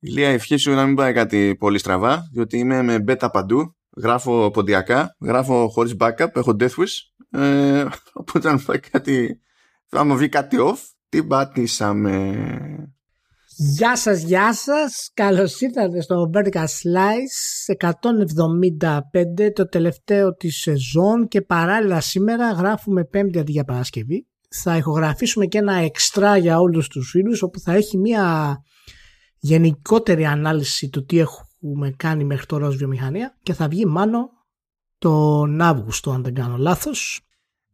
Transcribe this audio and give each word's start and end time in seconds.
Ηλία, 0.00 0.28
ευχή 0.28 0.56
σου 0.56 0.70
να 0.70 0.86
μην 0.86 0.94
πάει 0.94 1.12
κάτι 1.12 1.56
πολύ 1.58 1.78
στραβά, 1.78 2.22
διότι 2.32 2.58
είμαι 2.58 2.82
με 2.82 3.04
beta 3.08 3.28
παντού. 3.32 3.76
Γράφω 3.96 4.50
ποντιακά, 4.50 5.16
γράφω 5.20 5.68
χωρίς 5.68 5.94
backup, 5.98 6.34
έχω 6.34 6.56
death 6.60 6.74
wish. 6.74 7.40
Ε, 7.40 7.84
οπότε 8.12 8.48
αν 8.48 8.64
πάει 8.64 8.78
κάτι, 8.78 9.40
θα 9.86 10.04
μου 10.04 10.16
βγει 10.16 10.28
κάτι 10.28 10.56
off, 10.60 10.78
την 11.08 11.26
πατήσαμε. 11.26 12.36
Γεια 13.60 13.96
σας, 13.96 14.22
γεια 14.22 14.54
σας. 14.54 15.10
Καλώς 15.14 15.60
ήρθατε 15.60 16.00
στο 16.00 16.30
Vertical 16.34 16.64
Slice 16.64 17.74
175, 17.76 19.52
το 19.54 19.68
τελευταίο 19.68 20.34
της 20.34 20.56
σεζόν 20.56 21.28
και 21.28 21.40
παράλληλα 21.40 22.00
σήμερα 22.00 22.52
γράφουμε 22.52 23.04
πέμπτη 23.04 23.38
αντί 23.38 23.52
για 23.52 23.64
Παρασκευή. 23.64 24.26
Θα 24.62 24.76
ηχογραφήσουμε 24.76 25.46
και 25.46 25.58
ένα 25.58 25.74
εξτρά 25.74 26.36
για 26.36 26.60
όλους 26.60 26.88
τους 26.88 27.10
φίλους 27.10 27.42
όπου 27.42 27.60
θα 27.60 27.72
έχει 27.72 27.98
μια 27.98 28.56
γενικότερη 29.38 30.26
ανάλυση 30.26 30.88
του 30.88 31.04
τι 31.04 31.18
έχουμε 31.18 31.90
κάνει 31.90 32.24
μέχρι 32.24 32.46
τώρα 32.46 32.66
ως 32.66 32.76
βιομηχανία 32.76 33.36
και 33.42 33.52
θα 33.52 33.68
βγει 33.68 33.86
μάλλον 33.86 34.30
τον 34.98 35.60
Αύγουστο 35.60 36.10
αν 36.10 36.22
δεν 36.22 36.34
κάνω 36.34 36.56
λάθος 36.56 37.27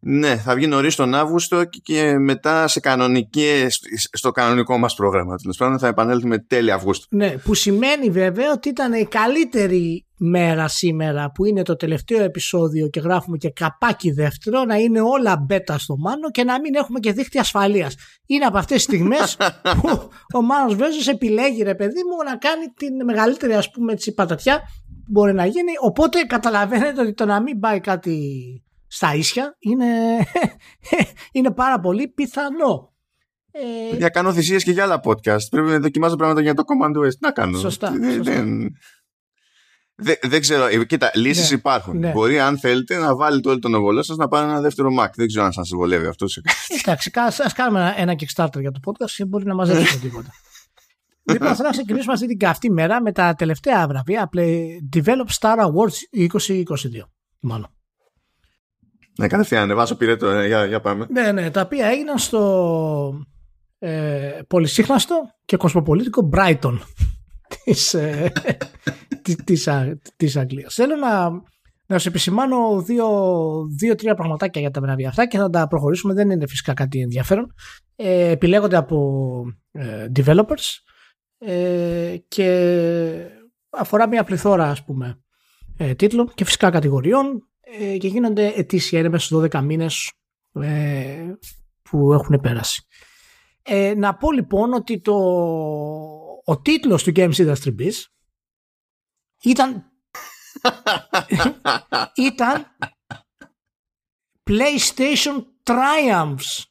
ναι, 0.06 0.36
θα 0.36 0.54
βγει 0.54 0.66
νωρίς 0.66 0.94
τον 0.94 1.14
Αύγουστο 1.14 1.64
και 1.64 2.18
μετά 2.18 2.68
σε 2.68 2.80
κανονική, 2.80 3.66
στο 4.12 4.30
κανονικό 4.30 4.78
μας 4.78 4.94
πρόγραμμα. 4.94 5.36
Τέλος 5.36 5.56
πάντων, 5.56 5.78
θα 5.78 5.86
επανέλθουμε 5.86 6.38
τέλη 6.38 6.72
Αυγούστου. 6.72 7.06
Ναι, 7.10 7.38
που 7.38 7.54
σημαίνει 7.54 8.10
βέβαια 8.10 8.52
ότι 8.52 8.68
ήταν 8.68 8.92
η 8.92 9.06
καλύτερη 9.06 10.06
μέρα 10.16 10.68
σήμερα 10.68 11.30
που 11.30 11.44
είναι 11.44 11.62
το 11.62 11.76
τελευταίο 11.76 12.22
επεισόδιο 12.22 12.88
και 12.88 13.00
γράφουμε 13.00 13.36
και 13.36 13.50
καπάκι 13.50 14.10
δεύτερο 14.10 14.64
να 14.64 14.76
είναι 14.76 15.00
όλα 15.00 15.36
μπέτα 15.36 15.78
στο 15.78 15.96
Μάνο 15.96 16.30
και 16.30 16.44
να 16.44 16.60
μην 16.60 16.74
έχουμε 16.74 16.98
και 16.98 17.12
δίχτυα 17.12 17.40
ασφαλείας. 17.40 17.94
Είναι 18.26 18.44
από 18.44 18.58
αυτές 18.58 18.74
τις 18.74 18.84
στιγμές 18.84 19.36
που 19.80 20.08
ο 20.34 20.42
Μάνος 20.42 20.74
Βέζος 20.74 21.08
επιλέγει, 21.08 21.62
ρε 21.62 21.74
παιδί 21.74 22.00
μου, 22.10 22.30
να 22.30 22.36
κάνει 22.36 22.66
την 22.76 23.04
μεγαλύτερη 23.04 23.54
ας 23.54 23.70
πούμε 23.70 23.92
έτσι 23.92 24.14
πατατιά 24.14 24.58
που 25.04 25.10
μπορεί 25.10 25.34
να 25.34 25.46
γίνει. 25.46 25.72
Οπότε 25.80 26.18
καταλαβαίνετε 26.22 27.00
ότι 27.00 27.14
το 27.14 27.24
να 27.24 27.42
μην 27.42 27.58
πάει 27.58 27.80
κάτι 27.80 28.18
στα 28.86 29.14
ίσια 29.14 29.56
είναι, 29.58 29.86
είναι 31.32 31.50
πάρα 31.50 31.80
πολύ 31.80 32.08
πιθανό. 32.08 32.94
Ε... 33.50 33.96
Για 33.96 34.08
κάνω 34.08 34.32
θυσίες 34.32 34.64
και 34.64 34.70
για 34.70 34.82
άλλα 34.82 35.00
podcast. 35.04 35.48
Πρέπει 35.50 35.68
να 35.68 35.78
δοκιμάζω 35.78 36.16
πράγματα 36.16 36.40
για 36.40 36.54
το 36.54 36.62
Command 36.66 36.96
OS. 36.96 37.18
Να 37.20 37.30
κάνω. 37.30 37.58
Σωστά. 37.58 37.90
Δεν, 37.90 38.22
δεν, 39.96 40.18
δεν 40.22 40.40
ξέρω. 40.40 40.66
Ε, 40.66 40.84
κοίτα, 40.84 41.10
λύσεις 41.14 41.50
ναι, 41.50 41.56
υπάρχουν. 41.56 41.98
Ναι. 41.98 42.10
Μπορεί, 42.10 42.40
αν 42.40 42.58
θέλετε, 42.58 42.96
να 42.98 43.16
βάλετε 43.16 43.48
όλο 43.48 43.58
τον 43.58 43.74
οβολό 43.74 44.02
σας 44.02 44.16
να 44.16 44.28
πάρει 44.28 44.50
ένα 44.50 44.60
δεύτερο 44.60 44.88
Mac. 45.00 45.08
Δεν 45.14 45.26
ξέρω 45.26 45.44
αν 45.44 45.52
σας 45.52 45.70
βολεύει 45.74 46.06
αυτό. 46.06 46.26
Εντάξει, 46.80 47.10
α 47.18 47.52
κάνουμε 47.54 47.80
ένα, 47.80 48.00
ένα 48.00 48.12
Kickstarter 48.12 48.60
για 48.60 48.70
το 48.70 48.80
podcast 48.84 49.10
και 49.16 49.24
μπορεί 49.24 49.44
να 49.44 49.54
μαζέψει 49.54 50.00
τίποτα. 50.08 50.30
λοιπόν, 51.22 51.54
θα 51.54 51.70
ξεκινήσουμε 51.70 52.12
αυτή 52.12 52.26
την 52.26 52.38
καυτή 52.38 52.70
μέρα 52.70 53.02
με 53.02 53.12
τα 53.12 53.34
τελευταία 53.34 53.86
βραβεία. 53.86 54.28
Develop 54.96 55.28
Star 55.40 55.58
Awards 55.58 56.28
2022. 56.28 56.28
Μάλλον. 57.40 57.73
Ναι, 59.18 59.26
κατευθείαν 59.26 59.62
ανεβάσω 59.62 59.96
πυρέτο, 59.96 60.28
ε, 60.28 60.46
για, 60.46 60.64
για 60.64 60.80
πάμε. 60.80 61.06
Ναι, 61.10 61.32
ναι, 61.32 61.50
τα 61.50 61.60
οποία 61.60 61.86
έγιναν 61.86 62.18
στο 62.18 63.26
ε, 63.78 64.38
πολυσύχναστο 64.46 65.14
και 65.44 65.56
κοσμοπολίτικο 65.56 66.30
Brighton 66.34 66.78
της, 67.64 67.94
ε, 67.94 68.32
της, 69.44 69.68
της, 70.16 70.36
Αγγλίας. 70.36 70.74
Θέλω 70.74 70.96
να, 70.96 71.30
να 71.86 71.98
σου 71.98 72.08
επισημάνω 72.08 72.82
δύο-τρία 73.76 74.14
πραγματάκια 74.14 74.60
για 74.60 74.70
τα 74.70 74.80
βραβεία 74.80 75.08
αυτά 75.08 75.26
και 75.26 75.38
θα 75.38 75.50
τα 75.50 75.68
προχωρήσουμε. 75.68 76.14
Δεν 76.14 76.30
είναι 76.30 76.46
φυσικά 76.46 76.74
κάτι 76.74 77.00
ενδιαφέρον. 77.00 77.54
Ε, 77.96 78.30
επιλέγονται 78.30 78.76
από 78.76 79.42
ε, 79.72 80.06
developers 80.16 80.78
ε, 81.38 82.16
και 82.28 82.48
αφορά 83.70 84.08
μια 84.08 84.24
πληθώρα 84.24 84.70
ας 84.70 84.84
πούμε 84.84 85.22
ε, 85.76 85.94
τίτλων 85.94 86.32
και 86.34 86.44
φυσικά 86.44 86.70
κατηγοριών 86.70 87.48
ε, 87.64 87.96
και 87.98 88.08
γίνονται 88.08 88.46
ετήσια 88.46 88.98
έρευνα 88.98 89.18
στους 89.18 89.48
12 89.52 89.62
μήνες 89.62 90.12
ε, 90.52 91.32
που 91.82 92.12
έχουν 92.12 92.40
πέρασει. 92.40 92.86
Ε, 93.62 93.94
να 93.96 94.16
πω 94.16 94.32
λοιπόν 94.32 94.72
ότι 94.72 95.00
το, 95.00 95.14
ο 96.44 96.60
τίτλος 96.62 97.02
του 97.02 97.12
Games 97.14 97.34
Industry 97.34 97.74
Biz 97.78 97.92
ήταν 99.42 99.92
ήταν 102.30 102.66
PlayStation 104.50 105.44
Triumphs 105.62 106.64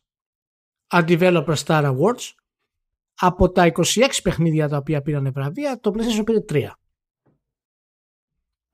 at 0.87 1.05
Developer 1.07 1.55
Star 1.65 1.95
Awards 1.95 2.31
από 3.15 3.51
τα 3.51 3.71
26 3.71 3.83
παιχνίδια 4.23 4.67
τα 4.67 4.77
οποία 4.77 5.01
πήραν 5.01 5.31
βραβεία 5.33 5.79
το 5.79 5.91
PlayStation 5.95 6.25
πήρε 6.25 6.45
3 6.49 6.69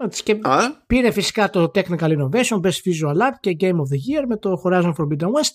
και 0.08 0.40
πήρε 0.88 1.12
φυσικά 1.12 1.50
το 1.50 1.72
Technical 1.76 2.18
Innovation, 2.18 2.62
Best 2.62 2.80
Visual 2.84 3.16
Art 3.16 3.38
και 3.40 3.56
Game 3.60 3.76
of 3.76 3.90
the 3.92 4.22
Year 4.22 4.26
με 4.28 4.38
το 4.38 4.62
Horizon 4.64 4.94
Forbidden 4.98 5.28
West. 5.28 5.54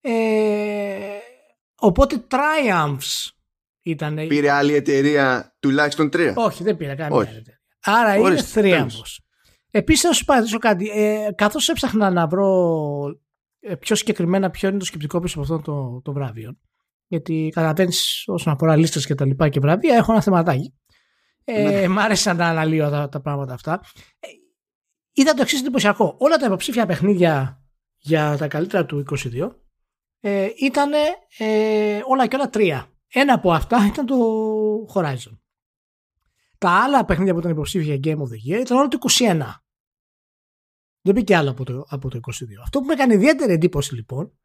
Ε, 0.00 0.12
οπότε 1.74 2.24
Triumphs 2.30 3.30
ήταν. 3.82 4.14
Πήρε 4.14 4.50
άλλη 4.50 4.74
εταιρεία 4.74 5.56
τουλάχιστον 5.60 6.10
τρία. 6.10 6.32
Όχι, 6.36 6.62
δεν 6.62 6.76
πήρε 6.76 6.94
καμία 6.94 7.20
εταιρεία. 7.20 7.60
Άρα 7.84 8.16
είναι 8.16 8.42
Triumphs. 8.54 9.16
Επίσης, 9.70 10.04
να 10.04 10.12
σου 10.12 10.24
παρατήσω 10.24 10.58
κάτι. 10.58 10.90
Ε, 10.90 11.28
Καθώς 11.34 11.68
έψαχνα 11.68 12.10
να 12.10 12.26
βρω 12.26 13.20
ε, 13.60 13.74
πιο 13.74 13.96
συγκεκριμένα 13.96 14.50
ποιο 14.50 14.68
είναι 14.68 14.78
το 14.78 14.84
σκεπτικό 14.84 15.20
πίσω 15.20 15.40
από 15.40 15.54
αυτό 15.54 15.72
το, 15.72 16.00
το 16.04 16.12
βράβειο. 16.12 16.58
Γιατί 17.06 17.50
καταλαβαίνεις 17.54 18.24
όσον 18.26 18.52
αφορά 18.52 18.76
λίστες 18.76 19.06
και 19.06 19.14
τα 19.14 19.26
λοιπά 19.26 19.48
και 19.48 19.60
βραβεία, 19.60 19.96
έχω 19.96 20.12
ένα 20.12 20.22
θεματάκι. 20.22 20.74
Ε, 21.54 21.80
ναι. 21.80 21.88
Μ' 21.88 21.98
άρεσε 21.98 22.32
να 22.32 22.48
αναλύω 22.48 22.90
τα, 22.90 23.08
τα 23.08 23.20
πράγματα 23.20 23.54
αυτά. 23.54 23.80
Ε, 24.18 24.28
είδα 25.12 25.34
το 25.34 25.42
εξής 25.42 25.60
εντυπωσιακό. 25.60 26.16
Όλα 26.18 26.36
τα 26.36 26.46
υποψήφια 26.46 26.86
παιχνίδια 26.86 27.62
για 27.96 28.36
τα 28.36 28.48
καλύτερα 28.48 28.86
του 28.86 29.04
22 29.10 29.50
ε, 30.20 30.48
ήταν 30.56 30.92
ε, 31.38 32.00
όλα 32.06 32.26
και 32.26 32.36
όλα 32.36 32.50
τρία. 32.50 32.86
Ένα 33.12 33.34
από 33.34 33.52
αυτά 33.52 33.86
ήταν 33.86 34.06
το 34.06 34.16
Horizon. 34.94 35.38
Τα 36.58 36.70
άλλα 36.70 37.04
παιχνίδια 37.04 37.32
που 37.32 37.38
ήταν 37.38 37.50
υποψήφια 37.50 38.00
Game 38.04 38.18
of 38.18 38.28
the 38.28 38.56
Year 38.56 38.60
ήταν 38.60 38.76
όλα 38.76 38.88
το 38.88 38.98
21. 39.18 39.40
Δεν 41.02 41.14
μπήκε 41.14 41.36
άλλο 41.36 41.50
από 41.50 41.64
το, 41.64 41.84
από 41.88 42.08
το 42.08 42.20
22. 42.22 42.30
Αυτό 42.62 42.80
που 42.80 42.86
με 42.86 42.92
έκανε 42.92 43.14
ιδιαίτερη 43.14 43.52
εντύπωση 43.52 43.94
λοιπόν 43.94 44.38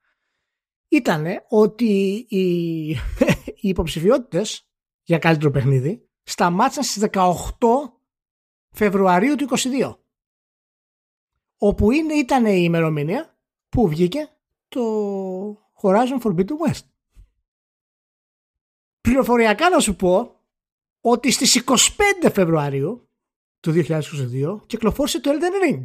ήταν 0.88 1.26
ότι 1.50 2.26
οι, 2.30 2.90
οι 3.62 3.70
υποψηφιότητες 3.70 4.70
για 5.04 5.18
καλύτερο 5.18 5.52
παιχνίδι 5.52 6.05
σταμάτησαν 6.26 6.84
στις 6.84 7.08
18 7.12 7.32
Φεβρουαρίου 8.72 9.36
του 9.36 9.48
22 9.58 9.96
όπου 11.58 11.92
είναι, 11.92 12.14
ήταν 12.14 12.46
η 12.46 12.62
ημερομηνία 12.64 13.38
που 13.70 13.88
βγήκε 13.88 14.30
το 14.68 14.82
Horizon 15.82 16.22
Forbidden 16.24 16.58
West. 16.68 16.86
Πληροφοριακά 19.02 19.70
να 19.70 19.80
σου 19.80 19.96
πω 19.96 20.40
ότι 21.02 21.32
στις 21.32 21.64
25 22.24 22.32
Φεβρουαρίου 22.32 23.10
του 23.60 23.72
2022 23.76 24.60
κυκλοφόρησε 24.66 25.22
το 25.22 25.32
Elden 25.34 25.70
Ring. 25.70 25.82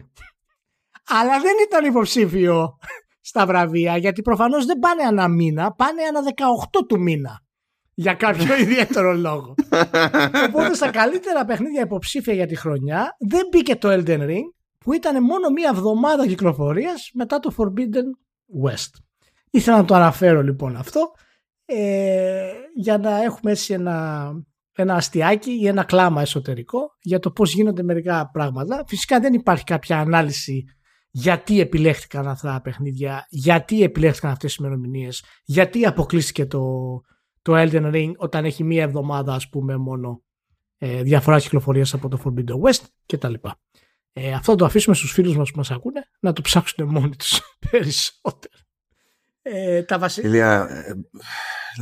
Αλλά 1.06 1.40
δεν 1.40 1.54
ήταν 1.66 1.84
υποψήφιο 1.84 2.78
στα 3.20 3.46
βραβεία 3.46 3.96
γιατί 3.96 4.22
προφανώς 4.22 4.66
δεν 4.66 4.78
πάνε 4.78 5.02
ένα 5.02 5.28
μήνα, 5.28 5.72
πάνε 5.72 6.02
ένα 6.02 6.20
18 6.76 6.86
του 6.88 7.00
μήνα 7.00 7.44
για 8.00 8.14
κάποιο 8.14 8.58
ιδιαίτερο 8.64 9.12
λόγο. 9.12 9.54
Οπότε 10.48 10.74
στα 10.74 10.90
καλύτερα 10.90 11.44
παιχνίδια 11.44 11.80
υποψήφια 11.80 12.34
για 12.34 12.46
τη 12.46 12.54
χρονιά 12.56 13.16
δεν 13.18 13.46
μπήκε 13.50 13.76
το 13.76 13.88
Elden 13.92 14.20
Ring 14.20 14.48
που 14.78 14.92
ήταν 14.92 15.22
μόνο 15.22 15.50
μία 15.50 15.70
εβδομάδα 15.74 16.26
κυκλοφορίας 16.26 17.10
μετά 17.14 17.38
το 17.38 17.54
Forbidden 17.58 18.08
West. 18.64 18.90
Ήθελα 19.50 19.76
να 19.76 19.84
το 19.84 19.94
αναφέρω 19.94 20.42
λοιπόν 20.42 20.76
αυτό 20.76 21.10
ε, 21.64 22.52
για 22.74 22.98
να 22.98 23.22
έχουμε 23.22 23.50
έτσι 23.50 23.72
ένα, 23.72 24.30
ένα 24.72 24.94
αστιάκι 24.94 25.50
ή 25.50 25.66
ένα 25.66 25.84
κλάμα 25.84 26.20
εσωτερικό 26.20 26.96
για 27.00 27.18
το 27.18 27.30
πώς 27.30 27.52
γίνονται 27.52 27.82
μερικά 27.82 28.30
πράγματα. 28.32 28.84
Φυσικά 28.86 29.20
δεν 29.20 29.34
υπάρχει 29.34 29.64
κάποια 29.64 29.98
ανάλυση 29.98 30.64
γιατί 31.10 31.60
επιλέχθηκαν 31.60 32.28
αυτά 32.28 32.52
τα 32.52 32.60
παιχνίδια, 32.60 33.26
γιατί 33.28 33.82
επιλέχθηκαν 33.82 34.30
αυτές 34.30 34.54
τις 34.54 34.64
ημερομηνίες, 34.64 35.24
γιατί 35.44 35.86
αποκλείστηκε 35.86 36.46
το, 36.46 36.60
το 37.42 37.52
Elden 37.56 37.92
Ring 37.94 38.12
όταν 38.16 38.44
έχει 38.44 38.64
μία 38.64 38.82
εβδομάδα 38.82 39.34
ας 39.34 39.48
πούμε 39.48 39.76
μόνο 39.76 40.22
ε, 40.78 41.02
διαφοράς 41.02 41.42
κυκλοφορίας 41.42 41.94
από 41.94 42.08
το 42.08 42.22
Forbidden 42.24 42.68
West 42.68 42.84
κτλ. 43.06 43.34
Ε, 44.12 44.32
αυτό 44.32 44.54
το 44.54 44.64
αφήσουμε 44.64 44.94
στους 44.94 45.12
φίλους 45.12 45.36
μας 45.36 45.50
που 45.50 45.56
μας 45.56 45.70
ακούνε 45.70 46.00
να 46.20 46.32
το 46.32 46.40
ψάξουν 46.40 46.88
μόνοι 46.88 47.16
τους 47.16 47.40
περισσότερο. 47.70 48.54
Ε, 49.42 49.82
τα 49.82 49.98
βασικά... 49.98 50.28
Ηλία, 50.28 50.68
ε, 50.70 50.94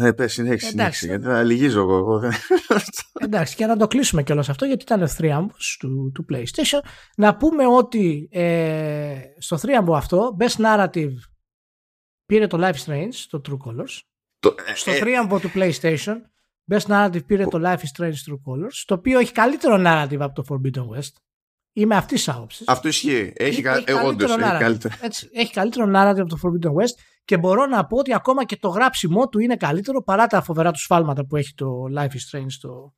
ναι, 0.01 0.13
πες, 0.13 0.33
συνέχισε, 0.33 0.69
συνέχισε, 0.69 1.07
γιατί 1.07 1.25
θα 1.25 1.43
λυγίζω 1.43 1.81
εγώ. 1.81 2.23
Εντάξει, 3.25 3.57
και 3.57 3.67
να 3.67 3.77
το 3.77 3.87
κλείσουμε 3.87 4.23
κιόλας 4.23 4.49
αυτό, 4.49 4.65
γιατί 4.65 4.83
ήταν 4.83 5.09
θρίαμβος 5.09 5.77
του, 5.79 6.13
του 6.15 6.27
PlayStation. 6.33 6.89
Να 7.17 7.37
πούμε 7.37 7.67
ότι 7.67 8.29
ε, 8.33 9.21
στο 9.39 9.59
θρίαμβο 9.59 9.95
αυτό, 9.95 10.37
Best 10.41 10.65
Narrative 10.65 11.13
πήρε 12.27 12.47
το 12.47 12.59
Life 12.61 12.85
Strange, 12.87 13.15
το 13.31 13.41
True 13.49 13.57
Colors. 13.67 14.01
Το, 14.39 14.55
στο 14.75 14.91
ε, 14.91 14.99
τρίαμβο 14.99 15.39
του 15.39 15.51
PlayStation, 15.55 16.17
Best 16.71 16.87
Narrative 16.87 17.27
πήρε 17.27 17.45
το 17.45 17.61
Life 17.65 17.79
is 17.79 18.03
Strange 18.03 18.07
True 18.09 18.41
Colors, 18.47 18.83
το 18.87 18.95
οποίο 18.95 19.19
έχει 19.19 19.33
καλύτερο 19.33 19.77
narrative 19.79 20.19
από 20.19 20.43
το 20.43 20.45
Forbidden 20.49 20.97
West. 20.97 21.13
Είμαι 21.73 21.97
αυτής 21.97 22.25
της 22.25 22.35
άποψης. 22.35 22.69
Αυτό 22.69 22.89
ισχύει. 22.89 23.33
Έχει, 23.37 23.63
κα... 23.63 23.77
έχει, 23.77 24.07
όντως, 24.07 24.37
έχει 24.37 24.59
καλύτερο. 24.59 24.95
Έτσι, 25.01 25.29
έχει 25.33 25.53
καλύτερο 25.53 25.87
narrative 25.87 26.21
από 26.21 26.29
το 26.29 26.39
Forbidden 26.43 26.69
West 26.69 27.03
και 27.25 27.39
μπορώ 27.39 27.67
να 27.67 27.87
πω 27.87 27.97
ότι 27.97 28.15
ακόμα 28.15 28.45
και 28.45 28.57
το 28.57 28.69
γράψιμό 28.69 29.29
του 29.29 29.39
είναι 29.39 29.57
καλύτερο 29.57 30.03
παρά 30.03 30.27
τα 30.27 30.43
φοβερά 30.43 30.71
του 30.71 30.81
σφάλματα 30.81 31.27
που 31.27 31.37
έχει 31.37 31.55
το 31.55 31.85
Life 31.97 32.11
is 32.11 32.39
Strange 32.39 32.53
το, 32.61 32.95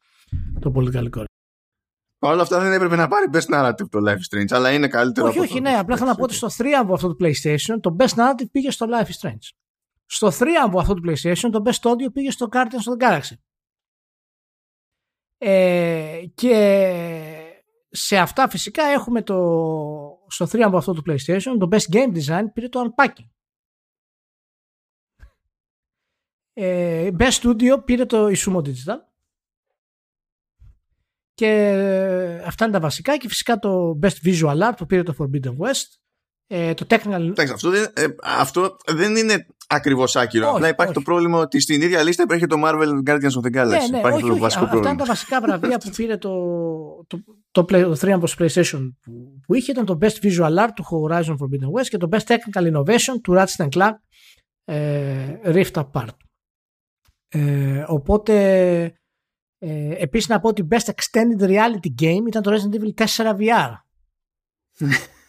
το 0.61 0.73
Political 0.77 1.09
Correct. 1.17 1.25
Όλα 2.19 2.43
αυτά 2.43 2.61
δεν 2.61 2.73
έπρεπε 2.73 2.97
να 2.97 3.09
πάρει 3.09 3.27
best 3.33 3.55
narrative 3.55 3.89
το 3.91 3.99
Life 4.09 4.17
is 4.17 4.39
Strange, 4.39 4.49
αλλά 4.51 4.71
είναι 4.73 4.89
καλύτερο. 4.89 5.29
Όχι, 5.29 5.39
όχι, 5.39 5.61
ναι. 5.61 5.71
Απλά 5.71 5.97
θέλω 5.97 6.09
να 6.09 6.15
πω 6.15 6.23
ότι 6.23 6.35
στο 6.35 6.51
θρίαμβο 6.51 6.95
αυτό 6.95 7.15
του 7.15 7.17
PlayStation 7.21 7.81
το 7.81 7.97
best 7.99 8.15
narrative 8.15 8.51
πήγε 8.51 8.71
στο 8.71 8.87
Life 8.91 9.07
is 9.07 9.29
Strange. 9.29 9.60
Στο 10.13 10.31
θρίαμβο 10.31 10.81
αυτό 10.81 10.95
του 10.95 11.03
PlayStation 11.07 11.49
το 11.53 11.63
best 11.65 11.91
audio 11.91 12.13
πήγε 12.13 12.31
στο 12.31 12.49
Guardians 12.53 12.63
of 12.63 12.99
the 12.99 13.03
Galaxy. 13.03 13.37
Ε, 15.39 16.25
και 16.35 17.65
σε 17.91 18.17
αυτά 18.17 18.49
φυσικά 18.49 18.83
έχουμε 18.83 19.23
το, 19.23 19.37
στο 20.29 20.47
θρίαμβο 20.47 20.77
αυτό 20.77 20.93
του 20.93 21.03
PlayStation 21.07 21.57
το 21.59 21.69
best 21.71 21.95
game 21.95 22.17
design 22.17 22.45
πήρε 22.53 22.69
το 22.69 22.81
Unpacking. 22.85 23.29
Ε, 26.53 27.11
best 27.19 27.41
studio 27.41 27.85
πήρε 27.85 28.07
το 28.07 28.27
Isumo 28.27 28.63
Digital. 28.63 28.99
Και 31.35 32.43
αυτά 32.45 32.65
είναι 32.65 32.73
τα 32.73 32.81
βασικά 32.81 33.17
και 33.17 33.29
φυσικά 33.29 33.59
το 33.59 33.99
Best 34.03 34.25
Visual 34.25 34.69
Art 34.69 34.75
που 34.77 34.87
πήρε 34.87 35.03
το 35.03 35.15
Forbidden 35.19 35.57
West. 35.59 35.99
Ε, 36.53 36.75
το 36.75 36.87
technical... 36.89 37.21
Εντάξει, 37.21 37.53
αυτό, 37.53 37.71
δεν, 37.71 37.93
ε, 37.95 38.05
αυτό 38.23 38.77
δεν 38.87 39.17
είναι 39.17 39.47
ακριβώς 39.67 40.17
άκυρο. 40.17 40.47
Όχι, 40.47 40.55
Απλά 40.55 40.69
υπάρχει 40.69 40.93
όχι. 40.93 41.05
το 41.05 41.11
πρόβλημα 41.11 41.39
ότι 41.39 41.61
στην 41.61 41.83
ίδια 41.83 42.03
λίστα 42.03 42.23
υπάρχει 42.23 42.47
το 42.47 42.57
Marvel 42.65 43.11
Guardians 43.11 43.21
of 43.21 43.47
the 43.47 43.57
Galaxy. 43.57 43.69
Ναι, 43.69 43.87
ναι, 43.91 43.99
υπάρχει 43.99 44.23
όχι, 44.23 44.33
το 44.33 44.37
βασικό 44.37 44.65
πρόβλημα. 44.65 44.79
Αυτά 44.79 44.89
είναι 44.89 44.99
τα 44.99 45.05
βασικά 45.05 45.41
βραβεία 45.41 45.79
που 45.79 45.91
πήρε 45.91 46.17
το, 46.17 46.31
το, 47.07 47.23
το, 47.51 47.65
το, 47.65 47.97
το 47.97 47.97
3 48.01 48.21
PlayStation 48.39 48.93
που, 49.01 49.41
που 49.47 49.55
είχε. 49.55 49.73
Ήταν 49.73 49.85
το 49.85 49.99
Best 50.01 50.23
Visual 50.23 50.57
Art 50.59 50.71
του 50.75 50.85
Horizon 50.91 51.37
Forbidden 51.37 51.81
West 51.81 51.87
και 51.89 51.97
το 51.97 52.09
Best 52.11 52.27
Technical 52.27 52.73
Innovation 52.73 53.21
του 53.23 53.35
Ratchet 53.37 53.69
Clank 53.69 53.93
ε, 54.65 55.35
Rift 55.45 55.73
Apart. 55.73 56.17
Ε, 57.29 57.85
οπότε 57.87 58.35
ε, 59.59 59.95
επίσης 59.99 60.29
να 60.29 60.41
πω 60.41 60.49
ότι 60.49 60.69
Best 60.71 60.91
Extended 60.91 61.43
Reality 61.43 62.03
Game 62.03 62.27
ήταν 62.27 62.43
το 62.43 62.53
Resident 62.53 62.75
Evil 62.75 63.07
4 63.07 63.37
VR. 63.37 63.73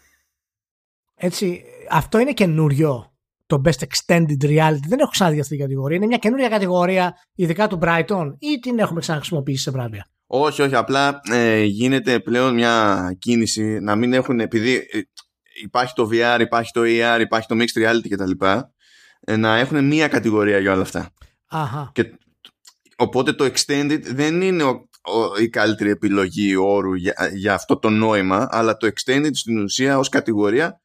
Έτσι, 1.24 1.64
αυτό 1.90 2.20
είναι 2.20 2.34
καινούριο 2.34 3.14
το 3.46 3.62
Best 3.66 3.84
Extended 3.88 4.44
Reality. 4.44 4.86
Δεν 4.88 5.00
έχω 5.00 5.10
ξαναδεί 5.10 5.40
αυτή 5.40 5.52
την 5.52 5.60
κατηγορία. 5.60 5.98
Είναι 5.98 6.06
μια 6.06 6.18
καινούρια 6.18 6.50
κατηγορία, 6.50 7.18
ειδικά 7.36 7.68
του 7.68 7.80
Brighton, 7.82 8.34
ή 8.40 8.60
την 8.60 8.80
έχουμε 8.80 9.00
ξαναχρησιμοποιήσει 9.00 9.64
σε 9.64 9.72
βράδια. 9.72 10.08
Όχι, 10.26 10.62
όχι. 10.62 10.76
Απλά 10.76 11.22
ε, 11.32 11.64
γίνεται 11.64 12.20
πλέον 12.20 12.54
μια 12.54 13.16
κίνηση 13.20 13.80
να 13.80 13.96
μην 13.96 14.14
έχουν, 14.14 14.40
επειδή 14.40 14.74
ε, 14.74 15.00
υπάρχει 15.64 15.94
το 15.94 16.10
VR, 16.12 16.40
υπάρχει 16.40 16.72
το 16.72 16.82
AR, 16.84 17.20
υπάρχει 17.20 17.48
το 17.48 17.56
Mixed 17.60 17.84
Reality 17.84 18.10
κτλ. 18.10 18.46
Ε, 19.20 19.36
να 19.36 19.58
έχουν 19.58 19.86
μία 19.88 20.08
κατηγορία 20.08 20.60
για 20.60 20.72
όλα 20.72 20.82
αυτά. 20.82 21.10
Αχα. 21.48 21.92
Και 21.94 22.14
Οπότε 22.96 23.34
το 23.34 23.46
extended 23.46 24.00
δεν 24.02 24.42
είναι 24.42 24.64
ο, 24.64 24.90
η 25.42 25.50
καλύτερη 25.50 25.90
επιλογή 25.90 26.56
όρου 26.56 26.94
για, 26.94 27.30
για 27.34 27.54
αυτό 27.54 27.78
το 27.78 27.90
νόημα, 27.90 28.48
αλλά 28.52 28.78
το 28.78 28.88
extended 28.88 29.30
στην 29.34 29.64
ουσία 29.64 29.98
ως 29.98 30.10
κατηγορία 30.10 30.81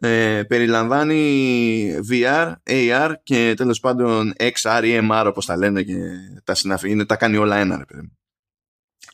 ε, 0.00 0.42
περιλαμβάνει 0.48 1.94
VR, 2.10 2.52
AR 2.70 3.12
και 3.22 3.54
τέλος 3.56 3.80
πάντων 3.80 4.32
XR 4.38 4.82
ή 4.84 5.08
MR 5.10 5.24
όπως 5.26 5.46
τα 5.46 5.56
λένε 5.56 5.82
και 5.82 5.94
τα 6.44 6.54
συναφή. 6.54 6.90
Είναι, 6.90 7.06
τα 7.06 7.16
κάνει 7.16 7.36
όλα 7.36 7.56
ένα 7.56 7.76
ρε 7.76 7.84
παιδί. 7.84 8.12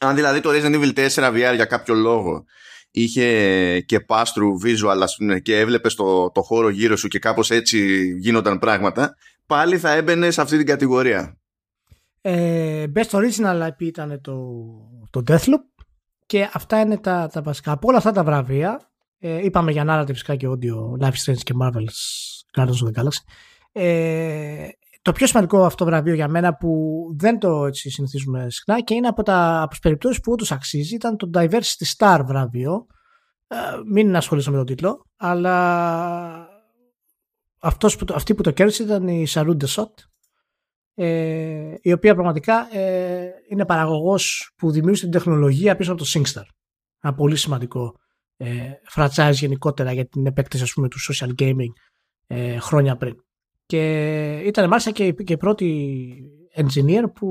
Αν 0.00 0.14
δηλαδή 0.14 0.40
το 0.40 0.50
Resident 0.52 0.82
Evil 0.82 1.08
4 1.08 1.32
VR 1.32 1.54
για 1.54 1.64
κάποιο 1.64 1.94
λόγο 1.94 2.44
είχε 2.90 3.80
και 3.80 4.04
pass-through 4.08 4.66
visual 4.66 4.98
ας 5.02 5.16
πούμε, 5.16 5.40
και 5.40 5.58
έβλεπες 5.58 5.94
το, 5.94 6.30
το 6.30 6.42
χώρο 6.42 6.68
γύρω 6.68 6.96
σου 6.96 7.08
και 7.08 7.18
κάπως 7.18 7.50
έτσι 7.50 8.08
γίνονταν 8.18 8.58
πράγματα, 8.58 9.16
πάλι 9.46 9.78
θα 9.78 9.90
έμπαινε 9.90 10.30
σε 10.30 10.40
αυτή 10.40 10.56
την 10.56 10.66
κατηγορία. 10.66 11.38
Ε, 12.20 12.84
best 12.94 13.10
Original 13.10 13.68
IP 13.68 13.78
ήταν 13.78 14.20
το, 14.20 14.36
το 15.10 15.22
Deathloop 15.26 15.84
και 16.26 16.48
αυτά 16.52 16.80
είναι 16.80 16.98
τα, 16.98 17.28
τα 17.32 17.42
βασικά. 17.42 17.72
Από 17.72 17.88
όλα 17.88 17.96
αυτά 17.96 18.12
τα 18.12 18.24
βραβεία, 18.24 18.93
ε, 19.18 19.44
είπαμε 19.44 19.72
για 19.72 19.84
narrative 19.86 20.12
φυσικά 20.12 20.36
και 20.36 20.48
audio, 20.48 21.04
Life 21.04 21.12
is 21.12 21.32
Strange 21.32 21.42
και 21.42 21.54
Marvel's 21.60 21.98
Guardians 22.58 22.68
of 22.68 22.92
the 22.92 23.02
Galaxy. 23.02 23.22
Ε, 23.72 24.68
το 25.02 25.12
πιο 25.12 25.26
σημαντικό 25.26 25.64
αυτό 25.64 25.84
βραβείο 25.84 26.14
για 26.14 26.28
μένα 26.28 26.54
που 26.56 27.02
δεν 27.18 27.38
το 27.38 27.66
έτσι 27.66 27.90
συνηθίζουμε 27.90 28.50
συχνά 28.50 28.80
και 28.80 28.94
είναι 28.94 29.08
από, 29.08 29.22
τα, 29.22 29.60
από 29.60 29.70
τις 29.70 29.78
περιπτώσεις 29.78 30.20
που 30.20 30.32
όντως 30.32 30.52
αξίζει 30.52 30.94
ήταν 30.94 31.16
το 31.16 31.30
Diversity 31.34 31.96
Star 31.96 32.20
βραβείο. 32.26 32.86
Ε, 33.46 33.56
μην 33.92 34.16
ασχολήσω 34.16 34.50
με 34.50 34.56
τον 34.56 34.66
τίτλο, 34.66 35.06
αλλά 35.16 36.48
αυτός 37.60 37.96
που, 37.96 38.04
αυτή 38.14 38.34
που 38.34 38.42
το 38.42 38.50
κέρδισε 38.50 38.82
ήταν 38.82 39.08
η 39.08 39.26
Σαρούντε 39.26 39.66
Σότ 39.66 39.98
ε, 40.94 41.74
η 41.80 41.92
οποία 41.92 42.14
πραγματικά 42.14 42.76
ε, 42.76 43.30
είναι 43.48 43.64
παραγωγός 43.64 44.52
που 44.56 44.70
δημιούργησε 44.70 45.02
την 45.02 45.12
τεχνολογία 45.12 45.76
πίσω 45.76 45.92
από 45.92 46.02
το 46.02 46.10
SingStar. 46.14 46.44
Ένα 47.00 47.14
πολύ 47.14 47.36
σημαντικό 47.36 47.94
ε, 48.36 48.70
franchise 48.94 49.32
γενικότερα 49.32 49.92
για 49.92 50.06
την 50.06 50.26
επέκταση 50.26 50.62
ας 50.62 50.72
πούμε, 50.72 50.88
του 50.88 50.98
social 51.00 51.30
gaming 51.42 51.72
ε, 52.26 52.58
χρόνια 52.58 52.96
πριν. 52.96 53.16
Και 53.66 54.40
ήταν 54.44 54.68
μάλιστα 54.68 54.90
και, 54.90 55.12
και 55.12 55.32
η 55.32 55.36
πρώτη 55.36 56.14
engineer 56.56 57.04
που 57.14 57.28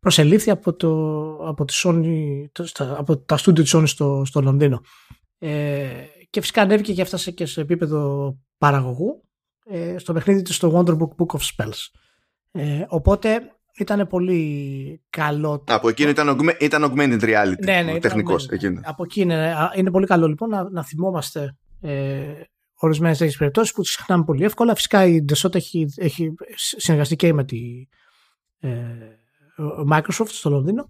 προσελήφθη 0.00 0.50
από, 0.50 0.74
το, 0.74 1.34
από, 1.46 1.64
τη 1.64 1.74
Sony, 1.84 2.44
από 2.96 3.18
τα 3.18 3.38
studio 3.38 3.54
της 3.54 3.74
Sony 3.76 3.86
στο, 3.86 4.22
στο 4.24 4.40
Λονδίνο. 4.40 4.80
Ε, 5.38 5.88
και 6.30 6.40
φυσικά 6.40 6.62
ανέβηκε 6.62 6.92
και 6.92 7.00
έφτασε 7.00 7.30
και 7.30 7.46
σε 7.46 7.60
επίπεδο 7.60 8.32
παραγωγού 8.58 9.28
ε, 9.64 9.98
στο 9.98 10.12
παιχνίδι 10.12 10.42
του 10.42 10.52
στο 10.52 10.72
Wonderbook 10.74 11.08
Book 11.16 11.38
of 11.38 11.40
Spells. 11.40 11.86
Ε, 12.50 12.84
οπότε 12.88 13.56
ήταν 13.78 14.06
πολύ 14.06 15.02
καλό. 15.10 15.64
Από 15.66 15.88
εκείνο 15.88 16.10
ήταν, 16.10 16.38
ήταν 16.60 16.84
augmented 16.84 17.22
reality. 17.22 17.64
Ναι, 17.64 17.82
ναι, 17.82 17.98
τεχνικός, 17.98 18.48
Από 18.82 19.04
εκεί 19.04 19.20
είναι, 19.20 19.54
είναι 19.76 19.90
πολύ 19.90 20.06
καλό 20.06 20.26
λοιπόν 20.26 20.48
να, 20.48 20.70
να 20.70 20.84
θυμόμαστε 20.84 21.56
ε, 21.80 22.22
ορισμένες 22.74 23.18
τέτοιες 23.18 23.36
περιπτώσεις 23.36 23.72
που 23.72 23.82
τις 23.82 23.94
ξεχνάμε 23.96 24.24
πολύ 24.24 24.44
εύκολα. 24.44 24.74
Φυσικά 24.74 25.06
η 25.06 25.24
Desot 25.32 25.54
έχει, 25.54 25.86
έχει 25.96 26.34
συνεργαστεί 26.54 27.16
και 27.16 27.32
με 27.32 27.44
τη 27.44 27.86
ε, 28.60 28.70
Microsoft 29.92 30.28
στο 30.28 30.50
Λονδίνο. 30.50 30.86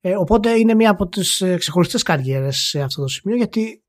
Ε, 0.00 0.16
οπότε 0.16 0.50
είναι 0.50 0.74
μία 0.74 0.90
από 0.90 1.08
τις 1.08 1.40
ε, 1.40 1.56
ξεχωριστές 1.56 2.02
καριέρες 2.02 2.56
σε 2.56 2.80
αυτό 2.80 3.02
το 3.02 3.08
σημείο 3.08 3.36
γιατί 3.36 3.82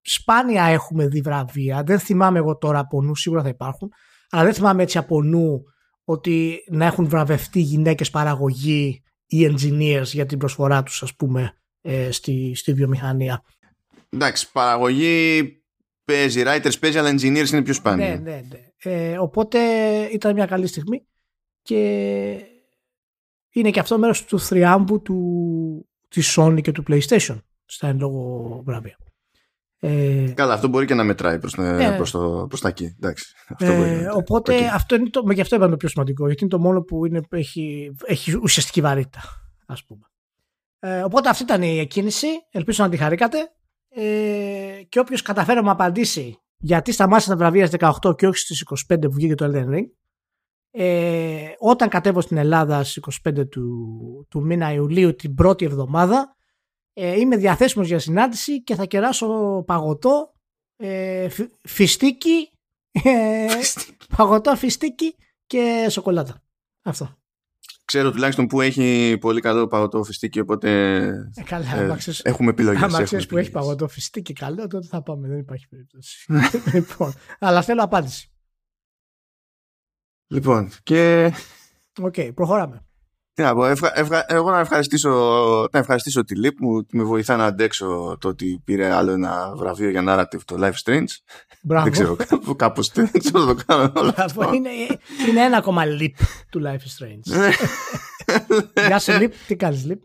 σπάνια 0.00 0.64
έχουμε 0.64 1.06
δει 1.06 1.20
βραβεία. 1.20 1.82
Δεν 1.82 1.98
θυμάμαι 1.98 2.38
εγώ 2.38 2.56
τώρα 2.56 2.78
από 2.78 3.02
νου, 3.02 3.16
σίγουρα 3.16 3.42
θα 3.42 3.48
υπάρχουν, 3.48 3.90
αλλά 4.30 4.44
δεν 4.44 4.54
θυμάμαι 4.54 4.82
έτσι 4.82 4.98
από 4.98 5.22
νου 5.22 5.62
ότι 6.08 6.64
να 6.68 6.84
έχουν 6.86 7.08
βραβευτεί 7.08 7.60
γυναίκες 7.60 8.10
παραγωγή 8.10 9.02
ή 9.26 9.46
engineers 9.50 10.06
για 10.12 10.26
την 10.26 10.38
προσφορά 10.38 10.82
τους 10.82 11.02
ας 11.02 11.14
πούμε 11.14 11.52
ε, 11.80 12.10
στη, 12.10 12.52
στη 12.54 12.72
βιομηχανία. 12.72 13.42
Εντάξει, 14.08 14.52
παραγωγή 14.52 15.42
παίζει, 16.04 16.42
writers 16.46 16.78
παίζει, 16.80 16.98
αλλά 16.98 17.10
engineers 17.10 17.52
είναι 17.52 17.62
πιο 17.62 17.72
σπάνιο. 17.72 18.06
Ναι, 18.06 18.14
ναι, 18.14 18.42
ναι. 18.48 18.90
Ε, 18.92 19.18
οπότε 19.18 19.58
ήταν 20.12 20.34
μια 20.34 20.46
καλή 20.46 20.66
στιγμή 20.66 21.06
και 21.62 21.80
είναι 23.50 23.70
και 23.70 23.80
αυτό 23.80 23.98
μέρος 23.98 24.24
του 24.24 24.40
θριάμβου 24.40 25.02
του, 25.02 25.88
της 26.08 26.38
Sony 26.38 26.60
και 26.60 26.72
του 26.72 26.84
PlayStation 26.88 27.38
στα 27.64 27.88
εν 27.88 27.98
λόγω 27.98 28.62
βραβεία. 28.64 28.98
Ε, 29.86 30.32
Καλά, 30.34 30.54
αυτό 30.54 30.68
μπορεί 30.68 30.86
και 30.86 30.94
να 30.94 31.04
μετράει 31.04 31.38
προς, 31.38 31.56
ναι, 31.56 31.96
προς, 31.96 32.10
το, 32.10 32.46
προς 32.48 32.60
τα 32.60 32.68
εκεί. 32.68 32.96
Εντάξει, 32.96 33.24
αυτό 33.48 33.64
ε, 33.64 34.08
οπότε 34.14 34.70
αυτό 34.74 34.94
είναι 34.94 35.10
το, 35.10 35.22
γι' 35.32 35.40
αυτό 35.40 35.56
είπαμε 35.56 35.70
το 35.70 35.76
πιο 35.76 35.88
σημαντικό, 35.88 36.26
γιατί 36.26 36.42
είναι 36.42 36.50
το 36.50 36.58
μόνο 36.58 36.82
που 36.82 37.06
είναι, 37.06 37.20
έχει, 37.28 37.90
έχει 38.04 38.38
ουσιαστική 38.42 38.80
βαρύτητα, 38.80 39.20
ας 39.66 39.84
πούμε. 39.84 40.00
Ε, 40.78 41.02
οπότε 41.02 41.28
αυτή 41.28 41.42
ήταν 41.42 41.62
η 41.62 41.86
κίνηση, 41.86 42.26
ελπίζω 42.50 42.84
να 42.84 42.90
τη 42.90 42.96
χαρήκατε. 42.96 43.38
Ε, 43.88 44.82
και 44.88 44.98
όποιος 44.98 45.22
καταφέρει 45.22 45.56
να 45.56 45.64
μου 45.64 45.70
απαντήσει 45.70 46.40
γιατί 46.58 46.92
σταμάτησε 46.92 47.28
τα 47.28 47.36
βραβεία 47.36 47.66
στις 47.66 47.78
18 48.02 48.16
και 48.16 48.26
όχι 48.26 48.38
στις 48.38 48.64
25 48.90 49.00
που 49.00 49.12
βγήκε 49.12 49.34
το 49.34 49.50
Elden 49.52 49.74
Ring, 49.74 49.86
ε, 50.70 51.48
όταν 51.58 51.88
κατέβω 51.88 52.20
στην 52.20 52.36
Ελλάδα 52.36 52.84
στις 52.84 53.02
25 53.28 53.48
του, 53.48 53.62
του 54.30 54.42
μήνα 54.42 54.72
Ιουλίου 54.72 55.14
την 55.14 55.34
πρώτη 55.34 55.64
εβδομάδα 55.64 56.35
ε, 56.98 57.18
είμαι 57.20 57.36
διαθέσιμος 57.36 57.86
για 57.86 57.98
συνάντηση 57.98 58.62
και 58.62 58.74
θα 58.74 58.84
κεράσω 58.84 59.62
παγωτό, 59.66 60.32
ε, 60.76 61.28
φιστίκι, 61.62 62.50
ε, 63.04 63.46
παγωτό, 64.16 64.56
φιστίκι 64.56 65.16
και 65.46 65.86
σοκολάτα. 65.90 66.42
Αυτό. 66.82 67.16
Ξέρω 67.84 68.10
τουλάχιστον 68.10 68.46
που 68.46 68.60
έχει 68.60 69.16
πολύ 69.20 69.40
καλό 69.40 69.66
παγωτό 69.66 70.04
φιστίκι, 70.04 70.40
οπότε 70.40 70.70
ε, 71.34 71.42
καλά, 71.44 71.76
ε, 71.76 71.96
έχουμε 72.22 72.50
επιλογές. 72.50 72.82
Αν 72.82 73.04
ξέρεις 73.04 73.26
που 73.26 73.36
έχει 73.36 73.50
παγωτό 73.50 73.88
φιστίκι 73.88 74.32
καλό, 74.32 74.66
τότε 74.66 74.86
θα 74.86 75.02
πάμε, 75.02 75.28
δεν 75.28 75.38
υπάρχει 75.38 75.68
περίπτωση. 75.68 76.32
λοιπόν, 76.74 77.12
αλλά 77.38 77.62
θέλω 77.62 77.82
απάντηση. 77.82 78.30
Λοιπόν, 80.26 80.70
και... 80.82 81.32
Οκ, 82.00 82.14
okay, 82.16 82.34
προχωράμε. 82.34 82.85
Τι 83.36 83.42
να 83.42 83.54
πω, 83.54 83.66
ευχα, 83.66 83.98
ευχα, 83.98 84.24
εγώ 84.28 84.50
να 84.50 84.58
ευχαριστήσω, 84.60 85.10
να 85.72 85.78
ευχαριστήσω 85.78 86.24
τη 86.24 86.34
Λίπ 86.36 86.60
μου, 86.60 86.86
με 86.92 87.02
βοηθά 87.02 87.36
να 87.36 87.44
αντέξω 87.44 88.16
το 88.20 88.28
ότι 88.28 88.60
πήρε 88.64 88.92
άλλο 88.92 89.10
ένα 89.12 89.52
βραβείο 89.56 89.90
για 89.90 90.02
narrative 90.06 90.40
το 90.44 90.56
Life 90.60 90.72
Strange. 90.84 91.04
Μπράβο. 91.62 91.84
Δεν 91.84 91.92
ξέρω, 91.92 92.16
κάπου, 92.28 92.56
κάπως 92.56 92.90
δεν 92.92 93.10
ξέρω 93.18 93.44
να 93.44 93.54
το 93.54 93.62
κάνω 93.66 93.92
όλο 93.96 94.08
Αυτό 94.16 94.22
αυτό. 94.42 94.54
είναι, 94.54 94.68
είναι 95.28 95.40
ένα 95.44 95.56
ακόμα 95.56 95.82
leap 95.86 96.10
του 96.50 96.62
Life 96.64 96.70
is 96.76 97.04
Strange. 97.04 97.38
Ναι. 97.38 97.48
Γεια 98.86 98.98
σου 98.98 99.12
Leap, 99.12 99.30
τι 99.46 99.56
κάνεις 99.56 99.86
Leap. 99.90 99.98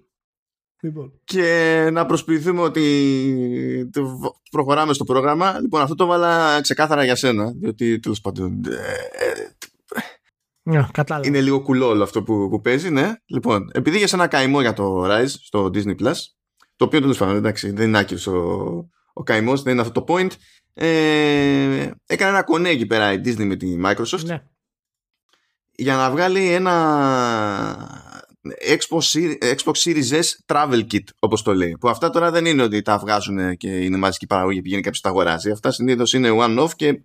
Λοιπόν. 0.84 1.12
και 1.24 1.90
να 1.92 2.06
προσποιηθούμε 2.06 2.62
ότι 2.62 3.90
το- 3.94 4.36
προχωράμε 4.52 4.94
στο 4.94 5.04
πρόγραμμα. 5.04 5.60
Λοιπόν, 5.60 5.82
αυτό 5.82 5.96
το 5.96 6.06
βάλα 6.06 6.62
ξεκάθαρα 6.62 7.04
για 7.04 7.16
σένα, 7.16 7.52
διότι 7.56 8.00
τέλος 8.00 8.22
πάντων 8.22 8.62
ε, 10.64 10.72
ε, 10.72 10.78
Ναι, 10.78 10.88
κατάλαβα. 10.92 11.28
είναι 11.28 11.42
λίγο 11.42 11.62
κουλό 11.62 11.88
όλο 11.88 12.04
αυτό 12.04 12.24
που, 12.24 12.50
που 12.50 12.62
παίζει, 12.62 12.90
ναι. 12.90 13.14
Λοιπόν, 13.26 13.70
επειδή 13.74 13.98
είχε 13.98 14.16
ένα 14.16 14.28
καημό 14.28 14.62
για 14.62 14.74
το 14.74 15.04
Rise 15.06 15.28
στο 15.44 15.66
Disney 15.74 15.96
Plus, 16.02 16.14
το 16.76 16.86
οποίο 16.86 17.00
τέλος 17.02 17.18
πάντων 17.18 17.36
εντάξει, 17.36 17.72
δεν 17.72 17.88
είναι 17.88 17.98
άκυρο 17.98 18.34
ο, 18.34 18.42
ο 19.14 19.24
καημός, 19.24 19.62
δεν 19.62 19.74
είναι 19.74 19.82
αυτό 19.82 20.04
το 20.04 20.14
point. 20.14 20.30
Ε, 20.74 21.92
έκανε 22.06 22.32
ένα 22.32 22.44
κονέ 22.44 22.70
εκεί 22.70 22.86
πέρα 22.86 23.14
η 23.14 23.22
Disney 23.26 23.46
με 23.46 23.56
τη 23.56 23.76
Microsoft 23.86 24.24
Ναι. 24.24 24.44
για 25.72 25.96
να 25.96 26.12
βγάλει 26.12 26.52
ένα 26.54 26.72
Xbox, 28.68 29.00
Seri- 29.02 29.56
Xbox 29.56 29.74
Series 29.74 30.10
S 30.22 30.26
Travel 30.46 30.82
Kit, 30.92 31.04
όπως 31.20 31.42
το 31.42 31.54
λέει. 31.54 31.78
Που 31.80 31.90
αυτά 31.90 32.10
τώρα 32.10 32.32
δεν 32.32 32.46
είναι 32.46 32.64
ότι 32.64 32.82
τα 32.82 32.98
βγάζουν 32.98 33.58
και 33.58 33.70
είναι 33.70 33.98
μαζική 33.98 34.26
παραγωγή, 34.28 34.62
πηγαίνει 34.62 34.82
κάποιος 34.82 35.02
τα 35.02 35.10
αγοράζει. 35.10 35.52
Αυτά 35.52 35.72
συνήθως 35.72 36.14
είναι 36.14 36.30
one-off 36.34 36.70
και 36.76 37.02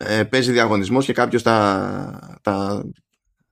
ε, 0.00 0.24
παίζει 0.24 0.52
διαγωνισμός 0.52 1.04
και 1.04 1.12
κάποιος 1.12 1.42
τα, 1.42 2.38
τα, 2.42 2.84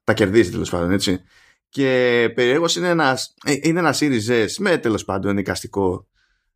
τα 0.05 0.13
κερδίζει 0.15 0.51
τέλος 0.51 0.71
πάντων, 0.71 0.91
έτσι. 0.91 1.21
Και 1.69 2.31
περιέργως 2.35 2.77
είναι 2.77 2.89
ένα, 2.89 3.19
ε, 3.45 3.55
είναι 3.63 3.79
ένα 3.79 3.95
Series 3.99 4.29
S 4.29 4.53
με 4.59 4.79
τέλος 4.79 5.05
πάντων 5.05 5.39
εικαστικό 5.39 6.07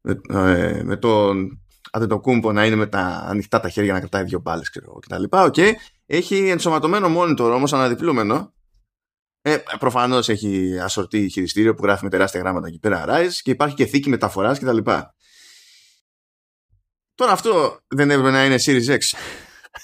με, 0.01 0.21
ε, 0.29 0.83
με 0.83 0.97
τον 0.97 1.61
Αντετοκούμπο 1.93 2.53
να 2.53 2.67
είναι 2.67 2.77
με 2.77 2.87
τα 2.87 3.25
ανοιχτά 3.29 3.61
τα 3.61 3.69
χέρια 3.69 3.93
να 3.93 3.99
κρατάει 3.99 4.25
δύο 4.25 4.41
μπάλες 4.41 4.71
ξέρω, 4.71 4.87
εγώ, 4.89 4.99
κτλ. 4.99 5.37
Οκ. 5.37 5.77
Έχει 6.07 6.49
ενσωματωμένο 6.49 7.21
monitor 7.21 7.53
όμως 7.55 7.73
αναδιπλούμενο. 7.73 8.53
Ε, 9.43 9.57
Προφανώς 9.79 10.29
έχει 10.29 10.79
ασορτή 10.83 11.29
χειριστήριο 11.29 11.75
που 11.75 11.83
γράφει 11.83 12.05
με 12.05 12.11
τεράστια 12.11 12.41
γράμματα 12.41 12.67
εκεί 12.67 12.79
πέρα 12.79 13.05
Rise 13.09 13.33
και 13.43 13.51
υπάρχει 13.51 13.75
και 13.75 13.87
θήκη 13.87 14.09
μεταφοράς 14.09 14.59
κτλ. 14.59 14.79
Τώρα 17.15 17.33
αυτό 17.33 17.81
δεν 17.89 18.11
έπρεπε 18.11 18.31
να 18.31 18.45
είναι 18.45 18.57
Series 18.67 18.99
X. 18.99 18.99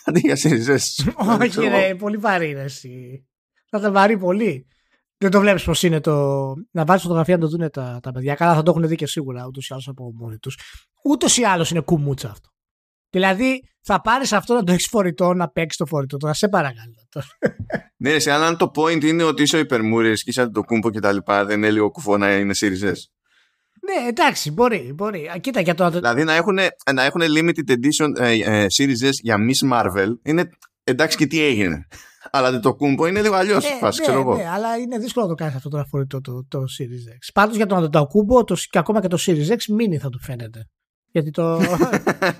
Αντί 0.04 0.20
για 0.20 0.36
Series 0.42 0.76
S. 0.76 1.12
Όχι 1.40 1.68
ρε, 1.68 1.94
πολύ 1.94 2.16
βαρύ 2.16 2.50
είναι 2.50 2.60
εσύ. 2.60 3.26
Θα 3.70 3.78
ήταν 3.78 3.92
βαρύ 3.92 4.18
πολύ. 4.18 4.66
Δεν 5.18 5.30
το 5.30 5.40
βλέπεις 5.40 5.64
πως 5.64 5.82
είναι 5.82 6.00
το... 6.00 6.52
Να 6.70 6.84
βάλεις 6.84 7.02
φωτογραφία 7.02 7.36
να 7.36 7.40
το 7.40 7.48
δουν 7.48 7.70
τα, 7.70 7.98
τα 8.02 8.12
παιδιά. 8.12 8.34
Καλά 8.34 8.54
θα 8.54 8.62
το 8.62 8.70
έχουν 8.70 8.88
δει 8.88 8.96
και 8.96 9.06
σίγουρα 9.06 9.46
ούτως 9.46 9.68
ή 9.68 9.72
άλλως 9.72 9.88
από 9.88 10.12
μόνοι 10.14 10.38
τους. 10.38 10.58
Ούτως 11.04 11.36
ή 11.36 11.42
άλλως 11.44 11.70
είναι 11.70 11.80
κουμούτσα 11.80 12.30
αυτό. 12.30 12.48
Δηλαδή 13.10 13.62
θα 13.80 14.00
πάρεις 14.00 14.32
αυτό 14.32 14.54
να 14.54 14.64
το 14.64 14.72
έχεις 14.72 14.86
φορητό, 14.86 15.34
να 15.34 15.48
παίξεις 15.48 15.76
το 15.76 15.86
φορητό. 15.86 16.16
Τώρα 16.16 16.34
σε 16.34 16.48
παρακαλώ. 16.48 17.06
τώρα. 17.08 17.26
ναι, 17.96 18.18
σε 18.18 18.32
αν 18.32 18.56
το 18.56 18.70
point 18.74 19.04
είναι 19.04 19.22
ότι 19.22 19.42
είσαι 19.42 19.56
ο 19.56 19.58
υπερμούρης 19.58 20.22
και 20.22 20.30
είσαι 20.30 20.48
το 20.48 20.62
κούμπο 20.62 20.90
και 20.90 21.00
τα 21.00 21.12
λοιπά, 21.12 21.44
δεν 21.44 21.58
είναι 21.58 21.70
λίγο 21.70 21.90
κουφό 21.90 22.16
να 22.16 22.36
είναι 22.36 22.54
Series 22.56 22.92
S. 22.92 22.96
ναι, 23.86 24.08
εντάξει, 24.08 24.50
μπορεί, 24.50 24.92
μπορεί. 24.94 25.28
Α, 25.28 25.38
Κοίτα 25.38 25.60
για 25.60 25.74
το... 25.74 25.90
Δηλαδή 25.90 26.24
να 26.24 26.32
έχουν, 26.32 26.58
να 26.94 27.04
έχουν 27.04 27.20
limited 27.22 27.70
edition 27.70 28.20
ε, 28.20 28.32
ε, 28.32 28.66
Series 28.76 29.06
S 29.06 29.12
για 29.22 29.36
Miss 29.36 29.72
Marvel 29.72 30.08
είναι 30.22 30.50
εντάξει 30.84 31.16
και 31.16 31.26
τι 31.26 31.42
έγινε. 31.42 31.86
Αλλά 32.30 32.60
το 32.60 32.74
κούμπο 32.74 33.06
είναι 33.06 33.22
λίγο 33.22 33.34
αλλιώς. 33.34 33.64
Ε, 33.64 33.68
φάση, 33.80 34.00
ναι, 34.00 34.06
ξέρω 34.06 34.20
εγώ. 34.20 34.36
ναι, 34.36 34.48
αλλά 34.48 34.76
είναι 34.76 34.98
δύσκολο 34.98 35.26
να 35.26 35.30
το 35.30 35.36
κάνεις 35.36 35.56
αυτό 35.56 35.68
τώρα 35.68 35.84
φορητό 35.84 36.20
το, 36.20 36.44
το 36.48 36.58
Series 36.58 37.12
X. 37.12 37.30
Πάντως 37.34 37.56
για 37.56 37.66
τον 37.66 37.78
Αντετακούμπο 37.78 38.44
το, 38.44 38.56
και 38.70 38.78
ακόμα 38.78 39.00
και 39.00 39.08
το 39.08 39.18
Series 39.20 39.48
X 39.48 39.58
mini 39.80 39.96
θα 40.00 40.08
του 40.08 40.20
φαίνεται. 40.20 40.68
Γιατί 41.10 41.30
το, 41.30 41.58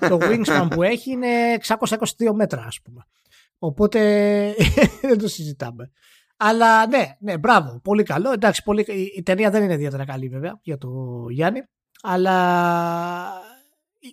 το 0.09 0.17
wingspan 0.21 0.67
που 0.69 0.83
έχει 0.83 1.11
είναι 1.11 1.27
622 1.67 2.31
μέτρα, 2.35 2.63
ας 2.67 2.79
πούμε. 2.83 3.01
Οπότε 3.57 3.99
δεν 5.09 5.17
το 5.17 5.27
συζητάμε. 5.27 5.91
Αλλά 6.37 6.87
ναι, 6.87 7.15
ναι, 7.19 7.37
μπράβο, 7.37 7.79
πολύ 7.83 8.03
καλό. 8.03 8.31
Εντάξει, 8.31 8.63
πολύ, 8.63 8.81
η, 8.81 9.13
η 9.15 9.23
ταινία 9.23 9.49
δεν 9.49 9.63
είναι 9.63 9.73
ιδιαίτερα 9.73 10.05
καλή 10.05 10.27
βέβαια 10.27 10.59
για 10.61 10.77
το 10.77 10.89
Γιάννη. 11.29 11.61
Αλλά 12.01 12.33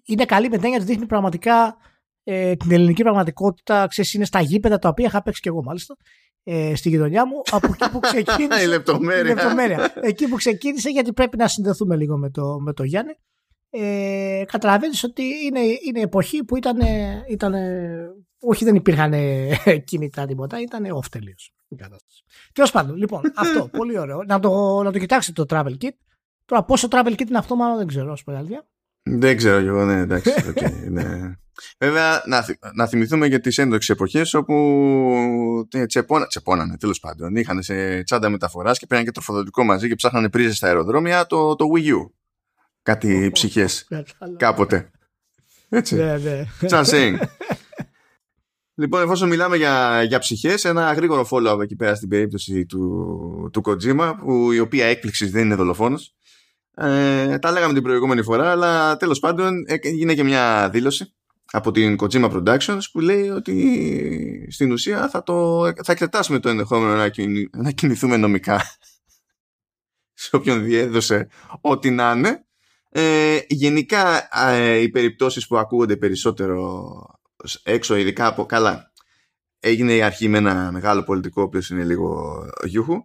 είναι 0.05 0.25
καλή 0.25 0.49
με 0.49 0.57
την 0.57 0.65
έννοια 0.65 0.79
ότι 0.79 0.87
δείχνει 0.93 1.07
πραγματικά 1.07 1.77
ε, 2.25 2.55
την 2.57 2.73
ελληνική 2.73 3.03
πραγματικότητα. 3.03 3.87
Ξέρεις, 3.87 4.15
είναι 4.15 4.25
στα 4.25 4.41
γήπεδα 4.41 4.79
τα 4.79 4.89
οποία 4.89 5.07
είχα 5.07 5.23
παίξει 5.23 5.41
και 5.41 5.49
εγώ 5.49 5.63
μάλιστα 5.63 5.97
ε, 6.43 6.75
στη 6.75 6.89
γειτονιά 6.89 7.27
μου 7.27 7.43
από 7.51 7.67
εκεί 7.73 7.91
που 7.91 8.01
ξεκίνησε. 8.11 8.63
Η 8.63 8.67
λεπτομέρεια. 8.67 9.33
η 9.33 9.35
λεπτομέρεια. 9.35 9.93
Εκεί 10.01 10.29
που 10.29 10.37
ξεκίνησε, 10.37 10.91
γιατί 10.91 11.13
πρέπει 11.13 11.37
να 11.37 11.49
συνδεθούμε 11.49 11.97
λίγο 11.97 12.17
με 12.17 12.31
το, 12.31 12.61
με 12.61 12.73
το 12.73 12.85
Γιάννη. 12.85 13.13
Ε, 13.71 14.45
Καταλαβαίνεις 14.47 15.05
ότι 15.05 15.23
είναι, 15.23 15.61
είναι 15.61 16.01
εποχή 16.01 16.45
που 16.45 16.57
ήταν. 16.57 16.79
ήταν 17.29 17.55
όχι, 18.47 18.65
δεν 18.65 18.75
υπήρχαν 18.75 19.13
κινητά 19.85 20.27
τίποτα, 20.27 20.61
ήταν 20.61 20.85
off 20.97 21.07
τελείως 21.11 21.53
η 21.69 21.77
κατάσταση. 21.77 22.23
Τέλος 22.53 22.71
πάντων, 22.71 22.97
λοιπόν, 22.97 23.21
αυτό 23.35 23.69
πολύ 23.69 23.99
ωραίο. 23.99 24.23
Να 24.27 24.41
το, 24.41 24.83
να 24.83 24.93
το 24.93 24.99
κοιτάξετε 24.99 25.45
το 25.45 25.57
travel 25.57 25.73
kit. 25.85 25.89
Τώρα, 26.45 26.65
πόσο 26.65 26.89
travel 26.91 27.13
kit 27.13 27.29
είναι 27.29 27.39
αυτό, 27.39 27.57
μάλλον 27.57 27.77
δεν 27.77 27.87
ξέρω, 27.87 28.13
ας 28.13 28.25
πούμε, 28.25 28.37
αλήθεια. 28.37 28.67
Δεν 29.03 29.37
ξέρω 29.37 29.61
κι 29.61 29.67
εγώ, 29.67 29.85
ναι, 29.85 30.01
εντάξει. 30.01 30.33
Okay, 30.55 30.73
ναι. 30.91 31.35
Βέβαια, 31.79 32.23
να, 32.27 32.43
θυ- 32.43 32.59
να 32.75 32.87
θυμηθούμε 32.87 33.27
για 33.27 33.41
τις 33.41 33.59
έντοξες 33.59 33.89
εποχές 33.89 34.35
όπου 34.35 35.67
τε- 35.71 35.87
τσεπώνα, 35.87 36.27
τσεπώνανε 36.27 36.77
τέλος 36.77 37.01
πάντων. 37.01 37.37
Είχαν 37.37 37.63
σε 37.63 38.03
τσάντα 38.03 38.29
μεταφοράς 38.29 38.79
και 38.79 38.87
πήραν 38.87 39.05
και 39.05 39.11
τροφοδοτικό 39.11 39.65
μαζί 39.65 39.89
και 39.89 39.95
ψάχνανε 39.95 40.29
πρίζες 40.29 40.57
στα 40.57 40.67
αεροδρόμια 40.67 41.27
το, 41.27 41.55
το 41.55 41.65
Wii 41.77 41.87
U. 41.89 42.11
Κάτι 42.83 43.31
ψυχές 43.33 43.89
κάποτε. 44.37 44.91
Έτσι. 45.69 45.95
Ναι, 45.95 46.17
ναι. 46.19 46.45
Just 46.61 46.85
saying. 46.85 47.17
Λοιπόν, 48.77 49.03
εφόσον 49.03 49.29
μιλάμε 49.29 49.57
για, 49.57 50.03
για 50.03 50.19
ψυχές, 50.19 50.65
ένα 50.65 50.93
γρήγορο 50.93 51.27
follow-up 51.31 51.61
εκεί 51.63 51.77
πέρα 51.77 51.95
στην 51.95 52.09
περίπτωση 52.09 52.67
του, 52.67 53.51
του 53.53 53.63
Kojima, 53.65 54.15
που 54.19 54.53
η 54.53 54.59
οποία 54.59 54.87
έκπληξης 54.87 55.31
δεν 55.31 55.45
είναι 55.45 55.55
δολοφόνος. 55.55 56.15
Ε, 56.75 57.39
τα 57.39 57.53
λέγαμε 57.53 57.73
την 57.73 57.83
προηγούμενη 57.83 58.23
φορά, 58.23 58.51
αλλά 58.51 58.97
τέλος 58.97 59.19
πάντων 59.19 59.65
έγινε 59.67 60.15
και 60.15 60.23
μια 60.23 60.69
δήλωση 60.73 61.15
από 61.51 61.71
την 61.71 61.97
Kojima 62.01 62.31
Productions 62.31 62.81
που 62.93 63.01
λέει 63.01 63.29
ότι 63.29 64.49
στην 64.51 64.73
ουσία 64.73 65.09
θα, 65.09 65.23
το, 65.23 65.65
θα 65.85 65.93
εξετάσουμε 65.93 66.39
το 66.39 66.49
ενδεχόμενο 66.49 66.95
να, 66.95 67.09
κινη- 67.09 67.57
να 67.57 67.71
κινηθούμε 67.71 68.17
νομικά 68.17 68.61
σε 70.23 70.37
όποιον 70.37 70.65
διέδωσε 70.65 71.29
ό,τι 71.61 71.91
να 71.91 72.13
είναι. 72.17 72.45
Ε, 72.91 73.39
γενικά 73.49 74.29
ε, 74.49 74.77
οι 74.77 74.89
περιπτώσεις 74.89 75.47
που 75.47 75.57
ακούγονται 75.57 75.97
περισσότερο 75.97 76.93
έξω 77.63 77.97
ειδικά 77.97 78.27
από 78.27 78.47
καλά 78.47 78.93
έγινε 79.61 79.95
η 79.95 80.03
αρχή 80.03 80.29
με 80.29 80.39
ένα 80.39 80.73
μεγάλο 80.73 81.03
πολιτικό 81.03 81.41
ο 81.43 81.45
οποίος 81.45 81.71
είναι 81.71 81.85
λίγο 81.85 82.41
γιούχου 82.65 83.05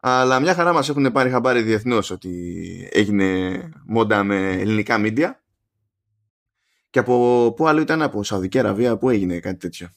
αλλά 0.00 0.40
μια 0.40 0.54
χαρά 0.54 0.72
μας 0.72 0.88
έχουν 0.88 1.12
πάρει 1.12 1.30
χαμπάρι 1.30 1.62
διεθνώς 1.62 2.10
ότι 2.10 2.48
έγινε 2.92 3.58
μόντα 3.86 4.24
με 4.24 4.52
ελληνικά 4.52 4.98
μίντια 4.98 5.42
και 6.90 6.98
από 6.98 7.52
πού 7.56 7.68
άλλο 7.68 7.80
ήταν 7.80 8.02
από 8.02 8.22
Σαουδική 8.22 8.58
Αραβία 8.58 8.96
που 8.98 9.10
έγινε 9.10 9.38
κάτι 9.40 9.56
τέτοιο 9.58 9.88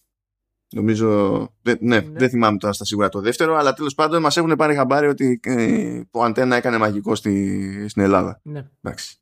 νομίζω 0.73 1.39
δε- 1.61 1.75
ναι, 1.79 1.99
Ναι. 1.99 2.09
δεν 2.19 2.29
θυμάμαι 2.29 2.57
τώρα 2.57 2.73
στα 2.73 2.85
σίγουρα 2.85 3.09
το 3.09 3.19
δεύτερο 3.21 3.55
αλλά 3.55 3.73
τέλος 3.73 3.95
πάντων 3.95 4.21
μας 4.21 4.37
έχουν 4.37 4.55
πάρει 4.55 4.75
χαμπάρι 4.75 5.07
ότι 5.07 5.39
ε, 5.43 6.01
ο 6.11 6.23
Αντένα 6.23 6.55
έκανε 6.55 6.77
μαγικό 6.77 7.15
στη, 7.15 7.85
στην 7.89 8.01
Ελλάδα 8.01 8.39
ναι. 8.43 8.69
Εντάξει. 8.81 9.15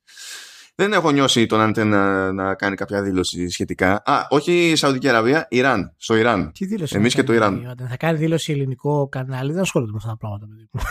Δεν 0.79 0.93
έχω 0.93 1.11
νιώσει 1.11 1.45
τον 1.45 1.61
Αντένα 1.61 2.31
να 2.31 2.55
κάνει 2.55 2.75
κάποια 2.75 3.01
δήλωση 3.01 3.49
σχετικά. 3.49 4.01
Α, 4.05 4.25
όχι 4.29 4.69
η 4.69 4.75
Σαουδική 4.75 5.09
Αραβία, 5.09 5.45
Ιράν. 5.49 5.93
Στο 5.97 6.15
Ιράν. 6.15 6.51
Τι 6.53 6.65
δήλωση 6.65 6.95
Εμείς 6.95 7.13
θα 7.13 7.19
και 7.21 7.25
το 7.25 7.39
κάνει, 7.39 7.59
Ιράν. 7.59 7.71
όταν 7.71 7.87
Θα 7.87 7.97
κάνει 7.97 8.17
δήλωση 8.17 8.51
ελληνικό 8.51 9.07
κανάλι, 9.07 9.51
δεν 9.51 9.61
ασχολείται 9.61 9.91
με 9.91 9.97
αυτά 9.97 10.09
τα 10.09 10.17
πράγματα. 10.17 10.45
παιδί 10.47 10.67
μου. 10.71 10.81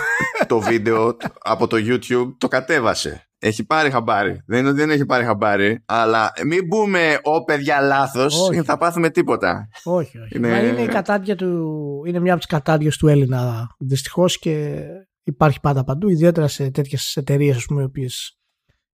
το 0.46 0.60
βίντεο 0.60 1.16
από 1.54 1.66
το 1.66 1.76
YouTube 1.80 2.34
το 2.38 2.48
κατέβασε. 2.48 3.22
Έχει 3.38 3.64
πάρει 3.66 3.90
χαμπάρι. 3.90 4.42
Δεν 4.46 4.58
είναι 4.58 4.68
ότι 4.68 4.78
δεν 4.78 4.90
έχει 4.90 5.06
πάρει 5.06 5.24
χαμπάρι, 5.24 5.82
αλλά 5.86 6.32
μην 6.46 6.66
μπούμε 6.66 7.18
ο 7.22 7.44
παιδιά 7.44 7.80
λάθος 7.80 8.40
Όχι. 8.40 8.54
και 8.54 8.62
θα 8.62 8.76
πάθουμε 8.76 9.10
τίποτα. 9.10 9.68
όχι, 9.84 10.18
όχι. 10.18 10.36
Είναι- 10.36 10.48
Είναι... 10.48 10.66
είναι, 10.66 10.82
η 10.82 10.86
κατάδια 10.86 11.36
του... 11.36 11.66
είναι 12.06 12.20
μια 12.20 12.32
από 12.32 12.40
τις 12.40 12.50
κατάδειες 12.50 12.96
του 12.96 13.08
Έλληνα 13.08 13.66
δυστυχώς 13.78 14.38
και 14.38 14.80
υπάρχει 15.22 15.60
πάντα 15.60 15.84
παντού, 15.84 16.08
ιδιαίτερα 16.08 16.48
σε 16.48 16.70
τέτοιες 16.70 17.16
εταιρείες, 17.16 17.56
ας 17.56 17.64
πούμε, 17.64 17.82
οι 17.82 17.84
οποίες 17.84 18.37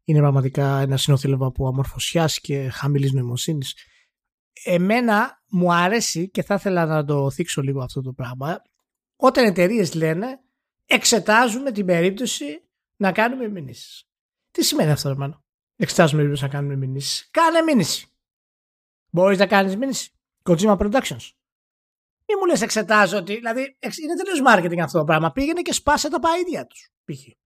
είναι 0.04 0.18
πραγματικά 0.18 0.80
ένα 0.80 0.96
συνοθήλευμα 0.96 1.46
από 1.46 1.68
αμορφωσιά 1.68 2.30
και 2.40 2.68
χαμηλής 2.68 3.12
νοημοσύνης. 3.12 3.76
Εμένα 4.64 5.42
μου 5.48 5.74
αρέσει 5.74 6.30
και 6.30 6.42
θα 6.42 6.54
ήθελα 6.54 6.86
να 6.86 7.04
το 7.04 7.30
θίξω 7.30 7.62
λίγο 7.62 7.82
αυτό 7.82 8.02
το 8.02 8.12
πράγμα. 8.12 8.62
Όταν 9.16 9.44
εταιρείες 9.44 9.94
λένε 9.94 10.40
εξετάζουμε 10.84 11.72
την 11.72 11.86
περίπτωση 11.86 12.68
να 12.96 13.12
κάνουμε 13.12 13.48
μηνύσεις. 13.48 14.08
Τι 14.50 14.64
σημαίνει 14.64 14.90
αυτό, 14.90 15.16
hermano? 15.18 15.38
Εξετάζουμε 15.76 16.22
την 16.22 16.30
περίπτωση 16.30 16.42
να 16.42 16.48
κάνουμε 16.48 16.86
μηνύσεις. 16.86 17.28
Κάνε 17.30 17.60
μήνυση. 17.62 18.06
Μπορείς 19.10 19.38
να 19.38 19.46
κάνεις 19.46 19.76
μήνυση. 19.76 20.10
Kojima 20.42 20.76
Productions. 20.76 21.30
Μη 22.26 22.36
μου 22.40 22.46
λες 22.46 22.60
εξετάζω 22.62 23.16
ότι. 23.16 23.34
Δηλαδή, 23.34 23.60
είναι 24.02 24.14
τελείως 24.16 24.42
marketing 24.46 24.78
αυτό 24.78 24.98
το 24.98 25.04
πράγμα. 25.04 25.32
Πήγαινε 25.32 25.62
και 25.62 25.72
σπάσε 25.72 26.10
τα 26.10 26.20
παΐδια 26.20 26.66
τους. 26.66 26.90
Π.χ. 27.04 27.43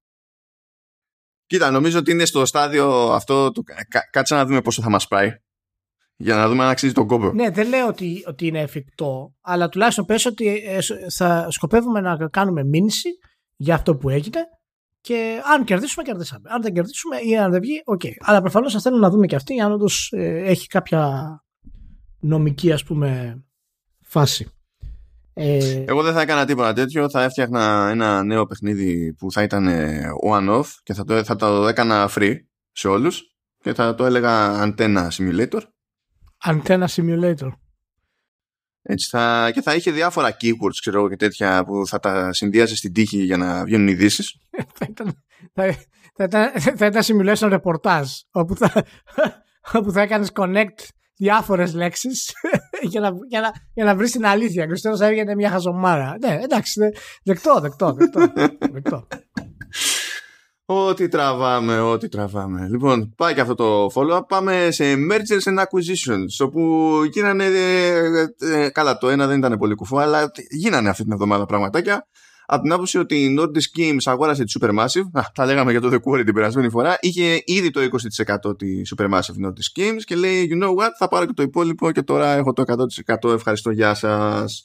Κοίτα, 1.49 1.71
νομίζω 1.71 1.99
ότι 1.99 2.11
είναι 2.11 2.25
στο 2.25 2.47
στάδιο 2.47 3.13
αυτό. 3.13 3.53
Το... 3.53 3.63
Κάτσε 4.11 4.35
να 4.35 4.47
δούμε 4.47 4.61
πόσο 4.61 4.83
θα 4.83 4.91
μας 4.91 5.09
πάει. 5.09 5.31
Για 6.17 6.35
να 6.35 6.49
δούμε 6.49 6.65
αν 6.65 6.71
αξίζει 6.71 6.93
τον 6.93 7.07
κόμπο. 7.07 7.33
Ναι, 7.33 7.51
δεν 7.51 7.69
λέω 7.69 7.87
ότι, 7.87 8.25
ότι 8.27 8.47
είναι 8.47 8.61
εφικτό, 8.61 9.35
αλλά 9.41 9.69
τουλάχιστον 9.69 10.05
πες 10.05 10.27
ότι 10.27 10.47
ε, 10.47 10.79
θα 11.17 11.47
σκοπεύουμε 11.51 12.01
να 12.01 12.29
κάνουμε 12.29 12.65
μήνυση 12.65 13.09
για 13.57 13.75
αυτό 13.75 13.97
που 13.97 14.09
έγινε 14.09 14.41
και 15.01 15.41
αν 15.55 15.65
κερδίσουμε, 15.65 16.05
κερδίσαμε. 16.05 16.49
Αν 16.53 16.63
δεν 16.63 16.73
κερδίσουμε 16.73 17.17
ή 17.17 17.37
αν 17.37 17.51
δεν 17.51 17.61
βγει, 17.61 17.83
OK. 17.85 18.01
Okay. 18.05 18.13
Αλλά 18.19 18.41
προφανώς 18.41 18.73
θα 18.73 18.81
θέλουμε 18.81 19.01
να 19.01 19.11
δούμε 19.11 19.27
και 19.27 19.37
αυτή 19.37 19.61
αν 19.61 19.73
όντως 19.73 20.13
ε, 20.13 20.43
έχει 20.45 20.67
κάποια 20.67 21.31
νομική 22.21 22.73
ας 22.73 22.85
πούμε 22.85 23.39
φάση. 24.03 24.51
Ε... 25.41 25.85
Εγώ 25.87 26.03
δεν 26.03 26.13
θα 26.13 26.21
έκανα 26.21 26.45
τίποτα 26.45 26.73
τέτοιο. 26.73 27.11
Θα 27.11 27.23
έφτιαχνα 27.23 27.89
ένα 27.91 28.23
νέο 28.23 28.47
παιχνίδι 28.47 29.15
που 29.15 29.33
θα 29.33 29.43
ήταν 29.43 29.69
one-off 30.31 30.67
και 30.83 30.95
θα 30.95 31.05
το, 31.05 31.25
θα 31.25 31.37
το 31.37 31.69
έκανα 31.69 32.11
free 32.15 32.35
σε 32.73 32.89
όλους 32.89 33.23
και 33.59 33.75
θα 33.75 33.95
το 33.95 34.05
έλεγα 34.05 34.63
Antenna 34.65 35.09
Simulator. 35.09 35.61
Antenna 36.45 36.87
Simulator. 36.87 37.51
Έτσι 38.83 39.09
θα, 39.09 39.51
και 39.53 39.63
θα 39.63 39.75
είχε 39.75 39.91
διάφορα 39.91 40.37
keywords 40.41 40.77
ξέρω, 40.81 41.09
και 41.09 41.17
τέτοια 41.17 41.65
που 41.65 41.87
θα 41.87 41.99
τα 41.99 42.33
συνδυάζει 42.33 42.77
στην 42.77 42.93
τύχη 42.93 43.23
για 43.23 43.37
να 43.37 43.65
βγαίνουν 43.65 43.89
ειδήσεις. 43.89 44.35
θα, 44.79 44.87
ήταν, 44.89 45.25
θα, 45.53 45.77
θα, 46.15 46.25
ήταν, 46.25 46.51
θα 46.77 46.87
ήταν 46.87 47.03
simulation 47.05 47.61
reportage 47.61 48.11
όπου 48.31 48.57
θα, 48.57 48.85
όπου 49.79 49.93
θα 49.93 50.01
έκανες 50.01 50.31
connect 50.35 50.89
διάφορες 51.17 51.75
λέξεις 51.75 52.33
για 52.93 53.01
να, 53.01 53.11
για 53.29 53.41
να, 53.41 53.53
για 53.75 53.85
να 53.85 53.95
βρεις 53.95 54.11
την 54.11 54.27
αλήθεια. 54.27 54.67
Και 54.67 54.75
στο 54.75 55.05
έβγαινε 55.05 55.35
μια 55.35 55.51
χαζομάρα. 55.51 56.17
Ναι, 56.21 56.39
εντάξει, 56.43 56.81
δεκτό, 57.23 57.61
δεκτό, 57.61 57.93
δεκτό. 57.93 58.21
δεκτό. 58.73 59.07
Ό,τι 60.71 61.09
τραβάμε, 61.09 61.81
ό,τι 61.81 62.09
τραβάμε. 62.09 62.69
Λοιπόν, 62.71 63.15
πάει 63.17 63.35
και 63.35 63.41
αυτό 63.41 63.55
το 63.55 63.87
follow-up. 63.95 64.21
Πάμε 64.29 64.69
σε 64.71 64.85
mergers 64.95 65.53
and 65.53 65.59
acquisitions, 65.59 66.47
όπου 66.47 66.61
γίνανε. 67.13 67.45
Ε, 67.45 68.27
ε, 68.39 68.69
καλά, 68.69 68.99
το 68.99 69.09
ένα 69.09 69.27
δεν 69.27 69.39
ήταν 69.39 69.59
πολύ 69.59 69.75
κουφό, 69.75 69.99
αλλά 69.99 70.31
γίνανε 70.51 70.89
αυτή 70.89 71.03
την 71.03 71.13
εβδομάδα 71.13 71.47
πραγματάκια. 71.47 72.07
Από 72.51 72.63
την 72.63 72.73
άποψη 72.73 72.99
ότι 72.99 73.25
η 73.25 73.37
Nordic 73.39 73.81
Games 73.81 74.03
αγόρασε 74.05 74.45
τη 74.45 74.53
Supermassive, 74.61 75.09
α, 75.13 75.23
τα 75.35 75.45
λέγαμε 75.45 75.71
για 75.71 75.81
το 75.81 75.89
The 75.93 75.97
Quarry 75.97 76.25
την 76.25 76.35
περασμένη 76.35 76.71
φορά, 76.71 76.99
είχε 77.01 77.43
ήδη 77.45 77.71
το 77.71 77.81
20% 78.51 78.59
τη 78.59 78.67
Supermassive 78.97 79.47
Nordic 79.47 79.81
Games 79.81 80.01
και 80.05 80.15
λέει, 80.17 80.49
you 80.53 80.65
know 80.65 80.69
what, 80.69 80.91
θα 80.99 81.09
πάρω 81.09 81.27
και 81.27 81.33
το 81.33 81.43
υπόλοιπο 81.43 81.91
και 81.93 82.03
τώρα 82.03 82.33
έχω 82.33 82.53
το 82.53 82.65
100%, 83.25 83.33
ευχαριστώ, 83.35 83.71
γεια 83.71 83.95
σας. 83.95 84.65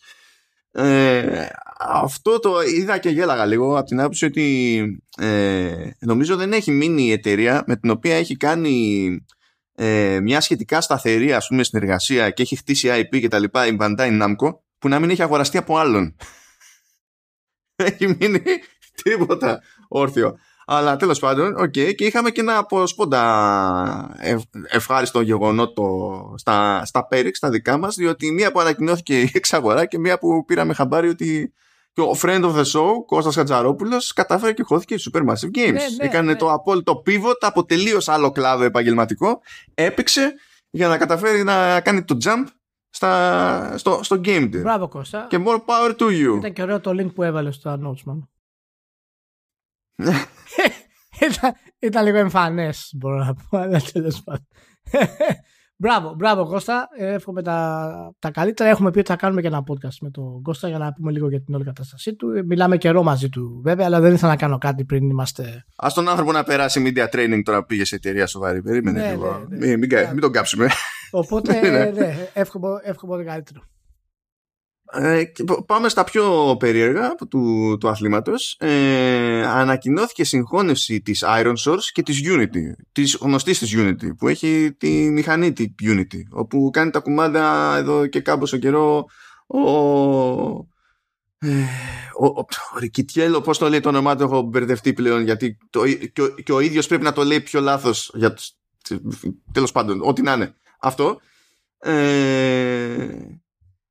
Ε, 0.72 1.46
αυτό 1.80 2.40
το 2.40 2.62
είδα 2.62 2.98
και 2.98 3.10
γέλαγα 3.10 3.46
λίγο 3.46 3.78
από 3.78 3.88
την 3.88 4.00
άποψη 4.00 4.26
ότι 4.26 4.84
ε, 5.18 5.72
νομίζω 6.00 6.36
δεν 6.36 6.54
έχει 6.54 6.72
μείνει 6.72 7.04
η 7.04 7.12
εταιρεία 7.12 7.64
με 7.68 7.76
την 7.76 7.90
οποία 7.90 8.16
έχει 8.16 8.38
κάνει 8.38 9.08
ε, 9.76 10.20
μια 10.22 10.42
σχετικά 10.42 10.82
σταθερή 10.82 11.34
ας 11.34 11.48
πούμε 11.48 11.64
συνεργασία 11.64 12.30
και 12.30 12.42
έχει 12.42 12.56
χτίσει 12.56 12.90
IP 12.92 13.20
και 13.20 13.28
τα 13.28 13.40
λοιπά 13.40 13.68
η 13.68 13.78
Bandai 13.80 14.22
Namco 14.22 14.56
που 14.80 14.90
να 14.90 15.00
μην 15.00 15.10
έχει 15.10 15.22
αγοραστεί 15.22 15.58
από 15.58 15.78
άλλον. 15.78 16.16
Έχει 17.76 18.08
μείνει 18.20 18.42
τίποτα 19.04 19.62
όρθιο. 19.88 20.38
Αλλά 20.66 20.96
τέλος 20.96 21.20
πάντων, 21.20 21.56
OK, 21.58 21.64
okay, 21.64 21.96
και 21.96 22.06
είχαμε 22.06 22.30
και 22.30 22.42
ένα 22.42 22.58
από 22.58 22.88
σπόντα 22.88 24.16
ευχάριστο 24.68 25.22
γεγονότο 25.22 26.34
στα, 26.38 26.86
στα 26.86 27.08
Πέριξ, 27.08 27.38
στα 27.38 27.50
δικά 27.50 27.78
μας, 27.78 27.96
διότι 27.96 28.32
μία 28.32 28.52
που 28.52 28.60
ανακοινώθηκε 28.60 29.22
η 29.22 29.32
εξαγορά 29.34 29.86
και 29.86 30.00
μία 30.00 30.18
που 30.18 30.46
πήραμε 30.46 30.74
χαμπάρι 30.74 31.10
ότι 31.10 31.54
και 31.94 32.02
ο 32.02 32.16
friend 32.22 32.44
of 32.44 32.56
the 32.56 32.64
show, 32.64 32.90
Κώστας 33.06 33.36
Χατζαρόπουλος, 33.36 34.14
κατάφερε 34.14 34.54
και 34.54 34.64
χώθηκε 34.64 34.94
η 34.94 35.00
Supermassive 35.12 35.58
Games. 35.58 35.72
Ναι, 35.72 35.72
ναι, 35.72 35.80
Έκανε 36.06 36.32
ναι. 36.32 36.38
το 36.38 36.52
απόλυτο 36.52 37.04
pivot 37.06 37.38
από 37.40 37.66
τελείως 37.66 38.08
άλλο 38.08 38.32
κλάδο 38.32 38.64
επαγγελματικό, 38.64 39.42
έπαιξε 39.74 40.34
για 40.70 40.88
να 40.88 40.98
καταφέρει 40.98 41.44
να 41.44 41.82
κάνει 41.82 42.04
το 42.04 42.18
jump 42.24 42.44
στα, 43.04 43.78
στο, 43.78 44.00
στο 44.04 44.22
game 44.26 44.50
Μπράβο 44.62 44.88
Κώστα. 44.88 45.28
Και 45.30 45.40
more 45.46 45.62
power 45.66 45.96
to 45.98 46.06
you. 46.06 46.38
Ήταν 46.38 46.54
και 46.54 46.62
ωραίο 46.62 46.80
το 46.80 46.92
link 46.92 47.14
που 47.14 47.24
έβαλε 47.24 47.52
στο 47.52 47.74
announcement. 47.74 48.28
ήταν, 51.28 51.54
ήταν 51.80 52.06
λίγο 52.06 52.18
εμφανές, 52.18 52.94
μπορώ 52.96 53.18
να 53.18 53.34
πω, 53.34 53.58
αλλά 53.58 53.82
τέλος 53.94 54.24
πάντων. 54.24 54.48
Μπράβο, 55.78 56.14
μπράβο 56.18 56.46
Κώστα. 56.46 56.88
Εύχομαι 56.98 57.42
τα, 57.42 58.16
τα 58.20 58.32
καλύτερα. 58.32 58.70
Έχουμε 58.70 58.92
πει 58.92 59.00
ότι 59.00 59.10
θα 59.10 59.16
κάνουμε 59.16 59.42
και 59.42 59.48
ένα 59.48 59.64
podcast 59.68 59.98
με 60.02 60.10
τον 60.10 60.42
Κώστα 60.42 60.68
για 60.68 60.78
να 60.78 60.94
πούμε 60.94 61.12
λίγο 61.12 61.30
για 61.30 61.42
την 61.42 61.56
όλη 61.56 61.64
κατάστασή 61.64 62.16
του. 62.16 62.28
Μιλάμε 62.46 62.78
καιρό 62.78 63.04
μαζί 63.04 63.30
του 63.30 63.62
βέβαια, 63.64 63.86
αλλά 63.86 64.00
δεν 64.00 64.14
ήθελα 64.14 64.32
να 64.32 64.38
κάνω 64.38 64.58
κάτι 64.58 64.86
πριν 64.86 65.10
είμαστε. 65.10 65.66
Α 65.76 65.88
τον 65.94 66.10
άνθρωπο 66.10 66.32
να 66.32 66.44
περάσει 66.44 66.84
media 66.86 67.16
training 67.16 67.42
τώρα 67.44 67.60
που 67.60 67.66
πήγε 67.66 67.86
σε 67.86 67.96
εταιρεία 67.96 68.28
σοβαρή. 68.28 68.62
Περίμενε 68.62 69.02
ναι, 69.02 69.10
λίγο. 69.10 69.46
Ναι, 69.50 69.58
ναι. 69.58 69.66
Μην, 69.66 69.80
μην, 69.80 69.90
μην, 70.12 70.20
τον 70.20 70.32
κάψουμε. 70.32 70.68
Οπότε, 71.16 71.70
ναι, 71.92 72.30
εύχομαι, 72.34 72.68
εύχομαι 72.84 73.18
το 73.18 73.24
καλύτερο. 73.24 73.62
Ε, 74.92 75.24
πάμε 75.66 75.90
στα 75.90 76.04
πιο 76.04 76.56
περίεργα 76.60 77.16
του, 77.30 77.78
του 77.80 77.90
αθλήματος. 77.90 78.56
Ε, 78.60 79.46
ανακοινώθηκε 79.46 80.24
συγχώνευση 80.24 81.02
της 81.02 81.24
Iron 81.28 81.54
Source 81.66 81.84
και 81.92 82.04
της 82.04 82.22
Unity, 82.24 82.84
της 82.92 83.18
γνωστής 83.22 83.60
της 83.60 83.74
Unity, 83.78 84.18
που 84.18 84.28
έχει 84.28 84.76
τη 84.78 84.90
μηχανή 84.90 85.54
τη 85.54 85.74
Unity, 85.82 86.22
όπου 86.32 86.70
κάνει 86.74 86.92
τα 86.92 87.00
κουμάντα 87.00 87.76
εδώ 87.78 88.08
και 88.08 88.22
κάμποσο 88.22 88.58
καιρό 88.58 89.06
ο, 89.48 89.60
ε, 91.38 91.66
ο, 92.20 92.26
ο, 92.26 92.46
ο 92.76 92.80
Ρικιτιέλο, 92.80 93.42
πώς 93.42 93.58
το 93.58 93.70
λέει 93.70 93.80
το 93.80 93.90
όνομά 93.90 94.16
του, 94.16 94.24
έχω 94.24 94.42
μπερδευτεί 94.42 94.94
πλέον, 94.94 95.24
γιατί 95.24 95.58
το, 95.70 95.88
και, 95.88 96.22
ο, 96.22 96.28
και 96.30 96.54
ο 96.54 96.60
ίδιος 96.60 96.88
πρέπει 96.88 97.04
να 97.04 97.14
το 97.14 97.24
λέει 97.24 97.42
πιο 97.42 97.62
λάθος, 97.62 98.12
για, 98.16 98.38
τέλος 99.52 99.72
πάντων, 99.72 100.02
ό,τι 100.04 100.22
να 100.22 100.34
είναι 100.34 100.56
αυτό. 100.84 101.20
Ε, 101.78 103.08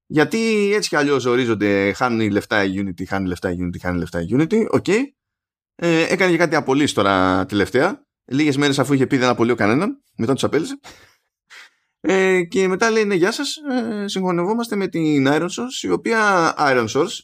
γιατί 0.07 0.73
έτσι 0.75 0.89
κι 0.89 0.97
αλλιώς 0.97 1.25
ορίζονται, 1.25 1.93
χάνει 1.93 2.31
λεφτά 2.31 2.65
η 2.65 2.75
Unity, 2.77 3.05
χάνει 3.07 3.29
λεφτά 3.29 3.51
η 3.51 3.57
Unity, 3.61 3.79
χάνει 3.81 3.99
λεφτά 3.99 4.21
η 4.21 4.27
Unity. 4.31 4.67
OK. 4.71 4.85
Okay. 4.87 5.01
Ε, 5.75 6.03
έκανε 6.03 6.31
και 6.31 6.37
κάτι 6.37 6.55
απολύσεις 6.55 6.95
τώρα 6.95 7.47
τελευταία. 7.47 8.07
Λίγες 8.25 8.57
μέρες 8.57 8.79
αφού 8.79 8.93
είχε 8.93 9.07
πει 9.07 9.17
δεν 9.17 9.29
απολύω 9.29 9.55
κανέναν. 9.55 10.03
Μετά 10.17 10.33
τους 10.33 10.45
απέλυσε. 10.45 10.81
Ε, 12.01 12.43
και 12.43 12.69
μετά 12.69 12.91
λέει 12.91 13.05
ναι 13.05 13.15
γεια 13.15 13.33
σας 13.33 13.57
ε, 13.57 14.09
συγχωνευόμαστε 14.09 14.77
με 14.77 14.89
την 14.89 15.27
Iron 15.29 15.49
Source 15.49 15.83
η 15.83 15.91
οποία 15.91 16.55
Iron 16.59 16.89
Source 16.89 17.19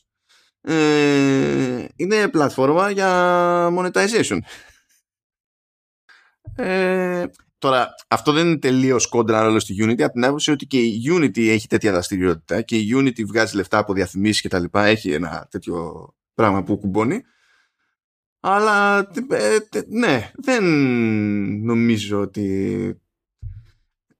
ε, 0.60 1.84
είναι 1.96 2.28
πλατφόρμα 2.28 2.90
για 2.90 3.68
monetization 3.72 4.38
ε, 6.56 7.24
Τώρα, 7.58 7.94
αυτό 8.08 8.32
δεν 8.32 8.46
είναι 8.46 8.58
τελείως 8.58 9.06
κόντρα 9.06 9.42
ρόλο 9.42 9.58
στη 9.58 9.74
Unity 9.84 10.02
από 10.02 10.12
την 10.12 10.24
άποψη 10.24 10.50
ότι 10.50 10.66
και 10.66 10.80
η 10.80 11.02
Unity 11.10 11.48
έχει 11.48 11.66
τέτοια 11.66 11.92
δραστηριότητα 11.92 12.62
και 12.62 12.76
η 12.76 12.90
Unity 12.94 13.24
βγάζει 13.26 13.56
λεφτά 13.56 13.78
από 13.78 13.92
διαφημίσεις 13.92 14.40
και 14.40 14.48
τα 14.48 14.58
λοιπά. 14.58 14.84
Έχει 14.84 15.12
ένα 15.12 15.46
τέτοιο 15.50 16.08
πράγμα 16.34 16.62
που 16.62 16.78
κουμπώνει. 16.78 17.22
Αλλά 18.40 18.98
ε, 19.30 19.56
ναι, 19.88 20.30
δεν 20.34 20.64
νομίζω 21.64 22.20
ότι 22.20 23.00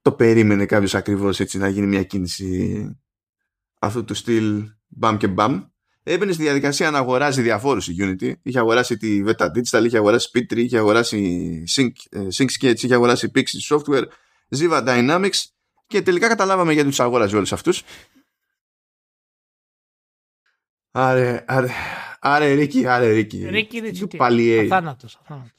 το 0.03 0.12
περίμενε 0.12 0.66
κάποιος 0.66 0.94
ακριβώς 0.94 1.40
έτσι 1.40 1.59
να 1.59 1.68
γίνει 1.68 1.87
μια 1.87 2.03
κίνηση 2.03 2.90
αυτού 3.81 4.05
του 4.05 4.14
στυλ 4.14 4.64
μπαμ 4.87 5.16
και 5.16 5.29
μπαμ 5.29 5.64
έμπαινε 6.12 6.33
στη 6.33 6.42
διαδικασία 6.42 6.90
να 6.90 6.99
αγοράζει 6.99 7.42
διαφόρους 7.42 7.88
η 7.88 7.97
Unity. 7.99 8.33
Είχε 8.42 8.59
αγοράσει 8.59 8.97
τη 8.97 9.23
Veta 9.27 9.47
Digital, 9.47 9.85
είχε 9.85 9.97
αγοράσει 9.97 10.31
P3, 10.35 10.57
είχε 10.57 10.79
αγοράσει 10.79 11.62
Sync, 11.77 11.90
ε, 12.11 12.27
Sync 12.35 12.47
Sketch, 12.61 12.83
είχε 12.83 12.94
αγοράσει 12.94 13.31
Pixie 13.35 13.77
Software, 13.77 14.05
Ziva 14.57 14.87
Dynamics 14.87 15.44
και 15.87 16.03
τελικά 16.03 16.29
καταλάβαμε 16.29 16.73
γιατί 16.73 16.88
τους 16.88 17.01
αγόραζε 17.01 17.37
όλους 17.37 17.53
αυτούς. 17.53 17.83
Άρε, 20.90 21.44
άρε, 21.47 21.68
άρε 22.21 22.53
Ρίκη, 22.53 22.87
άρε 22.87 23.11
Ρίκη. 23.11 23.49
Ρίκη 23.49 23.79
Ρίκη. 23.79 24.16
Πάλι 24.16 24.59
αθάνατος, 24.59 25.18
αθάνατος. 25.23 25.53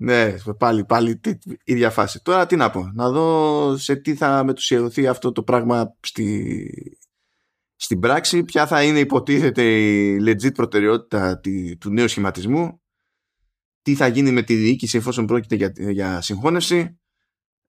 Ναι, 0.00 0.34
πάλι, 0.58 0.84
πάλι 0.84 1.20
η 1.24 1.58
ίδια 1.64 1.90
φάση. 1.90 2.22
Τώρα 2.22 2.46
τι 2.46 2.56
να 2.56 2.70
πω, 2.70 2.90
να 2.94 3.10
δω 3.10 3.76
σε 3.76 3.96
τι 3.96 4.14
θα 4.14 4.44
μετουσιωθεί 4.44 5.06
αυτό 5.06 5.32
το 5.32 5.42
πράγμα 5.42 5.96
στη, 6.00 6.97
στην 7.80 8.00
πράξη 8.00 8.44
ποια 8.44 8.66
θα 8.66 8.82
είναι 8.82 8.98
υποτίθεται 8.98 9.62
η 9.62 10.16
legit 10.20 10.54
προτεραιότητα 10.54 11.40
του 11.80 11.90
νέου 11.90 12.08
σχηματισμού; 12.08 12.80
Τι 13.82 13.94
θα 13.94 14.06
γίνει 14.06 14.30
με 14.30 14.42
τη 14.42 14.54
διοίκηση 14.54 14.96
εφόσον 14.96 15.26
πρόκειται 15.26 15.54
για, 15.54 15.72
για 15.76 16.20
συγχώνευση; 16.20 16.98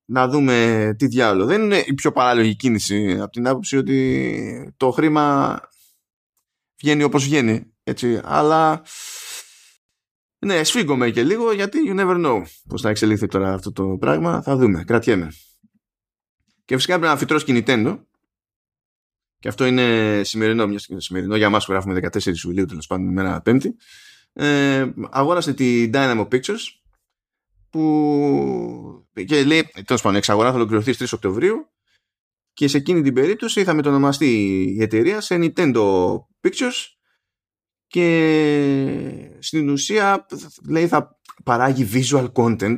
Να 0.05 0.27
δούμε 0.27 0.95
τι 0.97 1.07
διάλογο. 1.07 1.47
Δεν 1.47 1.61
είναι 1.61 1.83
η 1.85 1.93
πιο 1.93 2.11
παράλογη 2.11 2.55
κίνηση 2.55 3.19
από 3.19 3.29
την 3.29 3.47
άποψη 3.47 3.77
ότι 3.77 4.73
το 4.77 4.91
χρήμα 4.91 5.59
βγαίνει 6.81 7.03
όπως 7.03 7.23
βγαίνει 7.23 7.73
έτσι, 7.83 8.21
αλλά 8.23 8.83
ναι, 10.39 10.63
σφίγγομαι 10.63 11.09
και 11.09 11.23
λίγο 11.23 11.51
γιατί 11.51 11.79
you 11.87 11.99
never 11.99 12.25
know 12.25 12.43
πώς 12.67 12.81
θα 12.81 12.89
εξελίχθει 12.89 13.27
τώρα 13.27 13.53
αυτό 13.53 13.71
το 13.71 13.97
πράγμα. 13.99 14.41
Θα 14.41 14.57
δούμε, 14.57 14.83
κρατιέμαι. 14.83 15.31
Και 16.65 16.75
φυσικά 16.75 16.93
πρέπει 16.97 17.11
να 17.11 17.17
φυτρώσει 17.19 17.45
και 17.45 17.63
Nintendo 17.65 17.99
και 19.39 19.47
αυτό 19.47 19.65
είναι 19.65 20.21
σημερινό, 20.23 20.67
μια, 20.67 20.79
σημερινό 20.97 21.35
για 21.35 21.49
μας 21.49 21.65
που 21.65 21.71
γράφουμε 21.71 21.99
14 22.11 22.43
Ιουλίου 22.45 22.65
τέλος 22.65 22.87
πάντων 22.87 23.09
ημέρα 23.09 23.41
Πέμπτη 23.41 23.75
ε, 24.33 24.91
αγόρασε 25.09 25.53
τη 25.53 25.89
Dynamo 25.93 26.27
Pictures 26.27 26.61
που 27.69 29.07
και 29.25 29.43
λέει 29.43 29.63
τέλος 29.85 30.01
πάντων 30.01 30.17
εξαγορά 30.17 30.49
θα 30.49 30.55
ολοκληρωθεί 30.55 30.93
στις 30.93 31.09
3 31.09 31.13
Οκτωβρίου 31.13 31.69
και 32.53 32.67
σε 32.67 32.77
εκείνη 32.77 33.01
την 33.01 33.13
περίπτωση 33.13 33.63
θα 33.63 33.73
μετονομαστεί 33.73 34.61
η 34.77 34.81
εταιρεία 34.81 35.21
σε 35.21 35.35
Nintendo 35.41 36.13
Pictures 36.41 36.85
και 37.87 39.35
στην 39.39 39.69
ουσία 39.69 40.25
λέει 40.69 40.87
θα 40.87 41.19
παράγει 41.43 41.89
visual 41.93 42.31
content 42.31 42.75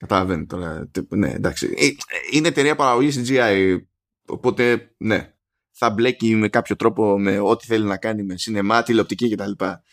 Καταλαβαίνετε 0.00 0.56
τώρα. 0.56 0.90
Ναι, 1.08 1.30
εντάξει. 1.30 1.74
Ε, 1.76 1.86
είναι 2.32 2.48
εταιρεία 2.48 2.76
παραγωγής 2.76 3.20
CGI. 3.20 3.78
Οπότε, 4.26 4.94
ναι. 4.96 5.34
Θα 5.82 5.90
μπλέκει 5.90 6.34
με 6.34 6.48
κάποιο 6.48 6.76
τρόπο 6.76 7.18
με 7.18 7.38
ό,τι 7.38 7.66
θέλει 7.66 7.84
να 7.84 7.96
κάνει 7.96 8.22
με 8.22 8.36
σινεμά, 8.36 8.82
τηλεοπτική 8.82 9.34
κτλ. 9.34 9.50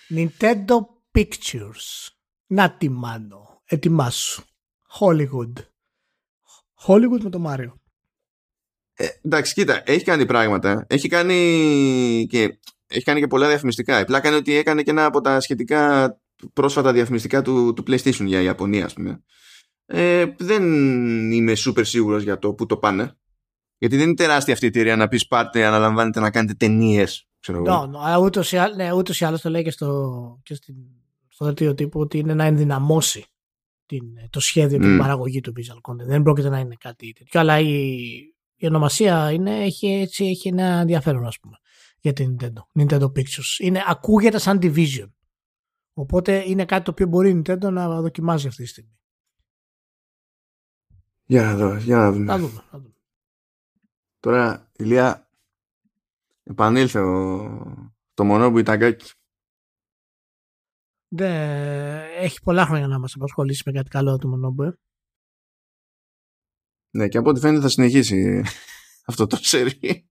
Nintendo 0.09 0.77
Pictures. 1.11 2.07
Να 2.47 2.71
τη 2.71 2.89
μάνο. 2.89 3.61
Ετοιμάσου. 3.65 4.43
Hollywood. 4.99 5.53
Hollywood 6.87 7.21
με 7.21 7.29
το 7.29 7.39
Μάριο. 7.39 7.81
Ε, 8.93 9.07
εντάξει, 9.21 9.53
κοίτα, 9.53 9.81
έχει 9.85 10.03
κάνει 10.03 10.25
πράγματα. 10.25 10.85
Έχει 10.89 11.07
κάνει 11.07 12.27
και, 12.29 12.59
έχει 12.87 13.03
κάνει 13.03 13.19
και 13.19 13.27
πολλά 13.27 13.47
διαφημιστικά. 13.47 13.99
Η 13.99 14.05
πλάκα 14.05 14.27
είναι 14.27 14.37
ότι 14.37 14.55
έκανε 14.55 14.83
και 14.83 14.91
ένα 14.91 15.05
από 15.05 15.21
τα 15.21 15.39
σχετικά 15.39 16.11
πρόσφατα 16.53 16.93
διαφημιστικά 16.93 17.41
του, 17.41 17.73
του 17.73 17.83
PlayStation 17.87 18.25
για 18.25 18.41
Ιαπωνία, 18.41 18.85
ας 18.85 18.93
πούμε 18.93 19.21
ε, 19.87 20.25
δεν 20.37 20.63
είμαι 21.31 21.53
super 21.55 21.85
σίγουρος 21.85 22.23
για 22.23 22.39
το 22.39 22.53
που 22.53 22.65
το 22.65 22.77
πάνε. 22.77 23.17
Γιατί 23.77 23.95
δεν 23.95 24.05
είναι 24.05 24.15
τεράστια 24.15 24.53
αυτή 24.53 24.65
η 24.65 24.67
εταιρεία 24.67 24.95
να 24.95 25.07
πεις 25.07 25.27
πάρτε, 25.27 25.65
αναλαμβάνετε 25.65 26.19
να 26.19 26.31
κάνετε 26.31 26.53
ταινίες. 26.53 27.27
Ξέρω 27.39 27.63
no, 27.67 27.81
no, 27.81 28.23
ούτως, 28.23 28.51
ή, 28.51 28.57
ναι, 28.75 28.91
ούτως 28.93 29.19
ή 29.19 29.25
άλλως 29.25 29.41
το 29.41 29.49
λέει 29.49 29.63
και 29.63 29.71
στο, 29.71 30.39
και 30.43 30.53
στην, 30.53 30.75
στο 31.27 31.45
δελτίο 31.45 31.73
τύπου 31.73 31.99
ότι 31.99 32.17
είναι 32.17 32.33
να 32.33 32.43
ενδυναμώσει 32.43 33.25
την, 33.85 34.03
το 34.29 34.39
σχέδιο 34.39 34.77
mm. 34.77 34.81
και 34.81 34.87
την 34.87 34.97
παραγωγή 34.97 35.41
του 35.41 35.53
visual 35.57 35.91
content. 35.91 36.05
Δεν 36.05 36.23
πρόκειται 36.23 36.49
να 36.49 36.59
είναι 36.59 36.75
κάτι 36.79 37.13
τέτοιο. 37.13 37.39
Αλλά 37.39 37.59
η, 37.59 38.05
η 38.55 38.67
ονομασία 38.67 39.31
είναι, 39.31 39.63
έχει, 39.63 39.87
έτσι, 39.87 40.25
έχει 40.25 40.47
ένα 40.47 40.63
ενδιαφέρον 40.63 41.25
ας 41.25 41.39
πούμε 41.39 41.57
για 41.99 42.13
την 42.13 42.37
Nintendo. 42.39 42.81
Nintendo 42.81 43.05
Pictures. 43.05 43.59
Είναι, 43.59 43.83
ακούγεται 43.87 44.37
σαν 44.37 44.59
division. 44.61 45.11
Οπότε 45.93 46.43
είναι 46.47 46.65
κάτι 46.65 46.83
το 46.83 46.91
οποίο 46.91 47.07
μπορεί 47.07 47.29
η 47.29 47.41
Nintendo 47.45 47.71
να 47.71 48.01
δοκιμάζει 48.01 48.47
αυτή 48.47 48.63
τη 48.63 48.69
στιγμή. 48.69 48.99
Για 51.25 51.41
να 51.41 51.55
δω, 51.55 51.77
για 51.77 51.97
να 51.97 52.11
δούμε. 52.11 52.25
Να 52.25 52.37
δούμε, 52.37 52.63
να 52.71 52.79
δούμε. 52.79 52.86
Τώρα, 54.27 54.71
Ηλία, 54.77 55.29
επανήλθε 56.43 56.99
ο... 56.99 57.91
το 58.13 58.23
μονόμπου 58.23 58.57
Ιταγκάκι. 58.57 59.11
Ναι, 61.07 62.03
έχει 62.15 62.41
πολλά 62.41 62.65
χρόνια 62.65 62.87
να 62.87 62.99
μας 62.99 63.13
απασχολήσει 63.15 63.63
με 63.65 63.71
κάτι 63.71 63.89
καλό 63.89 64.17
το 64.17 64.27
μονόμπου. 64.27 64.63
Ε. 64.63 64.77
Ναι, 66.89 67.07
και 67.07 67.17
από 67.17 67.29
ό,τι 67.29 67.39
φαίνεται 67.39 67.61
θα 67.61 67.69
συνεχίσει 67.69 68.43
αυτό 69.09 69.27
το 69.27 69.35
σερί. 69.35 70.09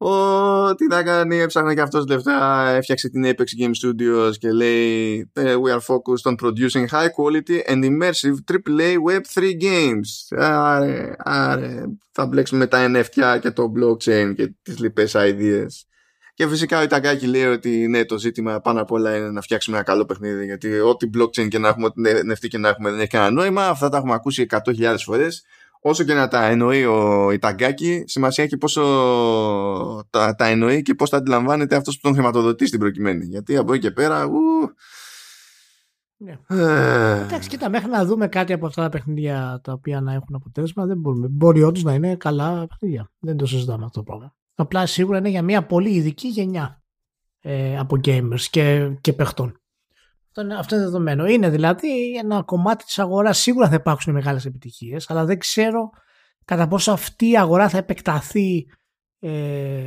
Ο, 0.00 0.74
τι 0.74 0.86
θα 0.86 1.02
κάνει, 1.02 1.36
έψαχνε 1.36 1.74
και 1.74 1.80
αυτός 1.80 2.06
λεφτά, 2.06 2.68
έφτιαξε 2.68 3.08
την 3.08 3.24
Apex 3.26 3.62
Game 3.62 3.70
Studios 3.84 4.36
και 4.38 4.52
λέει 4.52 5.30
We 5.34 5.72
are 5.72 5.80
focused 5.80 6.30
on 6.30 6.34
producing 6.36 6.86
high 6.88 7.08
quality 7.08 7.70
and 7.70 7.84
immersive 7.84 8.36
AAA 8.52 8.96
Web3 9.08 9.42
games. 9.62 10.38
Άρε, 10.38 11.14
άρε, 11.18 11.84
θα 12.12 12.26
μπλέξουμε 12.26 12.60
με 12.60 12.66
τα 12.66 12.90
NFT 12.90 13.38
και 13.40 13.50
το 13.50 13.72
blockchain 13.76 14.32
και 14.36 14.54
τις 14.62 14.78
λοιπές 14.78 15.12
ideas. 15.16 15.88
Και 16.34 16.48
φυσικά 16.48 16.78
ο 16.78 16.82
Ιταγκάκη 16.82 17.26
λέει 17.26 17.44
ότι 17.44 17.88
ναι, 17.88 18.04
το 18.04 18.18
ζήτημα 18.18 18.60
πάνω 18.60 18.80
απ' 18.80 18.90
όλα 18.90 19.16
είναι 19.16 19.30
να 19.30 19.40
φτιάξουμε 19.40 19.76
ένα 19.76 19.86
καλό 19.86 20.04
παιχνίδι. 20.04 20.44
Γιατί 20.44 20.78
ό,τι 20.78 21.10
blockchain 21.18 21.48
και 21.48 21.58
να 21.58 21.68
έχουμε, 21.68 21.86
ό,τι 21.86 22.00
NFT 22.02 22.48
και 22.48 22.58
να 22.58 22.68
έχουμε 22.68 22.90
δεν 22.90 23.00
έχει 23.00 23.08
κανένα 23.08 23.30
νόημα. 23.30 23.66
Αυτά 23.68 23.88
τα 23.88 23.96
έχουμε 23.96 24.14
ακούσει 24.14 24.46
100.000 24.50 24.94
φορές 24.98 25.44
όσο 25.80 26.04
και 26.04 26.14
να 26.14 26.28
τα 26.28 26.44
εννοεί 26.44 26.84
ο 26.84 27.30
Ιταγκάκη, 27.30 28.02
σημασία 28.06 28.44
έχει 28.44 28.56
πόσο 28.56 28.82
τα, 30.10 30.34
τα 30.34 30.46
εννοεί 30.46 30.82
και 30.82 30.94
πώς 30.94 31.10
τα 31.10 31.16
αντιλαμβάνεται 31.16 31.76
αυτός 31.76 31.94
που 31.94 32.00
τον 32.02 32.14
χρηματοδοτεί 32.14 32.66
στην 32.66 32.80
προκειμένη. 32.80 33.24
Γιατί 33.24 33.56
από 33.56 33.72
εκεί 33.72 33.82
και 33.82 33.90
πέρα, 33.90 34.24
ου, 34.24 34.38
ναι. 36.20 36.38
Ε... 36.48 37.22
Εντάξει, 37.22 37.48
κοίτα, 37.48 37.68
μέχρι 37.68 37.90
να 37.90 38.04
δούμε 38.04 38.28
κάτι 38.28 38.52
από 38.52 38.66
αυτά 38.66 38.82
τα 38.82 38.88
παιχνίδια 38.88 39.60
τα 39.62 39.72
οποία 39.72 40.00
να 40.00 40.12
έχουν 40.12 40.34
αποτέλεσμα, 40.34 40.86
δεν 40.86 40.98
μπορούμε. 40.98 41.26
Μπορεί 41.28 41.62
όντως 41.62 41.82
να 41.82 41.94
είναι 41.94 42.16
καλά 42.16 42.66
παιχνίδια. 42.66 43.10
Δεν 43.18 43.36
το 43.36 43.46
συζητάμε 43.46 43.84
αυτό 43.84 43.98
το 43.98 44.04
πράγμα. 44.04 44.34
Απλά 44.54 44.86
σίγουρα 44.86 45.18
είναι 45.18 45.28
για 45.28 45.42
μια 45.42 45.66
πολύ 45.66 45.90
ειδική 45.90 46.28
γενιά 46.28 46.82
ε, 47.40 47.78
από 47.78 47.96
gamers 48.04 48.40
και, 48.50 48.90
και 49.00 49.12
παιχτών. 49.12 49.57
Αυτό 50.28 50.40
είναι, 50.40 50.54
αυτό 50.54 50.74
είναι 50.74 50.84
δεδομένο. 50.84 51.26
Είναι 51.26 51.50
δηλαδή 51.50 52.16
ένα 52.16 52.42
κομμάτι 52.42 52.84
της 52.84 52.98
αγοράς 52.98 53.38
σίγουρα 53.38 53.68
θα 53.68 53.74
υπάρξουν 53.74 54.12
μεγάλες 54.12 54.44
επιτυχίες 54.44 55.10
αλλά 55.10 55.24
δεν 55.24 55.38
ξέρω 55.38 55.90
κατά 56.44 56.68
πόσο 56.68 56.92
αυτή 56.92 57.30
η 57.30 57.38
αγορά 57.38 57.68
θα 57.68 57.78
επεκταθεί 57.78 58.66
ε, 59.18 59.82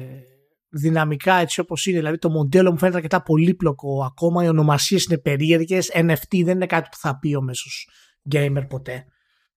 δυναμικά 0.69 1.35
έτσι 1.35 1.59
όπως 1.59 1.85
είναι. 1.85 1.97
Δηλαδή 1.97 2.17
το 2.17 2.29
μοντέλο 2.29 2.71
μου 2.71 2.77
φαίνεται 2.77 2.97
αρκετά 2.97 3.21
πολύπλοκο 3.21 4.03
ακόμα, 4.03 4.43
οι 4.43 4.47
ονομασίες 4.47 5.03
είναι 5.03 5.17
περίεργες, 5.17 5.91
NFT 5.93 6.43
δεν 6.43 6.55
είναι 6.55 6.65
κάτι 6.65 6.89
που 6.91 6.97
θα 6.97 7.19
πει 7.19 7.35
ο 7.35 7.41
μέσος 7.41 7.89
gamer 8.31 8.63
ποτέ. 8.69 9.05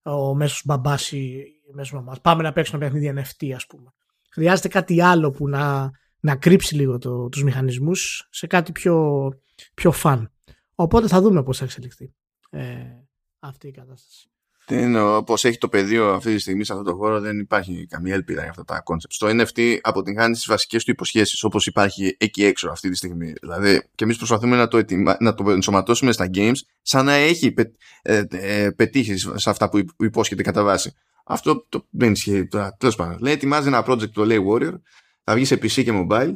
Ο 0.03 0.35
μέσος 0.35 0.63
μπαμπάς 0.65 1.13
ή 1.13 1.45
μέσος 1.75 1.93
μαμάς. 1.93 2.21
Πάμε 2.21 2.43
να 2.43 2.53
παίξουμε 2.53 2.79
παιχνίδι 2.79 3.15
NFT 3.17 3.53
ας 3.55 3.67
πούμε. 3.67 3.91
Χρειάζεται 4.31 4.69
κάτι 4.69 5.03
άλλο 5.03 5.31
που 5.31 5.49
να, 5.49 5.91
να 6.21 6.37
κρύψει 6.37 6.75
λίγο 6.75 6.99
το, 6.99 7.29
τους 7.29 7.43
μηχανισμούς 7.43 8.29
σε 8.31 8.47
κάτι 8.47 8.73
πιο, 8.73 9.29
πιο 9.75 9.93
fun. 10.03 10.25
Οπότε 10.75 11.09
θα 11.09 11.21
δούμε 11.21 11.43
πώς 11.43 11.59
θα 11.59 11.65
εξελιχθεί 11.65 12.15
ε, 12.51 12.85
αυτή 13.39 13.69
η 13.69 13.71
κατάσταση. 13.71 14.29
Τι 14.67 14.83
είναι, 14.83 15.01
όπως 15.01 15.45
έχει 15.45 15.59
το 15.59 15.69
πεδίο 15.69 16.13
αυτή 16.13 16.35
τη 16.35 16.41
στιγμή 16.41 16.65
σε 16.65 16.73
αυτό 16.73 16.85
το 16.85 16.97
χώρο 16.97 17.21
δεν 17.21 17.39
υπάρχει 17.39 17.87
καμία 17.87 18.15
ελπίδα 18.15 18.41
για 18.41 18.51
αυτά 18.51 18.65
τα 18.65 18.83
concepts. 18.85 19.17
Το 19.19 19.27
NFT 19.31 19.79
αποτυγχάνει 19.81 20.35
τις 20.35 20.47
βασικές 20.47 20.85
του 20.85 20.91
υποσχέσεις 20.91 21.43
όπως 21.43 21.67
υπάρχει 21.67 22.17
εκεί 22.19 22.45
έξω 22.45 22.69
αυτή 22.69 22.91
τη 22.91 22.97
στιγμή. 22.97 23.33
Δηλαδή 23.41 23.89
και 23.95 24.05
εμείς 24.05 24.17
προσπαθούμε 24.17 24.57
να 24.57 24.69
το, 24.69 24.79
ετοιμα... 24.79 25.17
να 25.21 25.35
το 25.35 25.51
ενσωματώσουμε 25.51 26.13
στα 26.13 26.31
games 26.35 26.57
σαν 26.83 27.05
να 27.05 27.13
έχει 27.13 27.53
πε... 27.53 27.71
ε, 28.03 28.23
ε, 28.31 28.71
πετύχει 28.71 29.17
σε 29.17 29.51
αυτά 29.51 29.69
που 29.69 29.85
υπόσχεται 29.99 30.43
κατά 30.43 30.63
βάση. 30.63 30.93
Αυτό 31.25 31.67
το... 31.69 31.87
δεν 31.91 32.13
ισχύει 32.13 32.47
τώρα. 32.47 32.77
Τέλος 32.79 32.97
πάντων. 32.97 33.19
Λέει 33.21 33.33
ετοιμάζει 33.33 33.67
ένα 33.67 33.85
project 33.89 34.11
το 34.11 34.25
λέει 34.25 34.47
Warrior. 34.51 34.75
Θα 35.25 35.35
βγει 35.35 35.45
σε 35.45 35.55
PC 35.55 35.85
και 35.85 36.07
mobile. 36.09 36.35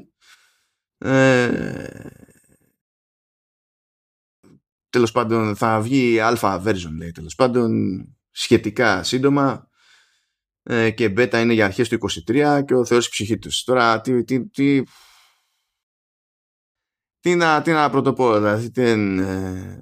Ε, 0.98 1.88
τέλος 4.90 5.12
πάντων 5.12 5.56
θα 5.56 5.80
βγει 5.80 6.18
alpha 6.20 6.62
version 6.64 6.92
λέει 6.98 7.10
τέλος 7.10 7.34
πάντων 7.34 7.72
σχετικά 8.30 9.02
σύντομα 9.02 9.68
ε, 10.62 10.90
και 10.90 11.12
beta 11.16 11.34
είναι 11.34 11.52
για 11.52 11.64
αρχές 11.64 11.88
του 11.88 11.98
23 12.28 12.62
και 12.66 12.74
ο 12.74 12.84
Θεός 12.84 13.06
η 13.06 13.10
ψυχή 13.10 13.38
τους. 13.38 13.64
Τώρα 13.64 14.00
τι, 14.00 14.24
τι, 14.24 14.48
τι, 14.48 14.82
τι, 17.20 17.34
να, 17.34 17.62
τι 17.62 17.70
να 17.70 17.90
πρωτοπώ 17.90 18.34
δηλαδή 18.34 18.70
τι, 18.70 18.82
ε, 18.82 18.96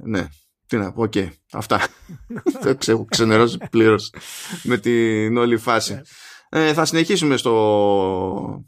ναι 0.03 0.29
τι 0.67 0.77
να 0.77 0.93
πω, 0.93 1.03
OK, 1.03 1.13
okay, 1.15 1.29
αυτά. 1.53 1.89
Το 2.63 2.79
έχω 2.87 3.05
ξενερώσει 3.05 3.59
πλήρως 3.71 4.13
με 4.63 4.79
την 4.79 5.37
όλη 5.37 5.57
φάση. 5.57 5.95
Ναι. 5.95 6.01
Ε, 6.49 6.73
θα 6.73 6.85
συνεχίσουμε 6.85 7.37
στο, 7.37 8.65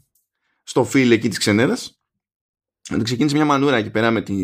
στο 0.63 0.89
feel 0.93 1.11
εκεί 1.11 1.29
της 1.29 1.37
ξενέρας 1.37 1.98
ξεκίνησε 3.03 3.35
μια 3.35 3.45
μανούρα 3.45 3.75
εκεί 3.75 3.89
πέρα 3.89 4.11
με 4.11 4.21
τη 4.21 4.35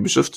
Ubisoft. 0.00 0.32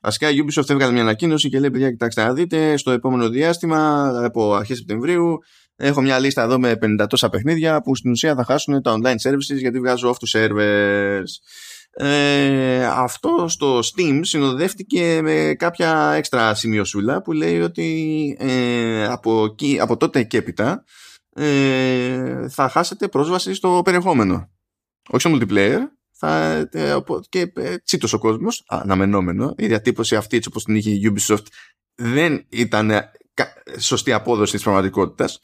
Βασικά 0.00 0.30
η 0.30 0.36
Ubisoft 0.44 0.70
έβγαλε 0.70 0.92
μια 0.92 1.02
ανακοίνωση 1.02 1.48
και 1.48 1.60
λέει: 1.60 1.70
Παιδιά, 1.70 1.90
κοιτάξτε 1.90 2.24
να 2.24 2.32
δείτε, 2.32 2.76
στο 2.76 2.90
επόμενο 2.90 3.28
διάστημα, 3.28 4.08
από 4.24 4.54
αρχές 4.54 4.76
Σεπτεμβρίου, 4.76 5.38
έχω 5.76 6.00
μια 6.00 6.18
λίστα 6.18 6.42
εδώ 6.42 6.58
με 6.58 6.78
50 7.00 7.06
τόσα 7.08 7.28
παιχνίδια 7.28 7.82
που 7.82 7.96
στην 7.96 8.10
ουσία 8.10 8.34
θα 8.34 8.44
χάσουν 8.44 8.82
τα 8.82 8.98
online 9.02 9.28
services 9.30 9.58
γιατί 9.58 9.78
βγάζω 9.78 10.14
off 10.14 10.26
τους 10.26 10.40
servers. 10.40 11.28
Ε, 11.92 12.84
αυτό 12.86 13.44
στο 13.48 13.78
Steam 13.78 14.20
συνοδεύτηκε 14.20 15.20
με 15.22 15.54
κάποια 15.58 16.12
έξτρα 16.16 16.54
σημειωσούλα 16.54 17.22
που 17.22 17.32
λέει 17.32 17.60
ότι 17.60 18.36
ε, 18.38 19.04
από, 19.04 19.54
από 19.80 19.96
τότε 19.96 20.22
και 20.22 20.36
έπειτα 20.36 20.84
ε, 21.34 22.48
θα 22.48 22.68
χάσετε 22.68 23.08
πρόσβαση 23.08 23.54
στο 23.54 23.80
περιεχόμενο. 23.84 24.50
Όχι 25.08 25.28
στο 25.28 25.38
multiplayer, 25.38 25.78
θα, 26.20 26.68
ε, 26.72 26.96
και 27.28 27.52
ε, 27.54 27.76
τσίτος 27.76 28.12
ο 28.12 28.18
κόσμος, 28.18 28.64
αναμενόμενο, 28.68 29.54
η 29.56 29.66
διατύπωση 29.66 30.16
αυτή 30.16 30.36
έτσι 30.36 30.48
όπως 30.48 30.64
την 30.64 30.74
είχε 30.74 30.90
η 30.90 31.12
Ubisoft 31.14 31.44
δεν 31.94 32.46
ήταν 32.48 32.92
σωστή 33.78 34.12
απόδοση 34.12 34.52
της 34.52 34.62
πραγματικότητας. 34.62 35.40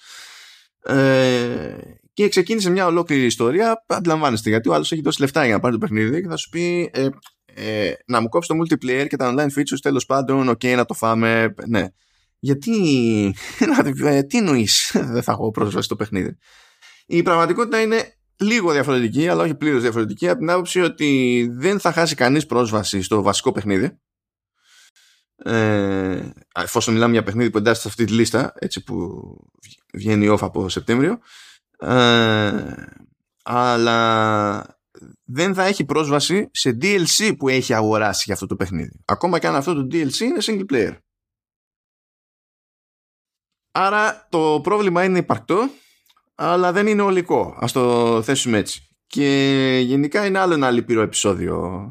Ε, 0.82 1.78
και 2.12 2.28
ξεκίνησε 2.28 2.70
μια 2.70 2.86
ολόκληρη 2.86 3.24
ιστορία 3.24 3.84
αντιλαμβάνεστε 3.86 4.48
γιατί 4.48 4.68
ο 4.68 4.74
άλλος 4.74 4.92
έχει 4.92 5.00
δώσει 5.00 5.20
λεφτά 5.20 5.44
για 5.44 5.54
να 5.54 5.60
πάρει 5.60 5.72
το 5.72 5.78
παιχνίδι 5.78 6.22
και 6.22 6.28
θα 6.28 6.36
σου 6.36 6.48
πει 6.48 6.90
ε, 6.92 7.08
ε, 7.44 7.92
να 8.06 8.20
μου 8.20 8.28
κόψει 8.28 8.48
το 8.48 8.54
multiplayer 8.60 9.06
και 9.08 9.16
τα 9.16 9.34
online 9.34 9.58
features 9.58 9.80
τέλος 9.82 10.06
πάντων 10.06 10.50
ok 10.50 10.74
να 10.74 10.84
το 10.84 10.94
φάμε 10.94 11.54
ναι. 11.66 11.86
Γιατί 12.38 12.72
τι 14.28 14.38
εννοείς 14.38 14.90
δεν 15.12 15.22
θα 15.22 15.32
έχω 15.32 15.50
πρόσβαση 15.50 15.84
στο 15.84 15.96
παιχνίδι. 15.96 16.36
Η 17.06 17.22
πραγματικότητα 17.22 17.80
είναι 17.80 18.15
λίγο 18.38 18.72
διαφορετική, 18.72 19.28
αλλά 19.28 19.42
όχι 19.42 19.54
πλήρως 19.54 19.82
διαφορετική, 19.82 20.28
από 20.28 20.38
την 20.38 20.50
άποψη 20.50 20.80
ότι 20.80 21.48
δεν 21.52 21.80
θα 21.80 21.92
χάσει 21.92 22.14
κανείς 22.14 22.46
πρόσβαση 22.46 23.02
στο 23.02 23.22
βασικό 23.22 23.52
παιχνίδι. 23.52 23.98
Ε, 25.36 26.30
εφόσον 26.54 26.94
μιλάμε 26.94 27.12
για 27.12 27.22
παιχνίδι 27.22 27.50
που 27.50 27.58
εντάσσεται 27.58 27.80
σε 27.82 27.88
αυτή 27.88 28.04
τη 28.04 28.12
λίστα, 28.12 28.52
έτσι 28.58 28.84
που 28.84 29.20
βγαίνει 29.92 30.28
off 30.30 30.40
από 30.40 30.68
Σεπτέμβριο. 30.68 31.18
Ε, 31.78 32.74
αλλά 33.42 34.80
δεν 35.24 35.54
θα 35.54 35.64
έχει 35.64 35.84
πρόσβαση 35.84 36.48
σε 36.52 36.78
DLC 36.80 37.36
που 37.38 37.48
έχει 37.48 37.74
αγοράσει 37.74 38.22
για 38.24 38.34
αυτό 38.34 38.46
το 38.46 38.56
παιχνίδι. 38.56 39.00
Ακόμα 39.04 39.38
και 39.38 39.46
αν 39.46 39.54
αυτό 39.54 39.74
το 39.74 39.86
DLC 39.90 40.18
είναι 40.20 40.38
single 40.40 40.72
player. 40.72 40.96
Άρα 43.72 44.26
το 44.30 44.60
πρόβλημα 44.62 45.04
είναι 45.04 45.18
υπαρκτό, 45.18 45.70
αλλά 46.38 46.72
δεν 46.72 46.86
είναι 46.86 47.02
ολικό. 47.02 47.56
Ας 47.60 47.72
το 47.72 48.22
θέσουμε 48.22 48.58
έτσι. 48.58 48.88
Και 49.06 49.80
γενικά 49.84 50.26
είναι 50.26 50.38
άλλο 50.38 50.54
ένα 50.54 50.70
λυπηρό 50.70 51.00
επεισόδιο 51.00 51.90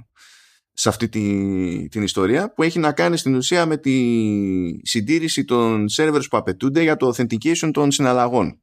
σε 0.74 0.90
αυτή 0.90 1.10
τη, 1.10 1.88
την 1.90 2.04
ιστορία 2.04 2.54
που 2.54 2.64
έχει 2.64 2.80
να 2.80 2.92
κάνει 2.92 3.18
στην 3.18 3.36
ουσία 3.36 3.66
με 3.66 3.78
τη 3.78 4.88
συντήρηση 4.88 5.46
των 5.46 5.86
servers 5.92 6.24
που 6.30 6.38
απαιτούνται 6.38 6.82
για 6.82 6.98
το 6.98 7.08
authentication 7.08 7.70
των 7.74 7.92
συναλλαγών. 7.92 8.62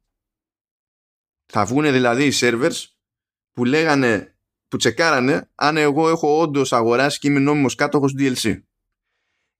Θα 1.45 1.65
βγουν 1.65 1.91
δηλαδή 1.91 2.25
οι 2.25 2.31
servers 2.35 2.85
που 3.53 3.65
λέγανε, 3.65 4.35
που 4.67 4.77
τσεκάρανε 4.77 5.49
αν 5.55 5.77
εγώ 5.77 6.09
έχω 6.09 6.39
όντως 6.39 6.73
αγοράσει 6.73 7.19
και 7.19 7.27
είμαι 7.27 7.39
νόμιμος 7.39 7.75
κάτοχος 7.75 8.15
DLC. 8.17 8.61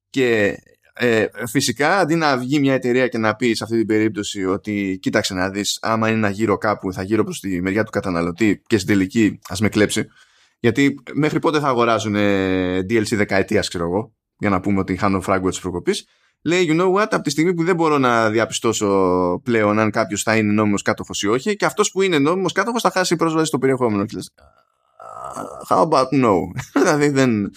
Και 0.10 0.58
ε, 0.94 1.26
φυσικά 1.48 1.98
αντί 1.98 2.16
να 2.16 2.38
βγει 2.38 2.60
μια 2.60 2.74
εταιρεία 2.74 3.08
και 3.08 3.18
να 3.18 3.36
πει 3.36 3.54
σε 3.54 3.64
αυτή 3.64 3.78
την 3.78 3.88
περίπτωση 3.88 4.46
ότι 4.46 4.98
κοίταξε 5.02 5.34
να 5.34 5.50
δεις 5.50 5.78
άμα 5.82 6.10
είναι 6.10 6.18
να 6.18 6.30
γύρω 6.30 6.58
κάπου 6.58 6.94
θα 6.94 7.04
γύρω 7.04 7.24
προς 7.24 7.40
τη 7.40 7.62
μεριά 7.62 7.84
του 7.84 7.92
καταναλωτή 7.92 8.62
και 8.68 8.78
στην 8.78 8.90
τελική 8.90 9.40
ας 9.48 9.60
με 9.60 9.70
κλέψει. 9.70 10.08
Γιατί 10.60 10.96
μέχρι 11.14 11.40
πότε 11.40 11.60
θα 11.60 11.68
αγοράζουν 11.68 12.16
DLC 12.90 13.16
δεκαετίας 13.16 13.68
ξέρω 13.68 13.84
εγώ 13.84 14.14
για 14.38 14.50
να 14.50 14.60
πούμε 14.60 14.80
ότι 14.80 14.98
χάνω 14.98 15.22
φράγκο 15.22 15.50
της 15.50 15.60
προκοπής. 15.60 16.08
Λέει 16.42 16.68
you 16.70 16.82
know 16.82 16.94
what 16.94 17.08
από 17.10 17.22
τη 17.22 17.30
στιγμή 17.30 17.54
που 17.54 17.64
δεν 17.64 17.76
μπορώ 17.76 17.98
να 17.98 18.30
διαπιστώσω 18.30 18.88
πλέον 19.44 19.80
αν 19.80 19.92
κάποιος 19.92 20.24
θα 20.24 20.36
είναι 20.36 20.52
νόμιμος 20.52 20.82
κάτοχος 20.82 21.22
ή 21.22 21.28
όχι 21.28 21.56
και 21.56 21.66
αυτός 21.66 21.92
που 21.92 22.02
είναι 22.02 22.20
νόμιμος 22.20 22.52
κάτοχος 22.52 22.82
θα 22.82 22.92
χάσει 22.92 23.16
πρόσβαση 23.16 23.46
στο 23.46 23.58
περιεχόμενο. 23.58 24.06
Και 24.06 24.16
λες, 24.16 24.34
how 25.70 25.88
about 25.88 26.24
no; 26.24 26.36
Δηλαδή 26.82 27.10
δεν, 27.10 27.52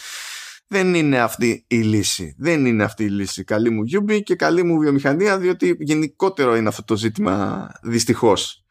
δεν 0.66 0.94
είναι 0.94 1.20
αυτή 1.20 1.64
η 1.66 1.76
λύση 1.76 2.34
δεν 2.38 2.66
είναι 2.66 2.84
αυτή 2.84 3.04
η 3.04 3.08
λύση 3.08 3.44
καλή 3.44 3.70
μου 3.70 3.82
Γιούμπι 3.82 4.22
και 4.22 4.34
καλή 4.34 4.62
μου 4.62 4.78
βιομηχανία 4.78 5.38
διότι 5.38 5.76
γενικότερο 5.80 6.56
είναι 6.56 6.68
αυτό 6.68 6.84
το 6.84 6.96
ζήτημα 6.96 7.68
δυστυχώς 7.82 8.66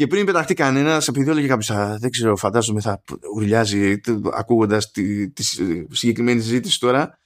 και 0.00 0.06
πριν 0.06 0.26
πεταχτεί 0.26 0.54
κανένας, 0.54 1.08
επειδή 1.08 1.30
έλεγε 1.30 1.46
κάποιος, 1.46 1.98
δεν 1.98 2.10
ξέρω, 2.10 2.36
φαντάζομαι 2.36 2.80
θα 2.80 3.02
ουρλιάζει 3.34 4.00
ακούγοντας 4.32 4.90
τη, 4.90 5.30
τη 5.30 5.42
συγκεκριμένη 5.90 6.40
συζήτηση 6.40 6.80
τώρα, 6.80 7.18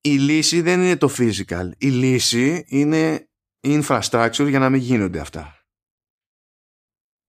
η 0.00 0.10
λύση 0.10 0.60
δεν 0.60 0.80
είναι 0.80 0.96
το 0.96 1.10
physical. 1.18 1.70
Η 1.78 1.88
λύση 1.88 2.64
είναι 2.66 3.28
infrastructure 3.60 4.46
για 4.48 4.58
να 4.58 4.70
μην 4.70 4.80
γίνονται 4.80 5.20
αυτά. 5.20 5.66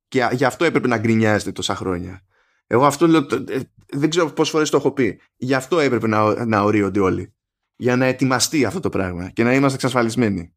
Και 0.07 0.29
γι' 0.31 0.45
αυτό 0.45 0.65
έπρεπε 0.65 0.87
να 0.87 0.97
γκρινιάζετε 0.97 1.51
τόσα 1.51 1.75
χρόνια. 1.75 2.25
Εγώ 2.67 2.85
αυτό 2.85 3.07
λέω, 3.07 3.27
ε, 3.47 3.59
δεν 3.89 4.09
ξέρω 4.09 4.31
πόσες 4.31 4.53
φορές 4.53 4.69
το 4.69 4.77
έχω 4.77 4.91
πει. 4.91 5.19
Γι' 5.35 5.53
αυτό 5.53 5.79
έπρεπε 5.79 6.07
να, 6.07 6.45
να 6.45 6.61
ορίονται 6.61 6.99
όλοι. 6.99 7.33
Για 7.75 7.95
να 7.95 8.05
ετοιμαστεί 8.05 8.65
αυτό 8.65 8.79
το 8.79 8.89
πράγμα 8.89 9.29
και 9.29 9.43
να 9.43 9.53
είμαστε 9.53 9.75
εξασφαλισμένοι. 9.75 10.53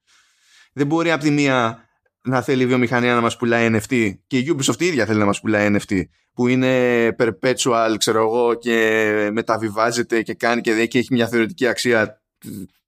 Δεν 0.72 0.86
μπορεί 0.86 1.10
από 1.10 1.22
τη 1.22 1.30
μία 1.30 1.88
να 2.22 2.42
θέλει 2.42 2.62
η 2.62 2.66
βιομηχανία 2.66 3.14
να 3.14 3.20
μας 3.20 3.36
πουλάει 3.36 3.70
NFT 3.72 4.14
και 4.26 4.38
η 4.38 4.56
Ubisoft 4.56 4.80
η 4.80 4.86
ίδια 4.86 5.06
θέλει 5.06 5.18
να 5.18 5.24
μας 5.24 5.40
πουλάει 5.40 5.70
NFT 5.72 6.02
που 6.32 6.48
είναι 6.48 7.08
perpetual 7.18 7.94
ξέρω 7.98 8.18
εγώ 8.18 8.54
και 8.54 9.28
μεταβιβάζεται 9.32 10.22
και 10.22 10.34
κάνει 10.34 10.60
και, 10.60 10.86
και 10.86 10.98
έχει 10.98 11.14
μια 11.14 11.28
θεωρητική 11.28 11.66
αξία 11.66 12.22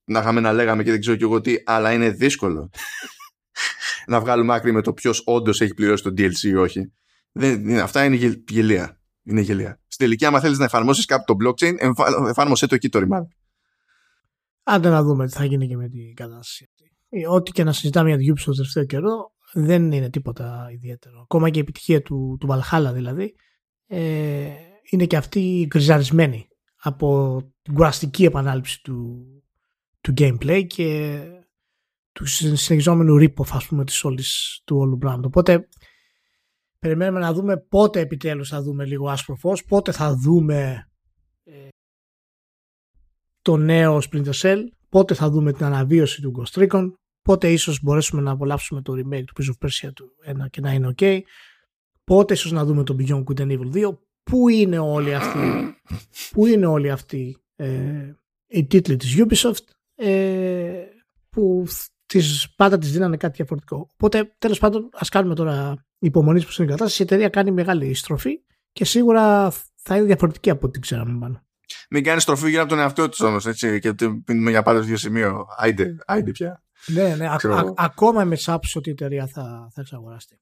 να 0.05 0.20
είχαμε 0.20 0.40
να 0.40 0.52
λέγαμε 0.52 0.83
και 0.83 0.90
δεν 0.90 1.00
ξέρω 1.00 1.16
και 1.16 1.24
εγώ 1.24 1.40
τι 1.40 1.55
αλλά 1.64 1.92
είναι 1.92 2.11
δύσκολο 2.11 2.70
να 4.07 4.20
βγάλουμε 4.20 4.55
άκρη 4.55 4.72
με 4.72 4.83
το 4.83 4.92
ποιος 4.92 5.22
όντως 5.26 5.61
έχει 5.61 5.74
πληρώσει 5.74 6.02
το 6.02 6.11
DLC 6.16 6.42
ή 6.42 6.55
όχι 6.55 6.92
δεν, 7.33 7.81
αυτά 7.81 8.05
είναι 8.05 8.42
γελία 8.48 9.02
είναι 9.22 9.40
γελία. 9.40 9.80
Στην 9.87 10.06
τελική 10.06 10.24
άμα 10.24 10.40
θέλεις 10.40 10.58
να 10.58 10.64
εφαρμόσεις 10.64 11.04
κάποιο 11.04 11.37
το 11.37 11.48
blockchain 11.48 11.74
εφάρμοσέ 12.28 12.66
το 12.66 12.74
εκεί 12.74 12.88
το 12.88 12.98
ρημάδι 12.98 13.28
Άντε 14.62 14.88
να 14.88 15.02
δούμε 15.02 15.26
τι 15.26 15.32
θα 15.32 15.44
γίνει 15.44 15.68
και 15.68 15.76
με 15.76 15.88
την 15.88 16.14
κατάσταση 16.14 16.70
ε, 17.08 17.28
ό,τι 17.28 17.50
και 17.52 17.64
να 17.64 17.72
συζητάμε 17.72 18.08
για 18.08 18.18
την 18.18 18.35
Ubisoft 18.35 18.44
το 18.44 18.52
τελευταίο 18.52 18.85
καιρό 18.85 19.32
δεν 19.52 19.92
είναι 19.92 20.11
τίποτα 20.11 20.68
ιδιαίτερο. 20.72 21.20
Ακόμα 21.20 21.50
και 21.50 21.58
η 21.58 21.62
επιτυχία 21.62 22.02
του, 22.02 22.37
του 22.40 22.48
Valhalla 22.50 22.90
δηλαδή 22.92 23.35
ε, 23.87 24.50
είναι 24.90 25.06
και 25.06 25.16
αυτή 25.16 25.64
γκριζαρισμένη 25.66 26.48
από 26.76 27.38
την 27.62 27.74
κουραστική 27.74 28.24
επανάληψη 28.24 28.82
του, 28.82 29.26
του 30.00 30.14
gameplay 30.16 30.66
και 30.66 31.20
του 32.12 32.26
συνεχιζόμενου 32.26 33.16
rip 33.20 33.44
ας 33.52 33.66
πούμε 33.66 33.85
της 33.85 34.04
όλης, 34.04 34.62
του 34.64 34.76
όλου 34.76 34.98
brand. 35.02 35.20
Οπότε 35.22 35.68
περιμένουμε 36.83 37.21
να 37.21 37.33
δούμε 37.33 37.57
πότε 37.57 38.01
επιτέλους 38.01 38.49
θα 38.49 38.62
δούμε 38.62 38.85
λίγο 38.85 39.09
άσπρο 39.09 39.35
φως, 39.35 39.64
πότε 39.64 39.92
θα 39.92 40.14
δούμε 40.16 40.88
ε, 41.45 41.68
το 43.42 43.57
νέο 43.57 44.01
Splinter 44.11 44.33
Cell, 44.33 44.59
πότε 44.88 45.14
θα 45.14 45.31
δούμε 45.31 45.53
την 45.53 45.64
αναβίωση 45.64 46.23
του 46.23 46.35
Ghost 46.37 46.62
Recon, 46.62 46.92
πότε 47.23 47.53
ίσως 47.53 47.83
μπορέσουμε 47.83 48.23
να 48.23 48.31
απολαύσουμε 48.31 48.83
το 48.83 48.92
remake 48.92 49.25
του 49.25 49.35
Prince 49.38 49.49
of 49.49 49.66
Persia 49.66 49.92
του 49.95 50.11
1 50.45 50.51
και 50.51 50.61
να 50.61 50.73
είναι 50.73 50.95
ok, 50.97 51.21
πότε 52.05 52.33
ίσως 52.33 52.53
να 52.53 52.64
δούμε 52.64 52.83
το 52.83 52.97
Beyond 52.99 53.25
Good 53.25 53.40
and 53.40 53.59
Evil 53.59 53.88
2, 53.88 53.99
πού 54.23 54.49
είναι 54.49 54.79
όλοι 54.79 55.14
αυτοί, 55.14 55.75
πού 56.33 56.47
είναι 56.47 56.66
όλοι 56.66 56.90
αυτοί 56.90 57.37
ε, 57.57 58.12
οι 58.47 58.66
τίτλοι 58.66 58.97
της 58.97 59.16
Ubisoft 59.18 59.64
ε, 59.95 60.85
που 61.31 61.66
τις, 62.07 62.55
πάντα 62.57 62.79
τις 62.79 62.92
δίνανε 62.92 63.16
κάτι 63.16 63.37
διαφορετικό. 63.37 63.88
Οπότε 63.92 64.35
τέλος 64.38 64.59
πάντων 64.59 64.88
ας 64.92 65.09
κάνουμε 65.09 65.35
τώρα 65.35 65.87
υπομονής 66.03 66.45
που 66.47 66.53
είναι 66.59 66.69
η 66.69 66.71
κατάσταση. 66.71 67.03
Η 67.03 67.05
εταιρεία 67.05 67.29
κάνει 67.29 67.51
μεγάλη 67.51 67.95
στροφή 67.95 68.41
και 68.73 68.85
σίγουρα 68.85 69.51
θα 69.75 69.97
είναι 69.97 70.07
διαφορετική 70.07 70.51
από 70.51 70.67
ό,τι 70.67 70.79
ξέραμε 70.79 71.19
πάνω. 71.19 71.47
Μην 71.91 72.05
κάνεις 72.05 72.23
στροφή 72.23 72.49
γύρω 72.49 72.61
από 72.61 72.71
τον 72.71 72.79
εαυτό 72.79 73.09
της 73.09 73.21
όμως, 73.21 73.47
έτσι. 73.47 73.79
Και 73.79 73.95
πίνουμε 74.25 74.51
για 74.51 74.62
πάντα 74.62 74.81
δύο 74.81 74.97
σημείο. 74.97 75.47
Άιντε, 75.57 75.97
άιντε 76.07 76.31
πια. 76.31 76.62
Ναι, 76.87 77.15
ναι. 77.17 77.29
Α, 77.29 77.38
ακόμα 77.77 78.25
με 78.25 78.37
τσάψει 78.37 78.79
ότι 78.79 78.88
η 78.88 78.93
εταιρεία 78.93 79.27
θα, 79.27 79.69
θα 79.73 79.81
εξαγοραστεί. 79.81 80.41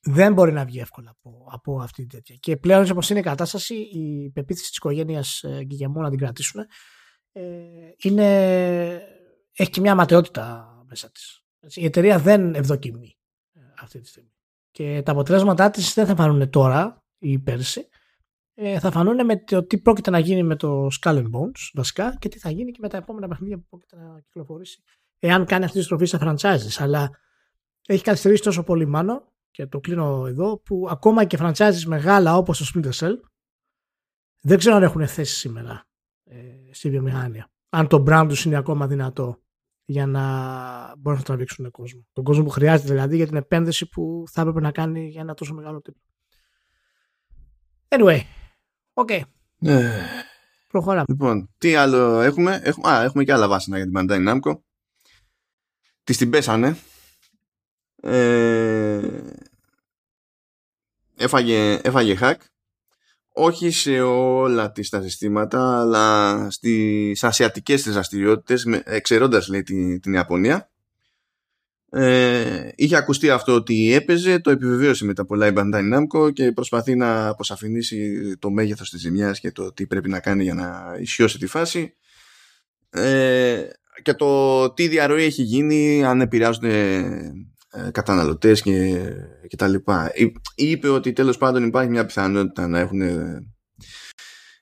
Δεν 0.00 0.32
μπορεί 0.32 0.52
να 0.52 0.64
βγει 0.64 0.78
εύκολα 0.78 1.10
από, 1.10 1.46
από 1.52 1.80
αυτή 1.80 2.06
την 2.06 2.08
τέτοια. 2.08 2.36
Και 2.40 2.56
πλέον, 2.56 2.90
όπως 2.90 3.10
είναι 3.10 3.18
η 3.18 3.22
κατάσταση, 3.22 3.74
η 3.74 4.30
πεποίθηση 4.30 4.68
της 4.68 4.76
οικογένειας 4.76 5.44
Γκυγεμού 5.64 6.00
να 6.00 6.10
την 6.10 6.18
κρατήσουν 6.18 6.60
ε, 7.32 7.42
είναι, 7.96 8.26
έχει 9.52 9.70
και 9.70 9.80
μια 9.80 9.94
ματαιότητα 9.94 10.66
μέσα 10.88 11.10
της. 11.10 11.44
Η 11.74 11.84
εταιρεία 11.84 12.18
δεν 12.18 12.54
ευδοκιμεί 12.54 13.06
ε, 13.06 13.21
αυτή 13.82 14.00
τη 14.00 14.08
στιγμή. 14.08 14.30
Και 14.70 15.02
τα 15.04 15.12
αποτελέσματά 15.12 15.70
της 15.70 15.94
δεν 15.94 16.06
θα 16.06 16.14
φανούν 16.14 16.50
τώρα 16.50 17.04
ή 17.18 17.38
πέρσι, 17.38 17.88
ε, 18.54 18.78
θα 18.78 18.90
φανούν 18.90 19.24
με 19.24 19.36
το 19.36 19.64
τι 19.66 19.78
πρόκειται 19.78 20.10
να 20.10 20.18
γίνει 20.18 20.42
με 20.42 20.56
το 20.56 20.86
Skull 21.00 21.16
and 21.16 21.30
Bones 21.30 21.70
βασικά 21.74 22.16
και 22.18 22.28
τι 22.28 22.38
θα 22.38 22.50
γίνει 22.50 22.70
και 22.70 22.78
με 22.80 22.88
τα 22.88 22.96
επόμενα 22.96 23.28
παιχνίδια 23.28 23.58
που 23.58 23.64
πρόκειται 23.68 23.96
να 23.96 24.20
κυκλοφορήσει 24.20 24.82
εάν 25.18 25.44
κάνει 25.46 25.64
αυτή 25.64 25.78
τη 25.78 25.84
στροφή 25.84 26.04
σε 26.04 26.18
franchises. 26.20 26.76
Αλλά 26.78 27.10
έχει 27.86 28.02
καθυστερήσει 28.02 28.42
τόσο 28.42 28.62
πολύ 28.62 28.86
μάλλον 28.86 29.24
και 29.50 29.66
το 29.66 29.80
κλείνω 29.80 30.26
εδώ 30.26 30.58
που 30.58 30.86
ακόμα 30.90 31.24
και 31.24 31.38
franchises 31.40 31.82
μεγάλα 31.86 32.36
όπως 32.36 32.58
το 32.58 32.64
Splinter 32.74 32.92
Cell 32.92 33.14
δεν 34.40 34.58
ξέρω 34.58 34.76
αν 34.76 34.82
έχουν 34.82 35.06
θέση 35.06 35.34
σήμερα 35.34 35.88
ε, 36.24 36.38
στη 36.70 36.90
βιομηχανία. 36.90 37.50
Αν 37.68 37.88
το 37.88 38.04
brand 38.08 38.26
τους 38.28 38.44
είναι 38.44 38.56
ακόμα 38.56 38.86
δυνατό 38.86 39.41
για 39.92 40.06
να 40.06 40.22
μπορούν 40.98 41.18
να 41.18 41.24
τραβήξουν 41.24 41.64
τον 41.64 41.72
κόσμο. 41.72 42.06
Τον 42.12 42.24
κόσμο 42.24 42.44
που 42.44 42.50
χρειάζεται 42.50 42.88
δηλαδή 42.88 43.16
για 43.16 43.26
την 43.26 43.36
επένδυση 43.36 43.88
που 43.88 44.24
θα 44.30 44.40
έπρεπε 44.40 44.60
να 44.60 44.70
κάνει 44.70 45.08
για 45.08 45.20
ένα 45.20 45.34
τόσο 45.34 45.54
μεγάλο 45.54 45.80
τίτλο. 45.80 45.98
Anyway, 47.88 48.20
OK. 48.92 49.08
Okay. 49.10 49.20
Ε, 49.58 50.02
Προχωράμε. 50.68 51.04
Λοιπόν, 51.08 51.54
τι 51.58 51.74
άλλο 51.74 52.20
έχουμε; 52.20 52.60
Έχουμε, 52.64 52.88
α, 52.90 53.02
έχουμε 53.02 53.24
και 53.24 53.32
άλλα 53.32 53.48
βάσανα 53.48 53.76
για 53.76 53.86
την 53.86 53.94
Bandai 53.96 54.28
Namco. 54.28 54.58
Τις 56.04 56.16
την 56.16 56.30
πέσανε. 56.30 56.76
Ε, 58.02 59.20
έφαγε, 61.16 61.80
έφαγε 61.82 62.16
hack. 62.20 62.36
Όχι 63.32 63.70
σε 63.70 64.00
όλα 64.00 64.72
τις 64.72 64.88
τα 64.88 65.02
συστήματα, 65.02 65.80
αλλά 65.80 66.46
στις 66.50 67.24
ασιατικές 67.24 67.82
τις 67.82 67.92
δραστηριότητες, 67.92 68.66
εξαιρώντας 68.84 69.48
λέει 69.48 69.62
την, 69.62 70.00
την 70.00 70.12
Ιαπωνία 70.12 70.72
ε, 71.94 72.68
είχε 72.74 72.96
ακουστεί 72.96 73.30
αυτό 73.30 73.54
ότι 73.54 73.92
έπαιζε, 73.94 74.38
το 74.38 74.50
επιβεβαίωσε 74.50 75.04
μετά 75.04 75.24
πολλά 75.24 75.46
η 75.46 75.52
Bandai 75.56 75.82
Namco 75.94 76.32
και 76.32 76.52
προσπαθεί 76.52 76.94
να 76.94 77.28
αποσαφηνίσει 77.28 78.32
το 78.38 78.50
μέγεθος 78.50 78.90
της 78.90 79.00
ζημιάς 79.00 79.40
και 79.40 79.52
το 79.52 79.72
τι 79.72 79.86
πρέπει 79.86 80.08
να 80.08 80.20
κάνει 80.20 80.42
για 80.42 80.54
να 80.54 80.96
ισιώσει 81.00 81.38
τη 81.38 81.46
φάση. 81.46 81.94
Ε, 82.90 83.62
και 84.02 84.14
το 84.14 84.70
τι 84.72 84.88
διαρροή 84.88 85.22
έχει 85.22 85.42
γίνει, 85.42 86.04
αν 86.04 86.20
επηρεάζονται 86.20 86.96
ε, 86.96 87.32
καταναλωτές 87.92 88.62
και, 88.62 89.00
και 89.48 89.56
τα 89.56 89.68
λοιπά. 89.68 90.10
Είπε 90.54 90.88
ότι 90.88 91.12
τέλος 91.12 91.38
πάντων 91.38 91.64
υπάρχει 91.64 91.90
μια 91.90 92.06
πιθανότητα 92.06 92.68
να 92.68 92.78
έχουν 92.78 93.00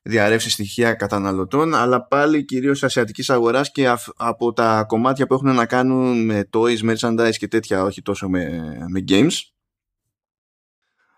διαρρεύσεις 0.02 0.52
στοιχεία 0.52 0.94
καταναλωτών 0.94 1.74
αλλά 1.74 2.06
πάλι 2.06 2.44
κυρίως 2.44 2.82
ασιατικής 2.82 3.30
αγοράς 3.30 3.72
και 3.72 3.94
από 4.16 4.52
τα 4.52 4.84
κομμάτια 4.88 5.26
που 5.26 5.34
έχουν 5.34 5.54
να 5.54 5.66
κάνουν 5.66 6.24
με 6.24 6.48
toys, 6.52 6.78
merchandise 6.78 7.36
και 7.38 7.48
τέτοια 7.48 7.82
όχι 7.82 8.02
τόσο 8.02 8.28
με, 8.28 8.74
με 8.88 9.04
games. 9.08 9.32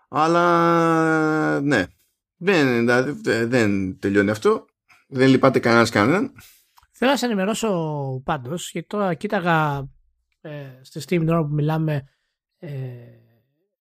Αλλά 0.08 1.60
ναι. 1.60 1.86
Δεν, 2.36 2.78
δηλαδή, 2.78 3.44
δεν 3.44 3.98
τελειώνει 3.98 4.30
αυτό. 4.30 4.64
Δεν 5.08 5.28
λυπάται 5.28 5.58
κανένας 5.58 5.90
κανέναν. 5.90 6.32
Θέλω 6.92 7.10
να 7.10 7.16
σε 7.16 7.26
ενημερώσω 7.26 7.70
πάντως 8.24 8.70
γιατί 8.70 8.86
τώρα 8.86 9.14
κοίταγα 9.14 9.88
ε, 10.42 10.78
στη 10.82 11.00
Steam 11.02 11.18
την 11.18 11.28
ώρα 11.28 11.44
που 11.44 11.54
μιλάμε 11.54 12.02
ε, 12.58 12.70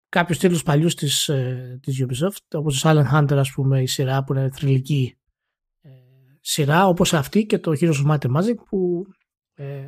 κάποιους 0.09 0.37
τίτλους 0.37 0.63
παλιούς 0.63 0.95
της, 0.95 1.29
ε, 1.29 1.79
της 1.81 2.05
Ubisoft, 2.05 2.57
όπως 2.57 2.81
το 2.81 2.89
Silent 2.89 3.13
Hunter, 3.13 3.35
ας 3.37 3.51
πούμε, 3.51 3.81
η 3.81 3.87
σειρά 3.87 4.23
που 4.23 4.33
είναι 4.33 4.49
θρηλυκή 4.49 5.17
ε, 5.81 5.89
σειρά, 6.41 6.87
όπως 6.87 7.13
αυτή 7.13 7.45
και 7.45 7.59
το 7.59 7.71
Heroes 7.79 8.05
of 8.05 8.11
Might 8.11 8.19
and 8.19 8.35
Magic 8.35 8.55
που 8.69 9.05
ε, 9.53 9.87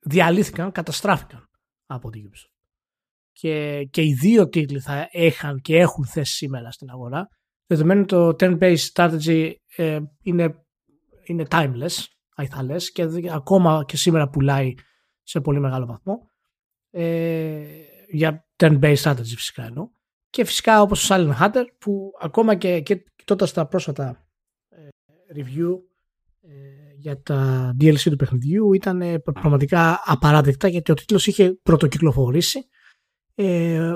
διαλύθηκαν, 0.00 0.72
καταστράφηκαν 0.72 1.48
από 1.86 2.10
την 2.10 2.30
Ubisoft. 2.30 2.50
Και, 3.32 3.84
και 3.90 4.02
οι 4.02 4.12
δύο 4.12 4.48
τίτλοι 4.48 4.80
θα 4.80 5.08
έχαν 5.10 5.60
και 5.60 5.76
έχουν 5.76 6.06
θέση 6.06 6.34
σήμερα 6.34 6.70
στην 6.70 6.90
αγορά. 6.90 7.28
Δεδομένου 7.66 8.04
το 8.04 8.28
turn-based 8.28 8.86
strategy 8.92 9.52
ε, 9.76 9.98
είναι, 10.22 10.64
είναι 11.24 11.44
timeless, 11.50 12.04
θα 12.50 12.62
λες, 12.62 12.92
και 12.92 13.08
ακόμα 13.30 13.84
και 13.86 13.96
σήμερα 13.96 14.28
πουλάει 14.28 14.74
σε 15.22 15.40
πολύ 15.40 15.60
μεγάλο 15.60 15.86
βαθμό. 15.86 16.30
Ε, 16.90 17.64
για 18.08 18.48
turn-based 18.56 19.02
strategy 19.02 19.34
φυσικά 19.36 19.64
εννοώ. 19.64 19.88
Και 20.30 20.44
φυσικά 20.44 20.80
όπως 20.80 21.06
το 21.06 21.14
Silent 21.14 21.40
Hunter 21.40 21.64
που 21.78 22.12
ακόμα 22.20 22.54
και, 22.54 22.80
και 22.80 23.04
τότε 23.24 23.46
στα 23.46 23.66
πρόσφατα 23.66 24.26
ε, 24.68 24.88
review 25.34 25.78
ε, 26.40 26.50
για 26.96 27.22
τα 27.22 27.70
DLC 27.80 28.00
του 28.10 28.16
παιχνιδιού 28.16 28.72
ήταν 28.72 29.02
ε, 29.02 29.18
πραγματικά 29.18 30.02
απαράδεκτα 30.04 30.68
γιατί 30.68 30.92
ο 30.92 30.94
τίτλος 30.94 31.26
είχε 31.26 31.58
πρωτοκυκλοφορήσει 31.62 32.68
ε, 33.34 33.94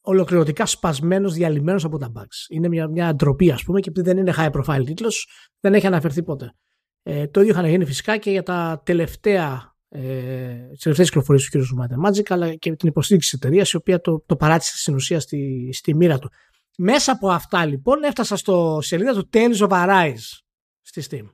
ολοκληρωτικά 0.00 0.66
σπασμένος, 0.66 1.34
διαλυμένος 1.34 1.84
από 1.84 1.98
τα 1.98 2.12
bugs. 2.16 2.50
Είναι 2.50 2.68
μια, 2.68 2.88
μια 2.88 3.14
ντροπή 3.14 3.50
ας 3.50 3.64
πούμε 3.64 3.80
και 3.80 3.88
επειδή 3.88 4.10
δεν 4.10 4.18
είναι 4.18 4.32
high 4.36 4.50
profile 4.50 4.82
τίτλος 4.84 5.28
δεν 5.60 5.74
έχει 5.74 5.86
αναφερθεί 5.86 6.22
ποτέ. 6.22 6.54
Ε, 7.02 7.26
το 7.26 7.40
ίδιο 7.40 7.52
είχαν 7.52 7.66
γίνει 7.66 7.84
φυσικά 7.84 8.16
και 8.16 8.30
για 8.30 8.42
τα 8.42 8.82
τελευταία 8.84 9.76
ε, 9.88 10.68
τις 10.70 10.82
τελευταίες 10.82 11.08
κυκλοφορίες 11.08 11.48
του 11.48 11.58
κ. 11.58 11.62
Matter 11.80 12.08
Magic, 12.08 12.22
αλλά 12.28 12.54
και 12.54 12.76
την 12.76 12.88
υποστήριξη 12.88 13.30
της 13.30 13.40
εταιρείας, 13.40 13.72
η 13.72 13.76
οποία 13.76 14.00
το, 14.00 14.22
το 14.26 14.36
παράτησε 14.36 14.78
στην 14.78 14.94
ουσία 14.94 15.20
στη, 15.20 15.70
στη 15.72 15.94
μοίρα 15.94 16.18
του. 16.18 16.30
Μέσα 16.78 17.12
από 17.12 17.28
αυτά 17.28 17.66
λοιπόν 17.66 18.02
έφτασα 18.02 18.36
στο 18.36 18.78
σελίδα 18.82 19.12
του 19.12 19.28
Tales 19.32 19.56
of 19.56 19.68
Arise 19.68 20.40
στη 20.82 21.02
Steam. 21.10 21.30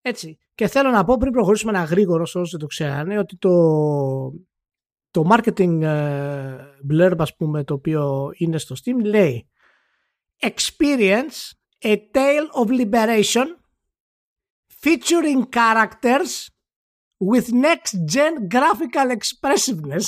Έτσι. 0.00 0.38
Και 0.54 0.66
θέλω 0.66 0.90
να 0.90 1.04
πω 1.04 1.16
πριν 1.16 1.32
προχωρήσουμε 1.32 1.72
ένα 1.72 1.84
γρήγορο, 1.84 2.22
όσοι 2.22 2.50
δεν 2.50 2.60
το 2.60 2.66
ξέρανε, 2.66 3.18
ότι 3.18 3.36
το, 3.36 3.50
το 5.10 5.28
marketing 5.30 5.82
uh, 5.82 6.58
blurb, 6.92 7.16
ας 7.18 7.36
πούμε, 7.36 7.64
το 7.64 7.74
οποίο 7.74 8.30
είναι 8.36 8.58
στο 8.58 8.74
Steam, 8.84 9.04
λέει 9.04 9.48
Experience 10.40 11.52
a 11.82 11.96
tale 12.12 12.48
of 12.62 12.68
liberation 12.68 13.46
featuring 14.82 15.42
characters 15.52 16.46
with 17.21 17.51
next 17.51 17.93
gen 18.05 18.47
graphical 18.47 19.07
expressiveness. 19.17 20.07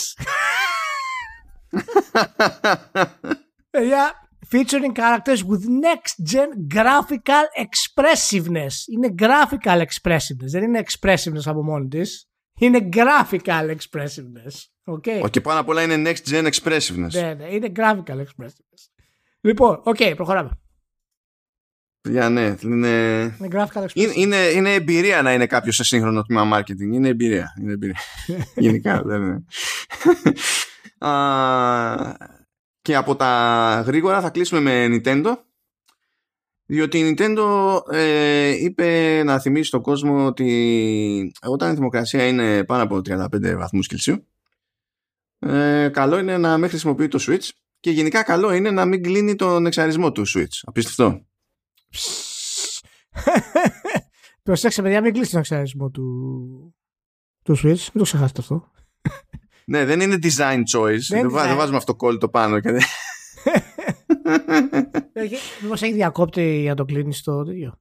yeah, 3.73 4.11
featuring 4.53 4.93
characters 4.93 5.43
with 5.43 5.63
next 5.67 6.15
gen 6.31 6.67
graphical 6.75 7.45
expressiveness. 7.65 8.87
Είναι 8.93 9.13
graphical 9.21 9.79
expressiveness, 9.87 10.51
δεν 10.51 10.63
είναι 10.63 10.83
expressiveness 10.87 11.45
από 11.45 11.63
μόνη 11.63 11.87
τη. 11.87 12.01
Είναι 12.59 12.89
graphical 12.93 13.75
expressiveness. 13.75 14.53
Okay. 14.85 15.29
Και 15.29 15.41
πάνω 15.41 15.59
απ' 15.59 15.67
όλα 15.67 15.81
είναι 15.81 16.11
next 16.11 16.29
gen 16.31 16.49
expressiveness. 16.51 17.11
Ναι, 17.11 17.33
ναι, 17.33 17.45
είναι 17.45 17.71
graphical 17.75 18.17
expressiveness. 18.17 18.89
Λοιπόν, 19.41 19.81
οκ, 19.83 19.95
okay, 19.99 20.13
προχωράμε. 20.15 20.59
Για 22.08 22.28
ναι, 22.28 22.54
είναι... 22.62 22.88
Είναι, 23.94 24.12
είναι, 24.14 24.36
είναι 24.36 24.74
εμπειρία 24.74 25.22
να 25.22 25.32
είναι 25.32 25.46
κάποιος 25.46 25.74
σε 25.74 25.84
σύγχρονο 25.84 26.22
τμήμα 26.22 26.58
marketing. 26.58 26.92
Είναι 26.92 27.08
εμπειρία. 27.08 27.54
Είναι 27.60 27.72
εμπειρία. 27.72 27.96
Γενικά 28.54 29.02
δεν 29.04 29.22
είναι. 29.22 29.44
και 32.82 32.96
από 32.96 33.16
τα 33.16 33.82
γρήγορα 33.86 34.20
θα 34.20 34.30
κλείσουμε 34.30 34.60
με 34.60 34.86
Nintendo. 34.90 35.34
Διότι 36.66 36.98
η 36.98 37.14
Nintendo 37.18 37.78
ε, 37.90 38.48
είπε 38.48 39.22
να 39.24 39.38
θυμίσει 39.38 39.68
στον 39.68 39.82
κόσμο 39.82 40.26
ότι 40.26 41.32
όταν 41.42 41.70
η 41.70 41.74
θερμοκρασία 41.74 42.26
είναι 42.26 42.64
πάνω 42.64 42.82
από 42.82 42.96
35 42.96 43.56
βαθμούς 43.56 43.86
Κελσίου 43.86 44.26
ε, 45.38 45.88
καλό 45.92 46.18
είναι 46.18 46.38
να 46.38 46.58
μην 46.58 46.68
χρησιμοποιεί 46.68 47.08
το 47.08 47.24
Switch 47.28 47.48
και 47.80 47.90
γενικά 47.90 48.22
καλό 48.22 48.52
είναι 48.52 48.70
να 48.70 48.84
μην 48.84 49.02
κλείνει 49.02 49.34
τον 49.34 49.66
εξαρισμό 49.66 50.12
του 50.12 50.24
Switch. 50.28 50.60
Απίστευτο. 50.62 51.26
Προσέξτε, 54.42 54.82
παιδιά, 54.82 55.00
μην 55.00 55.12
κλείσει 55.12 55.30
τον 55.30 55.40
εξαρισμό 55.40 55.90
του, 55.90 56.74
του 57.42 57.56
Switch. 57.56 57.64
Μην 57.64 57.92
το 57.92 58.02
ξεχάσετε 58.02 58.40
αυτό. 58.40 58.70
ναι, 59.66 59.84
δεν 59.84 60.00
είναι 60.00 60.18
design 60.22 60.62
choice. 60.72 60.98
Δεν, 61.08 61.30
δεν 61.30 61.56
βάζουμε 61.56 61.76
αυτό 61.76 61.96
το 62.18 62.28
πάνω. 62.28 62.60
Και... 62.60 62.70
Μήπως 65.62 65.82
έχει 65.82 65.92
διακόπτη 65.92 66.60
για 66.60 66.74
το 66.74 66.84
κλείνει 66.84 67.14
το 67.24 67.44
τέτοιο. 67.44 67.78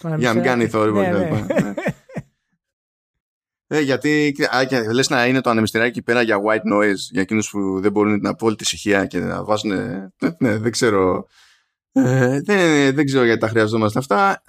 Για 0.00 0.28
να 0.28 0.34
μην 0.34 0.42
κάνει 0.42 0.68
θόρυβο 0.68 1.00
ναι, 1.00 1.10
ναι. 1.10 1.28
ναι. 1.28 1.74
Ε, 3.68 3.80
γιατί 3.80 4.34
λες 4.92 5.08
να 5.08 5.26
είναι 5.26 5.40
το 5.40 5.50
ανεμιστηράκι 5.50 5.88
εκεί 5.88 6.02
πέρα 6.02 6.22
για 6.22 6.40
white 6.46 6.72
noise 6.74 6.94
για 7.10 7.20
εκείνους 7.20 7.50
που 7.50 7.80
δεν 7.80 7.92
μπορούν 7.92 8.18
την 8.18 8.26
απόλυτη 8.26 8.62
ησυχία 8.62 9.06
και 9.06 9.18
να 9.18 9.44
βάζουν 9.44 9.70
ναι, 10.38 10.58
δεν 10.58 10.70
ξέρω 10.70 11.26
ε, 11.98 12.40
δεν, 12.40 12.94
δεν 12.94 13.04
ξέρω 13.04 13.24
γιατί 13.24 13.40
τα 13.40 13.48
χρειαζόμαστε 13.48 13.98
αυτά. 13.98 14.42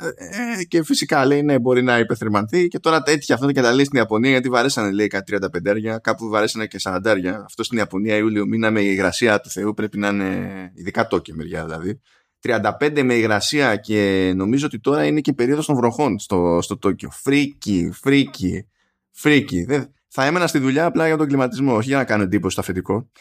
Ε, 0.58 0.64
και 0.64 0.84
φυσικά 0.84 1.26
λέει 1.26 1.42
ναι, 1.42 1.60
μπορεί 1.60 1.84
να 1.84 2.00
υπεθερμανθεί. 2.00 2.68
Και 2.68 2.80
τώρα 2.80 3.02
τέτοια 3.02 3.36
αυτό 3.36 3.52
και 3.52 3.62
τα 3.62 3.74
λέει 3.74 3.86
στην 3.86 3.98
Ιαπωνία 3.98 4.30
γιατί 4.30 4.50
βαρέσανε 4.50 4.92
λέει 4.92 5.08
κάτι 5.08 5.38
35 5.42 5.98
κάπου 6.02 6.28
βαρέσανε 6.28 6.66
και 6.66 6.80
40 6.82 7.02
Αυτό 7.46 7.64
στην 7.64 7.78
Ιαπωνία 7.78 8.16
Ιούλιο 8.16 8.46
μήνα 8.46 8.72
με 8.72 8.82
υγρασία 8.82 9.40
του 9.40 9.50
Θεού 9.50 9.74
πρέπει 9.74 9.98
να 9.98 10.08
είναι 10.08 10.72
ειδικά 10.74 11.08
Τόκιο 11.08 11.36
μεριά 11.36 11.66
δηλαδή. 11.66 12.02
35 12.42 13.02
με 13.04 13.14
υγρασία 13.14 13.76
και 13.76 14.32
νομίζω 14.36 14.66
ότι 14.66 14.80
τώρα 14.80 15.06
είναι 15.06 15.22
και 15.22 15.34
περίοδος 15.34 15.66
των 15.66 15.76
βροχών 15.76 16.20
στο, 16.20 16.60
στο 16.62 16.78
Τόκιο. 16.78 17.10
Φρίκη, 17.12 17.90
φρίκη, 17.94 18.68
φρίκι. 19.12 19.66
θα 20.08 20.26
έμενα 20.26 20.48
στη 20.48 20.60
δουλειά 20.60 20.86
απλά 20.86 21.08
για 21.08 21.18
τον 21.18 21.28
κλιματισμό, 21.28 21.76
όχι 21.76 21.88
για 21.88 21.98
να 21.98 22.04
κάνω 22.04 22.24
εντύπωση 22.24 22.52
στο 22.52 22.62
αφεντικό. 22.62 23.12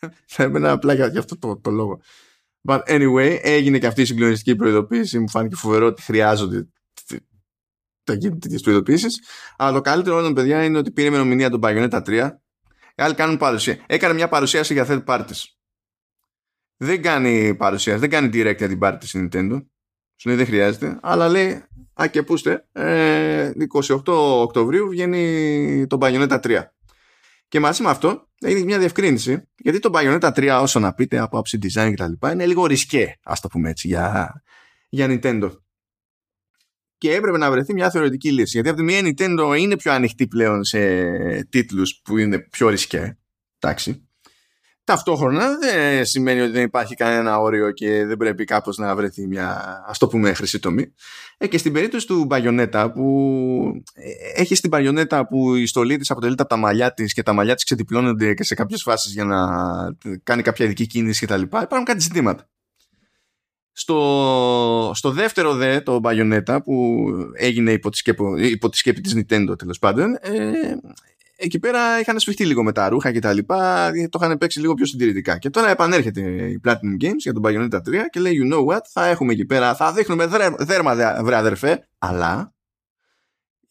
θα 0.32 0.42
έμενα 0.42 0.70
απλά 0.70 0.94
για, 0.94 1.06
για 1.06 1.20
αυτό 1.20 1.38
το, 1.38 1.60
το 1.60 1.70
λόγο. 1.70 2.00
But 2.68 2.80
anyway, 2.86 3.38
έγινε 3.42 3.78
και 3.78 3.86
αυτή 3.86 4.00
η 4.00 4.04
συγκλονιστική 4.04 4.56
προειδοποίηση. 4.56 5.18
Μου 5.18 5.28
φάνηκε 5.28 5.56
φοβερό 5.56 5.86
ότι 5.86 6.02
χρειάζονται 6.02 6.68
τέτοιες 8.04 8.60
προειδοποίησεις. 8.62 9.22
Αλλά 9.56 9.72
το 9.72 9.80
καλύτερο 9.80 10.16
όλων, 10.16 10.34
παιδιά, 10.34 10.64
είναι 10.64 10.78
ότι 10.78 10.90
πήρε 10.90 11.08
ημερομηνία 11.08 11.50
τον 11.50 11.60
Bayonetta 11.62 12.02
3. 12.02 12.30
Οι 12.94 13.02
άλλοι 13.02 13.14
κάνουν 13.14 13.36
παρουσία. 13.36 13.78
Έκανε 13.86 14.14
μια 14.14 14.28
παρουσίαση 14.28 14.72
για 14.72 14.86
third 14.88 15.04
parties. 15.04 15.44
Δεν 16.76 17.02
κάνει 17.02 17.54
παρουσίαση, 17.54 17.98
δεν 17.98 18.10
κάνει 18.10 18.30
direct 18.32 18.56
για 18.56 18.68
την 18.68 18.78
πάρτι 18.78 19.06
στην 19.06 19.28
Nintendo. 19.28 19.64
Σου 20.16 20.28
λέει 20.28 20.36
δεν 20.36 20.46
χρειάζεται. 20.46 20.98
Αλλά 21.02 21.28
λέει, 21.28 21.64
α 22.02 22.06
και 22.10 22.22
πούστε, 22.22 22.66
ε, 22.72 23.50
28 23.88 24.02
Οκτωβρίου 24.42 24.88
βγαίνει 24.88 25.86
το 25.86 25.98
Bayonetta 26.00 26.40
3. 26.40 26.62
Και 27.52 27.60
μαζί 27.60 27.82
με 27.82 27.90
αυτό 27.90 28.28
είναι 28.40 28.64
μια 28.64 28.78
διευκρίνηση, 28.78 29.48
γιατί 29.56 29.78
το 29.78 29.90
Bayonetta 29.94 30.32
3, 30.32 30.58
όσο 30.62 30.78
να 30.78 30.94
πείτε 30.94 31.18
από 31.18 31.38
άψη 31.38 31.58
design 31.62 31.88
και 31.88 31.94
τα 31.96 32.08
λοιπά, 32.08 32.32
είναι 32.32 32.46
λίγο 32.46 32.66
ρισκέ, 32.66 33.18
ας 33.22 33.40
το 33.40 33.48
πούμε 33.48 33.70
έτσι, 33.70 33.88
για, 33.88 34.42
για 34.88 35.06
Nintendo. 35.10 35.50
Και 36.98 37.14
έπρεπε 37.14 37.38
να 37.38 37.50
βρεθεί 37.50 37.72
μια 37.72 37.90
θεωρητική 37.90 38.32
λύση. 38.32 38.50
Γιατί 38.50 38.68
από 38.68 38.78
τη 38.78 38.84
μία 38.84 38.98
η 38.98 39.14
Nintendo 39.16 39.56
είναι 39.58 39.76
πιο 39.76 39.92
ανοιχτή 39.92 40.26
πλέον 40.26 40.64
σε 40.64 40.78
τίτλους 41.44 42.00
που 42.04 42.18
είναι 42.18 42.38
πιο 42.38 42.68
ρισκέ. 42.68 43.18
Εντάξει. 43.58 44.08
Ταυτόχρονα 44.84 45.58
δεν 45.58 46.04
σημαίνει 46.04 46.40
ότι 46.40 46.50
δεν 46.50 46.62
υπάρχει 46.62 46.94
κανένα 46.94 47.38
όριο 47.38 47.70
και 47.70 48.06
δεν 48.06 48.16
πρέπει 48.16 48.44
κάπως 48.44 48.76
να 48.76 48.96
βρεθεί 48.96 49.26
μια 49.26 49.82
ας 49.86 49.98
το 49.98 50.08
πούμε 50.08 50.32
χρυσή 50.32 50.58
τομή. 50.58 50.92
Ε, 51.38 51.46
και 51.46 51.58
στην 51.58 51.72
περίπτωση 51.72 52.06
του 52.06 52.24
Μπαγιονέτα 52.24 52.92
που 52.92 53.82
ε, 53.94 54.40
έχεις 54.40 54.58
στην 54.58 54.70
Μπαγιονέτα 54.70 55.26
που 55.26 55.54
η 55.54 55.66
στολή 55.66 55.96
της 55.96 56.10
αποτελείται 56.10 56.42
από 56.42 56.50
τα 56.50 56.56
μαλλιά 56.56 56.94
της 56.94 57.12
και 57.12 57.22
τα 57.22 57.32
μαλλιά 57.32 57.54
της 57.54 57.64
ξεδιπλώνονται 57.64 58.34
και 58.34 58.44
σε 58.44 58.54
κάποιες 58.54 58.82
φάσεις 58.82 59.12
για 59.12 59.24
να 59.24 59.46
κάνει 60.22 60.42
κάποια 60.42 60.64
ειδική 60.64 60.86
κίνηση 60.86 61.26
κτλ. 61.26 61.42
Υπάρχουν 61.42 61.84
κάτι 61.84 62.00
ζητήματα. 62.00 62.48
στο, 63.72 64.90
στο 64.94 65.10
δεύτερο 65.10 65.54
δε, 65.54 65.80
το 65.80 66.00
Bayonetta, 66.02 66.58
που 66.64 67.04
έγινε 67.34 67.72
υπό 67.72 67.90
τη, 67.90 67.96
σκέπο, 67.96 68.36
υπό 68.36 68.68
τη 68.68 68.76
σκέπη 68.76 69.00
της 69.00 69.14
Nintendo 69.16 69.58
τέλος 69.58 69.78
πάντων, 69.78 70.16
ε, 70.20 70.76
εκεί 71.42 71.58
πέρα 71.58 72.00
είχαν 72.00 72.18
σφιχτεί 72.18 72.46
λίγο 72.46 72.62
με 72.62 72.72
τα 72.72 72.88
ρούχα 72.88 73.12
και 73.12 73.20
τα 73.20 73.32
λοιπά, 73.32 73.90
το 74.10 74.18
είχαν 74.22 74.38
παίξει 74.38 74.60
λίγο 74.60 74.74
πιο 74.74 74.86
συντηρητικά. 74.86 75.38
Και 75.38 75.50
τώρα 75.50 75.70
επανέρχεται 75.70 76.20
η 76.50 76.60
Platinum 76.64 77.04
Games 77.04 77.16
για 77.16 77.32
τον 77.32 77.42
Bayonetta 77.46 77.76
3 77.76 77.80
και 78.10 78.20
λέει, 78.20 78.40
you 78.42 78.54
know 78.54 78.66
what, 78.66 78.80
θα 78.92 79.06
έχουμε 79.06 79.32
εκεί 79.32 79.44
πέρα, 79.44 79.74
θα 79.74 79.92
δείχνουμε 79.92 80.26
δέρμα 80.58 80.94
βρε 81.22 81.36
αδερφέ, 81.36 81.88
αλλά 81.98 82.54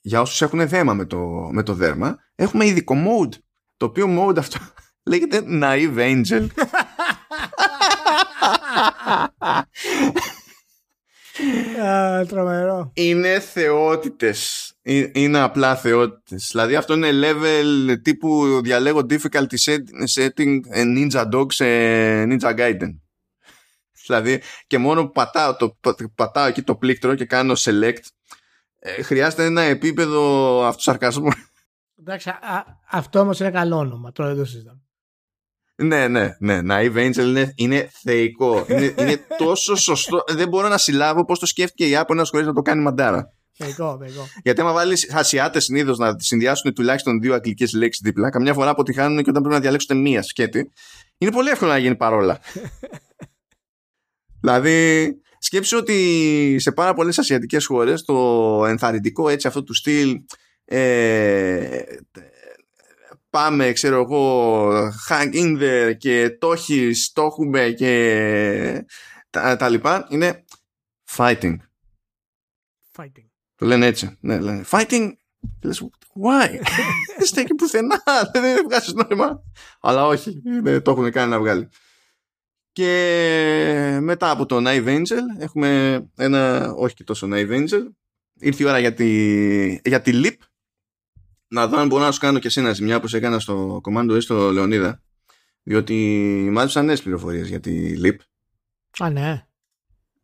για 0.01 0.21
όσους 0.21 0.41
έχουν 0.41 0.67
δέμα 0.67 0.93
με 0.93 1.05
το, 1.05 1.17
με 1.51 1.63
το 1.63 1.73
δέρμα, 1.73 2.17
έχουμε 2.35 2.65
ειδικό 2.65 2.95
mode, 2.95 3.33
το 3.77 3.85
οποίο 3.85 4.07
mode 4.19 4.37
αυτό 4.37 4.57
λέγεται 5.09 5.43
Naive 5.61 5.97
Angel. 5.97 6.47
τρομερό. 12.27 12.91
Είναι 12.93 13.39
θεότητες. 13.39 14.70
Είναι 14.83 15.39
απλά 15.39 15.75
θεότητες. 15.75 16.47
Δηλαδή 16.51 16.75
αυτό 16.75 16.93
είναι 16.93 17.09
level 17.11 17.95
τύπου 18.01 18.61
διαλέγω 18.63 19.05
difficulty 19.09 19.75
setting 20.15 20.59
Ninja 20.75 21.31
Dog 21.31 21.45
σε 21.51 21.65
Ninja 22.23 22.55
Gaiden. 22.57 22.99
Δηλαδή 24.05 24.41
και 24.67 24.77
μόνο 24.77 25.05
που 25.05 25.11
πατάω, 25.11 25.55
το, 25.55 25.77
πατάω 26.15 26.45
εκεί 26.45 26.61
το 26.61 26.75
πλήκτρο 26.75 27.15
και 27.15 27.25
κάνω 27.25 27.53
select 27.57 28.01
ε, 28.79 29.01
χρειάζεται 29.01 29.45
ένα 29.45 29.61
επίπεδο 29.61 30.63
αυτοσαρκασμού. 30.65 31.29
Εντάξει, 31.99 32.31
αυτό 32.89 33.19
όμως 33.19 33.39
είναι 33.39 33.51
καλό 33.51 33.77
όνομα, 33.77 34.11
τώρα 34.11 34.29
δεν 34.29 34.37
το 34.37 34.45
συζητάμε. 34.45 34.81
Ναι, 35.75 36.07
ναι, 36.07 36.35
ναι. 36.39 36.59
Naive 36.69 36.95
Angel 36.95 37.17
είναι, 37.17 37.53
είναι 37.55 37.89
θεϊκό. 37.91 38.65
είναι, 38.69 38.93
είναι 38.97 39.25
τόσο 39.37 39.75
σωστό. 39.75 40.23
Δεν 40.27 40.47
μπορώ 40.47 40.67
να 40.67 40.77
συλλάβω 40.77 41.25
πώς 41.25 41.39
το 41.39 41.45
σκέφτηκε 41.45 41.85
η 41.85 41.91
Apple 41.95 42.23
χωρίς 42.31 42.47
να 42.47 42.53
το 42.53 42.61
κάνει 42.61 42.81
μαντάρα. 42.81 43.33
Θεϊκό, 43.61 43.97
θεϊκό. 43.99 44.27
Γιατί 44.43 44.61
άμα 44.61 44.73
βάλεις 44.73 45.13
Ασιάτες 45.13 45.63
συνήθως 45.63 45.97
να 45.97 46.15
συνδυάσουν 46.19 46.73
τουλάχιστον 46.73 47.19
δύο 47.19 47.33
αγγλικές 47.33 47.73
λέξεις 47.73 48.01
δίπλα, 48.03 48.29
καμιά 48.29 48.53
φορά 48.53 48.69
αποτυχάνουν 48.69 49.23
και 49.23 49.29
όταν 49.29 49.41
πρέπει 49.41 49.55
να 49.55 49.61
διαλέξουν 49.61 50.01
μία 50.01 50.21
σκέτη, 50.21 50.71
είναι 51.17 51.31
πολύ 51.31 51.49
εύκολο 51.49 51.71
να 51.71 51.77
γίνει 51.77 51.95
παρόλα. 51.95 52.39
δηλαδή, 54.41 55.11
σκέψου 55.39 55.77
ότι 55.77 56.55
σε 56.59 56.71
πάρα 56.71 56.93
πολλές 56.93 57.19
ασιατικές 57.19 57.65
χώρες 57.65 58.03
το 58.03 58.15
ενθαρρυντικό 58.65 59.29
έτσι 59.29 59.47
αυτό 59.47 59.63
του 59.63 59.73
στυλ 59.73 60.21
ε, 60.65 61.83
πάμε, 63.29 63.71
ξέρω 63.71 64.01
εγώ, 64.01 64.69
hang 65.09 65.33
in 65.33 65.61
there 65.61 65.97
και 65.97 66.37
το 66.39 66.51
έχει, 66.51 66.91
το 67.13 67.23
έχουμε 67.23 67.69
και 67.69 68.85
τα, 69.29 69.55
τα 69.55 69.69
λοιπά, 69.69 70.07
είναι 70.09 70.45
fighting. 71.17 71.55
Fighting. 72.97 73.30
Το 73.61 73.67
λένε 73.67 73.85
έτσι. 73.85 74.17
Ναι, 74.19 74.39
λένε 74.39 74.63
fighting. 74.69 75.11
Λες, 75.63 75.89
why? 76.23 76.49
Δεν 77.17 77.27
στέκει 77.27 77.53
πουθενά. 77.53 78.01
Δεν 78.33 78.63
βγάζεις 78.65 78.93
νόημα. 78.93 79.43
Αλλά 79.81 80.05
όχι. 80.07 80.41
Δεν 80.61 80.81
το 80.81 80.91
έχουν 80.91 81.11
κάνει 81.11 81.29
να 81.31 81.39
βγάλει. 81.39 81.69
Και 82.71 83.97
μετά 84.01 84.29
από 84.29 84.45
το 84.45 84.57
Naive 84.65 84.85
Angel 84.85 85.39
έχουμε 85.39 86.01
ένα, 86.15 86.71
όχι 86.75 86.95
και 86.95 87.03
τόσο 87.03 87.27
Naive 87.31 87.51
Angel. 87.51 87.83
Ήρθε 88.39 88.63
η 88.63 88.65
ώρα 88.65 88.79
για 88.79 88.93
τη, 88.93 89.09
για 89.83 90.01
τη 90.01 90.21
Leap 90.23 90.35
να 91.47 91.67
δω 91.67 91.77
αν 91.77 91.87
μπορώ 91.87 92.03
να 92.03 92.11
σου 92.11 92.19
κάνω 92.19 92.39
και 92.39 92.47
εσένα 92.47 92.73
ζημιά 92.73 92.95
όπως 92.95 93.13
έκανα 93.13 93.39
στο 93.39 93.81
Commando 93.83 94.11
S 94.11 94.21
στο 94.21 94.51
Λεωνίδα 94.51 95.01
διότι 95.63 95.95
μάζεψαν 96.51 96.85
νέες 96.85 97.01
πληροφορίες 97.01 97.47
για 97.47 97.59
τη 97.59 97.93
LEAP 98.03 98.15
Α 98.99 99.09
ναι 99.09 99.45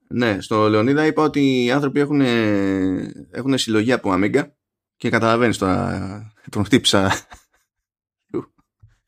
Ναι, 0.09 0.41
στο 0.41 0.69
Λεωνίδα 0.69 1.05
είπα 1.05 1.23
ότι 1.23 1.63
οι 1.63 1.71
άνθρωποι 1.71 1.99
έχουν, 1.99 2.21
έχουν 3.31 3.57
συλλογή 3.57 3.91
από 3.91 4.13
Amiga 4.13 4.43
και 4.97 5.09
καταλαβαίνεις 5.09 5.57
τώρα 5.57 6.33
τον 6.51 6.65
χτύπησα. 6.65 7.11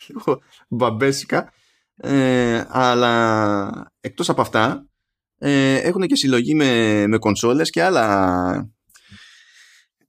Λίγο 0.08 0.42
μπαμπέσικα. 0.68 1.54
Ε, 1.96 2.66
αλλά 2.68 3.92
εκτός 4.00 4.30
από 4.30 4.42
αυτά 4.42 4.86
ε, 5.38 5.76
έχουν 5.76 6.08
και 6.08 6.16
συλλογή 6.16 6.56
με, 6.56 7.04
με 7.08 7.18
κονσόλες 7.18 7.70
και 7.70 7.84
άλλα 7.84 8.70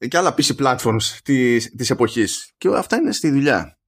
και 0.08 0.16
άλλα 0.16 0.34
PC 0.36 0.56
platforms 0.56 1.18
της, 1.24 1.74
της 1.76 1.90
εποχής. 1.90 2.52
Και 2.58 2.68
αυτά 2.68 2.96
είναι 2.96 3.12
στη 3.12 3.30
δουλειά. 3.30 3.78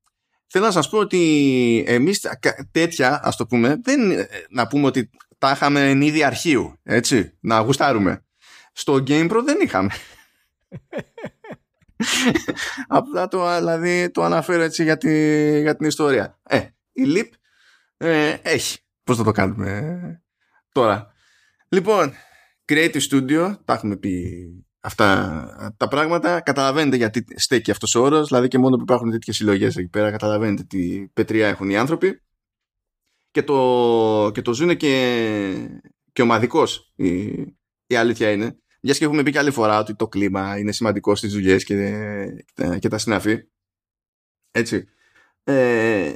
Θέλω 0.47 0.65
να 0.65 0.71
σας 0.71 0.89
πω 0.89 0.99
ότι 0.99 1.85
εμείς 1.87 2.27
τέτοια 2.71 3.21
ας 3.23 3.37
το 3.37 3.47
πούμε 3.47 3.81
δεν 3.83 4.01
να 4.51 4.67
πούμε 4.67 4.87
ότι 4.87 5.11
τα 5.43 5.51
είχαμε 5.51 5.91
εν 5.91 6.01
είδη 6.01 6.25
αρχείου 6.25 6.79
έτσι 6.83 7.39
να 7.41 7.59
γουστάρουμε 7.59 8.25
στο 8.73 8.95
GamePro 8.95 9.41
δεν 9.45 9.61
είχαμε 9.63 9.91
απλά 12.99 13.29
το, 13.29 13.57
δηλαδή, 13.59 14.11
το 14.11 14.23
αναφέρω 14.23 14.63
έτσι 14.63 14.83
για, 14.83 14.97
τη, 14.97 15.11
για 15.61 15.77
την 15.77 15.87
ιστορία 15.87 16.39
ε, 16.43 16.59
η 16.93 17.03
Leap 17.07 17.29
ε, 17.97 18.37
έχει 18.43 18.79
πώς 19.05 19.17
θα 19.17 19.25
το 19.25 19.31
κάνουμε 19.31 20.23
τώρα 20.73 21.13
λοιπόν 21.69 22.13
Creative 22.73 23.01
Studio 23.11 23.55
τα 23.65 23.73
έχουμε 23.73 23.97
πει 23.97 24.15
αυτά 24.81 25.73
τα 25.77 25.89
πράγματα. 25.89 26.41
Καταλαβαίνετε 26.41 26.97
γιατί 26.97 27.25
στέκει 27.37 27.71
αυτός 27.71 27.95
ο 27.95 28.03
όρος. 28.03 28.29
Δηλαδή 28.29 28.49
και 28.49 28.59
μόνο 28.59 28.77
που 28.77 28.83
υπάρχουν 28.83 29.11
τέτοιες 29.11 29.37
συλλογές 29.37 29.77
εκεί 29.77 29.89
πέρα, 29.89 30.11
καταλαβαίνετε 30.11 30.63
τι 30.63 31.09
πετριά 31.13 31.49
έχουν 31.49 31.71
οι 31.71 31.77
άνθρωποι. 31.77 32.23
Και 33.33 33.43
το, 33.43 34.31
και 34.35 34.43
το 34.43 34.55
ζουν 34.55 34.77
και, 34.77 35.71
και 36.13 36.23
ομαδικός. 36.23 36.93
Η, 36.97 37.25
η 37.87 37.95
αλήθεια 37.97 38.31
είναι. 38.31 38.57
Μιας 38.81 38.99
και 38.99 39.05
έχουμε 39.05 39.23
πει 39.23 39.31
και 39.31 39.39
άλλη 39.39 39.51
φορά 39.51 39.79
ότι 39.79 39.95
το 39.95 40.09
κλίμα 40.09 40.59
είναι 40.59 40.73
σημαντικό 40.73 41.15
στις 41.15 41.33
δουλειές 41.33 41.65
και, 41.65 41.97
και, 42.79 42.89
τα 42.89 42.99
συναφή. 42.99 43.39
Έτσι. 44.51 44.89
Ε, 45.45 46.13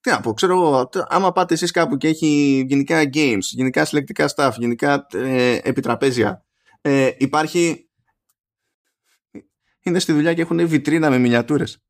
τι 0.00 0.10
να 0.10 0.20
πω, 0.20 0.32
ξέρω 0.32 0.52
εγώ, 0.52 0.88
άμα 1.08 1.32
πάτε 1.32 1.54
εσείς 1.54 1.70
κάπου 1.70 1.96
και 1.96 2.08
έχει 2.08 2.64
γενικά 2.68 3.02
games, 3.14 3.38
γενικά 3.40 3.84
συλλεκτικά 3.84 4.32
staff, 4.36 4.52
γενικά 4.56 5.06
ε, 5.12 5.58
επιτραπέζια, 5.62 6.44
ε, 6.80 7.10
υπάρχει 7.18 7.90
είναι 9.82 9.98
στη 9.98 10.12
δουλειά 10.12 10.34
και 10.34 10.40
έχουν 10.40 10.68
βιτρίνα 10.68 11.10
με 11.10 11.18
μινιατούρες 11.18 11.82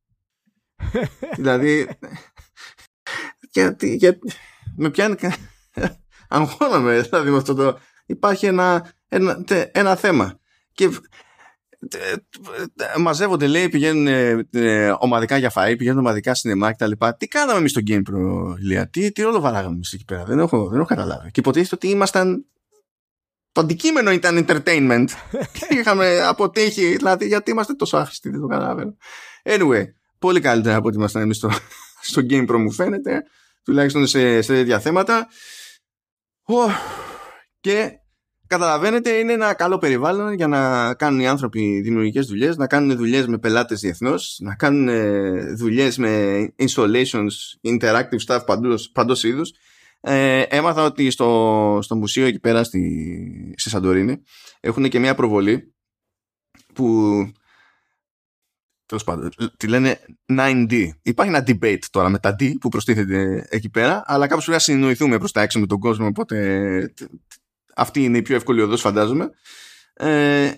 δηλαδή 1.37 1.89
γιατί, 3.53 3.95
για, 3.95 4.19
με 4.77 4.91
πιάνει 4.91 5.15
αγχώναμε 6.29 7.01
δηλαδή 7.01 7.31
με 7.31 7.37
αυτό 7.37 7.55
το 7.55 7.79
υπάρχει 8.07 8.47
ένα, 8.47 8.93
ένα, 9.09 9.45
ένα 9.73 9.97
θέμα. 9.97 10.41
Και 10.73 10.91
μαζεύονται 12.99 13.47
λέει 13.47 13.69
πηγαίνουν 13.69 14.07
ε, 14.51 14.95
ομαδικά 14.99 15.37
για 15.37 15.53
φαΐ 15.55 15.75
πηγαίνουν 15.79 15.99
ομαδικά 15.99 16.35
σινεμά 16.35 16.71
και 16.71 16.77
τα 16.79 16.87
λοιπά. 16.87 17.17
Τι 17.17 17.27
κάναμε 17.27 17.59
εμείς 17.59 17.71
στο 17.71 17.81
Game 17.87 18.03
Pro 18.11 18.55
Λία 18.59 18.89
τι, 18.89 19.13
τι 19.13 19.23
ρόλο 19.23 19.41
βαράγαμε 19.41 19.75
εμείς 19.75 19.93
εκεί 19.93 20.05
πέρα; 20.05 20.25
Δεν 20.25 20.39
έχω, 20.39 20.69
δεν 20.69 20.79
έχω 20.79 20.89
καταλάβει. 20.89 21.31
Και 21.31 21.41
υποτίθεται 21.41 21.75
ότι 21.75 21.89
ήμασταν 21.89 22.47
το 23.53 23.61
αντικείμενο 23.61 24.11
ήταν 24.11 24.47
entertainment. 24.47 25.07
Και 25.59 25.67
είχαμε 25.69 26.23
αποτύχει 26.23 26.97
δηλαδή 26.97 27.27
γιατί 27.27 27.51
είμαστε 27.51 27.75
τόσο 27.75 27.97
άχρηστοι 27.97 28.31
δεν 28.31 28.41
το 28.41 28.47
καταλαβαίνω. 28.47 28.97
Anyway 29.45 29.85
πολύ 30.23 30.41
καλύτερα 30.41 30.77
από 30.77 30.89
ότι 30.89 30.97
ήμασταν 30.97 31.23
εμείς 31.23 31.37
στο, 31.37 31.51
στο 32.11 32.23
Game 32.31 32.49
Pro 32.51 32.57
μου 32.59 32.73
φαίνεται 32.73 33.25
τουλάχιστον 33.63 34.07
σε, 34.07 34.43
σε 34.43 34.53
τέτοια 34.53 34.81
θέματα. 34.81 35.29
Και 37.61 37.93
καταλαβαίνετε 38.47 39.11
είναι 39.11 39.33
ένα 39.33 39.55
καλό 39.55 39.79
περιβάλλον 39.79 40.33
για 40.33 40.47
να 40.47 40.95
κάνουν 40.95 41.21
οι 41.21 41.29
άνθρωποι 41.29 41.81
δημιουργικές 41.81 42.27
δουλειές 42.27 42.57
να 42.57 42.67
κάνουν 42.67 42.97
δουλειές 42.97 43.27
με 43.27 43.39
πελάτες 43.39 43.81
διεθνώς 43.81 44.39
να 44.41 44.55
κάνουν 44.55 44.89
δουλειές 45.57 45.99
με 45.99 46.55
installations, 46.57 47.31
interactive 47.63 48.27
stuff 48.27 48.41
παντός, 48.47 48.91
παντός 48.91 49.23
είδους. 49.25 49.53
Ε, 50.01 50.41
έμαθα 50.41 50.85
ότι 50.85 51.11
στο, 51.11 51.79
στο 51.83 51.97
μουσείο 51.97 52.27
εκεί 52.27 52.41
πέρα 52.41 52.65
στη, 52.65 53.55
στη 53.57 53.69
Σαντορίνη 53.69 54.23
έχουν 54.61 54.89
και 54.89 54.99
μια 54.99 55.15
προβολή 55.15 55.75
που 56.73 56.87
τέλος 58.93 59.05
πάντων 59.05 59.31
τη 59.57 59.67
λένε 59.67 60.01
9D 60.39 60.89
υπάρχει 61.03 61.35
ένα 61.35 61.45
debate 61.47 61.83
τώρα 61.91 62.09
με 62.09 62.19
τα 62.19 62.37
D 62.39 62.53
που 62.61 62.69
προστίθεται 62.69 63.47
εκεί 63.49 63.71
πέρα 63.71 64.03
αλλά 64.07 64.27
κάπως 64.27 64.45
πρέπει 64.45 64.59
να 64.59 64.65
συνεννοηθούμε 64.65 65.19
προς 65.19 65.33
τα 65.33 65.41
έξω 65.41 65.61
με 65.61 65.67
τον 65.67 65.79
κόσμο 65.79 66.07
οπότε 66.07 66.93
αυτή 67.77 68.05
είναι 68.05 68.19
η 68.19 68.23
πιο 68.23 68.35
εύκολη 68.35 68.61
οδός 68.61 68.81
φαντάζομαι. 68.81 69.31
Ε, 69.93 70.51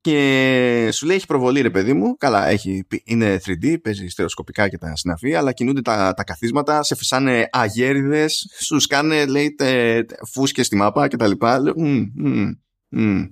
και 0.00 0.88
σου 0.92 1.06
λέει 1.06 1.16
έχει 1.16 1.26
προβολή 1.26 1.60
ρε 1.60 1.70
παιδί 1.70 1.92
μου 1.92 2.16
καλά 2.16 2.46
έχει, 2.46 2.86
είναι 3.04 3.40
3D 3.44 3.80
παίζει 3.82 4.08
στερεοσκοπικά 4.08 4.68
και 4.68 4.78
τα 4.78 4.96
συναφή 4.96 5.34
αλλά 5.34 5.52
κινούνται 5.52 5.82
τα, 5.82 6.14
τα 6.14 6.24
καθίσματα 6.24 6.82
σε 6.82 6.94
φυσάνε 6.94 7.48
αγέριδες 7.52 8.46
σου 8.60 8.80
σκάνε 8.80 9.26
λέει 9.26 9.54
τε, 9.54 10.02
φούσκες 10.32 10.66
στη 10.66 10.76
μάπα 10.76 11.08
και 11.08 11.16
τα 11.16 11.26
λοιπά. 11.26 11.58
Λέω, 11.58 11.74
mm, 11.78 12.02
mm, 12.24 12.50
mm, 12.96 13.26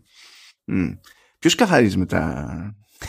mm. 0.73 0.99
ποιος 1.39 1.55
καθαρίζει 1.55 1.99
μετά 1.99 2.77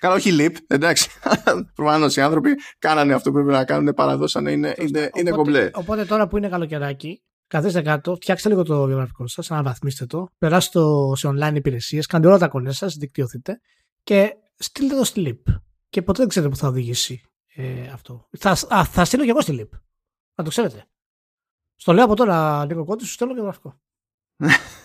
Καλά, 0.00 0.14
όχι 0.14 0.36
leap, 0.38 0.54
εντάξει. 0.66 1.08
Προφανώς 1.74 2.16
οι 2.16 2.20
άνθρωποι 2.20 2.50
κάνανε 2.78 3.14
αυτό 3.14 3.30
που 3.30 3.36
πρέπει 3.36 3.52
να 3.52 3.64
κάνουν, 3.64 3.94
παραδώσανε, 3.94 4.52
είναι, 4.52 4.74
είναι, 4.78 5.10
είναι 5.14 5.30
κομπλέ. 5.30 5.70
Οπότε 5.74 6.04
τώρα 6.04 6.28
που 6.28 6.36
είναι 6.36 6.48
καλοκαιράκι, 6.48 7.22
καθίστε 7.46 7.82
κάτω, 7.82 8.14
φτιάξτε 8.14 8.48
λίγο 8.48 8.62
το 8.62 8.84
βιογραφικό 8.84 9.26
σας, 9.26 9.50
αναβαθμίστε 9.50 10.06
το, 10.06 10.28
περάστε 10.38 10.78
το 10.78 11.12
σε 11.16 11.28
online 11.28 11.54
υπηρεσίες, 11.54 12.06
κάντε 12.06 12.26
όλα 12.26 12.38
τα 12.38 12.48
κονέ 12.48 12.72
σας, 12.72 12.94
δικτυωθείτε 12.94 13.60
και 14.02 14.34
στείλτε 14.56 14.94
το 14.94 15.04
στη 15.04 15.22
leap. 15.26 15.54
Και 15.88 16.02
ποτέ 16.02 16.18
δεν 16.18 16.28
ξέρετε 16.28 16.52
που 16.52 16.58
θα 16.58 16.68
οδηγήσει 16.68 17.22
ε, 17.54 17.88
αυτό. 17.92 18.28
Θα, 18.38 18.50
α, 18.68 18.84
θα 18.84 19.04
στείλω 19.04 19.24
και 19.24 19.30
εγώ 19.30 19.40
στη 19.40 19.58
leap. 19.60 19.78
Να 20.34 20.44
το 20.44 20.50
ξέρετε. 20.50 20.84
Στο 21.76 21.92
λέω 21.92 22.04
από 22.04 22.16
τώρα, 22.16 22.66
Νίκο 22.66 22.84
Κόντι, 22.84 23.04
σου 23.04 23.12
στέλνω 23.12 23.34
βιογραφικό. 23.34 23.80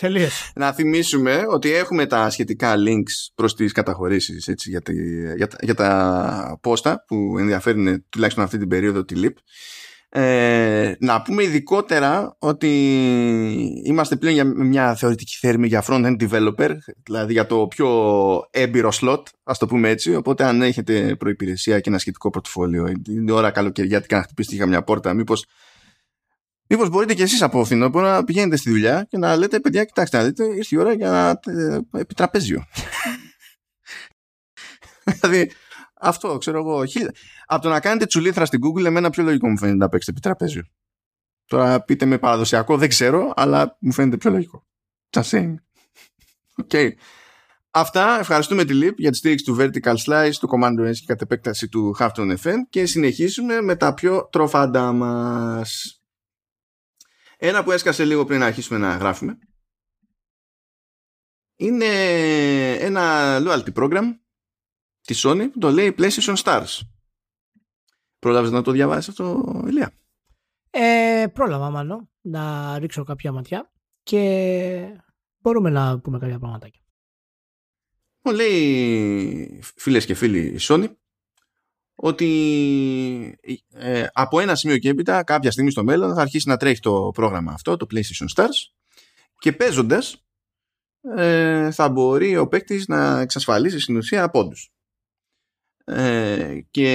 Τελείως. 0.00 0.52
Να 0.54 0.72
θυμίσουμε 0.72 1.44
ότι 1.48 1.72
έχουμε 1.72 2.06
τα 2.06 2.30
σχετικά 2.30 2.74
links 2.76 3.32
προς 3.34 3.54
τις 3.54 3.72
καταχωρήσεις 3.72 4.48
έτσι, 4.48 4.70
για, 4.70 4.80
τη, 4.80 4.92
για, 5.36 5.48
για, 5.60 5.74
τα 5.74 6.58
πόστα 6.60 7.04
που 7.06 7.36
ενδιαφέρουν 7.38 8.04
τουλάχιστον 8.08 8.44
αυτή 8.44 8.58
την 8.58 8.68
περίοδο 8.68 9.04
τη 9.04 9.14
LIP. 9.24 9.32
Ε, 10.12 10.92
να 10.98 11.22
πούμε 11.22 11.42
ειδικότερα 11.42 12.36
ότι 12.38 12.68
είμαστε 13.84 14.16
πλέον 14.16 14.34
για 14.34 14.44
μια 14.44 14.94
θεωρητική 14.94 15.36
θέρμη 15.40 15.66
για 15.66 15.84
front-end 15.86 16.16
developer, 16.20 16.74
δηλαδή 17.02 17.32
για 17.32 17.46
το 17.46 17.66
πιο 17.66 17.88
έμπειρο 18.50 18.92
slot, 19.00 19.22
ας 19.42 19.58
το 19.58 19.66
πούμε 19.66 19.88
έτσι. 19.88 20.14
Οπότε, 20.14 20.44
αν 20.44 20.62
έχετε 20.62 21.16
προϋπηρεσία 21.18 21.80
και 21.80 21.88
ένα 21.88 21.98
σχετικό 21.98 22.30
πορτοφόλιο, 22.30 22.92
είναι 23.08 23.32
ώρα 23.32 23.50
καλοκαιριάτικα 23.50 24.16
να 24.16 24.22
χτυπήσετε 24.22 24.56
για 24.56 24.66
μια 24.66 24.82
πόρτα, 24.82 25.14
μήπως 25.14 25.44
Μήπως 26.72 26.88
μπορείτε 26.88 27.14
κι 27.14 27.22
εσείς 27.22 27.42
από 27.42 27.64
φθινόπωρο 27.64 28.06
να 28.06 28.24
πηγαίνετε 28.24 28.56
στη 28.56 28.70
δουλειά 28.70 29.06
και 29.08 29.18
να 29.18 29.36
λέτε: 29.36 29.60
Παιδιά, 29.60 29.84
κοιτάξτε 29.84 30.16
να 30.16 30.24
δείτε, 30.24 30.44
ήρθε 30.44 30.76
η 30.76 30.78
ώρα 30.78 30.92
για 30.92 31.40
ε, 31.46 31.78
επιτραπέζιο. 31.98 32.64
δηλαδή, 35.20 35.50
αυτό 35.94 36.38
ξέρω 36.38 36.58
εγώ. 36.58 36.82
Από 37.46 37.62
το 37.62 37.68
να 37.68 37.80
κάνετε 37.80 38.06
τσουλήθρα 38.06 38.44
στην 38.44 38.60
Google, 38.62 38.84
εμένα 38.84 39.10
πιο 39.10 39.22
λογικό 39.22 39.48
μου 39.48 39.58
φαίνεται 39.58 39.76
να 39.76 39.88
παίξετε 39.88 40.10
επιτραπέζιο. 40.10 40.62
Τώρα 41.46 41.80
πείτε 41.82 42.04
με 42.04 42.18
παραδοσιακό, 42.18 42.76
δεν 42.76 42.88
ξέρω, 42.88 43.32
αλλά 43.36 43.76
μου 43.80 43.92
φαίνεται 43.92 44.16
πιο 44.16 44.30
λογικό. 44.30 44.66
Just 45.10 45.22
saying. 45.22 45.54
Okay. 46.66 46.90
Αυτά, 47.70 48.18
ευχαριστούμε 48.18 48.64
τη 48.64 48.78
LIP 48.82 48.94
για 48.96 49.10
τη 49.10 49.16
στήριξη 49.16 49.44
του 49.44 49.56
Vertical 49.60 49.94
Slice, 50.06 50.32
του 50.40 50.48
Commander 50.52 50.88
S 50.88 50.94
και 50.94 51.06
κατ' 51.06 51.20
επέκταση 51.20 51.68
του 51.68 51.96
Hafton 51.98 52.36
FM 52.42 52.56
και 52.70 52.86
συνεχίσουμε 52.86 53.60
με 53.60 53.76
τα 53.76 53.94
πιο 53.94 54.28
τροφάντα 54.32 54.92
μας. 54.92 55.99
Ένα 57.42 57.64
που 57.64 57.70
έσκασε 57.70 58.04
λίγο 58.04 58.24
πριν 58.24 58.38
να 58.38 58.46
αρχίσουμε 58.46 58.78
να 58.78 58.96
γράφουμε 58.96 59.38
είναι 61.56 61.86
ένα 62.74 63.36
loyalty 63.40 63.72
program 63.74 64.04
της 65.00 65.26
Sony 65.26 65.48
που 65.52 65.58
το 65.58 65.70
λέει 65.70 65.94
PlayStation 65.98 66.36
Stars. 66.36 66.78
Πρόλαβες 68.18 68.50
να 68.50 68.62
το 68.62 68.70
διαβάσεις 68.70 69.08
αυτό, 69.08 69.44
Ηλία; 69.66 69.92
Ε, 70.70 71.26
πρόλαβα 71.32 71.70
μάλλον 71.70 72.10
να 72.20 72.78
ρίξω 72.78 73.04
κάποια 73.04 73.32
ματιά 73.32 73.72
και 74.02 75.02
μπορούμε 75.38 75.70
να 75.70 76.00
πούμε 76.00 76.18
κάποια 76.18 76.38
πραγματάκια. 76.38 76.82
Μου 78.22 78.32
λέει 78.32 79.60
φίλες 79.62 80.06
και 80.06 80.14
φίλοι 80.14 80.58
Sony 80.60 80.94
ότι 82.02 83.38
ε, 83.72 84.06
από 84.12 84.40
ένα 84.40 84.54
σημείο 84.54 84.78
και 84.78 84.88
έπειτα 84.88 85.24
κάποια 85.24 85.50
στιγμή 85.50 85.70
στο 85.70 85.84
μέλλον 85.84 86.14
θα 86.14 86.20
αρχίσει 86.20 86.48
να 86.48 86.56
τρέχει 86.56 86.80
το 86.80 87.10
πρόγραμμα 87.14 87.52
αυτό, 87.52 87.76
το 87.76 87.86
PlayStation 87.90 88.34
Stars 88.34 88.72
και 89.38 89.52
παίζοντας 89.52 90.24
ε, 91.16 91.70
θα 91.70 91.88
μπορεί 91.88 92.36
ο 92.36 92.48
παίκτης 92.48 92.88
να 92.88 93.20
εξασφαλίσει 93.20 93.80
στην 93.80 93.96
ουσία 93.96 94.30
πόντους. 94.30 94.72
Ε, 95.84 96.58
και 96.70 96.90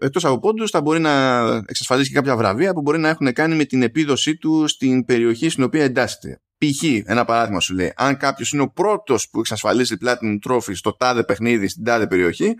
εκτός 0.00 0.24
από 0.24 0.38
πόντους 0.38 0.70
θα 0.70 0.80
μπορεί 0.80 1.00
να 1.00 1.46
εξασφαλίσει 1.66 2.08
και 2.08 2.14
κάποια 2.14 2.36
βραβεία 2.36 2.72
που 2.72 2.80
μπορεί 2.80 2.98
να 2.98 3.08
έχουν 3.08 3.32
κάνει 3.32 3.54
με 3.54 3.64
την 3.64 3.82
επίδοσή 3.82 4.36
του 4.36 4.68
στην 4.68 5.04
περιοχή 5.04 5.48
στην 5.48 5.64
οποία 5.64 5.84
εντάσσεται. 5.84 6.40
Π.χ. 6.58 6.82
ένα 7.04 7.24
παράδειγμα 7.24 7.60
σου 7.60 7.74
λέει, 7.74 7.92
αν 7.96 8.16
κάποιος 8.16 8.52
είναι 8.52 8.62
ο 8.62 8.68
πρώτος 8.68 9.30
που 9.30 9.38
εξασφαλίζει 9.38 9.96
Platinum 10.04 10.38
Trophy 10.48 10.74
στο 10.74 10.96
τάδε 10.96 11.24
παιχνίδι 11.24 11.68
στην 11.68 11.84
τάδε 11.84 12.06
περιοχή, 12.06 12.54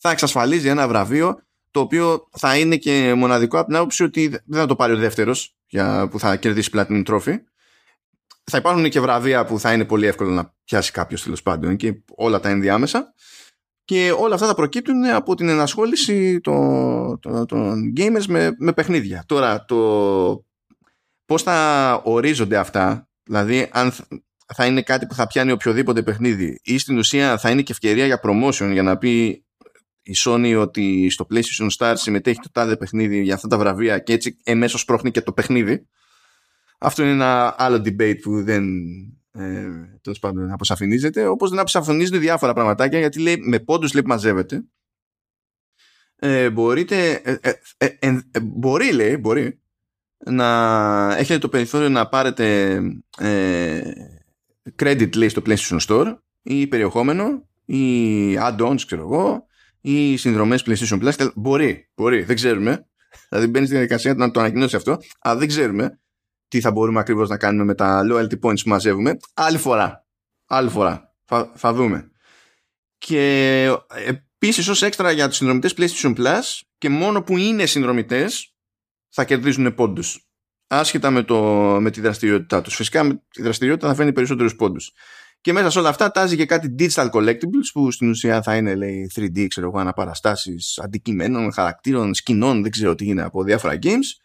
θα 0.00 0.10
εξασφαλίζει 0.10 0.68
ένα 0.68 0.88
βραβείο 0.88 1.42
το 1.70 1.80
οποίο 1.80 2.28
θα 2.30 2.58
είναι 2.58 2.76
και 2.76 3.14
μοναδικό 3.16 3.58
από 3.58 3.66
την 3.66 3.76
άποψη 3.76 4.02
ότι 4.02 4.28
δεν 4.28 4.60
θα 4.60 4.66
το 4.66 4.76
πάρει 4.76 4.92
ο 4.92 4.96
δεύτερος 4.96 5.56
που 6.10 6.18
θα 6.18 6.36
κερδίσει 6.36 6.70
Platinum 6.72 7.04
Trophy. 7.04 7.34
Θα 8.44 8.58
υπάρχουν 8.58 8.88
και 8.88 9.00
βραβεία 9.00 9.44
που 9.44 9.58
θα 9.58 9.72
είναι 9.72 9.84
πολύ 9.84 10.06
εύκολο 10.06 10.30
να 10.30 10.54
πιάσει 10.64 10.92
κάποιος 10.92 11.22
τέλος 11.22 11.42
πάντων 11.42 11.76
και 11.76 12.02
όλα 12.14 12.40
τα 12.40 12.48
ενδιάμεσα. 12.48 13.14
Και 13.84 14.14
όλα 14.18 14.34
αυτά 14.34 14.46
θα 14.46 14.54
προκύπτουν 14.54 15.04
από 15.04 15.34
την 15.34 15.48
ενασχόληση 15.48 16.40
των, 16.40 17.18
των, 17.20 17.46
των 17.46 17.92
gamers 17.96 18.24
με, 18.28 18.54
με 18.58 18.72
παιχνίδια. 18.72 19.24
Τώρα, 19.26 19.64
το 19.64 20.44
πώς 21.24 21.42
θα 21.42 22.00
ορίζονται 22.04 22.56
αυτά, 22.56 23.08
δηλαδή 23.22 23.68
αν 23.72 23.92
θα 24.54 24.66
είναι 24.66 24.82
κάτι 24.82 25.06
που 25.06 25.14
θα 25.14 25.26
πιάνει 25.26 25.52
οποιοδήποτε 25.52 26.02
παιχνίδι 26.02 26.60
ή 26.62 26.78
στην 26.78 26.98
ουσία 26.98 27.38
θα 27.38 27.50
είναι 27.50 27.62
και 27.62 27.72
ευκαιρία 27.72 28.06
για 28.06 28.20
promotion 28.22 28.68
για 28.72 28.82
να 28.82 28.98
πει 28.98 29.44
η 30.10 30.14
Sony 30.24 30.56
ότι 30.60 31.10
στο 31.10 31.26
PlayStation 31.30 31.68
Stars 31.76 31.94
συμμετέχει 31.96 32.38
το 32.40 32.50
τάδε 32.52 32.76
παιχνίδι 32.76 33.22
για 33.22 33.34
αυτά 33.34 33.48
τα 33.48 33.58
βραβεία 33.58 33.98
και 33.98 34.12
έτσι 34.12 34.36
εμέσως 34.44 34.84
πρόχνει 34.84 35.10
και 35.10 35.20
το 35.20 35.32
παιχνίδι. 35.32 35.86
Αυτό 36.78 37.02
είναι 37.02 37.10
ένα 37.10 37.54
άλλο 37.58 37.76
debate 37.76 38.18
που 38.22 38.42
δεν 38.42 38.64
ε, 39.32 39.68
τέλος 40.00 40.18
πάντων 40.18 40.52
αποσαφηνίζεται. 40.52 41.26
Όπως 41.26 41.50
δεν 41.50 41.58
αποσαφηνίζονται 41.58 42.18
διάφορα 42.18 42.52
πραγματάκια 42.52 42.98
γιατί 42.98 43.20
λέει 43.20 43.36
με 43.36 43.58
πόντους 43.58 43.92
λέει 43.92 44.02
μαζεύεται. 44.06 44.64
Ε, 46.16 46.50
μπορείτε, 46.50 47.12
ε, 47.12 47.36
ε, 47.40 47.52
ε, 47.78 48.20
ε, 48.30 48.40
μπορεί 48.42 48.92
λέει, 48.92 49.16
μπορεί 49.16 49.60
να 50.26 51.16
έχετε 51.16 51.38
το 51.38 51.48
περιθώριο 51.48 51.88
να 51.88 52.08
πάρετε 52.08 52.78
credit 54.76 55.16
λέει 55.16 55.28
στο 55.28 55.42
PlayStation 55.46 55.78
Store 55.86 56.16
ή 56.42 56.66
περιεχόμενο 56.66 57.48
ή 57.64 58.36
add-ons 58.38 58.80
ξέρω 58.86 59.02
εγώ 59.02 59.48
ή 59.80 60.16
συνδρομές 60.16 60.62
PlayStation 60.66 61.02
Plus. 61.02 61.30
Μπορεί, 61.34 61.90
μπορεί, 61.94 62.22
δεν 62.22 62.36
ξέρουμε. 62.36 62.86
Δηλαδή 63.28 63.46
μπαίνει 63.48 63.66
στην 63.66 63.78
διαδικασία 63.78 64.14
να 64.14 64.30
το 64.30 64.40
ανακοινώσει 64.40 64.76
αυτό, 64.76 64.96
αλλά 65.20 65.38
δεν 65.38 65.48
ξέρουμε 65.48 66.00
τι 66.48 66.60
θα 66.60 66.70
μπορούμε 66.70 67.00
ακριβώς 67.00 67.28
να 67.28 67.36
κάνουμε 67.36 67.64
με 67.64 67.74
τα 67.74 68.02
loyalty 68.10 68.40
points 68.40 68.60
που 68.62 68.68
μαζεύουμε. 68.68 69.16
Άλλη 69.34 69.58
φορά. 69.58 70.06
Άλλη 70.46 70.68
φορά. 70.68 71.14
Θα, 71.24 71.52
θα 71.54 71.72
δούμε. 71.72 72.10
Και 72.98 73.76
επίσης 74.06 74.68
ως 74.68 74.82
έξτρα 74.82 75.10
για 75.10 75.28
τους 75.28 75.36
συνδρομητές 75.36 75.74
PlayStation 75.76 76.16
Plus 76.16 76.60
και 76.78 76.88
μόνο 76.88 77.22
που 77.22 77.36
είναι 77.36 77.66
συνδρομητές 77.66 78.54
θα 79.08 79.24
κερδίζουν 79.24 79.74
πόντους. 79.74 80.24
Άσχετα 80.66 81.10
με, 81.10 81.22
το, 81.22 81.40
με 81.80 81.90
τη 81.90 82.00
δραστηριότητά 82.00 82.62
τους. 82.62 82.74
Φυσικά 82.74 83.02
με 83.04 83.22
τη 83.30 83.42
δραστηριότητα 83.42 83.88
θα 83.88 83.94
φέρνει 83.94 84.12
περισσότερους 84.12 84.56
πόντους. 84.56 84.92
Και 85.40 85.52
μέσα 85.52 85.70
σε 85.70 85.78
όλα 85.78 85.88
αυτά 85.88 86.10
τάζει 86.10 86.36
και 86.36 86.46
κάτι 86.46 86.74
digital 86.78 87.10
collectibles 87.10 87.70
που 87.72 87.90
στην 87.90 88.08
ουσία 88.10 88.42
θα 88.42 88.56
είναι 88.56 88.74
λέει 88.74 89.10
3D, 89.14 89.46
ξέρω 89.48 89.66
εγώ, 89.66 89.78
αναπαραστάσεις 89.78 90.78
αντικειμένων, 90.82 91.52
χαρακτήρων, 91.52 92.14
σκηνών, 92.14 92.62
δεν 92.62 92.70
ξέρω 92.70 92.94
τι 92.94 93.06
είναι 93.06 93.22
από 93.22 93.42
διάφορα 93.42 93.78
games. 93.82 94.20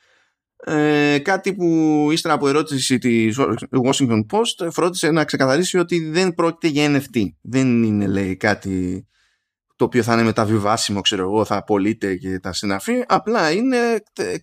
Ε, 0.58 1.20
κάτι 1.20 1.54
που 1.54 2.08
ύστερα 2.12 2.34
από 2.34 2.48
ερώτηση 2.48 2.98
της 2.98 3.40
Washington 3.84 4.26
Post 4.32 4.72
φρόντισε 4.72 5.12
να 5.12 5.26
ξεκαθαρίσει 5.26 5.78
ότι 5.78 6.10
δεν 6.10 6.34
πρόκειται 6.34 6.68
για 6.68 6.96
NFT. 6.96 7.26
Δεν 7.42 7.84
είναι 7.84 8.08
λέει 8.08 8.36
κάτι 8.36 9.08
το 9.76 9.86
οποίο 9.86 10.04
θα 10.04 10.14
είναι 10.14 10.24
μεταβιβάσιμο, 10.24 11.02
ξέρω 11.02 11.22
εγώ, 11.22 11.46
θα 11.46 11.56
απολύται 11.56 12.16
και 12.16 12.40
τα 12.40 12.54
συναφή. 12.54 13.04
Απλά 13.08 13.52
είναι 13.52 13.78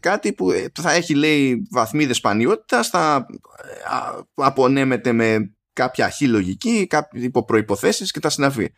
κάτι 0.01 0.33
που 0.33 0.53
θα 0.81 0.93
έχει 0.93 1.15
λέει 1.15 1.63
βαθμίδες 1.71 2.17
σπανιότητας, 2.17 2.89
θα 2.89 3.27
ε, 3.63 4.21
απονέμεται 4.35 5.13
με 5.13 5.55
κάποια 5.73 6.05
αρχή 6.05 6.29
λογική, 6.29 6.89
υπό 7.13 7.45
προϋποθέσεις 7.45 8.11
και 8.11 8.21
τα 8.21 8.31
συναφή. 8.31 8.73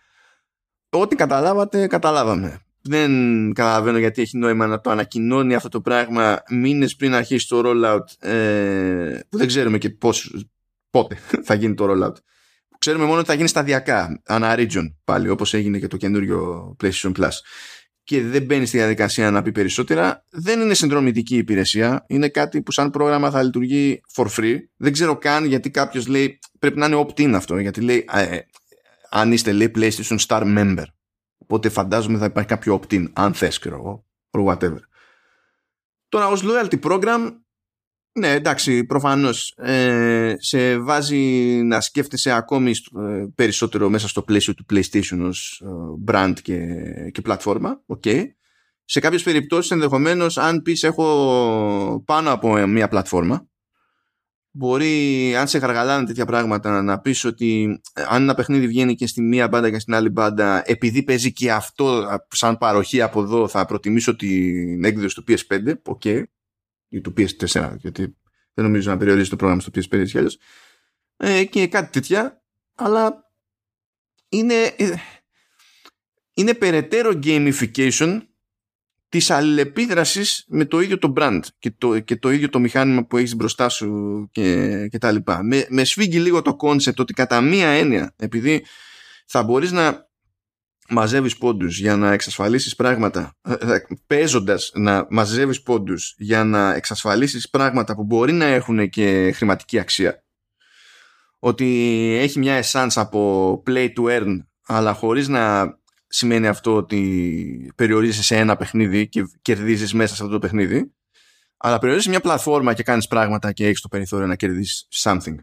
Ό,τι 0.91 1.17
καταλάβατε, 1.17 1.87
καταλάβαμε. 1.87 2.59
Δεν 2.83 3.13
καταλαβαίνω 3.53 3.99
γιατί 3.99 4.23
έχει 4.23 4.39
νόημα 4.39 4.67
να 4.67 4.81
το 4.81 4.91
ανακοινώνει 4.91 5.55
αυτό 5.55 5.69
το 5.69 5.81
πράγμα 5.81 6.43
μήνες 6.51 6.97
πριν 6.97 7.15
αρχίσει 7.15 7.49
το 7.49 7.63
rollout 7.65 8.29
ε, 8.29 9.19
που 9.29 9.39
δεν 9.39 9.47
ξέρουμε 9.47 9.79
και 9.79 9.91
πώς, 9.91 10.47
πότε 10.91 11.19
θα 11.47 11.55
γίνει 11.55 11.75
το 11.75 11.87
rollout. 11.91 12.15
Ξέρουμε 12.79 13.05
μόνο 13.05 13.19
ότι 13.19 13.29
θα 13.29 13.35
γίνει 13.35 13.49
σταδιακά, 13.49 14.23
ανά 14.27 14.55
region 14.59 14.93
πάλι, 15.05 15.29
όπως 15.29 15.55
έγινε 15.55 15.79
και 15.79 15.87
το 15.87 15.97
καινούριο 15.97 16.77
PlayStation 16.83 17.13
Plus 17.13 17.31
και 18.05 18.23
δεν 18.23 18.43
μπαίνει 18.43 18.67
στη 18.67 18.77
διαδικασία 18.77 19.31
να 19.31 19.43
πει 19.43 19.53
περισσότερα. 19.53 20.25
Δεν 20.31 20.61
είναι 20.61 20.75
συνδρομητική 20.75 21.37
υπηρεσία. 21.37 22.05
Είναι 22.09 22.29
κάτι 22.29 22.63
που 22.63 22.73
σαν 22.73 22.91
πρόγραμμα 22.91 23.31
θα 23.31 23.43
λειτουργεί 23.43 24.01
for 24.15 24.27
free. 24.37 24.57
Δεν 24.77 24.93
ξέρω 24.93 25.19
καν 25.19 25.45
γιατί 25.45 25.71
κάποιος 25.71 26.07
λέει 26.07 26.39
πρέπει 26.59 26.79
να 26.79 26.87
είναι 26.87 27.07
opt-in 27.07 27.33
αυτό. 27.35 27.59
Γιατί 27.59 27.81
λέει 27.81 28.05
ε, 28.13 28.39
αν 29.11 29.33
είστε 29.33 29.53
λέει 29.53 29.71
PlayStation 29.75 30.19
Star 30.27 30.43
member. 30.43 30.85
Οπότε 31.39 31.69
φαντάζομαι 31.69 32.19
θα 32.19 32.25
υπάρχει 32.25 32.49
κάποιο 32.49 32.81
opt-in 32.81 33.05
αν 33.13 33.35
θες 33.35 33.59
ξέρω 33.59 33.77
εγώ 33.77 34.07
or 34.31 34.45
whatever. 34.45 34.79
Τώρα 36.09 36.29
ως 36.29 36.43
loyalty 36.45 36.81
program 36.81 37.31
Ναι, 38.17 38.33
εντάξει, 38.33 38.85
προφανώς 38.85 39.55
ε, 39.57 40.35
σε 40.39 40.79
βάζει 40.79 41.21
να 41.65 41.81
σκέφτεσαι 41.81 42.31
ακόμη 42.33 42.71
ε, 42.71 43.25
περισσότερο 43.35 43.89
μέσα 43.89 44.09
στο 44.09 44.23
πλαίσιο 44.23 44.55
του 44.55 44.67
PlayStation 44.73 45.19
ως 45.21 45.63
ε, 45.65 45.69
brand 46.13 46.35
και, 46.43 46.59
και 47.13 47.21
πλατφόρμα. 47.21 47.83
Okay. 47.87 48.25
Σε 48.85 49.01
κάποιες 49.01 49.23
περιπτώσεις 49.23 49.71
ενδεχομένως 49.71 50.39
αν 50.39 50.63
πεις 50.63 50.83
έχω 50.83 52.03
πάνω 52.07 52.33
από 52.33 52.67
μια 52.67 52.89
πλατφόρμα 52.89 53.49
μπορεί 54.57 55.37
αν 55.37 55.49
σε 55.49 55.59
γαργαλάνε 55.59 56.07
τέτοια 56.07 56.27
πράγματα 56.27 56.83
να 56.83 57.01
πεις 57.01 57.25
ότι 57.25 57.81
αν 58.09 58.23
ένα 58.23 58.35
παιχνίδι 58.35 58.67
βγαίνει 58.67 58.95
και 58.95 59.07
στη 59.07 59.23
μία 59.23 59.49
μπάντα 59.49 59.71
και 59.71 59.79
στην 59.79 59.95
άλλη 59.95 60.09
μπάντα 60.09 60.63
επειδή 60.67 61.03
παίζει 61.03 61.33
και 61.33 61.53
αυτό 61.53 62.07
σαν 62.29 62.59
παροχή 62.59 63.03
από 63.03 63.23
εδώ 63.23 63.49
θα 63.49 63.65
προτιμήσω 63.65 64.17
την 64.17 64.85
έκδοση 64.85 65.15
του 65.15 65.25
PS5 65.29 65.75
ok 65.85 66.23
ή 66.95 67.01
του 67.01 67.15
PS4 67.17 67.75
γιατί 67.77 68.17
δεν 68.55 68.65
νομίζω 68.65 68.91
να 68.91 68.97
περιορίζει 68.97 69.29
το 69.29 69.37
πρόγραμμα 69.37 69.63
στο 69.63 69.71
PS5 69.75 69.99
έτσι 69.99 70.39
ε, 71.17 71.45
και 71.45 71.67
κάτι 71.67 71.93
τέτοια 71.93 72.43
αλλά 72.75 73.31
είναι 74.29 74.55
ε, 74.77 74.95
είναι 76.35 76.55
περαιτέρω 76.55 77.19
gamification 77.23 78.21
της 79.09 79.31
αλληλεπίδρασης 79.31 80.45
με 80.49 80.65
το 80.65 80.81
ίδιο 80.81 80.99
το 80.99 81.13
brand 81.17 81.41
και 81.59 81.71
το, 81.79 82.01
και 82.01 82.17
το 82.17 82.31
ίδιο 82.31 82.49
το 82.49 82.59
μηχάνημα 82.59 83.05
που 83.05 83.17
έχεις 83.17 83.37
μπροστά 83.37 83.69
σου 83.69 84.29
και, 84.33 84.89
και 84.89 84.99
τα 84.99 85.13
λοιπά. 85.13 85.43
Με, 85.43 85.67
με 85.69 85.85
σφίγγει 85.85 86.19
λίγο 86.19 86.43
το 86.43 86.57
concept 86.61 86.97
ότι 86.97 87.13
κατά 87.13 87.41
μία 87.41 87.69
έννοια 87.69 88.15
επειδή 88.17 88.65
θα 89.27 89.43
μπορείς 89.43 89.73
να 89.73 90.09
μαζεύεις 90.89 91.37
πόντους 91.37 91.79
για 91.79 91.97
να 91.97 92.13
εξασφαλίσεις 92.13 92.77
πράγματα 92.77 93.37
ε, 93.43 93.53
ε, 93.53 93.87
παίζοντας 94.07 94.71
να 94.75 95.07
μαζεύεις 95.11 95.63
πόντους 95.63 96.15
για 96.19 96.45
να 96.45 96.75
εξασφαλίσεις 96.75 97.51
πράγματα 97.51 97.95
που 97.95 98.05
μπορεί 98.05 98.33
να 98.33 98.45
έχουν 98.45 98.89
και 98.89 99.33
χρηματική 99.35 99.79
αξία. 99.79 100.25
Ότι 101.39 101.67
έχει 102.21 102.39
μια 102.39 102.63
essence 102.63 102.93
από 102.95 103.63
play 103.67 103.89
to 103.97 104.21
earn 104.21 104.39
αλλά 104.67 104.93
χωρίς 104.93 105.29
να 105.29 105.75
σημαίνει 106.07 106.47
αυτό 106.47 106.77
ότι 106.77 107.73
περιορίζεσαι 107.75 108.23
σε 108.23 108.37
ένα 108.37 108.57
παιχνίδι 108.57 109.09
και 109.09 109.25
κερδίζεις 109.43 109.93
μέσα 109.93 110.15
σε 110.15 110.23
αυτό 110.23 110.35
το 110.35 110.41
παιχνίδι 110.41 110.93
αλλά 111.57 111.79
περιορίζεσαι 111.79 112.11
μια 112.11 112.21
πλατφόρμα 112.21 112.75
και 112.75 112.83
κάνεις 112.83 113.07
πράγματα 113.07 113.53
και 113.53 113.67
έχεις 113.67 113.81
το 113.81 113.89
περιθώριο 113.89 114.27
να 114.27 114.37
κερδίσεις 114.37 114.89
something 115.03 115.35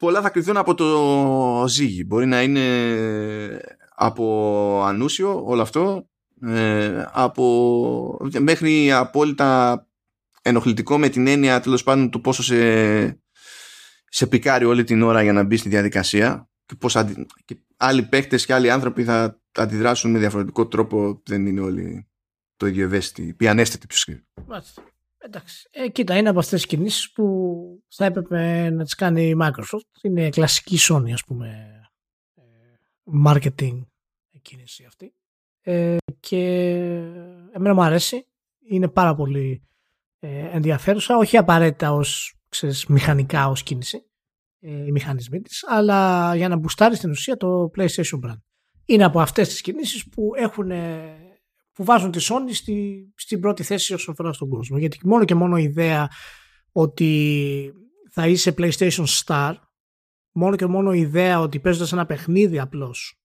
πολλά 0.00 0.20
θα 0.20 0.30
κρυθούν 0.30 0.56
από 0.56 0.74
το 0.74 1.64
ζύγι. 1.68 2.04
Μπορεί 2.06 2.26
να 2.26 2.42
είναι 2.42 2.64
από 3.94 4.82
ανούσιο 4.84 5.44
όλο 5.44 5.62
αυτό, 5.62 6.08
ε, 6.42 7.04
από, 7.12 8.18
μέχρι 8.38 8.92
απόλυτα 8.92 9.86
ενοχλητικό 10.42 10.98
με 10.98 11.08
την 11.08 11.26
έννοια 11.26 11.60
τέλος 11.60 11.82
πάντων 11.82 12.10
του 12.10 12.20
πόσο 12.20 12.42
σε, 12.42 13.22
σε 14.08 14.26
πικάρει 14.26 14.64
όλη 14.64 14.84
την 14.84 15.02
ώρα 15.02 15.22
για 15.22 15.32
να 15.32 15.42
μπει 15.42 15.56
στη 15.56 15.68
διαδικασία 15.68 16.48
και 16.66 16.74
πώς 16.74 16.96
αντι, 16.96 17.26
και 17.44 17.56
άλλοι 17.76 18.02
παίχτες 18.02 18.46
και 18.46 18.54
άλλοι 18.54 18.70
άνθρωποι 18.70 19.04
θα 19.04 19.40
αντιδράσουν 19.52 20.10
με 20.10 20.18
διαφορετικό 20.18 20.66
τρόπο. 20.66 21.22
Δεν 21.24 21.46
είναι 21.46 21.60
όλοι 21.60 22.08
το 22.56 22.66
ίδιο 22.66 22.84
ευαίσθητοι, 22.84 23.34
πιανέστητοι 23.34 23.86
πιο 23.86 24.22
Εντάξει. 25.22 25.68
Ε, 25.72 25.88
κοίτα, 25.88 26.16
είναι 26.16 26.28
από 26.28 26.38
αυτές 26.38 26.60
τις 26.60 26.70
κινήσεις 26.70 27.12
που 27.12 27.82
θα 27.88 28.04
έπρεπε 28.04 28.70
να 28.70 28.84
τις 28.84 28.94
κάνει 28.94 29.28
η 29.28 29.36
Microsoft. 29.40 30.02
Είναι 30.02 30.28
κλασική 30.28 30.76
Sony, 30.80 31.12
ας 31.12 31.24
πούμε, 31.24 31.80
ε, 32.34 32.42
marketing 33.24 33.80
κίνηση 34.42 34.84
αυτή. 34.84 35.14
Ε, 35.62 35.96
και 36.20 36.44
εμένα 37.52 37.74
μου 37.74 37.82
αρέσει. 37.82 38.26
Είναι 38.68 38.88
πάρα 38.88 39.14
πολύ 39.14 39.62
ε, 40.18 40.48
ενδιαφέρουσα. 40.52 41.16
Όχι 41.16 41.36
απαραίτητα 41.36 41.92
ως 41.92 42.34
μηχανικά 42.88 43.48
ως 43.48 43.62
κίνηση 43.62 44.04
ε, 44.60 44.84
οι 44.84 44.90
μηχανισμοί 44.90 45.40
της, 45.40 45.64
αλλά 45.68 46.34
για 46.36 46.48
να 46.48 46.56
μπουστάρεις 46.56 46.98
στην 46.98 47.10
ουσία 47.10 47.36
το 47.36 47.70
PlayStation 47.76 48.20
brand. 48.24 48.40
Είναι 48.84 49.04
από 49.04 49.20
αυτές 49.20 49.48
τις 49.48 49.60
κινήσεις 49.60 50.08
που 50.08 50.30
έχουν 50.36 50.70
που 51.72 51.84
βάζουν 51.84 52.10
τη 52.10 52.26
Sony 52.28 52.52
στη, 52.52 53.08
στην 53.16 53.40
πρώτη 53.40 53.62
θέση 53.62 53.94
όσον 53.94 54.12
αφορά 54.12 54.32
στον 54.32 54.48
κόσμο. 54.48 54.78
Γιατί 54.78 54.98
μόνο 55.02 55.24
και 55.24 55.34
μόνο 55.34 55.56
η 55.56 55.62
ιδέα 55.62 56.08
ότι 56.72 57.72
θα 58.10 58.26
είσαι 58.26 58.54
PlayStation 58.58 59.04
Star, 59.24 59.54
μόνο 60.32 60.56
και 60.56 60.66
μόνο 60.66 60.92
η 60.92 60.98
ιδέα 60.98 61.40
ότι 61.40 61.60
παίζοντας 61.60 61.92
ένα 61.92 62.06
παιχνίδι 62.06 62.58
απλώς 62.58 63.20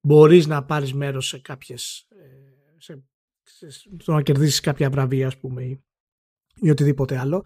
μπορείς 0.00 0.46
να 0.46 0.64
πάρεις 0.64 0.94
μέρος 0.94 1.26
σε 1.26 1.38
κάποιες 1.38 2.06
ε, 2.10 2.78
σε, 2.78 3.04
σε, 3.42 3.68
στο 3.98 4.12
να 4.12 4.22
κερδίσεις 4.22 4.60
κάποια 4.60 4.90
βραβεία 4.90 5.26
ας 5.26 5.38
πούμε 5.38 5.64
ή, 5.64 5.84
ή 6.54 6.70
οτιδήποτε 6.70 7.18
άλλο. 7.18 7.44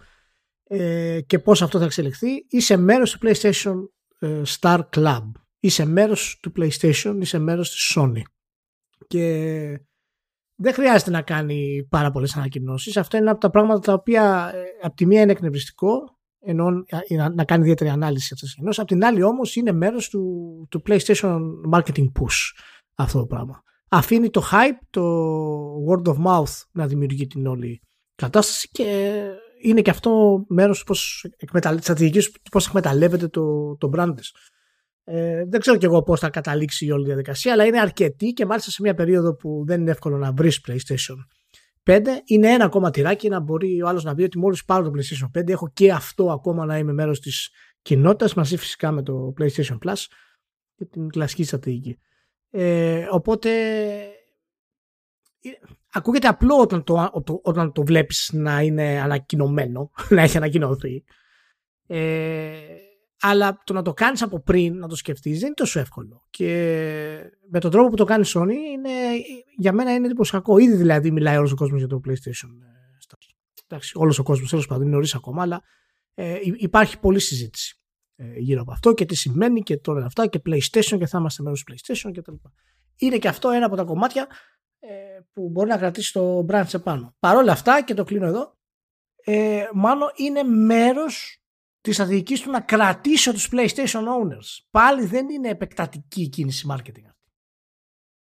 Ε, 0.62 1.20
και 1.26 1.38
πώς 1.38 1.62
αυτό 1.62 1.78
θα 1.78 1.84
εξελιχθεί. 1.84 2.46
Είσαι 2.48 2.76
μέρος 2.76 3.10
του 3.10 3.18
PlayStation 3.22 3.74
ε, 4.18 4.42
Star 4.46 4.80
Club. 4.96 5.30
Είσαι 5.60 5.84
μέρος 5.84 6.38
του 6.42 6.52
PlayStation 6.56 7.16
είσαι 7.20 7.38
μέρος 7.38 7.70
της 7.70 7.92
Sony. 7.96 8.22
Και 9.06 9.80
δεν 10.62 10.72
χρειάζεται 10.72 11.10
να 11.10 11.22
κάνει 11.22 11.86
πάρα 11.90 12.10
πολλές 12.10 12.36
ανακοινώσεις. 12.36 12.96
Αυτό 12.96 13.16
είναι 13.16 13.30
από 13.30 13.40
τα 13.40 13.50
πράγματα 13.50 13.80
τα 13.80 13.92
οποία 13.92 14.52
ε, 14.54 14.86
από 14.86 14.96
τη 14.96 15.06
μία 15.06 15.22
είναι 15.22 15.32
εκνευριστικό, 15.32 16.18
ενώ 16.40 16.70
να 17.34 17.44
κάνει 17.44 17.62
ιδιαίτερη 17.62 17.90
ανάλυση 17.90 18.30
αυτέ 18.34 18.46
τι 18.46 18.52
ανακοινώσει. 18.52 18.80
Από 18.80 18.90
την 18.90 19.04
άλλη 19.04 19.22
όμως 19.22 19.56
είναι 19.56 19.72
μέρος 19.72 20.08
του, 20.08 20.66
του 20.70 20.82
PlayStation 20.88 21.40
Marketing 21.72 22.04
Push 22.04 22.60
αυτό 22.94 23.18
το 23.18 23.26
πράγμα. 23.26 23.62
Αφήνει 23.88 24.30
το 24.30 24.42
hype, 24.52 24.86
το 24.90 25.02
word 25.88 26.08
of 26.12 26.16
mouth 26.26 26.62
να 26.72 26.86
δημιουργεί 26.86 27.26
την 27.26 27.46
όλη 27.46 27.82
κατάσταση 28.14 28.68
και 28.72 29.20
είναι 29.62 29.80
και 29.80 29.90
αυτό 29.90 30.44
μέρος 30.48 30.84
της 30.84 31.26
στρατηγικής 31.78 32.32
πώς 32.50 32.66
εκμεταλλεύεται 32.66 33.28
το, 33.28 33.76
το 33.76 33.90
brand 33.96 34.12
της. 34.16 34.34
Ε, 35.12 35.44
δεν 35.48 35.60
ξέρω 35.60 35.76
κι 35.76 35.84
εγώ 35.84 36.02
πώς 36.02 36.20
θα 36.20 36.30
καταλήξει 36.30 36.86
η 36.86 36.90
όλη 36.90 37.04
διαδικασία, 37.04 37.52
αλλά 37.52 37.64
είναι 37.64 37.80
αρκετή 37.80 38.32
και 38.32 38.46
μάλιστα 38.46 38.70
σε 38.70 38.82
μια 38.82 38.94
περίοδο 38.94 39.34
που 39.34 39.64
δεν 39.66 39.80
είναι 39.80 39.90
εύκολο 39.90 40.16
να 40.16 40.32
βρεις 40.32 40.64
PlayStation 40.68 41.16
5. 41.84 42.00
Είναι 42.24 42.48
ένα 42.52 42.64
ακόμα 42.64 42.90
τυράκι 42.90 43.28
να 43.28 43.40
μπορεί 43.40 43.82
ο 43.82 43.88
άλλος 43.88 44.04
να 44.04 44.14
πει 44.14 44.22
ότι 44.22 44.38
μόλις 44.38 44.64
πάρω 44.64 44.84
το 44.84 44.90
PlayStation 44.94 45.40
5 45.40 45.48
έχω 45.48 45.70
και 45.72 45.92
αυτό 45.92 46.30
ακόμα 46.30 46.64
να 46.64 46.78
είμαι 46.78 46.92
μέρος 46.92 47.20
της 47.20 47.50
κοινότητας 47.82 48.34
μαζί 48.34 48.56
φυσικά 48.56 48.90
με 48.90 49.02
το 49.02 49.32
PlayStation 49.40 49.78
Plus 49.84 50.04
και 50.74 50.84
την 50.84 51.08
κλασική 51.08 51.44
στρατηγική. 51.44 51.98
Ε, 52.50 53.06
οπότε 53.10 53.50
ε, 55.40 55.50
ακούγεται 55.92 56.28
απλό 56.28 56.56
όταν 56.56 56.84
το, 56.84 57.10
όταν 57.42 57.72
το 57.72 57.84
βλέπεις 57.84 58.30
να 58.32 58.60
είναι 58.60 59.00
ανακοινωμένο, 59.00 59.90
να 60.14 60.22
έχει 60.22 60.36
ανακοινωθεί. 60.36 61.04
Ε, 61.86 62.50
αλλά 63.20 63.62
το 63.64 63.72
να 63.72 63.82
το 63.82 63.92
κάνεις 63.92 64.22
από 64.22 64.40
πριν, 64.40 64.78
να 64.78 64.88
το 64.88 64.96
σκεφτείς, 64.96 65.38
δεν 65.38 65.46
είναι 65.46 65.54
τόσο 65.54 65.80
εύκολο. 65.80 66.26
Και 66.30 66.46
με 67.48 67.60
τον 67.60 67.70
τρόπο 67.70 67.88
που 67.88 67.96
το 67.96 68.04
κάνει 68.04 68.24
η 68.26 68.30
Sony, 68.34 68.72
είναι, 68.72 68.90
για 69.56 69.72
μένα 69.72 69.94
είναι 69.94 70.06
εντυπωσιακό. 70.06 70.58
Ήδη 70.58 70.76
δηλαδή 70.76 71.10
μιλάει 71.10 71.36
όλος 71.36 71.52
ο 71.52 71.56
κόσμος 71.56 71.78
για 71.78 71.88
το 71.88 72.00
PlayStation. 72.08 72.48
Εντάξει, 73.72 73.92
όλος 73.96 74.18
ο 74.18 74.22
κόσμος 74.22 74.50
τέλος 74.50 74.66
πάντων 74.66 74.82
είναι 74.82 74.92
νωρίς 74.92 75.14
ακόμα, 75.14 75.42
αλλά 75.42 75.62
ε, 76.14 76.38
υπάρχει 76.42 76.98
πολλή 76.98 77.20
συζήτηση 77.20 77.80
ε, 78.16 78.38
γύρω 78.38 78.60
από 78.60 78.72
αυτό 78.72 78.94
και 78.94 79.04
τι 79.04 79.14
σημαίνει 79.14 79.62
και 79.62 79.76
τώρα 79.76 80.04
αυτά 80.04 80.26
και 80.26 80.40
PlayStation 80.46 80.98
και 80.98 81.06
θα 81.06 81.18
είμαστε 81.18 81.42
μέρος 81.42 81.64
του 81.64 81.72
PlayStation 81.72 82.10
κτλ. 82.14 82.32
Είναι 82.96 83.18
και 83.18 83.28
αυτό 83.28 83.48
ένα 83.48 83.66
από 83.66 83.76
τα 83.76 83.84
κομμάτια 83.84 84.26
ε, 84.78 84.88
που 85.32 85.48
μπορεί 85.48 85.68
να 85.68 85.76
κρατήσει 85.76 86.12
το 86.12 86.46
brand 86.48 86.74
επάνω. 86.74 87.14
Παρ' 87.18 87.36
όλα 87.36 87.52
αυτά, 87.52 87.82
και 87.82 87.94
το 87.94 88.04
κλείνω 88.04 88.26
εδώ, 88.26 88.58
ε, 89.24 89.64
μάλλον 89.72 90.08
είναι 90.16 90.42
μέρος 90.42 91.39
της 91.80 91.94
στρατηγική 91.94 92.40
του 92.40 92.50
να 92.50 92.60
κρατήσω 92.60 93.32
τους 93.32 93.48
PlayStation 93.52 94.02
owners. 94.02 94.64
Πάλι 94.70 95.06
δεν 95.06 95.28
είναι 95.28 95.48
επεκτατική 95.48 96.28
κίνηση 96.28 96.66
marketing 96.70 97.04
αυτή. 97.08 97.32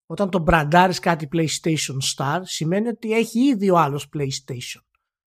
Όταν 0.06 0.30
το 0.30 0.38
μπραντάρεις 0.38 0.98
κάτι 0.98 1.28
PlayStation 1.32 1.96
Star 2.16 2.40
σημαίνει 2.42 2.88
ότι 2.88 3.12
έχει 3.12 3.40
ήδη 3.40 3.70
ο 3.70 3.78
άλλος 3.78 4.08
PlayStation. 4.16 4.80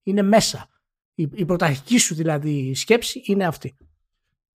Είναι 0.02 0.22
μέσα. 0.22 0.68
Η, 1.14 1.28
η 1.34 1.44
πρωταρχική 1.44 1.98
σου 1.98 2.14
δηλαδή 2.14 2.74
σκέψη 2.74 3.22
είναι 3.24 3.46
αυτή. 3.46 3.76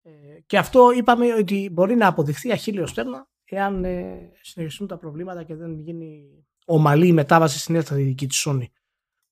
Ε, 0.02 0.10
και 0.46 0.58
αυτό 0.58 0.90
είπαμε 0.90 1.34
ότι 1.34 1.70
μπορεί 1.72 1.94
να 1.94 2.06
αποδειχθεί 2.06 2.52
αχίλιο 2.52 2.86
στέρνα 2.86 3.28
εάν 3.44 3.84
ε, 3.84 4.30
συνεχιστούν 4.40 4.86
τα 4.86 4.98
προβλήματα 4.98 5.42
και 5.42 5.54
δεν 5.54 5.80
γίνει 5.80 6.28
ομαλή 6.64 7.06
η 7.06 7.12
μετάβαση 7.12 7.58
στην 7.58 7.74
νέα 7.74 7.82
στρατηγική 7.82 8.26
της 8.26 8.44
Sony 8.46 8.66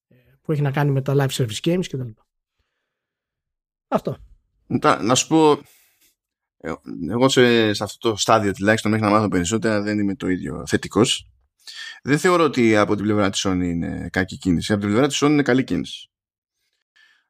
ε, 0.08 0.14
που 0.42 0.52
έχει 0.52 0.62
να 0.62 0.70
κάνει 0.70 0.90
με 0.90 1.02
τα 1.02 1.14
live 1.16 1.30
service 1.30 1.60
games 1.60 1.84
κτλ. 1.86 2.08
Αυτό. 3.88 4.16
Να 5.00 5.14
σου 5.14 5.26
πω, 5.26 5.50
ε, 6.58 6.72
εγώ 7.10 7.28
σε, 7.28 7.72
σε 7.72 7.84
αυτό 7.84 8.10
το 8.10 8.16
στάδιο 8.16 8.52
τουλάχιστον 8.52 8.90
μέχρι 8.90 9.06
να 9.06 9.12
μάθω 9.12 9.28
περισσότερα 9.28 9.82
δεν 9.82 9.98
είμαι 9.98 10.14
το 10.14 10.28
ίδιο 10.28 10.64
θετικός. 10.66 11.30
Δεν 12.02 12.18
θεωρώ 12.18 12.44
ότι 12.44 12.76
από 12.76 12.94
την 12.94 13.04
πλευρά 13.04 13.30
της 13.30 13.46
Sony 13.46 13.62
είναι 13.62 14.08
κακή 14.12 14.36
κίνηση. 14.36 14.72
Από 14.72 14.80
την 14.80 14.90
πλευρά 14.90 15.08
της 15.08 15.22
Sony 15.22 15.28
είναι 15.28 15.42
καλή 15.42 15.64
κίνηση. 15.64 16.10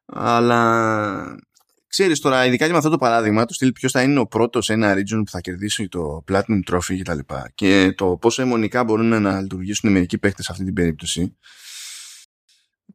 Αλλά 0.06 1.38
ξέρεις 1.86 2.20
τώρα, 2.20 2.46
ειδικά 2.46 2.66
και 2.66 2.72
με 2.72 2.78
αυτό 2.78 2.90
το 2.90 2.98
παράδειγμα, 2.98 3.44
το 3.44 3.54
στυλ 3.54 3.72
ποιος 3.72 3.92
θα 3.92 4.02
είναι 4.02 4.18
ο 4.18 4.26
πρώτος 4.26 4.64
σε 4.64 4.72
ένα 4.72 4.94
region 4.94 5.22
που 5.24 5.30
θα 5.30 5.40
κερδίσει 5.40 5.88
το 5.88 6.24
Platinum 6.28 6.60
Trophy 6.70 6.98
κτλ. 7.00 7.18
Και, 7.18 7.44
και 7.54 7.92
το 7.92 8.16
πόσο 8.16 8.42
αιμονικά 8.42 8.84
μπορούν 8.84 9.22
να 9.22 9.40
λειτουργήσουν 9.40 9.90
οι 9.90 9.92
μερικοί 9.92 10.18
παίχτες 10.18 10.44
σε 10.44 10.52
αυτή 10.52 10.64
την 10.64 10.74
περίπτωση 10.74 11.36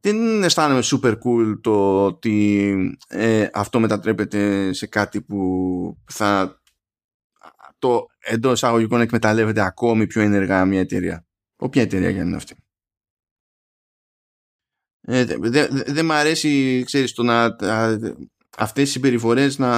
δεν 0.02 0.42
αισθάνομαι 0.42 0.82
super 0.84 1.18
cool 1.24 1.58
το 1.60 2.04
ότι 2.04 2.98
ε, 3.08 3.48
αυτό 3.52 3.80
μετατρέπεται 3.80 4.72
σε 4.72 4.86
κάτι 4.86 5.22
που 5.22 5.96
θα 6.06 6.60
το 7.78 8.06
εντός 8.18 8.52
εισαγωγικών 8.52 9.00
εκμεταλλεύεται 9.00 9.60
ακόμη 9.60 10.06
πιο 10.06 10.22
ενεργά 10.22 10.64
μια 10.64 10.80
εταιρεία. 10.80 11.26
Όποια 11.56 11.82
εταιρεία 11.82 12.10
για 12.10 12.22
να 12.22 12.26
είναι 12.26 12.36
αυτή. 12.36 12.54
Ε, 15.00 15.24
δεν 15.24 15.40
δε, 15.42 15.68
δε 15.68 16.02
μ' 16.02 16.12
αρέσει, 16.12 16.82
ξέρεις, 16.86 17.12
το 17.12 17.22
να, 17.22 17.56
αυτές 18.56 18.88
οι 18.88 18.92
συμπεριφορές 18.92 19.58
να, 19.58 19.72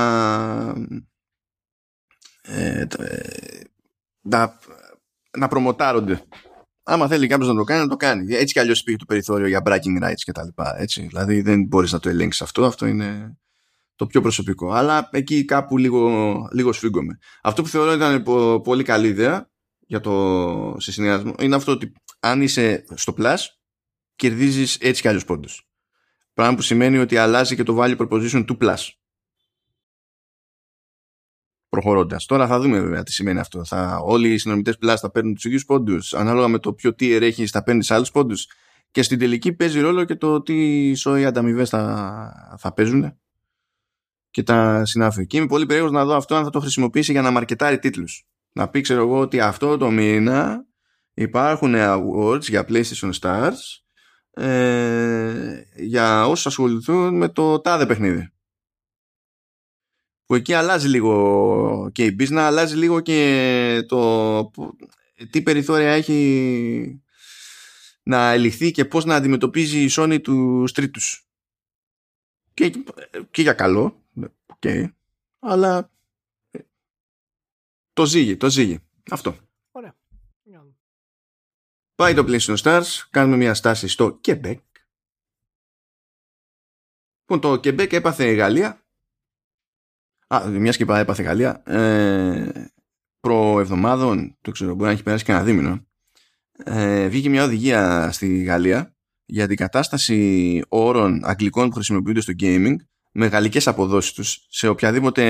ε, 2.43 2.87
να, 4.21 4.59
να 5.39 5.49
προμοτάρονται. 5.49 6.25
Άμα 6.87 7.09
θέλει 7.09 7.27
κάποιος 7.27 7.49
να 7.49 7.55
το 7.55 7.65
κάνει, 7.65 7.81
να 7.81 7.89
το 7.89 7.97
κάνει. 7.97 8.35
Έτσι 8.35 8.53
κι 8.53 8.59
αλλιώς 8.59 8.81
υπήρχε 8.81 8.99
το 8.99 9.05
περιθώριο 9.05 9.47
για 9.47 9.63
bragging 9.65 10.03
rights 10.03 10.23
κτλ. 10.27 10.63
Δηλαδή 11.09 11.41
δεν 11.41 11.67
μπορείς 11.67 11.93
να 11.93 11.99
το 11.99 12.09
ελέγξεις 12.09 12.43
αυτό. 12.43 12.65
Αυτό 12.65 12.87
είναι 12.87 13.39
το 13.97 14.07
πιο 14.07 14.21
προσωπικό. 14.21 14.73
Αλλά 14.73 15.09
εκεί 15.13 15.45
κάπου 15.45 15.79
λίγο, 15.79 16.49
λίγο 16.53 16.73
σφίγγομαι. 16.73 17.19
Αυτό 17.43 17.63
που 17.63 17.69
θεωρώ 17.69 17.93
ήταν 17.93 18.23
πολύ 18.63 18.83
καλή 18.83 19.07
ιδέα 19.07 19.51
για 19.87 20.01
το 20.01 20.77
σε 20.79 20.93
συνδυασμό 20.93 21.35
είναι 21.39 21.55
αυτό 21.55 21.73
ότι 21.73 21.93
αν 22.21 22.43
είσαι 22.43 22.85
στο 22.95 23.15
Plus 23.19 23.37
κερδίζεις 24.17 24.77
έτσι 24.81 25.03
κι 25.03 25.09
αλλιώς 25.09 25.25
πόντους. 25.25 25.69
Πράγμα 26.33 26.55
που 26.55 26.63
σημαίνει 26.63 26.99
ότι 26.99 27.17
αλλάζει 27.17 27.57
και 27.57 27.63
το 27.63 27.79
value 27.81 27.97
proposition 27.97 28.45
του 28.47 28.57
Plus. 28.61 28.89
Προχωρώντας. 31.75 32.27
Τώρα 32.27 32.47
θα 32.47 32.61
δούμε 32.61 32.81
βέβαια 32.81 33.03
τι 33.03 33.13
σημαίνει 33.13 33.39
αυτό. 33.39 33.65
Θα, 33.65 33.99
όλοι 34.05 34.33
οι 34.33 34.39
συνομιλητές 34.39 34.77
Plus 34.83 34.95
θα 35.01 35.11
παίρνουν 35.11 35.35
τους 35.35 35.45
ίδιους 35.45 35.65
πόντους. 35.65 36.15
Ανάλογα 36.15 36.49
με 36.49 36.59
το 36.59 36.73
ποιο 36.73 36.91
tier 36.91 37.21
έχεις, 37.21 37.51
θα 37.51 37.63
παίρνεις 37.63 37.91
άλλους 37.91 38.11
πόντους. 38.11 38.47
Και 38.91 39.03
στην 39.03 39.19
τελική 39.19 39.53
παίζει 39.53 39.81
ρόλο 39.81 40.05
και 40.05 40.15
το 40.15 40.43
τι 40.43 40.95
σόι 40.95 41.25
ανταμοιβές 41.25 41.69
θα, 41.69 42.57
θα 42.59 42.73
παίζουν 42.73 43.19
και 44.31 44.43
τα 44.43 44.85
συνάφη. 44.85 45.27
Και 45.27 45.37
είμαι 45.37 45.47
πολύ 45.47 45.67
περίεργος 45.67 45.93
να 45.93 46.05
δω 46.05 46.17
αυτό 46.17 46.35
αν 46.35 46.45
θα 46.45 46.51
το 46.51 46.61
χρησιμοποιήσει 46.61 47.13
για 47.13 47.23
να 47.23 47.31
μαρκετάρει 47.31 47.79
τίτλους. 47.79 48.27
Να 48.53 48.69
πει, 48.69 48.81
ξέρω 48.81 49.01
εγώ, 49.01 49.19
ότι 49.19 49.41
αυτό 49.41 49.77
το 49.77 49.91
μήνα 49.91 50.65
υπάρχουν 51.15 51.75
awards 51.77 52.43
για 52.43 52.67
PlayStation 52.69 53.11
Stars 53.21 53.53
ε, 54.31 55.63
για 55.77 56.27
όσους 56.27 56.47
ασχοληθούν 56.47 57.17
με 57.17 57.29
το 57.29 57.61
τάδε 57.61 57.87
παιχνίδι. 57.87 58.34
Που 60.27 60.35
εκεί 60.35 60.55
αλλάζει 60.55 60.89
λίγο 60.89 61.91
και 61.93 62.05
η 62.05 62.17
business, 62.19 62.37
αλλάζει 62.37 62.77
λίγο 62.77 63.01
και 63.01 63.85
το 63.89 64.51
τι 65.31 65.43
περιθώρια 65.43 65.91
έχει 65.91 67.03
να 68.03 68.31
ελιχθεί 68.31 68.71
και 68.71 68.85
πώς 68.85 69.05
να 69.05 69.15
αντιμετωπίζει 69.15 69.85
η 69.85 69.91
Sony 69.91 70.21
τους 70.23 70.73
τρίτους. 70.73 71.29
Και, 72.55 72.71
και 73.31 73.43
για 73.43 73.53
καλό, 73.53 74.03
okay, 74.59 74.93
αλλά 75.39 75.91
το 77.93 78.07
ζήγει, 78.07 78.37
το 78.37 78.51
ζήγει. 78.51 78.79
Αυτό. 79.11 79.37
Ωραία. 79.71 79.97
Πάει 81.95 82.15
το 82.15 82.25
PlayStation 82.29 82.57
Stars, 82.57 83.07
κάνουμε 83.11 83.37
μια 83.37 83.55
στάση 83.55 83.89
στο 83.89 84.21
Quebec. 84.25 84.59
Λοιπόν, 87.21 87.41
το 87.41 87.53
Quebec 87.53 87.93
έπαθε 87.93 88.31
η 88.31 88.35
Γαλλία. 88.35 88.84
Α, 90.35 90.47
μιας 90.47 90.77
και 90.77 90.83
είπα 90.83 90.99
έπαθε 90.99 91.23
η 91.23 91.25
Γαλλία. 91.25 91.63
Ε, 91.67 92.69
προ 93.21 93.61
εβδομάδων, 93.61 94.37
το 94.41 94.51
ξέρω, 94.51 94.75
μπορεί 94.75 94.85
να 94.85 94.91
έχει 94.91 95.03
περάσει 95.03 95.25
και 95.25 95.33
ένα 95.33 95.43
δίμηνο. 95.43 95.87
Ε, 96.65 97.07
βγήκε 97.09 97.29
μια 97.29 97.45
οδηγία 97.45 98.09
στη 98.13 98.43
Γαλλία 98.43 98.95
για 99.25 99.47
την 99.47 99.57
κατάσταση 99.57 100.63
όρων 100.69 101.21
αγγλικών 101.25 101.69
που 101.69 101.75
χρησιμοποιούνται 101.75 102.21
στο 102.21 102.33
gaming 102.41 102.75
με 103.13 103.27
γαλλικές 103.27 103.67
αποδόσεις 103.67 104.13
τους 104.13 104.47
σε 104.49 104.69
οποιαδήποτε 104.69 105.23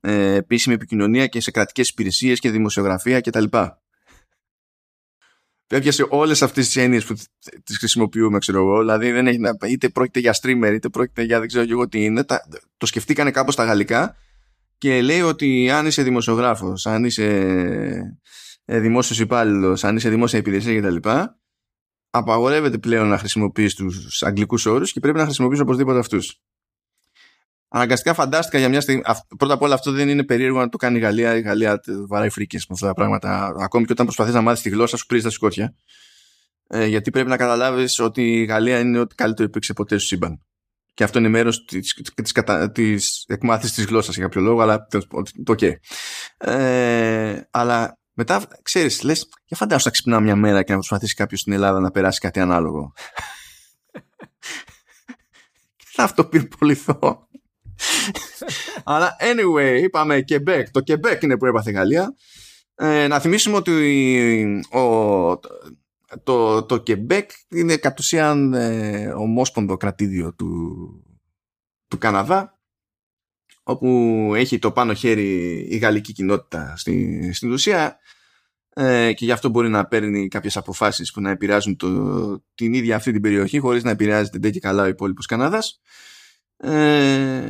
ε, 0.00 0.34
επίσημη 0.34 0.74
επικοινωνία 0.74 1.26
και 1.26 1.40
σε 1.40 1.50
κρατικές 1.50 1.88
υπηρεσίες 1.88 2.40
και 2.40 2.50
δημοσιογραφία 2.50 3.20
κτλ 3.20 3.44
έπιασε 5.76 6.06
όλες 6.08 6.42
αυτές 6.42 6.66
τις 6.66 6.76
έννοιες 6.76 7.04
που 7.04 7.14
τις 7.64 7.78
χρησιμοποιούμε, 7.78 8.38
ξέρω 8.38 8.58
εγώ. 8.58 8.78
Δηλαδή, 8.78 9.10
δεν 9.10 9.26
έχει, 9.26 9.38
είτε 9.68 9.88
πρόκειται 9.88 10.20
για 10.20 10.38
streamer, 10.42 10.72
είτε 10.74 10.88
πρόκειται 10.88 11.22
για 11.22 11.38
δεν 11.38 11.48
ξέρω 11.48 11.66
εγώ 11.70 11.88
τι 11.88 12.04
είναι. 12.04 12.24
το 12.76 12.86
σκεφτήκανε 12.86 13.30
κάπως 13.30 13.54
στα 13.54 13.64
γαλλικά 13.64 14.16
και 14.78 15.02
λέει 15.02 15.20
ότι 15.20 15.70
αν 15.70 15.86
είσαι 15.86 16.02
δημοσιογράφος, 16.02 16.86
αν 16.86 17.04
είσαι 17.04 17.26
ε, 18.64 18.80
δημόσιος 18.80 19.20
υπάλληλος, 19.20 19.84
αν 19.84 19.96
είσαι 19.96 20.08
δημόσια 20.08 20.38
υπηρεσία 20.38 20.80
κτλ. 20.80 21.08
Απαγορεύεται 22.10 22.78
πλέον 22.78 23.08
να 23.08 23.18
χρησιμοποιείς 23.18 23.74
τους 23.74 24.22
αγγλικούς 24.22 24.66
όρους 24.66 24.92
και 24.92 25.00
πρέπει 25.00 25.18
να 25.18 25.24
χρησιμοποιήσει 25.24 25.62
οπωσδήποτε 25.62 25.98
αυτούς 25.98 26.40
αναγκαστικά 27.68 28.14
φαντάστηκα 28.14 28.58
για 28.58 28.68
μια 28.68 28.80
στιγμή. 28.80 29.02
Πρώτα 29.38 29.54
απ' 29.54 29.62
όλα 29.62 29.74
αυτό 29.74 29.90
δεν 29.90 30.08
είναι 30.08 30.24
περίεργο 30.24 30.58
να 30.58 30.68
το 30.68 30.76
κάνει 30.76 30.96
η 30.96 31.00
Γαλλία. 31.00 31.36
Η 31.36 31.40
Γαλλία 31.40 31.80
βαράει 32.08 32.30
φρίκες 32.30 32.66
με 32.68 32.74
αυτά 32.74 32.86
τα 32.86 32.94
πράγματα. 32.94 33.54
Ακόμη 33.58 33.84
και 33.84 33.92
όταν 33.92 34.04
προσπαθείς 34.04 34.34
να 34.34 34.40
μάθεις 34.40 34.62
τη 34.62 34.68
γλώσσα, 34.68 34.96
σου 34.96 35.06
πρίζει 35.06 35.24
τα 35.24 35.30
σηκώτια. 35.30 35.74
Ε, 36.66 36.86
γιατί 36.86 37.10
πρέπει 37.10 37.28
να 37.28 37.36
καταλάβεις 37.36 37.98
ότι 37.98 38.40
η 38.40 38.44
Γαλλία 38.44 38.78
είναι 38.78 38.98
ό,τι 38.98 39.14
καλύτερο 39.14 39.48
υπήρξε 39.48 39.72
ποτέ 39.72 39.98
στο 39.98 40.06
σύμπαν. 40.06 40.42
Και 40.94 41.04
αυτό 41.04 41.18
είναι 41.18 41.28
μέρος 41.28 41.64
τη 41.64 41.80
της, 42.72 43.24
εκμάθησης 43.26 43.74
της 43.74 43.84
γλώσσας 43.84 44.14
για 44.14 44.24
κάποιο 44.24 44.40
λόγο, 44.40 44.60
αλλά 44.60 44.86
το 45.44 45.54
OK. 45.58 45.72
Ε, 46.36 47.40
αλλά 47.50 47.98
μετά, 48.12 48.48
ξέρεις, 48.62 49.02
λες, 49.02 49.28
για 49.44 49.56
φαντάσου 49.56 49.82
να 49.84 49.90
ξυπνάω 49.90 50.20
μια 50.20 50.36
μέρα 50.36 50.62
και 50.62 50.70
να 50.70 50.78
προσπαθήσει 50.78 51.14
κάποιος 51.14 51.40
στην 51.40 51.52
Ελλάδα 51.52 51.80
να 51.80 51.90
περάσει 51.90 52.20
κάτι 52.20 52.40
ανάλογο. 52.40 52.92
θα 55.94 56.02
αυτοπυρποληθώ. 56.02 57.27
Αλλά 58.84 59.16
anyway, 59.20 59.82
είπαμε 59.82 60.24
Quebec. 60.28 60.62
Το 60.70 60.82
Quebec 60.86 61.22
είναι 61.22 61.38
που 61.38 61.46
έπαθε 61.46 61.70
η 61.70 61.72
Γαλλία. 61.72 62.14
Ε, 62.74 63.06
να 63.06 63.20
θυμίσουμε 63.20 63.56
ότι 63.56 64.62
ο, 64.70 64.80
το, 66.22 66.62
το 66.62 66.82
Quebec 66.86 67.26
είναι 67.48 67.76
κατ' 67.76 67.98
ουσίαν 67.98 68.52
ε, 68.52 69.12
ομόσπονδο 69.16 69.76
κρατήδιο 69.76 70.34
του, 70.34 70.78
του 71.88 71.98
Καναδά 71.98 72.58
όπου 73.62 74.32
έχει 74.34 74.58
το 74.58 74.72
πάνω 74.72 74.94
χέρι 74.94 75.58
η 75.70 75.76
γαλλική 75.76 76.12
κοινότητα 76.12 76.74
στη, 76.76 77.30
στην 77.32 77.52
ουσία 77.52 77.98
ε, 78.74 79.12
και 79.12 79.24
γι' 79.24 79.32
αυτό 79.32 79.48
μπορεί 79.48 79.68
να 79.68 79.86
παίρνει 79.86 80.28
κάποιες 80.28 80.56
αποφάσεις 80.56 81.12
που 81.12 81.20
να 81.20 81.30
επηρεάζουν 81.30 81.76
το, 81.76 81.88
την 82.54 82.72
ίδια 82.72 82.96
αυτή 82.96 83.12
την 83.12 83.20
περιοχή 83.20 83.58
χωρίς 83.58 83.82
να 83.82 83.90
επηρεάζεται 83.90 84.38
ντε 84.38 84.50
και 84.50 84.60
καλά 84.60 84.82
ο 84.82 84.86
υπόλοιπος 84.86 85.26
Καναδάς. 85.26 85.80
Ε, 86.60 87.40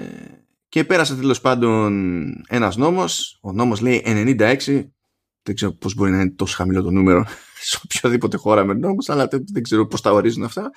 και 0.68 0.84
πέρασε 0.84 1.14
τέλος 1.14 1.40
πάντων 1.40 2.24
ένας 2.48 2.76
νόμος, 2.76 3.38
ο 3.42 3.52
νόμος 3.52 3.80
λέει 3.80 4.02
96, 4.06 4.84
δεν 5.42 5.54
ξέρω 5.54 5.72
πώς 5.72 5.94
μπορεί 5.94 6.10
να 6.10 6.20
είναι 6.20 6.30
τόσο 6.30 6.56
χαμηλό 6.56 6.82
το 6.82 6.90
νούμερο 6.90 7.26
σε 7.68 7.80
οποιοδήποτε 7.84 8.36
χώρα 8.36 8.64
με 8.64 8.74
νόμους, 8.74 9.08
αλλά 9.08 9.28
δεν 9.28 9.62
ξέρω 9.62 9.86
πώς 9.86 10.00
τα 10.00 10.12
ορίζουν 10.12 10.44
αυτά. 10.44 10.70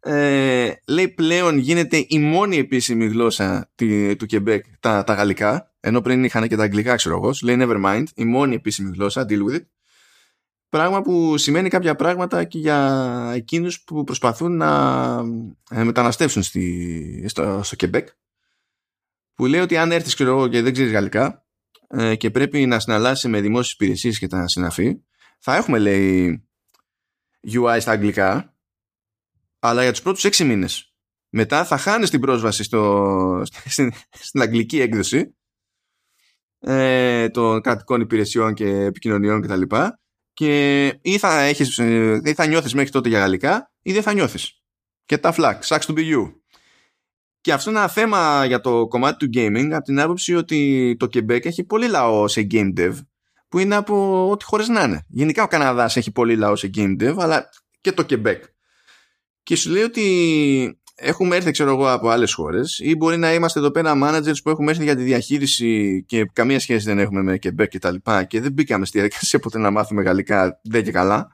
Ε, 0.00 0.72
λέει 0.86 1.08
πλέον 1.08 1.58
γίνεται 1.58 2.04
η 2.08 2.18
μόνη 2.18 2.56
επίσημη 2.56 3.06
γλώσσα 3.06 3.70
του 4.18 4.26
Quebec 4.30 4.60
τα, 4.80 5.04
τα 5.04 5.14
γαλλικά, 5.14 5.74
ενώ 5.80 6.00
πριν 6.00 6.24
είχαν 6.24 6.48
και 6.48 6.56
τα 6.56 6.62
αγγλικά, 6.62 6.94
ξέρω 6.94 7.16
εγώ. 7.16 7.30
Λέει 7.42 7.56
never 7.60 7.84
mind, 7.84 8.04
η 8.14 8.24
μόνη 8.24 8.54
επίσημη 8.54 8.90
γλώσσα, 8.94 9.26
deal 9.28 9.50
with 9.50 9.54
it. 9.54 9.64
Πράγμα 10.68 11.02
που 11.02 11.36
σημαίνει 11.36 11.68
κάποια 11.68 11.96
πράγματα 11.96 12.44
και 12.44 12.58
για 12.58 13.30
εκείνους 13.34 13.84
που 13.84 14.04
προσπαθούν 14.04 14.56
να 14.56 15.22
ε, 15.70 15.84
μεταναστεύσουν 15.84 16.42
στη, 16.42 17.24
στο, 17.28 17.60
στο 17.62 17.76
Quebec 17.80 18.04
που 19.34 19.46
λέει 19.46 19.60
ότι 19.60 19.76
αν 19.76 19.92
έρθεις 19.92 20.14
ξέρω 20.14 20.30
εγώ 20.30 20.48
και 20.48 20.62
δεν 20.62 20.72
ξέρεις 20.72 20.92
γαλλικά 20.92 21.46
ε, 21.88 22.16
και 22.16 22.30
πρέπει 22.30 22.66
να 22.66 22.80
συναλλάσσεις 22.80 23.30
με 23.30 23.40
δημόσιες 23.40 23.72
υπηρεσίες 23.72 24.18
και 24.18 24.26
τα 24.26 24.48
συναφή 24.48 25.02
θα 25.38 25.56
έχουμε 25.56 25.78
λέει 25.78 26.42
UI 27.52 27.76
στα 27.80 27.90
αγγλικά 27.90 28.56
αλλά 29.58 29.82
για 29.82 29.90
τους 29.90 30.02
πρώτους 30.02 30.24
έξι 30.24 30.44
μήνες 30.44 30.94
μετά 31.28 31.64
θα 31.64 31.76
χάνεις 31.76 32.10
την 32.10 32.20
πρόσβαση 32.20 32.62
στο, 32.62 33.42
στην, 33.72 33.92
στην 34.10 34.40
αγγλική 34.40 34.80
έκδοση 34.80 35.36
ε, 36.58 37.28
των 37.28 37.60
κρατικών 37.60 38.00
υπηρεσιών 38.00 38.54
και 38.54 38.68
επικοινωνιών 38.68 39.40
κτλ. 39.40 39.62
Και, 39.62 39.98
και 40.36 40.86
ή 41.02 41.18
θα, 41.18 41.40
έχεις, 41.40 41.78
ε, 41.78 42.20
ή 42.24 42.34
θα 42.34 42.46
νιώθεις 42.46 42.74
μέχρι 42.74 42.90
τότε 42.90 43.08
για 43.08 43.18
γαλλικά 43.18 43.72
ή 43.82 43.92
δεν 43.92 44.02
θα 44.02 44.12
νιώθεις. 44.12 44.62
Και 45.04 45.18
τα 45.18 45.34
flag, 45.36 45.58
sucks 45.66 45.80
to 45.80 45.94
be 45.94 46.12
you. 46.12 46.32
Και 47.40 47.52
αυτό 47.52 47.70
είναι 47.70 47.78
ένα 47.78 47.88
θέμα 47.88 48.44
για 48.46 48.60
το 48.60 48.86
κομμάτι 48.88 49.16
του 49.16 49.38
gaming 49.38 49.70
από 49.72 49.84
την 49.84 50.00
άποψη 50.00 50.34
ότι 50.34 50.96
το 50.98 51.06
Quebec 51.12 51.44
έχει 51.44 51.64
πολύ 51.64 51.88
λαό 51.88 52.28
σε 52.28 52.46
game 52.50 52.72
dev 52.78 52.92
που 53.48 53.58
είναι 53.58 53.74
από 53.74 54.28
ό,τι 54.30 54.44
χώρες 54.44 54.68
να 54.68 54.82
είναι. 54.82 55.04
Γενικά 55.08 55.42
ο 55.42 55.46
Καναδάς 55.46 55.96
έχει 55.96 56.12
πολύ 56.12 56.36
λαό 56.36 56.56
σε 56.56 56.70
game 56.76 57.02
dev 57.02 57.14
αλλά 57.18 57.48
και 57.80 57.92
το 57.92 58.06
Quebec. 58.08 58.38
Και 59.42 59.56
σου 59.56 59.70
λέει 59.70 59.82
ότι 59.82 60.80
έχουμε 60.96 61.36
έρθει 61.36 61.50
ξέρω 61.50 61.70
εγώ 61.70 61.90
από 61.90 62.08
άλλες 62.08 62.32
χώρες 62.32 62.78
ή 62.82 62.96
μπορεί 62.96 63.16
να 63.16 63.34
είμαστε 63.34 63.58
εδώ 63.58 63.70
πέρα 63.70 63.92
managers 64.02 64.42
που 64.42 64.50
έχουμε 64.50 64.70
έρθει 64.70 64.84
για 64.84 64.96
τη 64.96 65.02
διαχείριση 65.02 66.04
και 66.06 66.24
καμία 66.32 66.60
σχέση 66.60 66.84
δεν 66.84 66.98
έχουμε 66.98 67.22
με 67.22 67.38
Quebec 67.42 67.68
και 67.68 67.78
τα 67.78 67.90
λοιπά 67.90 68.24
και 68.24 68.40
δεν 68.40 68.52
μπήκαμε 68.52 68.86
στη 68.86 68.98
διαδικασία 68.98 69.38
ποτέ 69.38 69.58
να 69.58 69.70
μάθουμε 69.70 70.02
γαλλικά 70.02 70.60
δεν 70.62 70.84
και 70.84 70.90
καλά. 70.90 71.28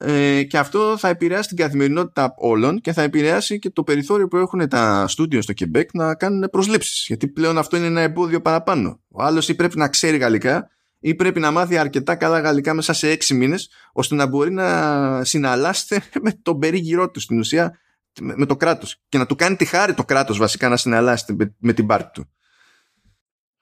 Ε, 0.00 0.42
και 0.42 0.58
αυτό 0.58 0.96
θα 0.98 1.08
επηρεάσει 1.08 1.48
την 1.48 1.56
καθημερινότητα 1.56 2.34
όλων 2.36 2.80
και 2.80 2.92
θα 2.92 3.02
επηρεάσει 3.02 3.58
και 3.58 3.70
το 3.70 3.82
περιθώριο 3.82 4.28
που 4.28 4.36
έχουν 4.36 4.68
τα 4.68 5.08
στούντιο 5.08 5.42
στο 5.42 5.54
Quebec 5.60 5.84
να 5.92 6.14
κάνουν 6.14 6.48
προσλήψεις 6.50 7.04
γιατί 7.06 7.28
πλέον 7.28 7.58
αυτό 7.58 7.76
είναι 7.76 7.86
ένα 7.86 8.00
εμπόδιο 8.00 8.40
παραπάνω. 8.40 9.00
Ο 9.08 9.22
άλλος 9.22 9.48
ή 9.48 9.54
πρέπει 9.54 9.78
να 9.78 9.88
ξέρει 9.88 10.16
γαλλικά 10.16 10.70
ή 10.98 11.14
πρέπει 11.14 11.40
να 11.40 11.50
μάθει 11.50 11.76
αρκετά 11.76 12.14
καλά 12.14 12.40
γαλλικά 12.40 12.74
μέσα 12.74 12.92
σε 12.92 13.10
έξι 13.10 13.34
μήνες 13.34 13.70
ώστε 13.92 14.14
να 14.14 14.26
μπορεί 14.26 14.52
να 14.52 15.24
συναλλάσσεται 15.24 16.02
με 16.24 16.32
τον 16.42 16.58
περίγυρό 16.58 17.10
του 17.10 17.20
στην 17.20 17.38
ουσία 17.38 17.78
με 18.22 18.46
το 18.46 18.56
κράτος 18.56 19.02
και 19.08 19.18
να 19.18 19.26
του 19.26 19.34
κάνει 19.34 19.56
τη 19.56 19.64
χάρη 19.64 19.94
το 19.94 20.04
κράτος 20.04 20.38
βασικά 20.38 20.68
να 20.68 20.76
συναλλάσσεται 20.76 21.32
με, 21.32 21.54
με 21.58 21.72
την 21.72 21.86
πάρτη 21.86 22.10
του. 22.10 22.30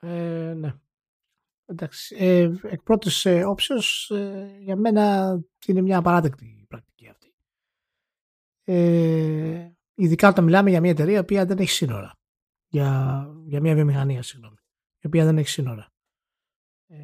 Ε, 0.00 0.54
ναι. 0.56 0.74
Εντάξει, 1.66 2.16
ε, 2.18 2.50
εκ 2.62 2.82
πρώτης 2.82 3.24
ε, 3.24 3.44
όψεως 3.44 4.10
ε, 4.10 4.56
για 4.60 4.76
μένα 4.76 5.36
είναι 5.66 5.80
μια 5.80 5.98
απαράδεκτη 5.98 6.66
πρακτική 6.68 7.08
αυτή. 7.08 7.34
Ε, 8.64 9.70
ειδικά 9.94 10.28
όταν 10.28 10.44
μιλάμε 10.44 10.70
για 10.70 10.80
μια 10.80 10.90
εταιρεία 10.90 11.24
που 11.24 11.34
δεν 11.34 11.58
έχει 11.58 11.70
σύνορα. 11.70 12.12
Για, 12.68 13.26
για 13.44 13.60
μια 13.60 13.74
βιομηχανία, 13.74 14.22
συγγνώμη. 14.22 14.56
Η 14.98 15.06
οποία 15.06 15.24
δεν 15.24 15.38
έχει 15.38 15.48
σύνορα. 15.48 15.92
Ε, 16.86 16.96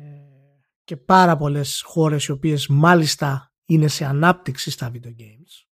και 0.85 0.97
πάρα 0.97 1.37
πολλές 1.37 1.83
χώρες 1.85 2.27
οι 2.27 2.31
οποίες 2.31 2.67
μάλιστα 2.67 3.53
είναι 3.65 3.89
σε 3.89 4.05
ανάπτυξη 4.05 4.71
στα 4.71 4.91
video 4.95 5.15
games 5.19 5.72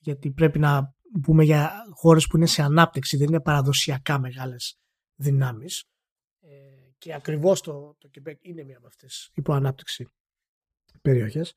γιατί 0.00 0.30
πρέπει 0.30 0.58
να 0.58 0.94
πούμε 1.22 1.44
για 1.44 1.72
χώρες 1.90 2.26
που 2.26 2.36
είναι 2.36 2.46
σε 2.46 2.62
ανάπτυξη 2.62 3.16
δεν 3.16 3.28
είναι 3.28 3.40
παραδοσιακά 3.40 4.18
μεγάλες 4.18 4.78
δυνάμεις. 5.14 5.84
Και 6.98 7.14
ακριβώς 7.14 7.60
το, 7.60 7.96
το 7.98 8.10
Quebec 8.14 8.34
είναι 8.40 8.64
μία 8.64 8.76
από 8.76 8.86
αυτές 8.86 9.30
οι 9.34 9.42
προανάπτυξη 9.42 10.08
περιοχές. 11.02 11.54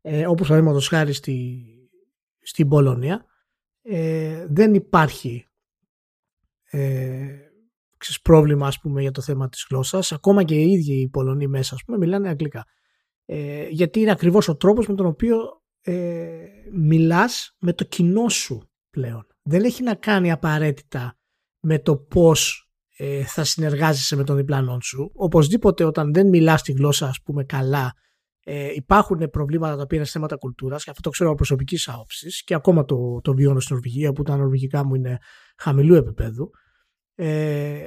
Ε, 0.00 0.26
όπως 0.26 0.48
παραδείγματος 0.48 0.88
χάρη 0.88 1.12
στη, 1.12 1.64
στην 2.40 2.68
Πολωνία. 2.68 3.24
Ε, 3.82 4.46
δεν 4.48 4.74
υπάρχει 4.74 5.48
ε, 6.64 7.38
πρόβλημα 8.22 8.66
ας 8.66 8.78
πούμε 8.80 9.00
για 9.00 9.10
το 9.10 9.20
θέμα 9.20 9.48
της 9.48 9.66
γλώσσας. 9.70 10.12
Ακόμα 10.12 10.44
και 10.44 10.54
οι 10.54 10.70
ίδιοι 10.70 11.00
οι 11.00 11.08
Πολωνοί 11.08 11.46
μέσα 11.46 11.74
ας 11.74 11.84
πούμε 11.84 11.98
μιλάνε 11.98 12.28
αγγλικά. 12.28 12.64
Ε, 13.24 13.68
γιατί 13.68 14.00
είναι 14.00 14.10
ακριβώς 14.10 14.48
ο 14.48 14.56
τρόπος 14.56 14.88
με 14.88 14.94
τον 14.94 15.06
οποίο 15.06 15.63
ε, 15.86 16.36
μιλάς 16.72 17.56
με 17.58 17.72
το 17.72 17.84
κοινό 17.84 18.28
σου 18.28 18.70
πλέον 18.90 19.26
δεν 19.42 19.64
έχει 19.64 19.82
να 19.82 19.94
κάνει 19.94 20.30
απαραίτητα 20.30 21.18
με 21.60 21.78
το 21.78 21.96
πώς 21.96 22.68
ε, 22.96 23.24
θα 23.24 23.44
συνεργάζεσαι 23.44 24.16
με 24.16 24.24
τον 24.24 24.36
διπλανό 24.36 24.78
σου. 24.80 25.10
Οπωσδήποτε 25.14 25.84
όταν 25.84 26.12
δεν 26.12 26.28
μιλάς 26.28 26.62
τη 26.62 26.72
γλώσσα 26.72 27.08
ας 27.08 27.20
πούμε 27.24 27.44
καλά 27.44 27.92
ε, 28.44 28.72
υπάρχουν 28.74 29.30
προβλήματα 29.30 29.76
τα 29.76 29.82
οποία 29.82 29.98
είναι 29.98 30.06
θέματα 30.06 30.36
κουλτούρας 30.36 30.84
και 30.84 30.90
αυτό 30.90 31.02
το 31.02 31.10
ξέρω 31.10 31.28
από 31.28 31.36
προσωπικής 31.36 31.88
άποψης 31.88 32.44
και 32.44 32.54
ακόμα 32.54 32.84
το, 32.84 33.20
το 33.20 33.34
βιώνω 33.34 33.60
στην 33.60 33.74
Νορβηγία 33.74 34.12
που 34.12 34.22
τα 34.22 34.36
νορβηγικά 34.36 34.84
μου 34.84 34.94
είναι 34.94 35.18
χαμηλού 35.56 35.94
επίπεδου. 35.94 36.50
Ε, 37.14 37.86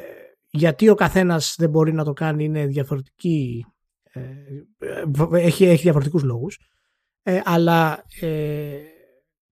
γιατί 0.50 0.90
ο 0.90 0.96
καθένας 0.96 1.56
δεν 1.58 1.70
μπορεί 1.70 1.94
να 1.94 2.04
το 2.04 2.14
κάνει 2.14 2.44
είναι 2.44 2.66
διαφορετική 2.66 3.66
ε, 4.12 4.22
έχει, 5.32 5.66
έχει 5.66 5.82
διαφορετικούς 5.82 6.24
λόγους 6.24 6.60
ε, 7.28 7.42
αλλά 7.44 8.06
ε, 8.20 8.78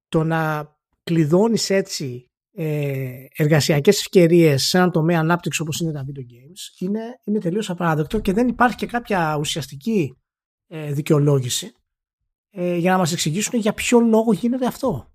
το 0.08 0.24
να 0.24 0.74
κλειδώνεις 1.04 1.70
έτσι 1.70 2.32
ε, 2.52 3.26
εργασιακές 3.36 4.00
ευκαιρίες 4.00 4.64
σε 4.64 4.78
έναν 4.78 4.92
τομέα 4.92 5.20
ανάπτυξης 5.20 5.62
όπως 5.62 5.80
είναι 5.80 5.92
τα 5.92 6.06
video 6.08 6.20
games 6.20 6.80
είναι, 6.80 7.02
είναι 7.24 7.40
τελείως 7.40 7.70
απαράδεκτο 7.70 8.20
και 8.20 8.34
δεν 8.34 8.48
υπάρχει 8.48 8.76
και 8.76 8.86
κάποια 8.86 9.38
ουσιαστική 9.40 10.18
ε, 10.68 10.92
δικαιολόγηση 10.92 11.72
ε, 12.50 12.76
για 12.76 12.92
να 12.92 12.98
μας 12.98 13.12
εξηγήσουν 13.12 13.60
για 13.60 13.74
ποιο 13.74 14.00
λόγο 14.00 14.34
γίνεται 14.34 14.66
αυτό. 14.66 15.14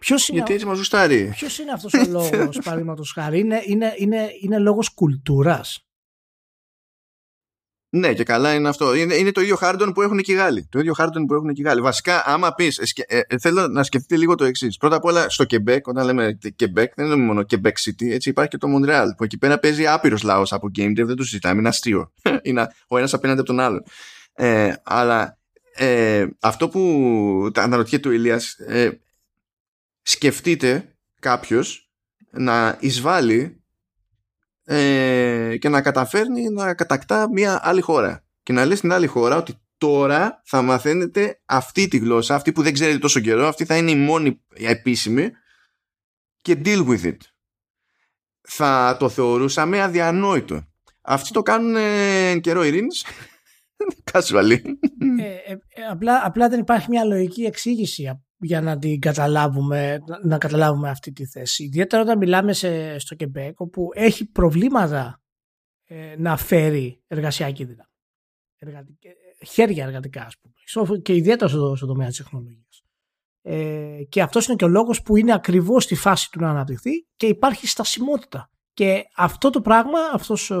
Ποιος 0.00 0.28
είναι, 0.28 0.38
Γιατί 0.38 0.54
έτσι 0.54 0.66
μας 0.66 0.78
γουστάρει. 0.78 1.28
Ποιος 1.30 1.58
είναι 1.58 1.70
αυτός 1.70 1.92
ο 1.92 2.10
λόγος, 2.18 2.58
παραδείγματος 2.64 3.12
χάρη; 3.12 3.38
Είναι, 3.38 3.62
είναι, 3.66 3.94
είναι, 3.96 4.30
είναι 4.40 4.58
λόγος 4.58 4.94
κουλτούρας. 4.94 5.85
Ναι, 7.88 8.14
και 8.14 8.24
καλά 8.24 8.54
είναι 8.54 8.68
αυτό. 8.68 8.94
Είναι, 8.94 9.14
είναι 9.14 9.32
το 9.32 9.40
ίδιο 9.40 9.56
Χάρντον 9.56 9.92
που 9.92 10.02
έχουν 10.02 10.20
και 10.20 10.32
οι 10.32 10.34
Γάλλοι. 10.34 10.66
Το 10.70 10.78
ίδιο 10.78 10.92
Χάρντον 10.92 11.26
που 11.26 11.34
έχουν 11.34 11.52
και 11.52 11.60
οι 11.60 11.64
Γάλλοι. 11.64 11.80
Βασικά, 11.80 12.22
άμα 12.26 12.54
πεις, 12.54 12.78
ε, 12.78 13.20
ε, 13.28 13.38
θέλω 13.38 13.68
να 13.68 13.82
σκεφτείτε 13.82 14.16
λίγο 14.16 14.34
το 14.34 14.44
εξής. 14.44 14.76
Πρώτα 14.76 14.96
απ' 14.96 15.04
όλα, 15.04 15.28
στο 15.28 15.44
Quebec, 15.48 15.80
όταν 15.82 16.04
λέμε 16.04 16.38
Quebec, 16.60 16.86
δεν 16.94 17.06
είναι 17.06 17.16
μόνο 17.16 17.44
Quebec 17.50 17.66
City, 17.66 18.10
έτσι 18.10 18.28
υπάρχει 18.28 18.50
και 18.50 18.58
το 18.58 18.68
Montreal, 18.76 19.06
που 19.16 19.24
εκεί 19.24 19.38
πέρα 19.38 19.58
παίζει 19.58 19.86
άπειρος 19.86 20.22
λαός 20.22 20.52
από 20.52 20.70
Game 20.78 20.90
Dev, 20.90 21.04
δεν 21.06 21.16
το 21.16 21.22
συζητάμε, 21.22 21.58
είναι 21.58 21.68
αστείο. 21.68 22.12
είναι 22.42 22.68
ο 22.88 22.98
ένας 22.98 23.14
απέναντι 23.14 23.38
από 23.40 23.48
τον 23.48 23.60
άλλον. 23.60 23.82
Ε, 24.34 24.72
αλλά 24.82 25.38
ε, 25.74 26.26
αυτό 26.40 26.68
που 26.68 27.50
τα 27.54 27.62
αναρωτιέται 27.62 28.08
ο 28.08 28.10
Ηλίας, 28.12 28.52
ε, 28.52 29.00
σκεφτείτε 30.02 30.96
κάποιος 31.20 31.90
να 32.30 32.76
εισβάλλει 32.80 33.64
ε, 34.68 35.56
και 35.58 35.68
να 35.68 35.82
καταφέρνει 35.82 36.48
να 36.48 36.74
κατακτά 36.74 37.30
μια 37.32 37.60
άλλη 37.62 37.80
χώρα. 37.80 38.24
Και 38.42 38.52
να 38.52 38.64
λέει 38.64 38.76
στην 38.76 38.92
άλλη 38.92 39.06
χώρα 39.06 39.36
ότι 39.36 39.54
τώρα 39.78 40.42
θα 40.44 40.62
μαθαίνετε 40.62 41.40
αυτή 41.44 41.88
τη 41.88 41.98
γλώσσα, 41.98 42.34
αυτή 42.34 42.52
που 42.52 42.62
δεν 42.62 42.72
ξέρετε 42.72 42.98
τόσο 42.98 43.20
καιρό, 43.20 43.46
αυτή 43.46 43.64
θα 43.64 43.76
είναι 43.76 43.90
η 43.90 43.96
μόνη 43.96 44.40
επίσημη 44.54 45.30
και 46.40 46.60
deal 46.64 46.86
with 46.86 47.04
it. 47.04 47.16
Θα 48.40 48.96
το 48.98 49.08
θεωρούσαμε 49.08 49.82
αδιανόητο. 49.82 50.66
Αυτοί 51.00 51.32
το 51.32 51.42
κάνουν 51.42 51.76
ε, 51.76 52.38
καιρό 52.38 52.64
ειρήνης. 52.64 53.04
Casually. 54.12 54.60
Ε, 55.18 55.52
ε, 55.52 55.86
απλά, 55.90 56.20
απλά 56.24 56.48
δεν 56.48 56.60
υπάρχει 56.60 56.86
μια 56.90 57.04
λογική 57.04 57.42
εξήγηση 57.42 58.08
για 58.38 58.60
να 58.60 58.78
την 58.78 59.00
καταλάβουμε, 59.00 59.98
να 60.22 60.38
καταλάβουμε 60.38 60.90
αυτή 60.90 61.12
τη 61.12 61.26
θέση. 61.26 61.64
Ιδιαίτερα 61.64 62.02
όταν 62.02 62.18
μιλάμε 62.18 62.52
σε, 62.52 62.98
στο 62.98 63.14
Κεμπέκ 63.14 63.60
όπου 63.60 63.88
έχει 63.94 64.26
προβλήματα 64.30 65.22
ε, 65.84 66.14
να 66.18 66.36
φέρει 66.36 67.02
εργασιακή 67.06 67.64
δύναμη. 67.64 68.98
χέρια 69.46 69.84
εργατικά 69.84 70.24
ας 70.24 70.36
πούμε. 70.38 70.98
Και 70.98 71.14
ιδιαίτερα 71.14 71.50
στο, 71.50 71.76
στο 71.76 71.86
τομέα 71.86 72.08
της 72.08 72.16
τεχνολογίας. 72.16 72.84
Ε, 73.42 74.02
και 74.08 74.22
αυτός 74.22 74.46
είναι 74.46 74.56
και 74.56 74.64
ο 74.64 74.68
λόγος 74.68 75.02
που 75.02 75.16
είναι 75.16 75.32
ακριβώς 75.32 75.84
στη 75.84 75.94
φάση 75.94 76.30
του 76.30 76.40
να 76.40 76.50
αναπτυχθεί 76.50 77.06
και 77.16 77.26
υπάρχει 77.26 77.66
στασιμότητα. 77.66 78.50
Και 78.72 79.04
αυτό 79.16 79.50
το 79.50 79.60
πράγμα, 79.60 79.98
αυτός 80.12 80.52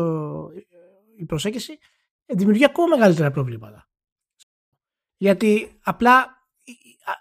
η 1.16 1.24
προσέγγιση 1.24 1.78
δημιουργεί 2.26 2.64
ακόμα 2.64 2.96
μεγαλύτερα 2.96 3.30
προβλήματα. 3.30 3.88
Γιατί 5.16 5.78
απλά 5.82 6.35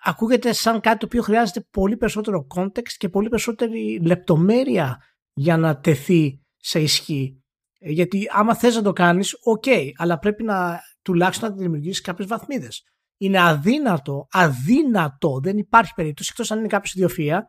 ακούγεται 0.03 0.53
σαν 0.53 0.79
κάτι 0.79 0.97
το 0.97 1.05
οποίο 1.05 1.21
χρειάζεται 1.21 1.67
πολύ 1.71 1.97
περισσότερο 1.97 2.47
context 2.55 2.93
και 2.97 3.09
πολύ 3.09 3.29
περισσότερη 3.29 4.01
λεπτομέρεια 4.05 5.01
για 5.33 5.57
να 5.57 5.79
τεθεί 5.79 6.41
σε 6.57 6.79
ισχύ. 6.79 7.43
Ε, 7.79 7.91
γιατί 7.91 8.27
άμα 8.31 8.55
θες 8.55 8.75
να 8.75 8.81
το 8.81 8.93
κάνεις, 8.93 9.37
οκ, 9.43 9.63
αλλά 9.95 10.19
πρέπει 10.19 10.43
να 10.43 10.79
τουλάχιστον 11.01 11.49
να 11.49 11.55
δημιουργήσεις 11.55 12.01
κάποιες 12.01 12.27
βαθμίδες. 12.27 12.83
Είναι 13.17 13.41
αδύνατο, 13.41 14.27
αδύνατο, 14.31 15.39
δεν 15.43 15.57
υπάρχει 15.57 15.93
περίπτωση, 15.95 16.29
εκτός 16.31 16.51
αν 16.51 16.59
είναι 16.59 16.67
κάποιος 16.67 16.93
ιδιοφυΐα, 16.93 17.47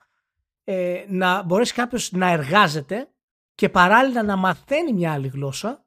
ε, 0.64 1.05
να 1.09 1.43
μπορέσει 1.43 1.74
κάποιος 1.74 2.12
να 2.12 2.30
εργάζεται 2.30 3.09
και 3.55 3.68
παράλληλα 3.68 4.22
να 4.22 4.37
μαθαίνει 4.37 4.93
μια 4.93 5.12
άλλη 5.12 5.28
γλώσσα 5.28 5.87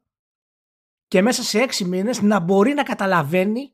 και 1.08 1.22
μέσα 1.22 1.43
σε 1.43 1.60
έξι 1.60 1.86
μήνες 1.86 2.22
να 2.22 2.39
μπορεί 2.39 2.74
να 2.74 2.84
καταλαβαίνει 2.84 3.74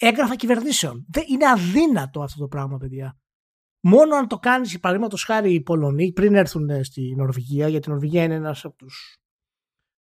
έγγραφα 0.00 0.36
κυβερνήσεων. 0.36 1.06
Δεν 1.08 1.24
είναι 1.28 1.48
αδύνατο 1.48 2.22
αυτό 2.22 2.40
το 2.40 2.48
πράγμα, 2.48 2.76
παιδιά. 2.78 3.18
Μόνο 3.80 4.16
αν 4.16 4.28
το 4.28 4.38
κάνεις, 4.38 4.80
παραδείγματος 4.80 5.24
χάρη, 5.24 5.54
οι 5.54 5.60
Πολωνοί 5.60 6.12
πριν 6.12 6.34
έρθουν 6.34 6.68
ε, 6.68 6.82
στη 6.82 7.14
Νορβηγία, 7.16 7.68
γιατί 7.68 7.88
η 7.88 7.90
Νορβηγία 7.92 8.22
είναι 8.22 8.34
ένας 8.34 8.64
από 8.64 8.76
τους 8.76 9.16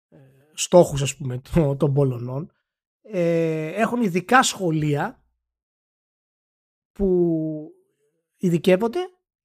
ε, 0.09 0.17
στόχους, 0.53 1.01
ας 1.01 1.17
πούμε, 1.17 1.41
των 1.77 1.93
Πολωνών, 1.93 2.51
ε, 3.01 3.67
έχουν 3.67 4.01
ειδικά 4.01 4.43
σχολεία 4.43 5.23
που 6.91 7.71
ειδικεύονται 8.37 8.99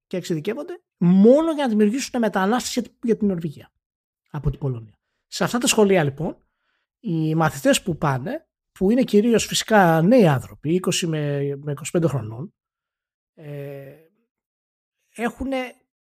και 0.07 0.16
εξειδικεύονται 0.16 0.82
μόνο 0.96 1.52
για 1.52 1.62
να 1.62 1.68
δημιουργήσουν 1.68 2.20
μετανάστες 2.20 2.84
για 3.02 3.16
την 3.16 3.26
Νορβηγία 3.26 3.72
από 4.30 4.50
την 4.50 4.59
Πολωνία. 4.59 4.98
Σε 5.26 5.44
αυτά 5.44 5.59
τα 5.59 5.66
σχολεία 5.66 6.05
λοιπόν 6.05 6.36
οι 7.00 7.34
μαθητές 7.34 7.82
που 7.82 7.96
πάνε 7.96 8.48
που 8.78 8.90
είναι 8.90 9.02
κυρίως 9.02 9.46
φυσικά 9.46 10.02
νέοι 10.02 10.26
άνθρωποι, 10.26 10.80
20 10.86 11.06
με, 11.06 11.40
25 11.92 12.04
χρονών, 12.06 12.54
ε, 13.34 13.94
έχουν 15.14 15.50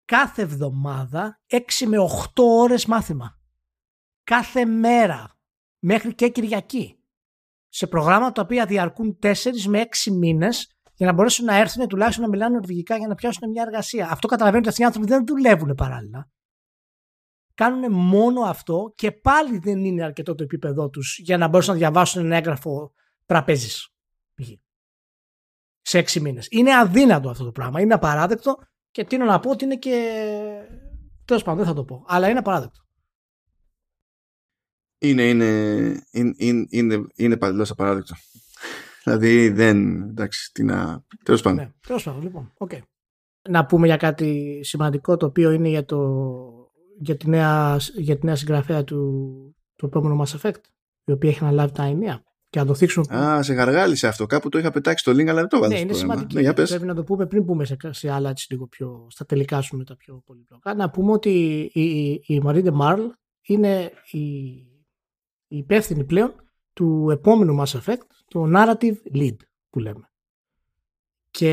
κάθε 0.04 0.42
εβδομάδα 0.42 1.40
6 1.46 1.86
με 1.86 1.98
8 1.98 2.42
ώρες 2.42 2.86
μάθημα. 2.86 3.38
Κάθε 4.24 4.64
μέρα, 4.64 5.38
μέχρι 5.78 6.14
και 6.14 6.28
Κυριακή. 6.28 6.94
Σε 7.68 7.86
προγράμματα 7.86 8.32
τα 8.32 8.42
οποία 8.42 8.66
διαρκούν 8.66 9.18
4 9.22 9.66
με 9.66 9.80
6 9.80 10.10
μήνες 10.10 10.74
για 10.94 11.06
να 11.06 11.12
μπορέσουν 11.12 11.44
να 11.44 11.56
έρθουν 11.56 11.88
τουλάχιστον 11.88 12.24
να 12.24 12.30
μιλάνε 12.30 12.56
ορβηγικά 12.56 12.96
για 12.96 13.08
να 13.08 13.14
πιάσουν 13.14 13.50
μια 13.50 13.62
εργασία. 13.62 14.10
Αυτό 14.10 14.28
καταλαβαίνετε 14.28 14.68
ότι 14.68 14.82
αυτοί 14.82 14.82
οι 14.82 14.84
άνθρωποι 14.84 15.08
δεν 15.08 15.26
δουλεύουν 15.26 15.74
παράλληλα 15.74 16.30
κάνουν 17.60 17.92
μόνο 17.92 18.40
αυτό 18.40 18.92
και 18.94 19.12
πάλι 19.12 19.58
δεν 19.58 19.84
είναι 19.84 20.04
αρκετό 20.04 20.34
το 20.34 20.42
επίπεδό 20.42 20.88
τους 20.90 21.18
για 21.18 21.36
να 21.38 21.48
μπορέσουν 21.48 21.72
να 21.72 21.78
διαβάσουν 21.78 22.24
ένα 22.24 22.36
έγγραφο 22.36 22.92
τραπέζης. 23.26 23.88
σε 25.80 25.98
έξι 25.98 26.20
μήνες. 26.20 26.46
Είναι 26.50 26.76
αδύνατο 26.76 27.30
αυτό 27.30 27.44
το 27.44 27.52
πράγμα. 27.52 27.80
Είναι 27.80 27.94
απαράδεκτο 27.94 28.58
και 28.90 29.04
τι 29.04 29.16
να 29.16 29.40
πω 29.40 29.50
ότι 29.50 29.64
είναι 29.64 29.76
και. 29.76 29.96
Τέλος 31.24 31.42
πάντων, 31.42 31.58
δεν 31.58 31.68
θα 31.68 31.74
το 31.74 31.84
πω. 31.84 32.04
Αλλά 32.06 32.28
είναι 32.28 32.38
απαράδεκτο. 32.38 32.80
Είναι, 34.98 35.28
είναι, 35.28 35.46
είναι, 36.10 36.34
είναι, 36.36 36.66
είναι, 36.70 37.06
είναι 37.14 37.36
παντελώς 37.36 37.70
απαράδεκτο. 37.70 38.14
δηλαδή 39.04 39.48
δεν. 39.48 40.02
Εντάξει, 40.02 40.52
τι 40.52 40.62
να. 40.64 41.04
Τέλος 41.22 41.42
πάντων. 41.42 41.58
Ναι, 41.58 41.72
τέλος 41.86 42.02
πάντων, 42.02 42.22
λοιπόν. 42.22 42.52
Okay. 42.58 42.80
Να 43.48 43.66
πούμε 43.66 43.86
για 43.86 43.96
κάτι 43.96 44.60
σημαντικό 44.62 45.16
το 45.16 45.26
οποίο 45.26 45.50
είναι 45.50 45.68
για, 45.68 45.84
το, 45.84 45.98
για, 47.00 47.16
τη, 47.16 47.28
νέα, 47.28 47.80
για 47.96 48.18
τη 48.18 48.26
νέα 48.26 48.36
συγγραφέα 48.36 48.84
του, 48.84 49.00
του 49.76 49.86
επόμενου 49.86 50.22
Mass 50.22 50.40
Effect, 50.40 50.60
η 51.04 51.12
οποία 51.12 51.30
έχει 51.30 51.38
αναλάβει 51.42 51.72
τα 51.72 51.82
ενία 51.82 52.24
και 52.50 52.58
να 52.58 52.66
το 52.66 52.74
θίξουν. 52.74 53.12
Α, 53.12 53.42
σε 53.42 53.52
γαργάλισε 53.52 54.06
αυτό. 54.06 54.26
Κάπου 54.26 54.48
το 54.48 54.58
είχα 54.58 54.70
πετάξει 54.70 55.04
το 55.04 55.10
link, 55.10 55.26
αλλά 55.26 55.40
δεν 55.40 55.48
το 55.48 55.58
βάζω. 55.58 55.72
Ναι, 55.72 55.78
είναι 55.78 55.92
σημαντικό. 55.92 56.40
Ναι, 56.40 56.52
Πρέπει 56.52 56.86
να 56.86 56.94
το 56.94 57.04
πούμε 57.04 57.26
πριν 57.26 57.44
πούμε 57.44 57.64
σε, 57.64 57.76
σε 57.90 58.10
άλλα 58.10 58.30
έτσι 58.30 58.46
λίγο 58.50 58.66
πιο. 58.66 59.06
στα 59.10 59.26
τελικά 59.26 59.60
σου 59.60 59.76
με 59.76 59.84
τα 59.84 59.96
πιο 59.96 60.22
πολύπλοκα. 60.26 60.74
Να 60.74 60.90
πούμε 60.90 61.12
ότι 61.12 61.30
η, 61.72 61.82
η, 61.82 62.22
η 62.26 62.42
Marine 62.44 62.78
Marl 62.80 63.00
είναι 63.42 63.92
η, 64.10 64.20
η 65.46 65.56
υπεύθυνη 65.56 66.04
πλέον 66.04 66.34
του 66.72 67.08
επόμενου 67.10 67.62
Mass 67.62 67.80
Effect, 67.80 68.06
το 68.28 68.44
narrative 68.54 68.96
lead 69.14 69.36
που 69.70 69.78
λέμε. 69.78 70.10
Και 71.30 71.52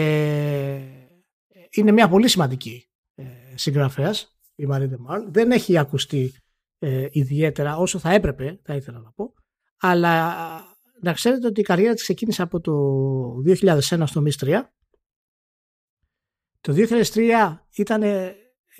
είναι 1.69 1.91
μια 1.91 2.09
πολύ 2.09 2.27
σημαντική 2.27 2.89
ε, 3.15 3.23
συγγραφέας 3.55 4.36
η 4.59 4.67
Δεν 5.27 5.51
έχει 5.51 5.77
ακουστεί 5.77 6.33
ε, 6.79 7.07
ιδιαίτερα 7.11 7.77
όσο 7.77 7.99
θα 7.99 8.13
έπρεπε, 8.13 8.59
θα 8.63 8.75
ήθελα 8.75 8.99
να 8.99 9.11
πω. 9.11 9.33
Αλλά 9.77 10.35
να 11.01 11.13
ξέρετε 11.13 11.47
ότι 11.47 11.59
η 11.59 11.63
καριέρα 11.63 11.93
της 11.93 12.01
ξεκίνησε 12.01 12.41
από 12.41 12.59
το 12.59 12.73
2001 13.45 14.03
στο 14.05 14.23
MIS3. 14.25 14.61
Το 16.61 16.73
2003 17.13 17.57
ήταν, 17.75 18.03
ε, 18.03 18.35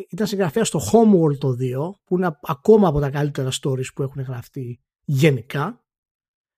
ήταν 0.10 0.28
συγγραφέα 0.28 0.64
στο 0.64 0.80
Homeworld 0.92 1.38
το 1.38 1.56
2, 1.60 1.92
που 2.04 2.18
είναι 2.18 2.40
ακόμα 2.42 2.88
από 2.88 3.00
τα 3.00 3.10
καλύτερα 3.10 3.50
stories 3.62 3.94
που 3.96 4.04
έχουν 4.04 4.22
γραφτεί 4.22 4.82
γενικά. 5.04 5.86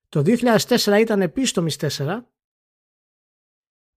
Το 0.08 0.22
2004 0.22 1.00
ήταν 1.00 1.22
επίσης 1.22 1.52
το 1.52 1.66
MIS4 1.68 2.20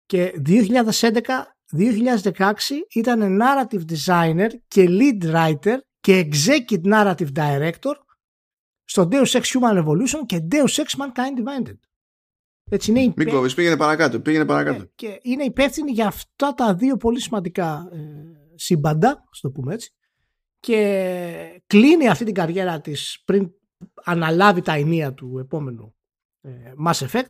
και 0.05 0.41
2011 0.45 1.53
2016 1.72 2.51
ήταν 2.93 3.39
narrative 3.41 3.84
designer 3.91 4.49
και 4.68 4.88
lead 4.89 5.34
writer 5.34 5.78
και 5.99 6.30
executive 6.32 6.84
narrative 6.93 7.32
director 7.36 7.93
στο 8.84 9.07
Deus 9.11 9.26
Ex 9.26 9.41
Human 9.41 9.84
Revolution 9.84 10.26
και 10.26 10.47
Deus 10.51 10.76
Ex 10.76 11.01
Mankind 11.01 11.39
Divided. 11.39 11.78
Έτσι 12.70 12.91
είναι 12.91 13.01
υπέ... 13.01 13.26
Κόβεις, 13.26 13.53
πήγαινε 13.53 13.78
παρακάτω. 13.78 14.20
Πήγαινε 14.20 14.45
παρακάτω. 14.45 14.78
Ναι, 14.78 14.86
και 14.95 15.20
είναι 15.22 15.43
υπεύθυνη 15.43 15.91
για 15.91 16.07
αυτά 16.07 16.53
τα 16.53 16.76
δύο 16.76 16.97
πολύ 16.97 17.20
σημαντικά 17.20 17.89
ε, 17.91 17.99
σύμπαντα, 18.55 19.24
ας 19.32 19.39
το 19.39 19.51
πούμε 19.51 19.74
έτσι. 19.74 19.93
Και 20.59 21.61
κλείνει 21.68 22.09
αυτή 22.09 22.26
την 22.26 22.34
καριέρα 22.34 22.82
της 22.82 23.22
πριν 23.26 23.51
αναλάβει 24.03 24.61
τα 24.61 24.74
ενία 24.74 25.14
του 25.14 25.38
επόμενου 25.39 25.95
ε, 26.41 26.51
Mass 26.86 27.07
Effect 27.07 27.30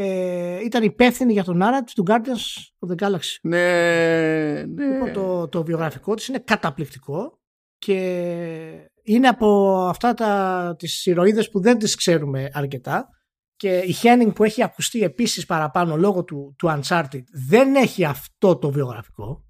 ε, 0.00 0.64
ήταν 0.64 0.82
υπεύθυνη 0.82 1.32
για 1.32 1.44
τον 1.44 1.60
narrative 1.62 1.92
του 1.94 2.04
Guardians 2.06 2.86
of 2.86 2.92
the 2.92 3.06
Galaxy. 3.06 3.36
Ναι, 3.42 4.64
ναι. 4.68 4.84
Λοιπόν, 4.84 5.12
το, 5.12 5.48
το 5.48 5.64
βιογραφικό 5.64 6.14
της 6.14 6.28
είναι 6.28 6.38
καταπληκτικό 6.38 7.40
και 7.78 8.90
είναι 9.02 9.28
από 9.28 9.76
αυτά 9.88 10.14
τα, 10.14 10.74
τις 10.78 11.06
ηρωίδες 11.06 11.50
που 11.50 11.60
δεν 11.60 11.78
τις 11.78 11.94
ξέρουμε 11.94 12.48
αρκετά 12.52 13.08
και 13.56 13.78
η 13.78 13.94
Henning 14.02 14.30
που 14.34 14.44
έχει 14.44 14.62
ακουστεί 14.62 15.02
επίσης 15.02 15.46
παραπάνω 15.46 15.96
λόγω 15.96 16.24
του, 16.24 16.54
του 16.58 16.68
Uncharted 16.68 17.22
δεν 17.48 17.74
έχει 17.74 18.04
αυτό 18.04 18.58
το 18.58 18.70
βιογραφικό 18.70 19.44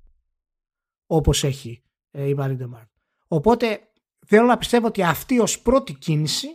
όπως 1.07 1.44
έχει 1.44 1.84
ε, 2.11 2.28
η 2.28 2.36
Marie 2.38 2.59
DeMar. 2.59 2.86
Οπότε 3.28 3.80
θέλω 4.26 4.46
να 4.46 4.59
πιστεύω 4.59 4.86
ότι 4.86 5.03
αυτή 5.03 5.38
ως 5.38 5.61
πρώτη 5.61 5.94
κίνηση 5.94 6.49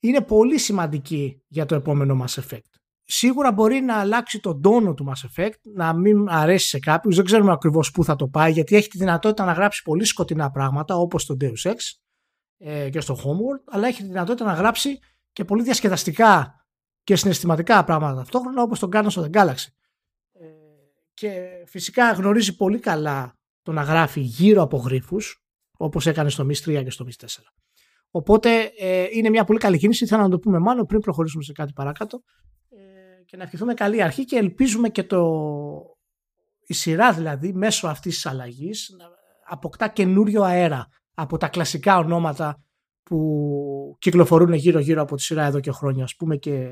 είναι 0.00 0.20
πολύ 0.20 0.58
σημαντική 0.58 1.42
για 1.46 1.66
το 1.66 1.74
επόμενο 1.74 2.24
Mass 2.24 2.40
Effect 2.40 2.76
σίγουρα 3.06 3.52
μπορεί 3.52 3.80
να 3.80 4.00
αλλάξει 4.00 4.40
τον 4.40 4.62
τόνο 4.62 4.94
του 4.94 5.06
Mass 5.08 5.26
Effect, 5.28 5.60
να 5.62 5.94
μην 5.94 6.28
αρέσει 6.28 6.68
σε 6.68 6.78
κάποιους. 6.78 7.16
Δεν 7.16 7.24
ξέρουμε 7.24 7.52
ακριβώς 7.52 7.90
πού 7.90 8.04
θα 8.04 8.16
το 8.16 8.28
πάει, 8.28 8.52
γιατί 8.52 8.76
έχει 8.76 8.88
τη 8.88 8.98
δυνατότητα 8.98 9.44
να 9.44 9.52
γράψει 9.52 9.82
πολύ 9.82 10.04
σκοτεινά 10.04 10.50
πράγματα, 10.50 10.96
όπως 10.96 11.26
το 11.26 11.36
Deus 11.40 11.70
Ex 11.70 11.76
ε, 12.58 12.90
και 12.90 13.00
στο 13.00 13.14
Homeworld, 13.14 13.62
αλλά 13.64 13.86
έχει 13.86 14.02
τη 14.02 14.08
δυνατότητα 14.08 14.44
να 14.44 14.52
γράψει 14.52 14.98
και 15.32 15.44
πολύ 15.44 15.62
διασκεδαστικά 15.62 16.60
και 17.02 17.16
συναισθηματικά 17.16 17.84
πράγματα 17.84 18.14
ταυτόχρονα, 18.14 18.62
όπως 18.62 18.78
το 18.78 18.88
Guardians 18.92 19.10
of 19.10 19.22
the 19.22 19.30
Galaxy. 19.30 19.68
Ε, 20.32 20.46
και 21.14 21.48
φυσικά 21.66 22.12
γνωρίζει 22.12 22.56
πολύ 22.56 22.78
καλά 22.78 23.34
το 23.62 23.72
να 23.72 23.82
γράφει 23.82 24.20
γύρω 24.20 24.62
από 24.62 24.76
γρήφου, 24.76 25.16
όπως 25.78 26.06
έκανε 26.06 26.30
στο 26.30 26.46
Myst 26.46 26.78
3 26.78 26.82
και 26.84 26.90
στο 26.90 27.06
Myst 27.08 27.24
4. 27.24 27.26
Οπότε 28.10 28.72
ε, 28.78 29.06
είναι 29.10 29.30
μια 29.30 29.44
πολύ 29.44 29.58
καλή 29.58 29.78
κίνηση. 29.78 30.06
Θέλω 30.06 30.22
να 30.22 30.28
το 30.28 30.38
πούμε 30.38 30.58
μάλλον 30.58 30.86
πριν 30.86 31.00
προχωρήσουμε 31.00 31.42
σε 31.42 31.52
κάτι 31.52 31.72
παρακάτω 31.72 32.22
και 33.26 33.36
να 33.36 33.42
ευχηθούμε 33.42 33.74
καλή 33.74 34.02
αρχή 34.02 34.24
και 34.24 34.36
ελπίζουμε 34.36 34.88
και 34.88 35.02
το, 35.02 35.22
η 36.66 36.74
σειρά 36.74 37.12
δηλαδή 37.12 37.52
μέσω 37.52 37.88
αυτής 37.88 38.14
της 38.14 38.26
αλλαγής 38.26 38.96
αποκτά 39.48 39.88
καινούριο 39.88 40.42
αέρα 40.42 40.88
από 41.14 41.36
τα 41.36 41.48
κλασικά 41.48 41.98
ονόματα 41.98 42.62
που 43.02 43.96
κυκλοφορούν 43.98 44.52
γύρω 44.52 44.78
γύρω 44.78 45.02
από 45.02 45.16
τη 45.16 45.22
σειρά 45.22 45.44
εδώ 45.44 45.60
και 45.60 45.70
χρόνια 45.70 46.04
ας 46.04 46.16
πούμε 46.16 46.36
και 46.36 46.68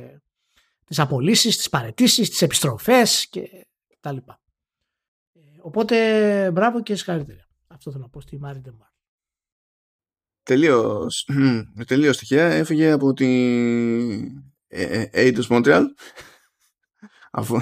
τις 0.85 0.99
απολύσεις, 0.99 1.57
τις 1.57 1.69
παρετήσεις, 1.69 2.31
τις 2.31 2.43
επιστροφές 2.43 3.29
και 3.29 3.67
τα 4.01 4.13
λοιπά. 4.13 4.41
Οπότε 5.61 6.51
μπράβο 6.51 6.83
και 6.83 6.95
συγχαρητήρια. 6.95 7.49
Αυτό 7.67 7.91
θέλω 7.91 8.03
να 8.03 8.09
πω 8.09 8.21
στη 8.21 8.39
Mary 8.39 8.61
DeMarle. 8.61 8.94
Τελείως, 10.45 11.29
τελείως 11.87 12.17
τυχαία 12.17 12.45
έφυγε 12.47 12.91
από 12.91 13.13
τη 13.13 13.27
Eidos 15.15 15.47
Montreal 15.49 15.83
Αφού... 17.31 17.61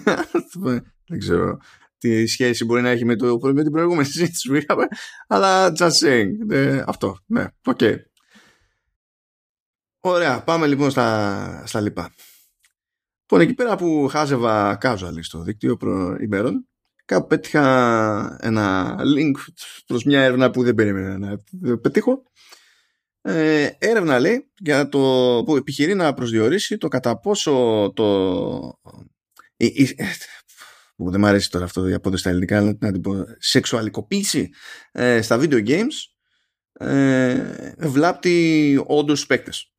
δεν 1.08 1.18
ξέρω 1.18 1.58
τι 1.98 2.26
σχέση 2.26 2.64
μπορεί 2.64 2.82
να 2.82 2.88
έχει 2.88 3.04
με, 3.04 3.16
το, 3.16 3.38
με 3.42 3.62
την 3.62 3.72
προηγούμενη 3.72 4.04
συζήτηση 4.04 4.48
που 4.48 4.54
είχαμε, 4.54 4.86
αλλά 5.26 5.72
just 5.78 5.90
saying. 5.90 6.30
Ε, 6.50 6.82
αυτό, 6.86 7.18
ναι, 7.26 7.46
OK. 7.64 7.78
Okay. 7.80 7.96
Ωραία, 10.00 10.42
πάμε 10.42 10.66
λοιπόν 10.66 10.90
στα, 10.90 11.66
στα 11.66 11.80
λοιπά. 11.80 12.14
Λοιπόν, 13.20 13.40
εκεί 13.40 13.54
πέρα 13.54 13.76
που 13.76 14.08
χάζευα 14.10 14.78
casual 14.82 15.18
στο 15.20 15.42
δίκτυο 15.42 15.76
προημέρων, 15.76 16.68
κάπου 17.04 17.26
πέτυχα 17.26 18.36
ένα 18.40 18.96
link 19.16 19.32
προς 19.86 20.04
μια 20.04 20.22
έρευνα 20.22 20.50
που 20.50 20.62
δεν 20.62 20.74
περίμενα 20.74 21.18
να 21.18 21.38
πετύχω. 21.76 22.22
Ε, 23.20 23.70
έρευνα 23.78 24.18
λέει 24.18 24.50
για 24.58 24.88
το 24.88 24.98
που 25.46 25.56
επιχειρεί 25.56 25.94
να 25.94 26.14
προσδιορίσει 26.14 26.76
το 26.78 26.88
κατά 26.88 27.20
πόσο 27.20 27.52
το 27.94 28.80
η, 29.56 29.66
η, 29.66 29.96
που 30.96 31.10
δεν 31.10 31.20
μου 31.20 31.26
αρέσει 31.26 31.50
τώρα 31.50 31.64
αυτό 31.64 31.88
για 31.88 32.00
πόδες 32.00 32.20
στα 32.20 32.30
ελληνικά 32.30 32.60
να 32.60 32.92
την 32.92 33.00
πω 33.00 33.24
σεξουαλικοποίηση 33.38 34.48
ε, 34.92 35.22
στα 35.22 35.40
video 35.40 35.68
games 35.68 35.94
ε, 36.72 37.72
βλάπτει 37.78 38.82
όντως 38.86 39.26
παίκτες 39.26 39.73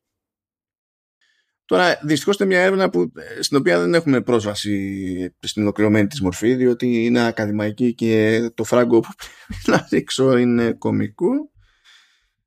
Τώρα, 1.65 1.99
δυστυχώς 2.03 2.35
είναι 2.37 2.47
μια 2.47 2.61
έρευνα 2.61 2.89
που, 2.89 3.11
ε, 3.37 3.41
στην 3.41 3.57
οποία 3.57 3.79
δεν 3.79 3.93
έχουμε 3.93 4.21
πρόσβαση 4.21 5.35
στην 5.39 5.61
ολοκληρωμένη 5.61 6.07
της 6.07 6.21
μορφή, 6.21 6.55
διότι 6.55 7.05
είναι 7.05 7.25
ακαδημαϊκή 7.25 7.93
και 7.93 8.41
το 8.53 8.63
φράγκο 8.63 8.99
που 8.99 9.09
πρέπει 9.17 9.61
να 9.81 9.87
ρίξω 9.91 10.37
είναι 10.37 10.71
κομικό 10.71 11.51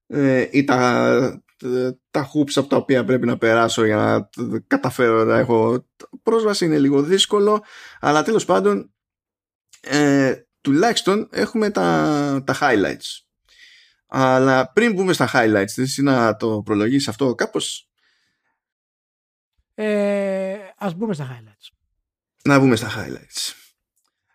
ε, 0.06 0.46
ή 0.50 0.64
τα, 0.64 1.42
τα 2.10 2.30
hoops 2.34 2.52
από 2.54 2.68
τα 2.68 2.76
οποία 2.76 3.04
πρέπει 3.04 3.26
να 3.26 3.38
περάσω 3.38 3.84
για 3.84 3.96
να 3.96 4.28
καταφέρω 4.66 5.24
να 5.24 5.38
έχω 5.38 5.86
πρόσβαση 6.22 6.64
είναι 6.64 6.78
λίγο 6.78 7.02
δύσκολο 7.02 7.62
αλλά 8.00 8.22
τέλος 8.22 8.44
πάντων 8.44 8.92
ε, 9.80 10.34
τουλάχιστον 10.60 11.28
έχουμε 11.32 11.70
τα, 11.70 12.42
τα 12.46 12.56
highlights. 12.60 13.22
Αλλά 14.06 14.72
πριν 14.72 14.92
μπούμε 14.92 15.12
στα 15.12 15.30
highlights 15.32 15.72
θες 15.74 15.98
να 15.98 16.36
το 16.36 16.62
προλογίσεις 16.64 17.08
αυτό 17.08 17.34
κάπως; 17.34 17.87
Ε, 19.80 20.56
ας 20.76 20.94
μπούμε 20.94 21.14
στα 21.14 21.26
highlights 21.26 21.76
να 22.44 22.58
μπούμε 22.58 22.76
στα 22.76 22.88
highlights 22.90 23.52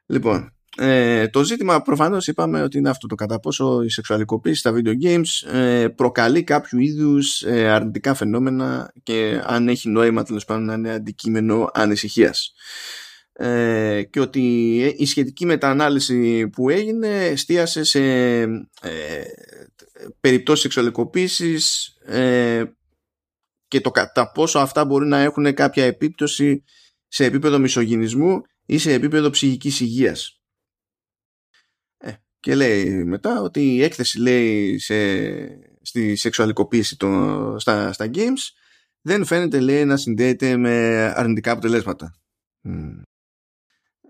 λοιπόν 0.05 0.53
ε, 0.77 1.27
το 1.27 1.43
ζήτημα 1.43 1.81
προφανώς 1.81 2.27
είπαμε 2.27 2.61
ότι 2.61 2.77
είναι 2.77 2.89
αυτό 2.89 3.07
το 3.07 3.15
κατά 3.15 3.39
πόσο 3.39 3.83
η 3.83 3.89
σεξουαλικοποίηση 3.89 4.59
στα 4.59 4.73
video 4.75 4.93
games 5.03 5.53
ε, 5.53 5.87
προκαλεί 5.87 6.43
κάποιο 6.43 6.79
είδους 6.79 7.41
ε, 7.41 7.69
αρνητικά 7.69 8.13
φαινόμενα 8.13 8.93
και 9.03 9.41
αν 9.45 9.67
έχει 9.67 9.89
νόημα 9.89 10.23
τέλος 10.23 10.45
πάντων 10.45 10.65
να 10.65 10.73
είναι 10.73 10.91
αντικείμενο 10.91 11.69
ανησυχίας. 11.73 12.53
Ε, 13.33 14.03
και 14.09 14.19
ότι 14.19 14.75
η 14.97 15.05
σχετική 15.05 15.45
μεταανάλυση 15.45 16.47
που 16.47 16.69
έγινε 16.69 17.25
εστίασε 17.25 17.83
σε 17.83 18.01
ε, 18.41 19.23
περιπτώσεις 20.19 20.63
σεξουαλικοποίησης 20.63 21.95
ε, 22.05 22.63
και 23.73 23.81
το 23.81 23.91
κατά 23.91 24.31
πόσο 24.31 24.59
αυτά 24.59 24.85
μπορεί 24.85 25.07
να 25.07 25.19
έχουν 25.19 25.53
κάποια 25.53 25.85
επίπτωση 25.85 26.63
σε 27.07 27.25
επίπεδο 27.25 27.59
μισογυνισμού 27.59 28.41
ή 28.65 28.77
σε 28.77 28.93
επίπεδο 28.93 29.29
ψυχικής 29.29 29.79
υγείας. 29.79 30.41
Ε, 31.97 32.11
και 32.39 32.55
λέει 32.55 33.03
μετά 33.03 33.41
ότι 33.41 33.75
η 33.75 33.83
έκθεση 33.83 34.19
λέει 34.19 34.79
σε, 34.79 34.95
στη 35.81 36.15
σεξουαλικοποίηση 36.15 36.97
το, 36.97 37.55
στα, 37.59 37.93
στα 37.93 38.09
games 38.13 38.51
δεν 39.01 39.25
φαίνεται 39.25 39.59
λέει 39.59 39.85
να 39.85 39.97
συνδέεται 39.97 40.57
με 40.57 41.03
αρνητικά 41.15 41.51
αποτελέσματα. 41.51 42.15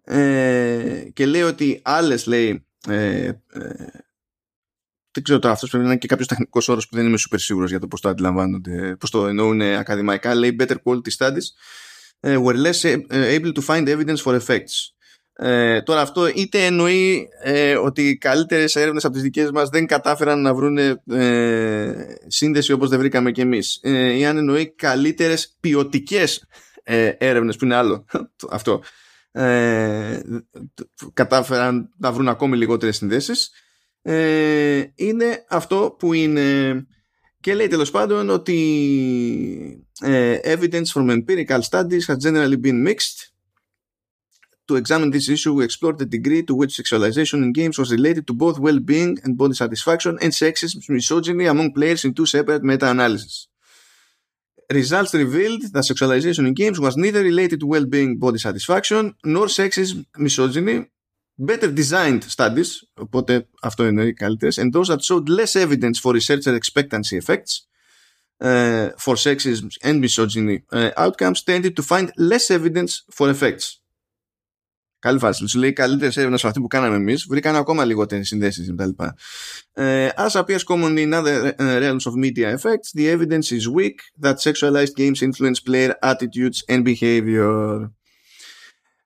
Ε, 0.03 1.09
και 1.13 1.25
λέει 1.25 1.41
ότι 1.41 1.81
άλλες 1.83 2.25
λέει 2.25 2.65
ε, 2.87 3.25
ε, 3.25 3.39
δεν 5.13 5.23
ξέρω 5.23 5.39
τώρα, 5.39 5.53
αυτός 5.53 5.69
πρέπει 5.69 5.85
να 5.85 5.91
είναι 5.91 5.99
και 5.99 6.07
κάποιος 6.07 6.27
τεχνικός 6.27 6.67
όρος 6.67 6.87
που 6.87 6.95
δεν 6.95 7.05
είμαι 7.05 7.17
super 7.19 7.35
σίγουρος 7.37 7.69
για 7.69 7.79
το 7.79 7.87
πώς 7.87 8.01
το 8.01 8.09
αντιλαμβάνονται, 8.09 8.95
πώς 8.99 9.09
το 9.09 9.27
εννοούν 9.27 9.61
ακαδημαϊκά. 9.61 10.35
Λέει 10.35 10.55
better 10.59 10.75
quality 10.83 11.11
studies 11.17 11.47
uh, 12.21 12.37
were 12.43 12.55
less 12.55 12.85
able 13.09 13.51
to 13.51 13.61
find 13.61 13.87
evidence 13.87 14.21
for 14.23 14.39
effects. 14.39 14.93
Ε, 15.35 15.81
τώρα 15.81 16.01
αυτό 16.01 16.27
είτε 16.27 16.65
εννοεί 16.65 17.29
ε, 17.41 17.75
ότι 17.75 18.07
οι 18.07 18.17
καλύτερες 18.17 18.75
έρευνες 18.75 19.05
από 19.05 19.13
τις 19.13 19.23
δικές 19.23 19.51
μας 19.51 19.69
δεν 19.69 19.85
κατάφεραν 19.85 20.41
να 20.41 20.53
βρουν 20.53 20.77
ε, 20.77 22.17
σύνδεση 22.27 22.71
όπως 22.71 22.89
δεν 22.89 22.99
βρήκαμε 22.99 23.31
κι 23.31 23.41
εμείς. 23.41 23.79
Ε, 23.81 24.17
ή 24.17 24.25
αν 24.25 24.37
εννοεί 24.37 24.73
καλύτερες 24.75 25.57
ποιοτικές 25.59 26.47
ε, 26.83 27.11
έρευνες 27.17 27.55
που 27.55 27.65
είναι 27.65 27.75
άλλο 27.75 28.05
αυτό. 28.49 28.83
Ε, 29.31 30.19
κατάφεραν 31.13 31.89
να 31.97 32.11
βρουν 32.11 32.27
ακόμη 32.27 32.57
λιγότερες 32.57 32.95
συνδέσεις 32.95 33.51
ε, 34.05 34.83
είναι 34.95 35.45
αυτό 35.49 35.95
που 35.99 36.13
είναι 36.13 36.87
και 37.39 37.53
λέει 37.53 37.67
τέλο 37.67 37.89
πάντων 37.91 38.29
ότι 38.29 39.87
ε, 40.01 40.37
evidence 40.43 40.87
from 40.93 41.09
empirical 41.09 41.61
studies 41.61 42.05
has 42.07 42.17
generally 42.17 42.57
been 42.57 42.87
mixed 42.87 43.33
to 44.67 44.75
examine 44.75 45.11
this 45.11 45.29
issue, 45.29 45.53
we 45.53 45.65
explored 45.65 45.97
the 45.99 46.05
degree 46.05 46.41
to 46.43 46.55
which 46.55 46.75
sexualization 46.75 47.43
in 47.43 47.51
games 47.51 47.77
was 47.77 47.91
related 47.91 48.25
to 48.27 48.33
both 48.33 48.59
well-being 48.59 49.19
and 49.23 49.37
body 49.37 49.53
satisfaction 49.53 50.17
and 50.21 50.31
sexism, 50.31 50.77
misogyny 50.89 51.45
among 51.45 51.73
players 51.73 52.05
in 52.05 52.13
two 52.13 52.25
separate 52.25 52.63
meta-analyses. 52.63 53.47
Results 54.71 55.13
revealed 55.13 55.61
that 55.73 55.83
sexualization 55.83 56.47
in 56.47 56.53
games 56.53 56.79
was 56.79 56.95
neither 56.95 57.21
related 57.21 57.59
to 57.59 57.67
well-being, 57.67 58.17
body 58.17 58.37
satisfaction, 58.37 59.15
nor 59.23 59.47
sexism, 59.47 60.05
misogyny, 60.17 60.85
better 61.46 61.72
designed 61.72 62.22
studies, 62.36 62.66
οπότε 62.94 63.48
αυτό 63.62 63.82
εννοεί 63.82 64.12
καλύτερες, 64.12 64.58
and 64.58 64.72
those 64.72 64.86
that 64.86 65.00
showed 65.00 65.28
less 65.28 65.54
evidence 65.54 65.98
for 66.02 66.12
researcher 66.12 66.58
expectancy 66.58 67.16
effects 67.16 67.68
uh, 68.40 68.88
for 68.98 69.14
sexism 69.16 69.68
and 69.82 70.00
misogyny 70.00 70.58
uh, 70.72 70.90
outcomes 70.96 71.42
tended 71.42 71.74
to 71.76 71.82
find 71.82 72.12
less 72.16 72.50
evidence 72.50 72.92
for 73.16 73.28
effects. 73.30 73.80
Καλή 75.00 75.18
φάση. 75.18 75.48
Σου 75.48 75.58
λέει 75.58 75.72
καλύτερε 75.72 76.12
έρευνε 76.14 76.36
από 76.36 76.46
αυτή 76.48 76.60
που 76.60 76.66
κάναμε 76.66 76.96
εμεί 76.96 77.14
βρήκαν 77.28 77.56
ακόμα 77.56 77.84
λιγότερε 77.84 78.22
συνδέσει 78.22 78.74
κτλ. 78.74 78.90
Uh, 79.76 80.10
as 80.16 80.34
appears 80.34 80.64
commonly 80.64 81.02
in 81.02 81.12
other 81.14 81.54
realms 81.58 82.06
of 82.06 82.14
media 82.14 82.48
effects, 82.56 82.92
the 82.94 83.08
evidence 83.08 83.52
is 83.52 83.68
weak 83.68 83.98
that 84.20 84.36
sexualized 84.38 84.94
games 84.96 85.22
influence 85.22 85.60
player 85.60 85.94
attitudes 86.02 86.58
and 86.68 86.84
behavior. 86.84 87.90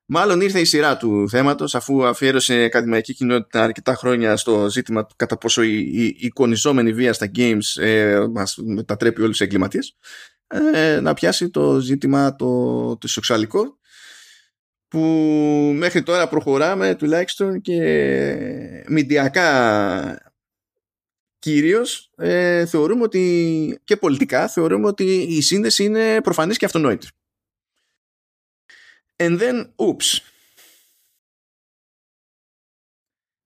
Μάλλον 0.10 0.42
ήρθε 0.42 0.60
η 0.60 0.66
σειρά 0.66 0.98
του 0.98 1.30
θέματος 1.30 1.76
αφού 1.76 2.06
αφιέρωσε 2.06 2.54
ακαδημαϊκή 2.64 3.14
κοινότητα 3.14 3.64
αρκετά 3.64 3.96
χρόνια 3.96 4.38
στο 4.38 4.70
ζήτημα 4.70 5.06
του 5.06 5.14
κατά 5.16 5.38
πόσο 5.38 5.62
η, 5.64 5.78
η, 5.78 6.16
εικονιζόμενη 6.20 6.94
βία 6.94 7.14
στα 7.14 7.32
games 7.36 7.82
ε, 7.82 8.26
μας 8.32 8.58
μετατρέπει 8.66 9.22
όλους 9.22 9.38
σε 9.38 9.44
εγκληματίες 9.44 9.98
ε, 10.74 11.00
να 11.00 11.14
πιάσει 11.14 11.50
το 11.50 11.80
ζήτημα 11.80 12.36
το, 12.36 12.98
το 12.98 13.08
σεξουαλικό 13.08 13.78
που 14.88 15.00
μέχρι 15.76 16.04
τώρα 16.04 16.28
προχωράμε 16.28 16.96
τουλάχιστον 16.96 17.62
και 17.62 17.82
μηντιακά 18.88 20.20
κυρίως 21.40 22.12
ε, 22.18 22.66
θεωρούμε 22.66 23.04
ότι 23.04 23.80
και 23.84 23.98
πολιτικά 23.98 24.48
θεωρούμε 24.48 24.88
ότι 24.88 25.04
η 25.30 25.42
σύνδεση 25.42 25.84
είναι 25.84 26.22
προφανής 26.22 26.58
και 26.58 26.66
αυτονόητη. 26.66 27.08
And 29.20 29.40
then, 29.40 29.74
oops. 29.76 30.20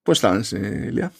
Πώς 0.01 0.15
αισθάνεσαι, 0.15 0.57
Ηλία; 0.57 1.13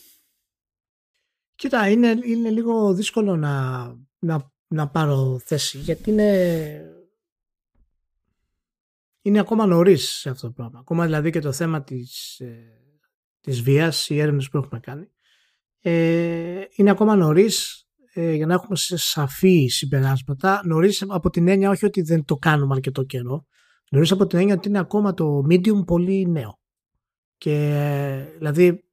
Κοίτα, 1.55 1.89
είναι, 1.89 2.19
είναι 2.23 2.49
λίγο 2.49 2.93
δύσκολο 2.93 3.35
να, 3.35 3.85
να, 4.19 4.51
να 4.67 4.89
πάρω 4.89 5.39
θέση, 5.45 5.77
γιατί 5.77 6.09
είναι, 6.09 6.85
είναι 9.21 9.39
ακόμα 9.39 9.65
νωρίς 9.65 10.09
σε 10.09 10.29
αυτό 10.29 10.47
το 10.47 10.53
πράγμα. 10.53 10.79
Ακόμα 10.79 11.05
δηλαδή 11.05 11.29
και 11.29 11.39
το 11.39 11.51
θέμα 11.51 11.83
της, 11.83 12.39
ε, 12.39 12.81
της 13.39 13.61
βίας, 13.61 14.09
οι 14.09 14.19
έρευνες 14.19 14.49
που 14.49 14.57
έχουμε 14.57 14.79
κάνει, 14.79 15.07
ε, 15.79 16.63
είναι 16.75 16.89
ακόμα 16.89 17.15
νωρίς 17.15 17.85
ε, 18.13 18.33
για 18.33 18.45
να 18.45 18.53
έχουμε 18.53 18.75
σε 18.75 18.97
σαφή 18.97 19.67
συμπεράσματα. 19.67 20.61
Νωρίς 20.65 21.05
από 21.07 21.29
την 21.29 21.47
έννοια 21.47 21.69
όχι 21.69 21.85
ότι 21.85 22.01
δεν 22.01 22.25
το 22.25 22.35
κάνουμε 22.35 22.73
αρκετό 22.73 23.03
καιρό, 23.03 23.47
Νωρί 23.93 24.11
από 24.11 24.27
την 24.27 24.39
έννοια 24.39 24.55
ότι 24.55 24.67
είναι 24.67 24.79
ακόμα 24.79 25.13
το 25.13 25.45
medium 25.49 25.85
πολύ 25.85 26.27
νέο. 26.27 26.59
Και 27.37 28.25
δηλαδή, 28.37 28.83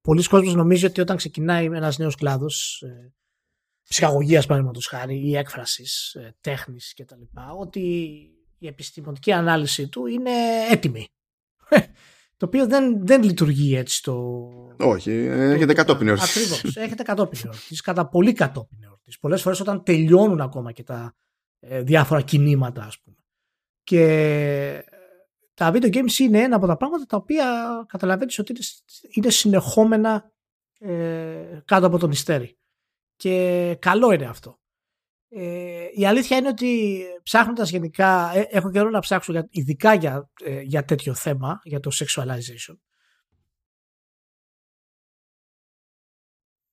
πολλοί 0.00 0.24
κόσμοι 0.24 0.54
νομίζει 0.54 0.86
ότι 0.86 1.00
όταν 1.00 1.16
ξεκινάει 1.16 1.64
ένας 1.64 1.98
νέος 1.98 2.14
κλάδος 2.14 2.82
ε, 2.86 3.12
ψυχαγωγίας, 3.88 4.46
παραδείγματος 4.46 4.86
χάρη, 4.86 5.28
ή 5.28 5.36
έκφρασης, 5.36 6.14
ε, 6.14 6.36
τέχνης 6.40 6.94
κτλ., 6.96 7.22
ότι 7.58 7.80
η 8.58 8.66
επιστημονική 8.66 9.32
ανάλυση 9.32 9.88
του 9.88 10.06
είναι 10.06 10.30
έτοιμη. 10.70 11.06
Το 12.36 12.46
οποίο 12.46 12.66
δεν, 12.66 13.06
δεν 13.06 13.22
λειτουργεί 13.22 13.76
έτσι 13.76 14.02
το. 14.02 14.14
Όχι, 14.78 15.10
έχετε 15.10 15.72
κατόπιν 15.72 16.08
εορτής. 16.08 16.52
Ακριβώς. 16.52 16.76
Έχετε 16.76 17.02
κατόπιν 17.02 17.40
εορτής. 17.44 17.80
Κατά 17.80 18.08
πολύ 18.08 18.32
κατόπιν 18.32 18.82
εορτής. 18.82 19.18
Πολλές 19.18 19.42
φορές 19.42 19.60
όταν 19.60 19.82
τελειώνουν 19.82 20.40
ακόμα 20.40 20.72
και 20.72 20.82
τα 20.82 21.14
ε, 21.60 21.82
διάφορα 21.82 22.20
κινήματα, 22.20 22.82
ας 22.82 23.00
πούμε. 23.00 23.16
Και 23.82 24.84
τα 25.54 25.70
video 25.74 25.94
games 25.94 26.18
είναι 26.18 26.40
ένα 26.40 26.56
από 26.56 26.66
τα 26.66 26.76
πράγματα 26.76 27.06
τα 27.06 27.16
οποία 27.16 27.44
καταλαβαίνεις 27.88 28.38
ότι 28.38 28.54
είναι 29.10 29.30
συνεχόμενα 29.30 30.32
ε, 30.78 31.60
κάτω 31.64 31.86
από 31.86 31.98
τον 31.98 32.10
ιστέρι. 32.10 32.58
Και 33.16 33.76
καλό 33.80 34.12
είναι 34.12 34.26
αυτό. 34.26 34.60
Ε, 35.32 35.86
η 35.94 36.06
αλήθεια 36.06 36.36
είναι 36.36 36.48
ότι 36.48 37.02
ψάχνοντας 37.22 37.70
γενικά, 37.70 38.32
ε, 38.34 38.46
έχω 38.50 38.70
καιρό 38.70 38.90
να 38.90 38.98
ψάξω 38.98 39.32
για, 39.32 39.46
ειδικά 39.50 39.94
για, 39.94 40.30
ε, 40.44 40.60
για 40.60 40.84
τέτοιο 40.84 41.14
θέμα, 41.14 41.60
για 41.62 41.80
το 41.80 41.90
sexualization. 41.94 42.74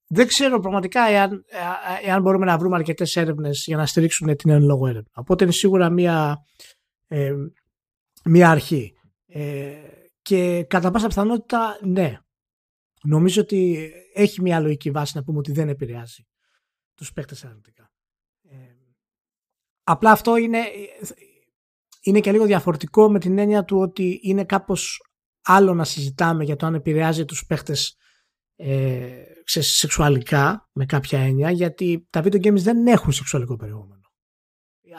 Δεν 0.10 0.28
ξέρω 0.28 0.60
πραγματικά 0.60 1.01
εάν, 1.01 1.45
εάν 2.03 2.22
μπορούμε 2.22 2.45
να 2.45 2.58
βρούμε 2.58 2.76
αρκετές 2.76 3.16
έρευνες 3.16 3.64
για 3.68 3.78
να 3.78 3.86
στηρίξουν 3.86 4.36
την 4.36 4.51
εν 4.51 4.64
λόγω 4.64 4.88
έρευνα. 4.88 5.12
Οπότε 5.14 5.43
είναι 5.43 5.53
σίγουρα 5.53 5.89
μια 5.89 6.38
ε, 7.08 7.34
μια 8.24 8.49
αρχή. 8.49 8.93
Ε, 9.26 9.74
και 10.22 10.64
κατά 10.64 10.91
πάσα 10.91 11.08
πιθανότητα 11.08 11.80
ναι. 11.82 12.20
Νομίζω 13.03 13.41
ότι 13.41 13.91
έχει 14.14 14.41
μια 14.41 14.60
λογική 14.60 14.91
βάση 14.91 15.18
να 15.18 15.24
πούμε 15.24 15.38
ότι 15.38 15.51
δεν 15.51 15.70
επηρεάζει 15.70 16.28
τους 16.93 17.13
παίκτες 17.13 17.46
αρνητικά. 17.46 17.92
Ε, 18.50 18.55
απλά 19.84 20.12
αυτό 20.12 20.36
είναι, 20.36 20.59
είναι 22.01 22.20
και 22.20 22.32
λίγο 22.32 22.46
διαφορετικό 22.46 23.12
με 23.12 23.20
την 23.20 23.38
έννοια 23.38 23.63
του 23.63 23.78
ότι 23.78 24.20
είναι 24.24 24.46
κάπως 24.46 25.01
άλλο 25.42 25.74
να 25.74 25.84
συζητάμε 25.84 26.43
για 26.43 26.55
το 26.55 26.66
αν 26.66 26.74
επηρεάζει 26.74 27.25
τους 27.25 27.46
παίκτες 27.46 27.97
ε, 28.55 29.24
σεξουαλικά 29.43 30.70
με 30.74 30.86
κάποια 30.86 31.20
έννοια 31.20 31.51
γιατί 31.51 32.08
τα 32.09 32.21
video 32.24 32.46
games 32.46 32.59
δεν 32.59 32.88
έχουν 32.88 33.12
σεξουαλικό 33.12 33.55
περιεχόμενο 33.55 33.96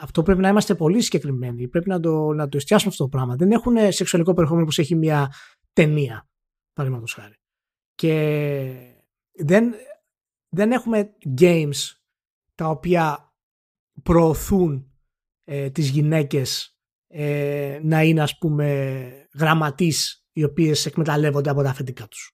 αυτό 0.01 0.23
πρέπει 0.23 0.41
να 0.41 0.47
είμαστε 0.47 0.75
πολύ 0.75 1.01
συγκεκριμένοι. 1.01 1.67
Πρέπει 1.67 1.89
να 1.89 1.99
το, 1.99 2.33
να 2.33 2.49
το 2.49 2.57
εστιάσουμε 2.57 2.91
αυτό 2.91 3.03
το 3.03 3.09
πράγμα. 3.09 3.35
Δεν 3.35 3.51
έχουν 3.51 3.75
σεξουαλικό 3.91 4.33
περιεχόμενο 4.33 4.65
που 4.67 4.73
έχει 4.77 4.95
μια 4.95 5.33
ταινία, 5.73 6.29
παραδείγματος 6.73 7.13
χάρη. 7.13 7.35
Και 7.95 8.95
δεν, 9.31 9.73
δεν 10.49 10.71
έχουμε 10.71 11.15
games 11.39 11.93
τα 12.55 12.67
οποία 12.67 13.33
προωθούν 14.03 14.91
ε, 15.43 15.69
τις 15.69 15.89
γυναίκες 15.89 16.79
ε, 17.07 17.79
να 17.83 18.03
είναι 18.03 18.21
ας 18.21 18.37
πούμε 18.37 19.27
γραμματείς 19.33 20.27
οι 20.31 20.43
οποίες 20.43 20.85
εκμεταλλεύονται 20.85 21.49
από 21.49 21.61
τα 21.61 21.69
αφεντικά 21.69 22.07
τους. 22.07 22.31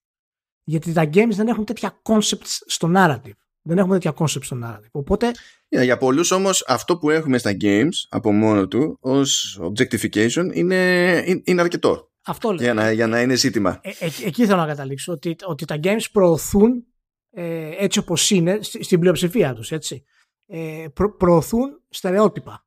Γιατί 0.64 0.94
τα 0.94 1.04
games 1.04 1.32
δεν 1.32 1.48
έχουν 1.48 1.66
τέτοια 1.66 2.02
concepts 2.04 2.60
στο 2.66 2.92
narrative. 2.96 3.45
Δεν 3.68 3.78
έχουμε 3.78 4.00
τέτοια 4.00 4.14
concept 4.18 4.44
στο 4.44 4.60
narrative. 4.64 4.92
Οπότε 4.92 5.32
Yeah, 5.70 5.84
για 5.84 5.98
πολλούς 5.98 6.32
όμως 6.32 6.64
αυτό 6.68 6.98
που 6.98 7.10
έχουμε 7.10 7.38
στα 7.38 7.58
games 7.62 7.94
από 8.10 8.32
μόνο 8.32 8.68
του 8.68 8.98
ως 9.02 9.60
objectification 9.62 10.50
είναι, 10.54 11.42
είναι 11.44 11.62
αρκετό. 11.62 12.12
Αυτό 12.26 12.52
λέω. 12.52 12.64
Για 12.64 12.74
να, 12.74 12.92
για 12.92 13.08
να 13.08 13.22
είναι 13.22 13.36
ζήτημα. 13.36 13.80
Ε, 13.82 13.90
ε, 13.90 14.06
εκεί 14.26 14.46
θέλω 14.46 14.58
να 14.58 14.68
καταλήξω. 14.68 15.12
Ότι, 15.12 15.36
ότι 15.46 15.66
τα 15.66 15.80
games 15.84 16.06
προωθούν 16.12 16.86
ε, 17.30 17.72
έτσι 17.78 18.00
όπως 18.00 18.30
είναι 18.30 18.60
στην 18.62 19.00
πλειοψηφία 19.00 19.54
τους. 19.54 19.72
Έτσι. 19.72 20.04
Ε, 20.46 20.86
προ, 20.94 21.16
προωθούν 21.16 21.82
στερεότυπα. 21.90 22.66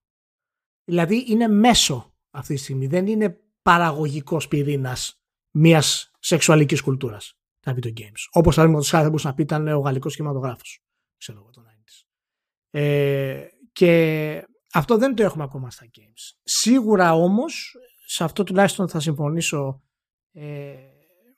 Δηλαδή 0.85 1.25
είναι 1.29 1.49
μέσο 1.49 2.13
αυτή 2.31 2.55
τη 2.55 2.61
στιγμή. 2.61 2.87
Δεν 2.87 3.07
είναι 3.07 3.41
παραγωγικός 3.63 4.49
πυρήνας 4.49 5.21
μιας 5.51 6.11
σεξουαλικής 6.19 6.81
κουλτούρας 6.81 7.39
τα 7.61 7.75
video 7.75 7.93
games. 7.99 8.23
Όπως 8.31 8.55
παραδείγματο 8.55 8.89
χάρη 8.89 9.03
θα 9.03 9.09
μπορούσε 9.09 9.27
να 9.27 9.35
πει 9.35 9.43
ήταν 9.43 9.69
ο 9.69 9.79
γαλλικός 9.79 10.17
κινηματογράφος. 10.17 10.83
Ξέρω 11.19 11.39
εγώ 11.39 11.51
το 11.51 11.63
90's. 11.67 12.07
Ε, 12.71 13.47
και 13.73 14.45
αυτό 14.73 14.97
δεν 14.99 15.15
το 15.15 15.23
έχουμε 15.23 15.45
ακόμα 15.45 15.71
στα 15.71 15.87
games. 15.87 16.39
Σίγουρα 16.43 17.15
όμως, 17.15 17.77
σε 18.07 18.25
αυτό 18.25 18.45
τουλάχιστον 18.45 18.89
θα 18.89 19.01
συμφωνήσω 19.01 19.83
ε, 20.33 20.75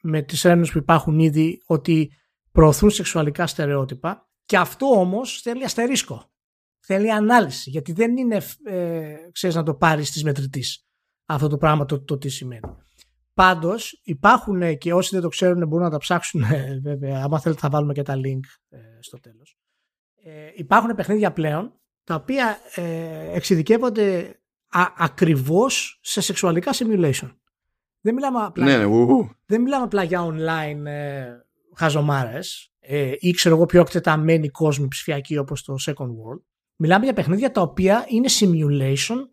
με 0.02 0.22
τις 0.22 0.44
έρευνες 0.44 0.70
που 0.70 0.78
υπάρχουν 0.78 1.18
ήδη, 1.18 1.62
ότι 1.66 2.10
προωθούν 2.52 2.90
σεξουαλικά 2.90 3.46
στερεότυπα 3.46 4.28
και 4.44 4.56
αυτό 4.56 4.86
όμως 4.86 5.40
θέλει 5.40 5.64
αστερίσκο. 5.64 6.30
Θέλει 6.82 7.12
ανάλυση, 7.12 7.70
γιατί 7.70 7.92
δεν 7.92 8.16
είναι, 8.16 8.40
ε, 8.64 9.16
ξέρεις, 9.32 9.56
να 9.56 9.62
το 9.62 9.74
πάρεις 9.74 10.10
της 10.10 10.24
μετρητής 10.24 10.90
αυτό 11.34 11.48
το 11.48 11.56
πράγμα 11.56 11.84
το, 11.84 12.02
το 12.02 12.18
τι 12.18 12.28
σημαίνει. 12.28 12.76
Πάντως, 13.34 14.00
υπάρχουν 14.04 14.78
και 14.78 14.92
όσοι 14.92 15.10
δεν 15.12 15.22
το 15.22 15.28
ξέρουν 15.28 15.68
μπορούν 15.68 15.84
να 15.84 15.90
τα 15.90 15.98
ψάξουν, 15.98 16.42
βέβαια. 16.82 17.22
Άμα 17.24 17.40
θέλετε, 17.40 17.60
θα 17.60 17.68
βάλουμε 17.68 17.92
και 17.92 18.02
τα 18.02 18.14
link 18.14 18.40
ε, 18.68 18.78
στο 19.00 19.20
τέλος. 19.20 19.58
Ε, 20.24 20.30
υπάρχουν 20.54 20.94
παιχνίδια 20.94 21.32
πλέον 21.32 21.72
τα 22.04 22.14
οποία 22.14 22.58
ε, 22.74 23.36
εξειδικεύονται 23.36 24.34
ακριβώς 24.96 25.98
σε 26.02 26.20
σεξουαλικά 26.20 26.72
simulation. 26.74 27.30
Δεν 28.00 28.14
μιλάμε 28.14 28.38
απλά, 28.40 28.64
ναι, 28.64 28.76
ναι 28.76 28.86
δεν 29.46 29.60
μιλάμε 29.60 29.84
απλά 29.84 30.02
για 30.02 30.26
online 30.26 30.84
ε, 30.84 31.24
χαζομάρες 31.74 32.72
ε, 32.80 33.12
ή 33.18 33.30
ξέρω 33.30 33.54
εγώ 33.54 33.66
πιο 33.66 33.80
εκτεταμένοι 33.80 34.48
κόσμοι 34.48 34.88
ψηφιακοί 34.88 35.38
όπως 35.38 35.62
το 35.62 35.74
Second 35.86 36.06
World. 36.06 36.42
Μιλάμε 36.76 37.04
για 37.04 37.14
παιχνίδια 37.14 37.50
τα 37.50 37.60
οποία 37.60 38.04
είναι 38.08 38.28
simulation 38.40 39.28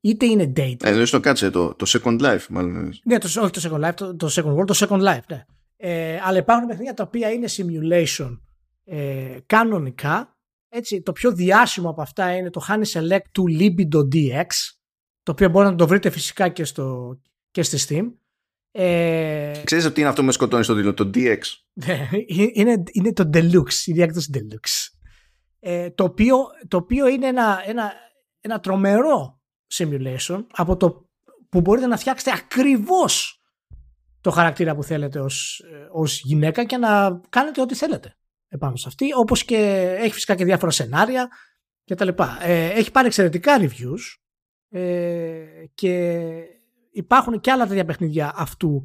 είτε 0.00 0.26
είναι 0.26 0.52
dating. 0.56 0.84
Ε, 0.84 0.92
δεν 0.92 1.10
το 1.10 1.20
κάτσε, 1.20 1.50
το, 1.50 1.74
το 1.74 1.86
Second 1.88 2.20
Life 2.20 2.46
μάλλον. 2.48 2.92
Ναι, 3.04 3.18
το, 3.18 3.40
όχι 3.40 3.50
το 3.50 3.60
Second 3.62 3.88
Life, 3.88 3.94
το, 3.94 4.16
το 4.16 4.28
Second 4.30 4.56
World, 4.56 4.66
το 4.66 4.86
Second 4.88 5.02
Life, 5.02 5.26
ναι. 5.28 5.44
Ε, 5.76 6.20
αλλά 6.22 6.38
υπάρχουν 6.38 6.66
παιχνίδια 6.66 6.94
τα 6.94 7.02
οποία 7.02 7.30
είναι 7.30 7.46
simulation 7.50 8.38
ε, 8.84 9.38
κανονικά. 9.46 10.36
Έτσι, 10.68 11.02
το 11.02 11.12
πιο 11.12 11.32
διάσημο 11.32 11.90
από 11.90 12.02
αυτά 12.02 12.36
είναι 12.36 12.50
το 12.50 12.64
Honey 12.68 12.84
Select 12.92 13.24
του 13.32 13.44
Libido 13.48 13.98
DX, 14.14 14.46
το 15.22 15.32
οποίο 15.32 15.48
μπορεί 15.48 15.66
να 15.66 15.74
το 15.74 15.86
βρείτε 15.86 16.10
φυσικά 16.10 16.48
και, 16.48 16.64
στο, 16.64 17.18
και 17.50 17.62
στη 17.62 17.78
Steam. 17.88 18.12
Ε, 18.70 19.62
Ξέρεις 19.64 19.84
ότι 19.84 20.00
είναι 20.00 20.08
αυτό 20.08 20.20
που 20.20 20.26
με 20.26 20.32
σκοτώνει 20.32 20.64
στο 20.64 20.74
τίτλο, 20.74 20.94
το 20.94 21.10
DX. 21.14 21.38
Ναι, 21.74 22.08
είναι, 22.52 22.82
είναι 22.92 23.12
το 23.12 23.30
Deluxe, 23.32 23.84
η 23.84 23.92
διάκτηση 23.92 24.30
Deluxe. 24.34 24.98
Ε, 25.60 25.90
το, 25.90 26.04
οποίο, 26.04 26.36
το 26.68 26.76
οποίο 26.76 27.08
είναι 27.08 27.26
ένα, 27.26 27.62
ένα, 27.66 27.92
ένα 28.40 28.60
τρομερό 28.60 29.40
simulation 29.74 30.44
από 30.50 30.76
το 30.76 31.08
που 31.48 31.60
μπορείτε 31.60 31.86
να 31.86 31.96
φτιάξετε 31.96 32.30
ακριβώς 32.30 33.42
το 34.20 34.30
χαρακτήρα 34.30 34.74
που 34.74 34.82
θέλετε 34.82 35.20
ως, 35.20 35.64
ε, 35.72 35.88
ως 35.90 36.20
γυναίκα 36.20 36.64
και 36.64 36.76
να 36.76 37.20
κάνετε 37.28 37.60
ό,τι 37.60 37.74
θέλετε 37.74 38.16
επάνω 38.52 38.76
σε 38.76 38.88
αυτή 38.88 39.06
όπως 39.14 39.44
και 39.44 39.56
έχει 39.98 40.12
φυσικά 40.12 40.34
και 40.34 40.44
διάφορα 40.44 40.70
σενάρια 40.70 41.28
και 41.84 41.94
τα 41.94 42.04
λοιπά. 42.04 42.38
Ε, 42.42 42.68
έχει 42.68 42.90
πάρει 42.90 43.06
εξαιρετικά 43.06 43.58
reviews 43.60 44.00
ε, 44.68 45.44
και 45.74 46.30
υπάρχουν 46.90 47.40
και 47.40 47.50
άλλα 47.50 47.66
τέτοια 47.66 47.84
παιχνίδια 47.84 48.32
αυτού 48.36 48.82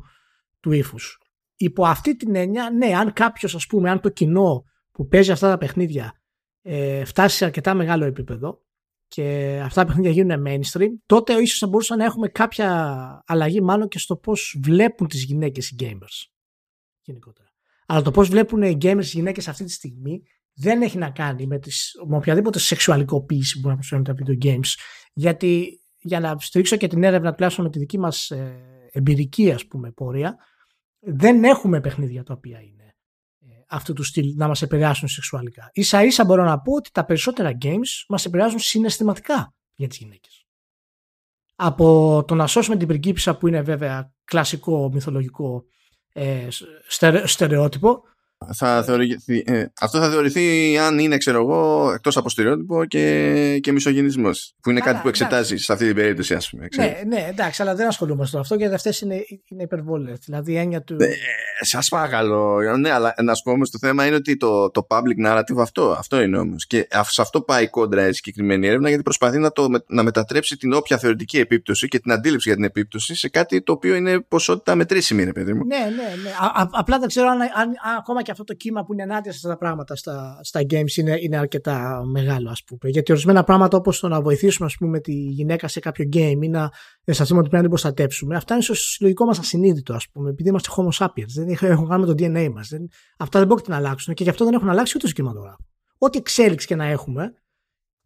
του 0.59 0.71
ύφους. 0.71 1.21
Υπό 1.55 1.85
αυτή 1.85 2.15
την 2.15 2.35
έννοια, 2.35 2.69
ναι, 2.69 2.95
αν 2.97 3.13
κάποιος, 3.13 3.55
ας 3.55 3.67
πούμε, 3.67 3.89
αν 3.89 3.99
το 3.99 4.09
κοινό 4.09 4.63
που 4.91 5.07
παίζει 5.07 5.31
αυτά 5.31 5.49
τα 5.49 5.57
παιχνίδια 5.57 6.13
ε, 6.61 7.05
φτάσει 7.05 7.37
σε 7.37 7.45
αρκετά 7.45 7.73
μεγάλο 7.73 8.05
επίπεδο, 8.05 8.61
και 9.07 9.59
αυτά 9.63 9.81
τα 9.81 9.87
παιχνίδια 9.87 10.11
γίνουν 10.11 10.43
mainstream, 10.47 10.89
τότε 11.05 11.33
ίσως 11.33 11.59
θα 11.59 11.67
μπορούσαμε 11.67 12.01
να 12.01 12.07
έχουμε 12.09 12.27
κάποια 12.27 13.23
αλλαγή 13.25 13.61
μάλλον 13.61 13.87
και 13.87 13.99
στο 13.99 14.17
πώς 14.17 14.59
βλέπουν 14.63 15.07
τις 15.07 15.23
γυναίκες 15.23 15.69
οι 15.69 15.75
gamers. 15.79 16.31
Γενικότερα. 17.01 17.46
Αλλά 17.89 18.01
το 18.01 18.11
πώς 18.11 18.29
βλέπουν 18.29 18.61
οι 18.61 18.77
gamers 18.81 19.03
οι 19.03 19.17
γυναίκες 19.17 19.47
αυτή 19.47 19.63
τη 19.63 19.71
στιγμή 19.71 20.21
δεν 20.53 20.81
έχει 20.81 20.97
να 20.97 21.09
κάνει 21.09 21.47
με, 21.47 21.59
τις, 21.59 21.91
με 22.07 22.15
οποιαδήποτε 22.15 22.59
σεξουαλικοποίηση 22.59 23.53
που 23.53 23.59
μπορεί 23.59 23.69
να 23.69 23.79
προσφέρουν 23.79 24.03
τα 24.03 24.15
video 24.17 24.45
games. 24.45 24.73
Γιατί 25.13 25.81
για 25.99 26.19
να 26.19 26.35
στηρίξω 26.39 26.75
και 26.75 26.87
την 26.87 27.03
έρευνα 27.03 27.33
τουλάχιστον 27.33 27.65
με 27.65 27.71
τη 27.71 27.79
δική 27.79 27.99
μας 27.99 28.29
ε, 28.29 28.61
εμπειρική 28.91 29.51
ας 29.51 29.65
πούμε 29.65 29.91
πορεία, 29.91 30.35
δεν 30.99 31.43
έχουμε 31.43 31.81
παιχνίδια 31.81 32.23
τα 32.23 32.33
οποία 32.33 32.61
είναι 32.61 32.77
αυτού 33.67 33.93
του 33.93 34.03
στυλ 34.03 34.33
να 34.35 34.47
μας 34.47 34.61
επηρεάσουν 34.61 35.07
σεξουαλικά. 35.07 35.69
Ίσα 35.73 36.03
ίσα 36.03 36.25
μπορώ 36.25 36.43
να 36.43 36.61
πω 36.61 36.73
ότι 36.73 36.89
τα 36.91 37.05
περισσότερα 37.05 37.57
games 37.61 38.05
μας 38.07 38.25
επηρεάζουν 38.25 38.59
συναισθηματικά 38.59 39.53
για 39.75 39.87
τις 39.87 39.97
γυναίκες. 39.97 40.45
Από 41.55 42.23
το 42.27 42.35
να 42.35 42.47
σώσουμε 42.47 42.77
την 42.77 42.87
πριγκίπισσα 42.87 43.37
που 43.37 43.47
είναι 43.47 43.61
βέβαια 43.61 44.13
κλασικό 44.23 44.89
μυθολογικό 44.93 45.63
ε, 46.13 46.47
στερεότυπο 47.25 48.03
θα 48.53 48.83
θεωρηθεί, 48.83 49.43
ε, 49.45 49.65
αυτό 49.81 49.99
θα 49.99 50.09
θεωρηθεί 50.09 50.77
αν 50.77 50.99
είναι 50.99 51.17
ξέρω 51.17 51.37
εγώ 51.39 51.91
εκτός 51.93 52.17
από 52.17 52.29
στερεότυπο 52.29 52.85
και, 52.85 53.59
και 53.61 53.71
μισογενισμός 53.71 54.53
που 54.61 54.69
είναι 54.69 54.79
κάτι 54.79 54.99
που 55.01 55.07
εξετάζει 55.07 55.57
σε 55.57 55.73
αυτή 55.73 55.85
την 55.85 55.95
περίπτωση 55.95 56.33
ας 56.33 56.49
πούμε 56.49 56.67
ναι, 56.75 57.01
ναι 57.07 57.25
εντάξει 57.29 57.61
αλλά 57.61 57.75
δεν 57.75 57.87
ασχολούμαστε 57.87 58.35
με 58.35 58.41
αυτό 58.41 58.55
γιατί 58.55 58.73
αυτές 58.73 59.01
είναι, 59.01 59.15
είναι 59.47 59.63
υπερβόλες. 59.63 60.19
Δηλαδή 60.25 60.51
η 60.51 60.57
έννοια 60.57 60.81
του 60.81 60.95
ε, 60.99 61.09
σας 61.61 61.89
παρακαλώ 61.89 62.59
ναι 62.77 62.91
αλλά 62.91 63.13
να 63.21 63.33
σου 63.33 63.43
πω 63.43 63.51
όμως 63.51 63.69
το 63.69 63.77
θέμα 63.77 64.05
είναι 64.05 64.15
ότι 64.15 64.37
το, 64.37 64.71
το 64.71 64.87
public 64.89 65.27
narrative 65.27 65.57
αυτό 65.59 65.95
αυτό 65.97 66.21
είναι 66.21 66.37
όμως. 66.37 66.67
Και 66.67 66.87
σε 67.01 67.21
αυτό 67.21 67.41
πάει 67.41 67.67
κόντρα 67.69 68.07
η 68.07 68.13
συγκεκριμένη 68.13 68.67
έρευνα 68.67 68.87
γιατί 68.87 69.03
προσπαθεί 69.03 69.37
να, 69.37 69.51
το, 69.51 69.67
να 69.87 70.03
μετατρέψει 70.03 70.57
την 70.57 70.73
όποια 70.73 70.97
θεωρητική 70.97 71.39
επίπτωση 71.39 71.87
και 71.87 71.99
την 71.99 72.11
αντίληψη 72.11 72.47
για 72.47 72.57
την 72.57 72.65
επίπτωση 72.65 73.15
σε 73.15 73.29
κάτι 73.29 73.61
το 73.61 73.71
οποίο 73.71 73.95
είναι 73.95 74.19
ποσότητα 74.19 74.75
μετρήσιμη 74.75 75.21
είναι 75.21 75.33
παιδί 75.33 75.53
μου. 75.53 75.65
Ναι 75.65 75.77
ναι 75.77 76.15
ναι. 76.23 76.29
Α, 76.29 76.67
απλά 76.71 76.99
δεν 76.99 77.07
ξέρω 77.07 77.27
αν, 77.27 77.41
αν, 77.41 77.51
αν 77.59 77.95
ακόμα 77.97 78.21
και 78.27 78.33
αυτό 78.33 78.43
το 78.43 78.53
κύμα 78.53 78.83
που 78.83 78.93
είναι 78.93 79.03
ενάντια 79.03 79.31
σε 79.31 79.37
αυτά 79.37 79.49
τα 79.49 79.57
πράγματα 79.57 79.95
στα, 79.95 80.39
στα 80.43 80.61
games 80.69 80.97
είναι, 80.97 81.17
είναι 81.19 81.37
αρκετά 81.37 82.03
μεγάλο, 82.05 82.49
ας 82.49 82.63
πούμε. 82.63 82.91
Γιατί 82.91 83.11
ορισμένα 83.11 83.43
πράγματα 83.43 83.77
όπως 83.77 83.99
το 83.99 84.07
να 84.07 84.21
βοηθήσουμε, 84.21 84.67
ας 84.67 84.75
πούμε, 84.75 84.99
τη 84.99 85.13
γυναίκα 85.13 85.67
σε 85.67 85.79
κάποιο 85.79 86.09
game 86.13 86.39
ή 86.41 86.49
να 86.49 86.71
αισθανθούμε 87.03 87.39
ότι 87.39 87.49
πρέπει 87.49 87.55
να 87.55 87.59
την 87.59 87.69
προστατέψουμε, 87.69 88.35
αυτά 88.35 88.53
είναι 88.53 88.63
στο 88.63 88.73
συλλογικό 88.73 89.25
μας 89.25 89.39
ασυνείδητο, 89.39 89.93
ας 89.93 90.09
πούμε, 90.09 90.29
επειδή 90.29 90.49
είμαστε 90.49 90.69
homo 90.75 91.05
sapiens. 91.05 91.27
Δεν 91.35 91.71
έχουν 91.71 91.87
κάνει 91.87 92.05
με 92.05 92.13
το 92.13 92.23
DNA 92.23 92.49
μας. 92.53 92.71
Αυτά 93.17 93.39
δεν 93.39 93.47
πρόκειται 93.47 93.71
να 93.71 93.77
αλλάξουν 93.77 94.13
και 94.13 94.23
γι' 94.23 94.29
αυτό 94.29 94.45
δεν 94.45 94.53
έχουν 94.53 94.69
αλλάξει 94.69 94.93
ούτε 94.95 95.07
στο 95.07 95.15
κινηματογράφο. 95.15 95.65
Ό,τι 95.97 96.17
εξέλιξη 96.17 96.67
και 96.67 96.75
να 96.75 96.85
έχουμε 96.85 97.33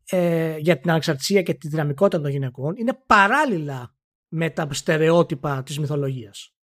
ε, 0.10 0.58
για 0.58 0.80
την 0.80 0.90
ανεξαρτησία 0.90 1.42
και 1.42 1.54
τη 1.54 1.68
δυναμικότητα 1.68 2.22
των 2.22 2.32
γυναικών 2.32 2.74
είναι 2.76 2.94
παράλληλα 3.06 3.96
με 4.28 4.50
τα 4.50 4.68
στερεότυπα 4.72 5.64
της 5.64 5.80
μυθολογίας. 5.80 6.54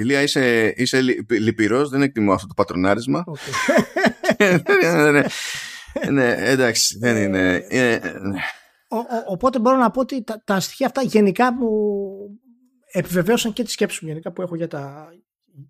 Ηλία, 0.00 0.22
είσαι, 0.22 0.74
είσαι 0.76 1.00
λυπηρός, 1.28 1.88
δεν 1.88 2.02
εκτιμώ 2.02 2.32
αυτό 2.32 2.46
το 2.46 2.54
πατρονάρισμα. 2.54 3.24
ναι, 4.82 5.10
ναι, 5.10 5.22
ναι, 6.10 6.34
εντάξει, 6.38 6.98
δεν 6.98 7.16
είναι. 7.16 7.66
οπότε 9.26 9.58
μπορώ 9.58 9.76
να 9.76 9.90
πω 9.90 10.00
ότι 10.00 10.24
τα, 10.24 10.42
τα 10.44 10.60
στοιχεία 10.60 10.86
αυτά 10.86 11.02
γενικά 11.02 11.52
μου 11.52 11.68
επιβεβαίωσαν 12.92 13.52
και 13.52 13.62
τη 13.62 13.70
σκέψη 13.70 13.98
μου 14.02 14.08
γενικά 14.08 14.32
που 14.32 14.42
έχω 14.42 14.56
για 14.56 14.68
τα, 14.68 15.08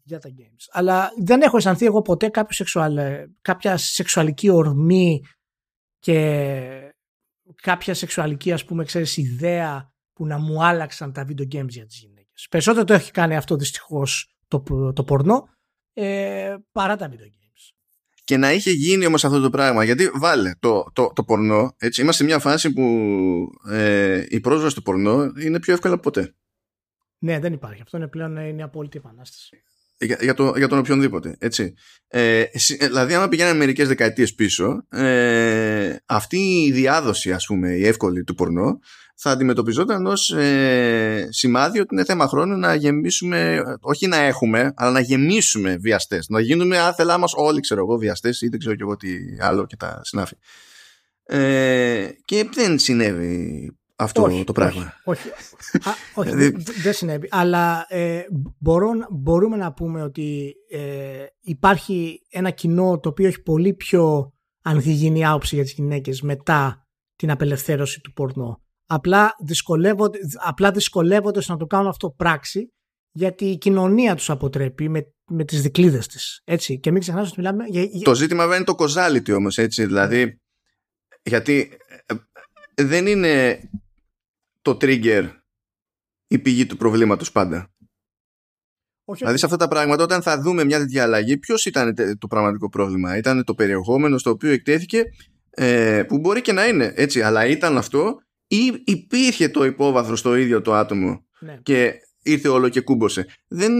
για 0.03 0.19
τα 0.19 0.29
games. 0.29 0.65
Αλλά 0.71 1.13
δεν 1.23 1.43
έχω 1.43 1.57
αισθανθεί 1.57 1.87
εγώ 1.87 2.03
ποτέ 2.03 2.29
κάποιο 2.29 2.55
σεξουαλ, 2.57 2.99
κάποια 3.43 3.77
σεξουαλική 3.77 4.49
ορμή 4.49 5.23
και 5.99 6.95
κάποια 7.63 7.95
σεξουαλική 7.95 8.53
ας 8.53 8.65
πούμε 8.65 8.85
ξέρεις 8.85 9.17
ιδέα 9.17 9.93
που 10.13 10.27
να 10.27 10.39
μου 10.39 10.65
άλλαξαν 10.65 11.13
τα 11.13 11.27
video 11.29 11.55
games 11.55 11.69
για 11.69 11.87
τις 11.87 11.99
γυναίκες. 11.99 12.20
Περισσότερο 12.51 12.85
το 12.85 12.93
έχει 12.93 13.11
κάνει 13.11 13.37
αυτό 13.37 13.57
δυστυχώς 13.57 14.35
το, 14.49 14.63
το 14.93 15.05
πορνό 15.05 15.49
ε, 15.93 16.57
παρά 16.73 16.97
τα 16.97 17.11
video 17.11 17.27
games. 17.27 17.75
Και 18.25 18.37
να 18.37 18.53
είχε 18.53 18.71
γίνει 18.71 19.07
όμως 19.07 19.25
αυτό 19.25 19.41
το 19.41 19.51
πράγμα, 19.51 19.85
γιατί 19.85 20.11
βάλε 20.15 20.55
το, 20.59 20.91
το, 20.93 21.13
το 21.15 21.25
πορνό, 21.25 21.75
έτσι, 21.79 22.01
είμαστε 22.01 22.23
σε 22.23 22.29
μια 22.29 22.39
φάση 22.39 22.73
που 22.73 22.83
ε, 23.71 24.25
η 24.29 24.41
πρόσβαση 24.41 24.75
του 24.75 24.83
πορνό 24.83 25.33
είναι 25.43 25.61
πιο 25.61 25.73
εύκολα 25.73 25.95
από 25.95 26.03
ποτέ. 26.03 26.35
Ναι, 27.19 27.39
δεν 27.39 27.53
υπάρχει. 27.53 27.83
Αυτό 27.83 27.97
είναι 27.97 28.09
πλέον 28.09 28.37
είναι 28.37 28.63
απόλυτη 28.63 28.99
επανάσταση. 28.99 29.63
Για, 29.99 30.19
για, 30.21 30.35
το, 30.35 30.53
για 30.57 30.69
τον 30.69 30.79
οποιονδήποτε. 30.79 31.37
Έτσι. 31.39 31.75
Ε, 32.09 32.45
δηλαδή, 32.79 33.15
άμα 33.15 33.29
πηγαίναμε 33.29 33.59
μερικές 33.59 33.89
δεκαετίες 33.89 34.35
πίσω, 34.35 34.87
ε, 34.89 35.97
αυτή 36.07 36.39
η 36.39 36.73
διάδοση, 36.73 37.33
ας 37.33 37.47
πούμε, 37.47 37.71
η 37.71 37.87
εύκολη 37.87 38.25
του 38.25 38.35
πορνό, 38.35 38.79
θα 39.23 39.31
αντιμετωπιζόταν 39.31 40.07
ως 40.07 40.31
ε, 40.31 41.29
σημάδι 41.31 41.81
ότι 41.81 41.95
είναι 41.95 42.05
θέμα 42.05 42.27
χρόνου 42.27 42.57
να 42.57 42.75
γεμίσουμε, 42.75 43.63
όχι 43.81 44.07
να 44.07 44.17
έχουμε, 44.17 44.73
αλλά 44.77 44.91
να 44.91 45.01
γεμίσουμε 45.01 45.77
βιαστές. 45.77 46.29
Να 46.29 46.41
γίνουμε 46.41 46.79
άθελά 46.79 47.19
μας 47.19 47.33
όλοι, 47.37 47.61
ξέρω 47.61 47.81
εγώ, 47.81 47.97
βιαστές 47.97 48.41
ή 48.41 48.49
δεν 48.49 48.59
ξέρω 48.59 48.75
και 48.75 48.83
εγώ 48.83 48.97
τι 48.97 49.09
άλλο 49.41 49.67
και 49.67 49.77
τα 49.77 50.01
συνάφη. 50.03 50.35
Ε, 51.23 52.09
και 52.25 52.49
δεν 52.53 52.79
συνέβη 52.79 53.71
αυτό 53.97 54.43
το 54.45 54.53
πράγμα. 54.53 54.95
Όχι, 55.05 55.29
όχι, 56.15 56.31
όχι 56.37 56.53
δεν 56.83 56.93
συνέβη. 56.93 57.29
Αλλά 57.31 57.87
ε, 57.89 58.23
μπορούμε 59.11 59.57
να 59.57 59.73
πούμε 59.73 60.03
ότι 60.03 60.55
ε, 60.71 61.25
υπάρχει 61.41 62.23
ένα 62.31 62.51
κοινό 62.51 62.99
το 63.01 63.09
οποίο 63.09 63.27
έχει 63.27 63.43
πολύ 63.43 63.75
πιο 63.75 64.33
ανθυγινή 64.63 65.27
άποψη 65.27 65.55
για 65.55 65.65
τις 65.65 65.73
γυναίκες 65.73 66.23
μετά 66.23 66.87
την 67.17 67.31
απελευθέρωση 67.31 68.01
του 68.01 68.13
πορνό 68.13 68.61
Απλά 68.93 69.35
δυσκολεύονται, 69.39 70.19
απλά 70.45 70.71
δυσκολεύονται 70.71 71.41
στο 71.41 71.53
να 71.53 71.59
το 71.59 71.67
κάνουν 71.67 71.87
αυτό 71.87 72.11
πράξη 72.11 72.73
γιατί 73.13 73.45
η 73.45 73.59
κοινωνία 73.59 74.15
τους 74.15 74.31
αποτρέπει 74.31 74.89
με, 74.89 75.15
με 75.31 75.45
τις 75.45 75.63
δικλείδες 75.63 76.07
της. 76.07 76.41
Έτσι. 76.45 76.81
Και 76.81 76.91
μην 76.91 77.01
ξεχνάς 77.01 77.29
ότι 77.29 77.41
μιλάμε 77.41 77.65
για... 77.67 77.89
Το 78.03 78.15
ζήτημα 78.15 78.47
δεν 78.47 78.57
είναι 78.57 78.65
το 78.65 78.75
causality 78.79 79.37
όμως, 79.37 79.59
έτσι. 79.59 79.87
Δηλαδή, 79.87 80.41
γιατί 81.23 81.79
ε, 82.07 82.15
ε, 82.75 82.85
δεν 82.85 83.07
είναι 83.07 83.61
το 84.63 84.77
trigger 84.81 85.31
η 86.27 86.39
πηγή 86.39 86.67
του 86.67 86.77
προβλήματος 86.77 87.33
πάντα. 87.33 87.71
Όχι, 89.05 89.19
δηλαδή 89.19 89.39
σε 89.39 89.45
αυτά 89.45 89.57
τα 89.57 89.69
πράγματα 89.69 90.03
όταν 90.03 90.23
θα 90.23 90.41
δούμε 90.41 90.65
μια 90.65 90.79
τέτοια 90.79 91.03
αλλαγή 91.03 91.39
ποιος 91.39 91.67
ήταν 91.67 91.95
το 92.19 92.27
πραγματικό 92.27 92.69
πρόβλημα; 92.69 93.17
Ήταν 93.17 93.45
το 93.45 93.55
περιεχόμενο 93.55 94.19
στο 94.19 94.31
οποίο 94.31 94.51
εκτέθηκε 94.51 95.03
ε, 95.51 96.03
που 96.09 96.19
μπορεί 96.19 96.41
και 96.41 96.53
να 96.53 96.67
είναι 96.67 96.93
έτσι 96.97 97.23
αλλά 97.23 97.47
ήταν 97.47 97.77
αυτό 97.77 98.19
ή 98.53 98.83
υπήρχε 98.85 99.49
το 99.49 99.65
υπόβαθρο 99.65 100.17
στο 100.17 100.37
ίδιο 100.37 100.63
το 100.63 100.75
άτομο 100.75 101.25
ναι. 101.41 101.59
και 101.63 101.93
ήρθε 102.23 102.49
όλο 102.49 102.69
και 102.69 102.81
κούμποσε. 102.81 103.27
Δεν, 103.49 103.73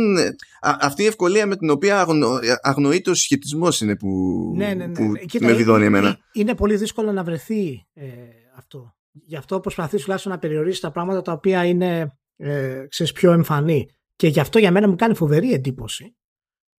αυτή 0.61 1.03
η 1.03 1.07
ευκολία 1.07 1.47
με 1.47 1.57
την 1.57 1.71
οποία 1.71 2.01
αγνο, 2.01 2.39
αγνοείται 2.63 3.11
ο 3.11 3.15
συσχετισμός 3.15 3.81
είναι 3.81 3.97
που, 3.97 4.09
ναι, 4.57 4.75
ναι, 4.75 4.87
ναι. 4.87 4.93
που 4.93 5.13
με 5.41 5.53
βιδώνει 5.53 5.85
εμένα. 5.85 6.19
Είναι 6.33 6.55
πολύ 6.55 6.77
δύσκολο 6.77 7.13
να 7.13 7.25
βρεθεί 7.25 7.87
ε, 7.95 8.07
αυτό. 8.57 8.95
Γι' 9.13 9.37
αυτό 9.37 9.61
προσπαθεί 9.61 9.97
τουλάχιστον 10.03 10.33
να 10.33 10.39
περιορίσει 10.39 10.81
τα 10.81 10.91
πράγματα 10.91 11.23
τα 11.23 11.33
οποία 11.33 11.65
είναι 11.65 12.19
ε, 12.37 12.87
ξέρεις, 12.89 13.13
πιο 13.13 13.33
εμφανή. 13.33 13.89
Και 14.17 14.27
γι' 14.27 14.41
αυτό 14.41 14.59
για 14.59 14.71
μένα 14.71 14.89
μου 14.89 14.97
κάνει 14.97 15.15
φοβερή 15.15 15.53
εντύπωση 15.53 16.17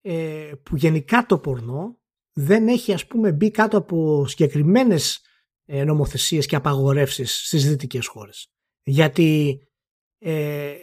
ε, 0.02 0.52
που 0.64 0.76
γενικά 0.76 1.26
το 1.26 1.38
πορνό 1.38 2.00
δεν 2.34 2.68
έχει 2.68 2.94
ας 2.94 3.08
πούμε 3.08 3.32
μπει 3.32 3.52
κάτω 3.52 3.78
από 3.78 4.26
συγκεκριμένες 4.28 5.16
ε, 5.16 5.31
νομοθεσίες 5.72 6.46
και 6.46 6.56
απαγορεύσεις 6.56 7.46
στις 7.46 7.68
δυτικές 7.68 8.08
χώρες. 8.08 8.52
Γιατί 8.84 9.62
ε, 10.18 10.76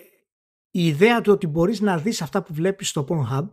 η 0.71 0.87
ιδέα 0.87 1.21
του 1.21 1.33
ότι 1.33 1.47
μπορείς 1.47 1.81
να 1.81 1.99
δεις 1.99 2.23
αυτά 2.23 2.43
που 2.43 2.55
βλέπεις 2.55 2.89
στο 2.89 3.07
Pornhub 3.09 3.49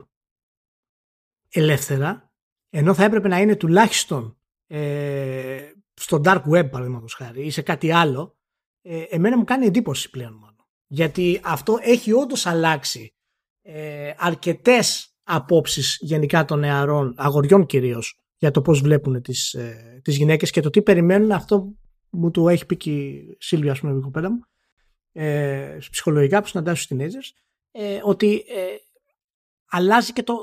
ελεύθερα 1.50 2.34
ενώ 2.70 2.94
θα 2.94 3.04
έπρεπε 3.04 3.28
να 3.28 3.40
είναι 3.40 3.56
τουλάχιστον 3.56 4.38
ε, 4.68 5.72
στο 5.94 6.22
dark 6.24 6.42
web 6.42 6.70
παραδείγματος 6.72 7.14
χάρη 7.14 7.46
ή 7.46 7.50
σε 7.50 7.62
κάτι 7.62 7.92
άλλο 7.92 8.38
ε, 8.82 9.02
εμένα 9.02 9.38
μου 9.38 9.44
κάνει 9.44 9.66
εντύπωση 9.66 10.10
πλέον 10.10 10.34
μόνο. 10.34 10.68
Γιατί 10.88 11.42
αυτό 11.44 11.78
έχει 11.82 12.12
όντως 12.12 12.46
αλλάξει 12.46 13.16
ε, 13.62 14.14
αρκετές 14.18 15.16
απόψεις 15.24 15.98
γενικά 16.02 16.46
των 16.46 16.60
νεαρών, 16.60 17.14
αγοριών 17.18 17.66
κυρίως, 17.66 18.25
για 18.38 18.52
το 18.52 18.62
πώς 18.62 18.82
βλέπουν 18.82 19.22
τις, 19.22 19.54
ε, 19.54 20.00
τις 20.04 20.18
γυναίκες 20.18 20.52
και 20.52 20.62
το 20.62 20.70
τι 20.70 20.82
περιμένουν 20.82 21.32
αυτό 21.32 21.76
μου 22.10 22.32
το 22.32 22.50
έχει 22.50 22.66
πει 22.66 22.78
και 22.78 22.92
η 22.92 23.38
Σίλβια, 23.40 23.72
ας 23.72 23.80
πούμε, 23.80 23.98
η 23.98 24.02
κοπέλα 24.02 24.32
μου, 24.32 24.40
ε, 25.12 25.78
ψυχολογικά 25.92 26.42
που 26.42 26.48
συναντάς 26.48 26.82
στους 26.82 26.98
teenagers, 26.98 27.40
ε, 27.72 28.00
ότι 28.04 28.34
ε, 28.34 28.64
αλλάζει 29.70 30.14
και 30.14 30.24
το, 30.24 30.38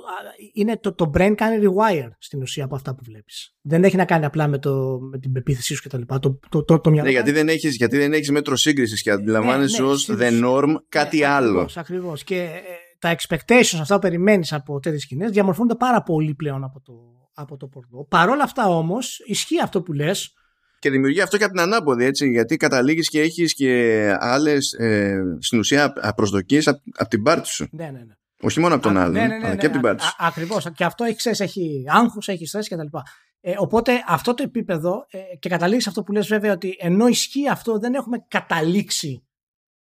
είναι 0.52 0.76
το, 0.76 0.94
το 0.94 1.10
brain 1.14 1.32
κάνει 1.36 1.66
rewire 1.66 2.10
στην 2.18 2.42
ουσία 2.42 2.64
από 2.64 2.74
αυτά 2.74 2.94
που 2.94 3.02
βλέπεις. 3.04 3.56
Δεν 3.60 3.84
έχει 3.84 3.96
να 3.96 4.04
κάνει 4.04 4.24
απλά 4.24 4.48
με, 4.48 4.58
το, 4.58 4.98
με 5.00 5.18
την 5.18 5.32
πεποίθησή 5.32 5.74
σου 5.74 5.88
κτλ. 5.88 6.02
Το, 6.06 6.38
το, 6.48 6.64
το, 6.64 6.80
το, 6.80 6.90
ναι, 6.90 7.10
γιατί 7.10 7.32
δεν 7.32 7.48
έχεις, 7.48 7.76
γιατί 7.76 7.96
δεν 7.96 8.12
έχεις 8.12 8.30
μέτρο 8.30 8.56
σύγκρισης 8.56 9.02
και 9.02 9.10
αντιλαμβάνεσαι 9.10 9.82
ναι, 9.82 9.86
ναι, 9.86 9.92
ως 9.92 10.10
the 10.10 10.44
norm 10.44 10.74
κάτι 10.88 11.18
ναι, 11.18 11.26
άλλο. 11.26 11.48
Ακριβώς, 11.48 11.76
ακριβώς. 11.76 12.24
Και 12.24 12.40
ε, 12.42 12.60
τα 12.98 13.16
expectations 13.16 13.78
αυτά 13.80 13.94
που 13.94 14.00
περιμένεις 14.00 14.52
από 14.52 14.80
τέτοιες 14.80 15.02
σκηνές 15.02 15.30
διαμορφώνονται 15.30 15.74
πάρα 15.74 16.02
πολύ 16.02 16.34
πλέον 16.34 16.64
από 16.64 16.80
το, 16.80 17.21
από 17.42 17.56
το 17.56 17.66
πορνό. 17.66 18.06
Παρ' 18.08 18.28
όλα 18.28 18.42
αυτά 18.42 18.68
όμως 18.68 19.22
ισχύει 19.26 19.60
αυτό 19.60 19.82
που 19.82 19.92
λες 19.92 20.34
και 20.82 20.90
δημιουργεί 20.90 21.20
αυτό 21.20 21.36
και 21.36 21.44
από 21.44 21.52
την 21.52 21.62
ανάποδη, 21.62 22.04
έτσι, 22.04 22.30
γιατί 22.30 22.56
καταλήγεις 22.56 23.08
και 23.08 23.20
έχεις 23.20 23.54
και 23.54 24.16
άλλες, 24.18 24.72
ε, 24.72 25.22
στην 25.40 25.58
ουσία, 25.58 25.92
προσδοκίες 26.16 26.68
από, 26.68 26.82
από 26.94 27.08
την 27.08 27.22
πάρτι 27.22 27.48
σου. 27.48 27.68
Ναι, 27.70 27.84
ναι, 27.84 27.90
ναι. 27.90 28.14
Όχι 28.42 28.60
μόνο 28.60 28.74
από 28.74 28.82
τον 28.82 28.96
άλλον, 28.96 29.12
ναι, 29.12 29.26
ναι, 29.26 29.38
ναι, 29.38 29.46
αλλά 29.46 29.56
και 29.56 29.66
από 29.66 29.74
την 29.74 29.82
πάρτι 29.82 30.02
σου. 30.02 30.14
Ακριβώς. 30.18 30.66
Και 30.74 30.84
αυτό 30.84 31.04
έχει, 31.04 31.16
ξέρεις, 31.16 31.40
έχει 31.40 31.84
άγχος, 31.88 32.28
έχει 32.28 32.46
στρες 32.46 32.68
κτλ. 32.68 32.96
Ε, 33.40 33.54
οπότε 33.58 34.04
αυτό 34.06 34.34
το 34.34 34.42
επίπεδο 34.42 35.06
ε, 35.10 35.18
και 35.38 35.48
καταλήγεις 35.48 35.86
αυτό 35.86 36.02
που 36.02 36.12
λες 36.12 36.26
βέβαια 36.26 36.52
ότι 36.52 36.76
ενώ 36.78 37.06
ισχύει 37.06 37.48
αυτό 37.48 37.78
δεν 37.78 37.94
έχουμε 37.94 38.24
καταλήξει 38.28 39.26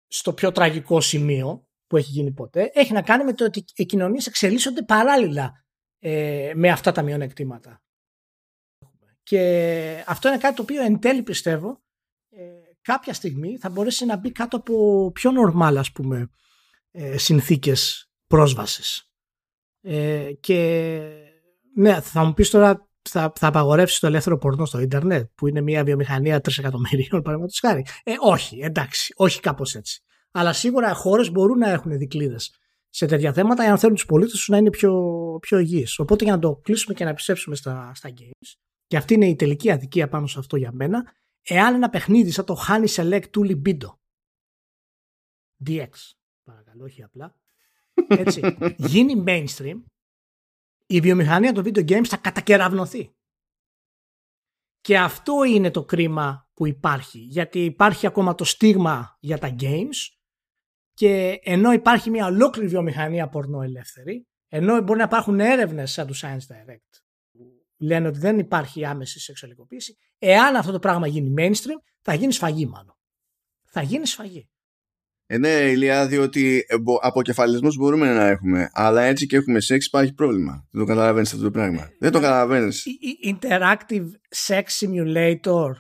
στο 0.07 0.33
πιο 0.33 0.53
τραγικό 0.53 1.01
σημείο 1.01 1.69
που 1.87 1.97
έχει 1.97 2.11
γίνει 2.11 2.33
ποτέ. 2.33 2.71
Έχει 2.75 2.93
να 2.93 3.03
κάνει 3.03 3.25
με 3.25 3.33
το 3.33 3.45
ότι 3.45 3.65
οι 3.75 3.85
κοινωνίες 3.85 4.27
εξελίσσονται 4.27 4.83
παράλληλα 4.83 5.64
ε, 6.07 6.53
με 6.55 6.71
αυτά 6.71 6.93
τα 6.93 7.03
μειονεκτήματα. 7.03 7.83
Και 9.23 10.05
αυτό 10.07 10.29
είναι 10.29 10.39
κάτι 10.39 10.57
το 10.57 10.63
οποίο 10.63 10.83
εν 10.83 10.99
τέλει 10.99 11.23
πιστεύω 11.23 11.83
ε, 12.31 12.43
κάποια 12.81 13.15
στιγμή 13.15 13.59
θα 13.59 13.69
μπορέσει 13.69 14.05
να 14.05 14.17
μπει 14.17 14.33
κάτω 14.33 14.57
από 14.57 15.11
πιο 15.15 15.31
νορμάλ 15.31 15.79
ας 15.79 15.93
πούμε 15.93 16.31
ε, 16.91 17.19
συνθήκες 17.19 18.11
πρόσβασης. 18.27 19.11
Ε, 19.81 20.33
και 20.41 21.01
ναι, 21.75 22.01
θα 22.01 22.25
μου 22.25 22.35
πεις 22.35 22.51
τώρα 22.51 22.89
θα, 23.03 23.33
θα 23.35 23.47
απαγορεύσεις 23.47 23.99
το 23.99 24.07
ελεύθερο 24.07 24.39
πορνό 24.39 24.65
στο 24.65 24.79
ίντερνετ 24.79 25.31
που 25.35 25.47
είναι 25.47 25.61
μια 25.61 25.85
βιομηχανία 25.85 26.37
3 26.37 26.59
εκατομμυρίων 26.59 27.23
παραδείγματος 27.23 27.59
χάρη; 27.59 27.87
Ε, 28.05 28.13
όχι, 28.21 28.59
εντάξει, 28.59 29.13
όχι 29.17 29.41
κάπως 29.41 29.75
έτσι. 29.75 30.03
Αλλά 30.31 30.53
σίγουρα 30.53 30.95
χώρες 30.95 31.31
μπορούν 31.31 31.59
να 31.59 31.71
έχουν 31.71 31.99
δικλείδες 31.99 32.59
σε 32.95 33.07
τέτοια 33.07 33.33
θέματα 33.33 33.63
για 33.63 33.73
να 33.73 33.79
θέλουν 33.79 33.95
τους 33.95 34.07
πολίτες 34.07 34.33
τους 34.33 34.49
να 34.49 34.57
είναι 34.57 34.71
πιο, 34.71 34.93
πιο 35.41 35.59
υγιείς. 35.59 35.99
Οπότε 35.99 36.25
για 36.25 36.33
να 36.33 36.39
το 36.39 36.57
κλείσουμε 36.57 36.95
και 36.95 37.05
να 37.05 37.11
επιστρέψουμε 37.11 37.57
στα, 37.57 37.95
στα 37.95 38.13
games, 38.19 38.55
και 38.87 38.97
αυτή 38.97 39.15
είναι 39.15 39.29
η 39.29 39.37
τελική 39.37 39.71
αδικία 39.71 40.09
πάνω 40.09 40.27
σε 40.27 40.39
αυτό 40.39 40.57
για 40.57 40.73
μένα, 40.73 41.13
εάν 41.43 41.75
ένα 41.75 41.91
παιχνίδι 41.91 42.31
σαν 42.31 42.45
το 42.45 42.57
Honey 42.69 42.87
Select 42.87 43.29
του 43.31 43.43
Libido, 43.45 43.97
DX, 45.67 45.91
παρακαλώ, 46.43 46.85
όχι 46.85 47.03
απλά, 47.03 47.35
έτσι, 48.09 48.57
γίνει 48.89 49.25
mainstream, 49.27 49.83
η 50.87 51.01
βιομηχανία 51.01 51.53
των 51.53 51.65
video 51.65 51.89
games 51.89 52.05
θα 52.05 52.17
κατακεραυνωθεί. 52.17 53.15
Και 54.81 54.99
αυτό 54.99 55.45
είναι 55.45 55.71
το 55.71 55.85
κρίμα 55.85 56.49
που 56.55 56.67
υπάρχει. 56.67 57.19
Γιατί 57.19 57.65
υπάρχει 57.65 58.07
ακόμα 58.07 58.35
το 58.35 58.45
στίγμα 58.45 59.17
για 59.21 59.39
τα 59.39 59.57
games 59.61 59.95
και 60.95 61.41
ενώ 61.43 61.73
υπάρχει 61.73 62.11
μια 62.11 62.27
ολόκληρη 62.27 62.69
βιομηχανία 62.69 63.29
πορνό 63.29 63.63
ελεύθερη, 63.63 64.27
ενώ 64.49 64.81
μπορεί 64.81 64.99
να 64.99 65.05
υπάρχουν 65.05 65.41
έρευνες 65.41 65.93
σαν 65.93 66.07
τους 66.07 66.23
Science 66.25 66.53
Direct 66.53 67.01
που 67.33 67.43
λένε 67.79 68.09
ότι 68.09 68.19
δεν 68.19 68.39
υπάρχει 68.39 68.85
άμεση 68.85 69.21
σεξουαλικοποίηση, 69.21 69.97
εάν 70.19 70.57
αυτό 70.57 70.73
το 70.73 70.79
πράγμα 70.79 71.07
γίνει 71.07 71.35
mainstream, 71.39 71.79
θα 72.03 72.15
γίνει 72.15 72.33
σφαγή 72.33 72.67
μάλλον. 72.67 72.97
Θα 73.65 73.83
γίνει 73.83 74.07
σφαγή. 74.07 74.49
Ε, 75.27 75.39
ναι, 75.39 75.49
Ηλία, 75.49 76.07
διότι 76.07 76.65
ε, 76.69 76.75
αποκεφαλισμό 77.01 77.69
μπορούμε 77.79 78.13
να 78.15 78.27
έχουμε. 78.27 78.71
Αλλά 78.73 79.03
έτσι 79.03 79.27
και 79.27 79.37
έχουμε 79.37 79.61
σεξ, 79.61 79.87
υπάρχει 79.87 80.13
πρόβλημα. 80.13 80.69
Δεν 80.71 80.81
το 80.81 80.87
καταλαβαίνεις 80.87 81.33
αυτό 81.33 81.45
το 81.45 81.51
πράγμα. 81.51 81.91
Δεν 81.99 82.13
το 82.13 82.21
καταλαβαίνεις. 82.21 82.85
Interactive 83.27 84.07
sex 84.47 84.63
simulator 84.63 85.71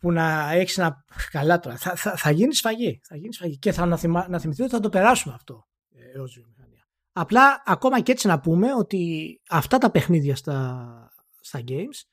που 0.00 0.12
να 0.12 0.52
έχεις 0.52 0.78
ένα. 0.78 1.04
Καλά 1.30 1.58
τώρα. 1.58 1.76
Θα, 1.76 1.96
θα, 1.96 2.16
θα 2.16 2.30
γίνεις 2.30 2.58
σφαγή. 2.58 3.00
Θα 3.02 3.16
γίνεις 3.16 3.36
σφαγή. 3.36 3.58
Και 3.58 3.72
θα 3.72 3.86
να, 3.86 3.96
θυμα... 3.96 4.28
να 4.28 4.38
θυμηθεί 4.38 4.62
ότι 4.62 4.70
θα 4.70 4.80
το 4.80 4.88
περάσουμε 4.88 5.34
αυτό 5.34 5.66
ε, 5.94 6.18
έω 6.18 6.24
βιομηχανία. 6.24 6.88
Απλά 7.12 7.62
ακόμα 7.66 8.00
και 8.00 8.12
έτσι 8.12 8.26
να 8.26 8.40
πούμε 8.40 8.74
ότι 8.74 9.40
αυτά 9.48 9.78
τα 9.78 9.90
παιχνίδια 9.90 10.36
στα, 10.36 11.12
στα 11.40 11.60
games 11.68 12.08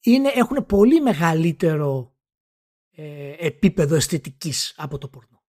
είναι, 0.00 0.28
έχουν 0.34 0.66
πολύ 0.66 1.00
μεγαλύτερο 1.00 2.14
ε, 2.90 3.34
επίπεδο 3.38 3.94
αισθητικής 3.94 4.74
από 4.76 4.98
το 4.98 5.08
πορνό. 5.08 5.42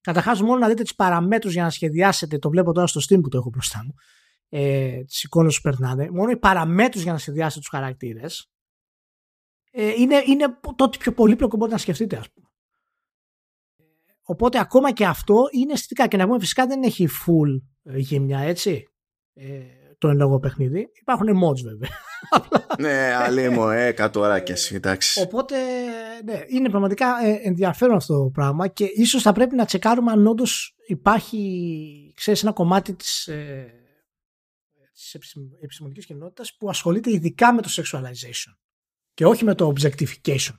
Καταρχάς, 0.00 0.42
μόνο 0.42 0.58
να 0.58 0.68
δείτε 0.68 0.82
τις 0.82 0.94
παραμέτρους 0.94 1.52
για 1.52 1.62
να 1.62 1.70
σχεδιάσετε. 1.70 2.38
Το 2.38 2.48
βλέπω 2.48 2.72
τώρα 2.72 2.86
στο 2.86 3.00
Steam 3.00 3.20
που 3.22 3.28
το 3.28 3.36
έχω 3.36 3.48
μπροστά 3.48 3.84
μου. 3.84 3.94
Ε, 4.48 5.04
τις 5.04 5.22
εικόνες 5.22 5.56
που 5.56 5.62
περνάνε. 5.62 6.10
Μόνο 6.10 6.30
οι 6.30 6.36
παραμέτρους 6.36 7.02
για 7.02 7.12
να 7.12 7.18
σχεδιάσετε 7.18 7.60
τους 7.60 7.68
χαρακτήρες 7.68 8.40
ε, 8.40 8.59
είναι, 9.72 10.22
είναι 10.26 10.58
το 10.76 10.88
πιο 10.88 11.12
πολύπλοκο 11.12 11.56
μπορείτε 11.56 11.76
να 11.76 11.82
σκεφτείτε, 11.82 12.16
ας 12.16 12.32
πούμε. 12.32 12.50
Οπότε 14.30 14.58
ακόμα 14.58 14.92
και 14.92 15.06
αυτό 15.06 15.48
είναι 15.50 15.72
αισθητικά. 15.72 16.06
Και 16.06 16.16
να 16.16 16.26
πούμε 16.26 16.38
φυσικά 16.38 16.66
δεν 16.66 16.82
έχει 16.82 17.08
full 17.08 17.62
ε, 17.82 17.98
γύμνια, 17.98 18.38
έτσι. 18.38 18.84
Ε, 19.34 19.60
το 19.98 20.08
εν 20.08 20.16
λόγω 20.16 20.38
παιχνίδι. 20.38 20.88
Υπάρχουν 21.00 21.28
mods 21.28 21.60
βέβαια. 21.62 21.88
ναι, 22.78 23.14
άλλη 23.14 23.48
μου, 23.48 23.68
ε, 23.68 23.92
κάτω 23.92 24.20
ώρα 24.20 24.40
και 24.40 24.52
εσύ, 24.52 24.74
εντάξει. 24.74 25.20
Οπότε, 25.20 25.56
ναι, 26.24 26.40
είναι 26.46 26.68
πραγματικά 26.68 27.24
ε, 27.24 27.40
ενδιαφέρον 27.42 27.96
αυτό 27.96 28.22
το 28.22 28.30
πράγμα 28.30 28.68
και 28.68 28.84
ίσως 28.84 29.22
θα 29.22 29.32
πρέπει 29.32 29.54
να 29.54 29.64
τσεκάρουμε 29.64 30.10
αν 30.10 30.26
όντως 30.26 30.76
υπάρχει, 30.86 32.12
ξέρεις, 32.16 32.42
ένα 32.42 32.52
κομμάτι 32.52 32.94
της, 32.94 33.26
ε, 33.26 33.72
της 34.92 35.14
επιστημονικής 35.60 36.06
κοινότητας 36.06 36.56
που 36.56 36.68
ασχολείται 36.68 37.10
ειδικά 37.12 37.52
με 37.52 37.62
το 37.62 37.68
sexualization 37.76 38.59
και 39.20 39.26
όχι 39.26 39.44
με 39.44 39.54
το 39.54 39.72
objectification 39.76 40.54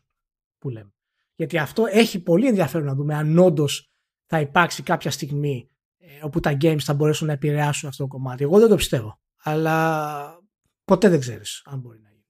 που 0.57 0.69
λέμε. 0.69 0.93
Γιατί 1.35 1.57
αυτό 1.57 1.85
έχει 1.89 2.19
πολύ 2.19 2.47
ενδιαφέρον 2.47 2.87
να 2.87 2.95
δούμε 2.95 3.15
αν 3.15 3.37
όντως 3.37 3.91
θα 4.25 4.39
υπάρξει 4.39 4.83
κάποια 4.83 5.11
στιγμή 5.11 5.69
ε, 5.97 6.25
όπου 6.25 6.39
τα 6.39 6.57
games 6.61 6.79
θα 6.79 6.93
μπορέσουν 6.93 7.27
να 7.27 7.33
επηρεάσουν 7.33 7.89
αυτό 7.89 8.03
το 8.03 8.09
κομμάτι. 8.09 8.43
Εγώ 8.43 8.59
δεν 8.59 8.69
το 8.69 8.75
πιστεύω. 8.75 9.19
Αλλά 9.43 10.37
ποτέ 10.83 11.09
δεν 11.09 11.19
ξέρεις 11.19 11.61
αν 11.65 11.79
μπορεί 11.79 11.99
να 11.99 12.09
γίνει. 12.09 12.25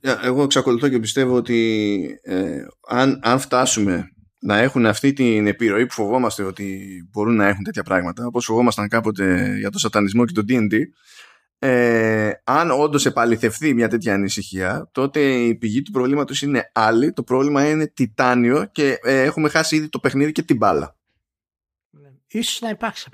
Ε, 0.00 0.26
εγώ 0.26 0.42
εξακολουθώ 0.42 0.88
και 0.88 0.98
πιστεύω 0.98 1.34
ότι 1.34 2.00
ε, 2.22 2.62
αν, 2.88 3.20
αν 3.22 3.38
φτάσουμε 3.38 4.08
να 4.38 4.58
έχουν 4.58 4.86
αυτή 4.86 5.12
την 5.12 5.46
επιρροή 5.46 5.86
που 5.86 5.92
φοβόμαστε 5.92 6.42
ότι 6.42 6.88
μπορούν 7.10 7.36
να 7.36 7.48
έχουν 7.48 7.64
τέτοια 7.64 7.82
πράγματα, 7.82 8.26
όπως 8.26 8.44
φοβόμασταν 8.44 8.88
κάποτε 8.88 9.56
για 9.58 9.70
το 9.70 9.78
σατανισμό 9.78 10.24
και 10.24 10.32
το 10.32 10.44
D&D, 10.48 10.74
ε, 11.62 12.32
αν 12.44 12.70
όντως 12.70 13.06
επαληθευτεί 13.06 13.74
μια 13.74 13.88
τέτοια 13.88 14.14
ανησυχία, 14.14 14.88
τότε 14.92 15.20
η 15.20 15.54
πηγή 15.54 15.82
του 15.82 15.90
προβλήματος 15.90 16.42
είναι 16.42 16.70
άλλη. 16.74 17.12
Το 17.12 17.22
πρόβλημα 17.22 17.68
είναι 17.68 17.86
τιτάνιο 17.86 18.64
και 18.72 18.98
ε, 19.02 19.22
έχουμε 19.22 19.48
χάσει 19.48 19.76
ήδη 19.76 19.88
το 19.88 19.98
παιχνίδι 19.98 20.32
και 20.32 20.42
την 20.42 20.56
μπάλα. 20.56 20.96
Ναι. 21.90 22.08
Ίσως 22.26 22.60
να 22.60 22.68
υπάρξει 22.68 23.08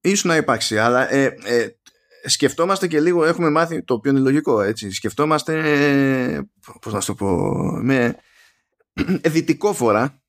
Ίσως 0.00 0.24
να 0.24 0.36
υπάρξει, 0.36 0.78
αλλά 0.78 1.12
ε, 1.12 1.24
ε, 1.44 1.68
σκεφτόμαστε 2.24 2.86
και 2.86 3.00
λίγο, 3.00 3.24
έχουμε 3.24 3.50
μάθει 3.50 3.82
το 3.82 3.94
οποίο 3.94 4.10
είναι 4.10 4.20
λογικό, 4.20 4.60
έτσι. 4.60 4.90
Σκεφτόμαστε, 4.90 5.58
ε, 5.58 6.40
πώς 6.80 6.92
να 6.92 7.00
σου 7.00 7.14
το 7.16 7.24
πω, 7.24 7.36
με 7.82 8.16
φορά 9.72 10.21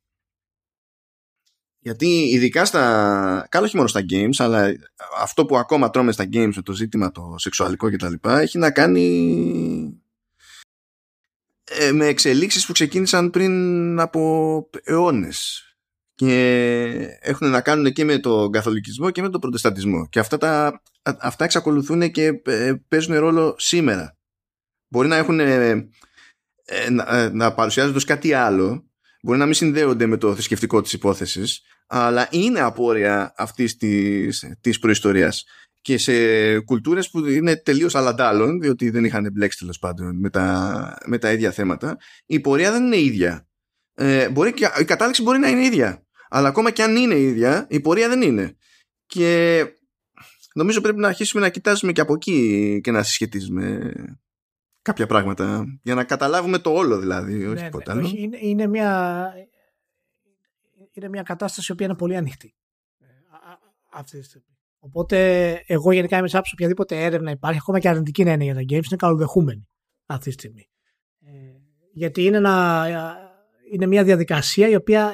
γιατί 1.83 2.07
ειδικά 2.07 2.65
στα. 2.65 3.47
Καλό 3.49 3.65
όχι 3.65 3.75
μόνο 3.75 3.87
στα 3.87 4.05
games, 4.09 4.35
αλλά 4.37 4.71
αυτό 5.21 5.45
που 5.45 5.57
ακόμα 5.57 5.89
τρώμε 5.89 6.11
στα 6.11 6.23
games 6.23 6.51
με 6.55 6.61
το 6.61 6.73
ζήτημα 6.73 7.11
το 7.11 7.35
σεξουαλικό 7.37 7.91
κτλ. 7.91 8.13
έχει 8.29 8.57
να 8.57 8.71
κάνει 8.71 10.01
ε, 11.63 11.91
με 11.91 12.05
εξελίξεις 12.05 12.65
που 12.65 12.73
ξεκίνησαν 12.73 13.29
πριν 13.29 13.99
από 13.99 14.69
αιώνες 14.83 15.67
και 16.15 17.17
έχουν 17.19 17.49
να 17.49 17.61
κάνουν 17.61 17.93
και 17.93 18.03
με 18.03 18.17
τον 18.17 18.51
καθολικισμό 18.51 19.11
και 19.11 19.21
με 19.21 19.29
τον 19.29 19.39
προτεσταντισμό 19.39 20.07
και 20.07 20.19
αυτά, 20.19 20.37
τα, 20.37 20.81
αυτά 21.01 21.43
εξακολουθούν 21.43 22.11
και 22.11 22.41
ε, 22.45 22.73
παίζουν 22.87 23.17
ρόλο 23.17 23.55
σήμερα 23.57 24.17
μπορεί 24.87 25.07
να 25.07 25.15
έχουν 25.15 25.39
ε, 25.39 25.89
να, 26.89 27.29
να 27.29 27.53
παρουσιάζονται 27.53 27.97
ως 27.97 28.05
κάτι 28.05 28.33
άλλο 28.33 28.87
μπορεί 29.23 29.39
να 29.39 29.45
μην 29.45 29.53
συνδέονται 29.53 30.05
με 30.05 30.17
το 30.17 30.33
θρησκευτικό 30.33 30.81
της 30.81 30.93
υπόθεσης 30.93 31.61
αλλά 31.87 32.27
είναι 32.31 32.59
απόρρια 32.59 33.33
αυτής 33.37 33.75
της, 33.75 34.55
της 34.61 34.79
προϊστορίας. 34.79 35.43
Και 35.81 35.97
σε 35.97 36.59
κουλτούρες 36.59 37.09
που 37.09 37.25
είναι 37.25 37.55
τελείως 37.55 37.95
αλλαντάλλων 37.95 38.59
διότι 38.59 38.89
δεν 38.89 39.05
είχαν 39.05 39.29
μπλέξει 39.33 39.57
τέλος 39.57 39.79
πάντων 39.79 40.19
με 40.19 40.29
τα, 40.29 40.97
με 41.05 41.17
τα 41.17 41.31
ίδια 41.31 41.51
θέματα 41.51 41.97
η 42.25 42.39
πορεία 42.39 42.71
δεν 42.71 42.85
είναι 42.85 42.97
ίδια. 42.97 43.47
Ε, 43.93 44.29
μπορεί 44.29 44.53
και, 44.53 44.69
η 44.79 44.83
κατάληξη 44.83 45.21
μπορεί 45.21 45.39
να 45.39 45.49
είναι 45.49 45.65
ίδια 45.65 46.05
αλλά 46.29 46.47
ακόμα 46.47 46.71
και 46.71 46.83
αν 46.83 46.95
είναι 46.95 47.19
ίδια 47.19 47.67
η 47.69 47.79
πορεία 47.79 48.09
δεν 48.09 48.21
είναι. 48.21 48.57
Και 49.05 49.63
νομίζω 50.53 50.81
πρέπει 50.81 50.99
να 50.99 51.07
αρχίσουμε 51.07 51.41
να 51.41 51.49
κοιτάζουμε 51.49 51.91
και 51.91 52.01
από 52.01 52.13
εκεί 52.13 52.79
και 52.83 52.91
να 52.91 53.03
συσχετίζουμε 53.03 53.91
κάποια 54.83 55.07
πράγματα 55.07 55.65
για 55.83 55.95
να 55.95 56.03
καταλάβουμε 56.03 56.57
το 56.57 56.69
όλο 56.69 56.99
δηλαδή 56.99 57.45
όχι 57.45 57.69
ναι, 57.85 57.93
ναι, 57.93 58.09
είναι, 58.15 58.37
είναι 58.41 58.67
μια 58.67 59.33
είναι 60.91 61.09
μια 61.09 61.21
κατάσταση 61.21 61.67
η 61.69 61.73
οποία 61.73 61.85
είναι 61.85 61.95
πολύ 61.95 62.15
ανοιχτή 62.15 62.55
ε, 62.99 63.05
αυτή 63.91 64.19
τη 64.19 64.25
στιγμή. 64.25 64.53
Οπότε, 64.85 65.17
εγώ 65.65 65.91
γενικά 65.91 66.17
είμαι 66.17 66.27
σάψη 66.27 66.51
οποιαδήποτε 66.53 67.03
έρευνα 67.03 67.31
υπάρχει, 67.31 67.59
ακόμα 67.61 67.79
και 67.79 67.89
αρνητική 67.89 68.23
να 68.23 68.31
είναι 68.31 68.43
για 68.43 68.53
τα 68.53 68.61
games, 68.61 68.71
είναι 68.71 68.95
καλοδεχούμενη 68.97 69.67
αυτή 70.05 70.25
τη 70.25 70.31
στιγμή. 70.31 70.69
Ε, 71.25 71.31
γιατί 71.93 72.23
είναι, 72.23 72.37
ένα, 72.37 72.85
είναι 73.71 73.85
μια 73.85 74.03
διαδικασία 74.03 74.69
η 74.69 74.75
οποία 74.75 75.07
ε, 75.07 75.13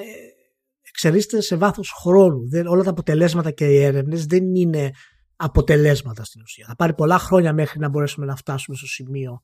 εξελίσσεται 0.90 1.42
σε 1.42 1.56
βάθος 1.56 1.92
χρόνου. 1.92 2.50
Δεν, 2.50 2.68
όλα 2.68 2.84
τα 2.84 2.90
αποτελέσματα 2.90 3.52
και 3.52 3.66
οι 3.66 3.84
έρευνες 3.84 4.26
δεν 4.26 4.56
είναι 4.56 4.92
αποτελέσματα 5.36 6.24
στην 6.24 6.42
ουσία. 6.42 6.66
Θα 6.68 6.76
πάρει 6.76 6.94
πολλά 6.94 7.18
χρόνια 7.18 7.54
μέχρι 7.54 7.80
να 7.80 7.90
μπορέσουμε 7.90 8.26
να 8.26 8.36
φτάσουμε 8.36 8.78
στο 8.78 8.88
σημείο 8.88 9.44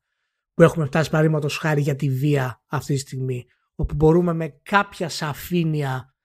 που 0.55 0.63
έχουμε 0.63 0.85
φτάσει 0.85 1.09
παραδείγματος 1.09 1.57
χάρη 1.57 1.81
για 1.81 1.95
τη 1.95 2.09
βία 2.09 2.63
αυτή 2.67 2.93
τη 2.93 2.99
στιγμή, 2.99 3.45
όπου 3.75 3.95
μπορούμε 3.95 4.33
με 4.33 4.59
κάποια 4.63 5.09
σαφήνεια 5.09 6.15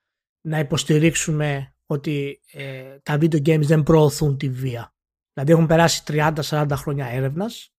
να 0.41 0.59
υποστηρίξουμε 0.59 1.75
ότι 1.87 2.41
ε, 2.53 2.99
τα 3.03 3.15
video 3.15 3.47
games 3.47 3.63
δεν 3.63 3.83
προωθούν 3.83 4.37
τη 4.37 4.49
βία. 4.49 4.95
Δηλαδή 5.33 5.53
έχουν 5.53 5.67
περάσει 5.67 6.03
30-40 6.07 6.69
χρόνια 6.73 7.07
έρευνας, 7.07 7.75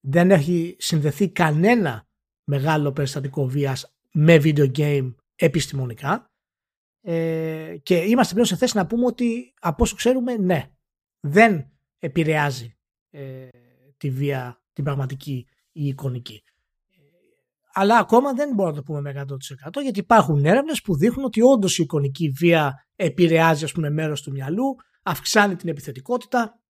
δεν 0.00 0.30
έχει 0.30 0.76
συνδεθεί 0.78 1.30
κανένα 1.30 2.08
μεγάλο 2.44 2.92
περιστατικό 2.92 3.46
βίας 3.46 3.96
με 4.12 4.40
video 4.42 4.70
game 4.76 5.14
επιστημονικά 5.34 6.30
ε, 7.00 7.76
και 7.82 7.96
είμαστε 7.96 8.32
πλέον 8.32 8.48
σε 8.48 8.56
θέση 8.56 8.76
να 8.76 8.86
πούμε 8.86 9.06
ότι 9.06 9.54
από 9.60 9.82
όσο 9.82 9.96
ξέρουμε 9.96 10.36
ναι, 10.36 10.70
δεν 11.20 11.70
επηρεάζει 11.98 12.78
ε, 13.10 13.48
τη 13.96 14.10
βία 14.10 14.62
την 14.72 14.84
πραγματική 14.84 15.48
ή 15.72 15.86
εικονική 15.86 16.42
αλλά 17.72 17.98
ακόμα 17.98 18.32
δεν 18.32 18.54
μπορούμε 18.54 18.70
να 18.70 18.76
το 18.76 18.82
πούμε 18.82 19.00
με 19.00 19.24
100% 19.28 19.82
γιατί 19.82 19.98
υπάρχουν 19.98 20.44
έρευνες 20.44 20.80
που 20.82 20.96
δείχνουν 20.96 21.24
ότι 21.24 21.42
όντως 21.42 21.78
η 21.78 21.82
εικονική 21.82 22.28
βία 22.28 22.86
επηρεάζει 22.96 23.64
ας 23.64 23.72
πούμε, 23.72 23.90
μέρος 23.90 24.22
του 24.22 24.30
μυαλού, 24.30 24.76
αυξάνει 25.02 25.56
την 25.56 25.68
επιθετικότητα 25.68 26.60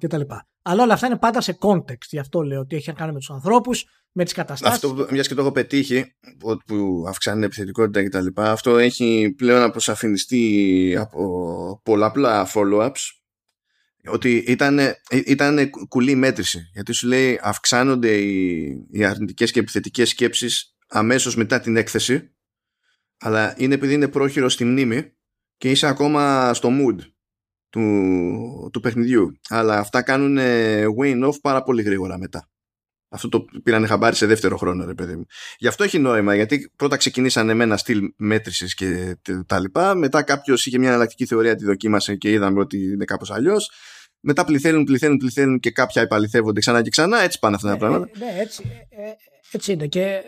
κτλ. 0.00 0.20
Αλλά 0.62 0.82
όλα 0.82 0.94
αυτά 0.94 1.06
είναι 1.06 1.18
πάντα 1.18 1.40
σε 1.40 1.58
context. 1.60 2.06
Γι' 2.10 2.18
αυτό 2.18 2.42
λέω 2.42 2.60
ότι 2.60 2.76
έχει 2.76 2.88
να 2.88 2.94
κάνει 2.94 3.12
με 3.12 3.18
τους 3.18 3.30
ανθρώπους, 3.30 3.84
με 4.12 4.24
τις 4.24 4.32
καταστάσεις. 4.32 4.84
Αυτό, 4.84 5.06
μιας 5.10 5.28
και 5.28 5.34
το 5.34 5.40
έχω 5.40 5.52
πετύχει, 5.52 6.04
που 6.66 7.04
αυξάνει 7.08 7.36
την 7.36 7.44
επιθετικότητα 7.44 8.04
κτλ., 8.04 8.40
αυτό 8.40 8.76
έχει 8.76 9.34
πλέον 9.36 9.62
αποσαφινιστεί 9.62 10.96
από 10.98 11.80
πολλαπλά 11.84 12.48
follow-ups 12.54 13.19
ότι 14.06 14.36
ήταν, 14.36 14.78
ήταν 15.10 15.70
κουλή 15.88 16.14
μέτρηση 16.14 16.70
γιατί 16.72 16.92
σου 16.92 17.06
λέει 17.06 17.38
αυξάνονται 17.42 18.16
οι, 18.16 18.86
οι 18.90 19.04
αρνητικές 19.04 19.50
και 19.50 19.60
επιθετικές 19.60 20.08
σκέψεις 20.08 20.76
αμέσως 20.88 21.36
μετά 21.36 21.60
την 21.60 21.76
έκθεση 21.76 22.34
αλλά 23.18 23.54
είναι 23.58 23.74
επειδή 23.74 23.94
είναι 23.94 24.08
πρόχειρο 24.08 24.48
στη 24.48 24.64
μνήμη 24.64 25.12
και 25.56 25.70
είσαι 25.70 25.86
ακόμα 25.86 26.54
στο 26.54 26.68
mood 26.72 26.98
του, 27.70 28.70
του 28.72 28.80
παιχνιδιού 28.80 29.32
αλλά 29.48 29.78
αυτά 29.78 30.02
κάνουν 30.02 30.38
wane 30.98 31.28
off 31.28 31.40
πάρα 31.40 31.62
πολύ 31.62 31.82
γρήγορα 31.82 32.18
μετά 32.18 32.50
αυτό 33.12 33.28
το 33.28 33.44
πήραν 33.62 33.86
χαμπάρι 33.86 34.16
σε 34.16 34.26
δεύτερο 34.26 34.56
χρόνο, 34.56 34.84
ρε 34.84 34.94
παιδί 34.94 35.16
μου. 35.16 35.24
Γι' 35.58 35.66
αυτό 35.66 35.84
έχει 35.84 35.98
νόημα, 35.98 36.34
γιατί 36.34 36.72
πρώτα 36.76 36.96
ξεκινήσανε 36.96 37.54
με 37.54 37.64
ένα 37.64 37.76
στυλ 37.76 38.12
μέτρησης 38.16 38.74
και 38.74 39.18
τα 39.46 39.60
λοιπά. 39.60 39.94
Μετά 39.94 40.22
κάποιος 40.22 40.66
είχε 40.66 40.78
μια 40.78 40.88
εναλλακτική 40.88 41.26
θεωρία, 41.26 41.54
τη 41.54 41.64
δοκίμασε 41.64 42.16
και 42.16 42.30
είδαμε 42.30 42.60
ότι 42.60 42.78
είναι 42.82 43.04
κάπως 43.04 43.30
αλλιώς. 43.30 43.70
Μετά 44.20 44.44
πληθαίνουν, 44.44 44.84
πληθαίνουν, 44.84 45.16
πληθαίνουν 45.16 45.60
και 45.60 45.70
κάποια 45.70 46.02
επαληθεύονται 46.02 46.60
ξανά 46.60 46.82
και 46.82 46.90
ξανά. 46.90 47.20
Έτσι 47.20 47.38
πάνε 47.38 47.54
αυτά 47.54 47.68
τα 47.68 47.74
ε, 47.74 47.78
πράγματα. 47.78 48.18
Ναι, 48.18 48.40
έτσι, 48.40 48.86
ε, 48.88 49.04
ε, 49.08 49.14
έτσι 49.52 49.72
είναι. 49.72 49.86
Και 49.86 50.22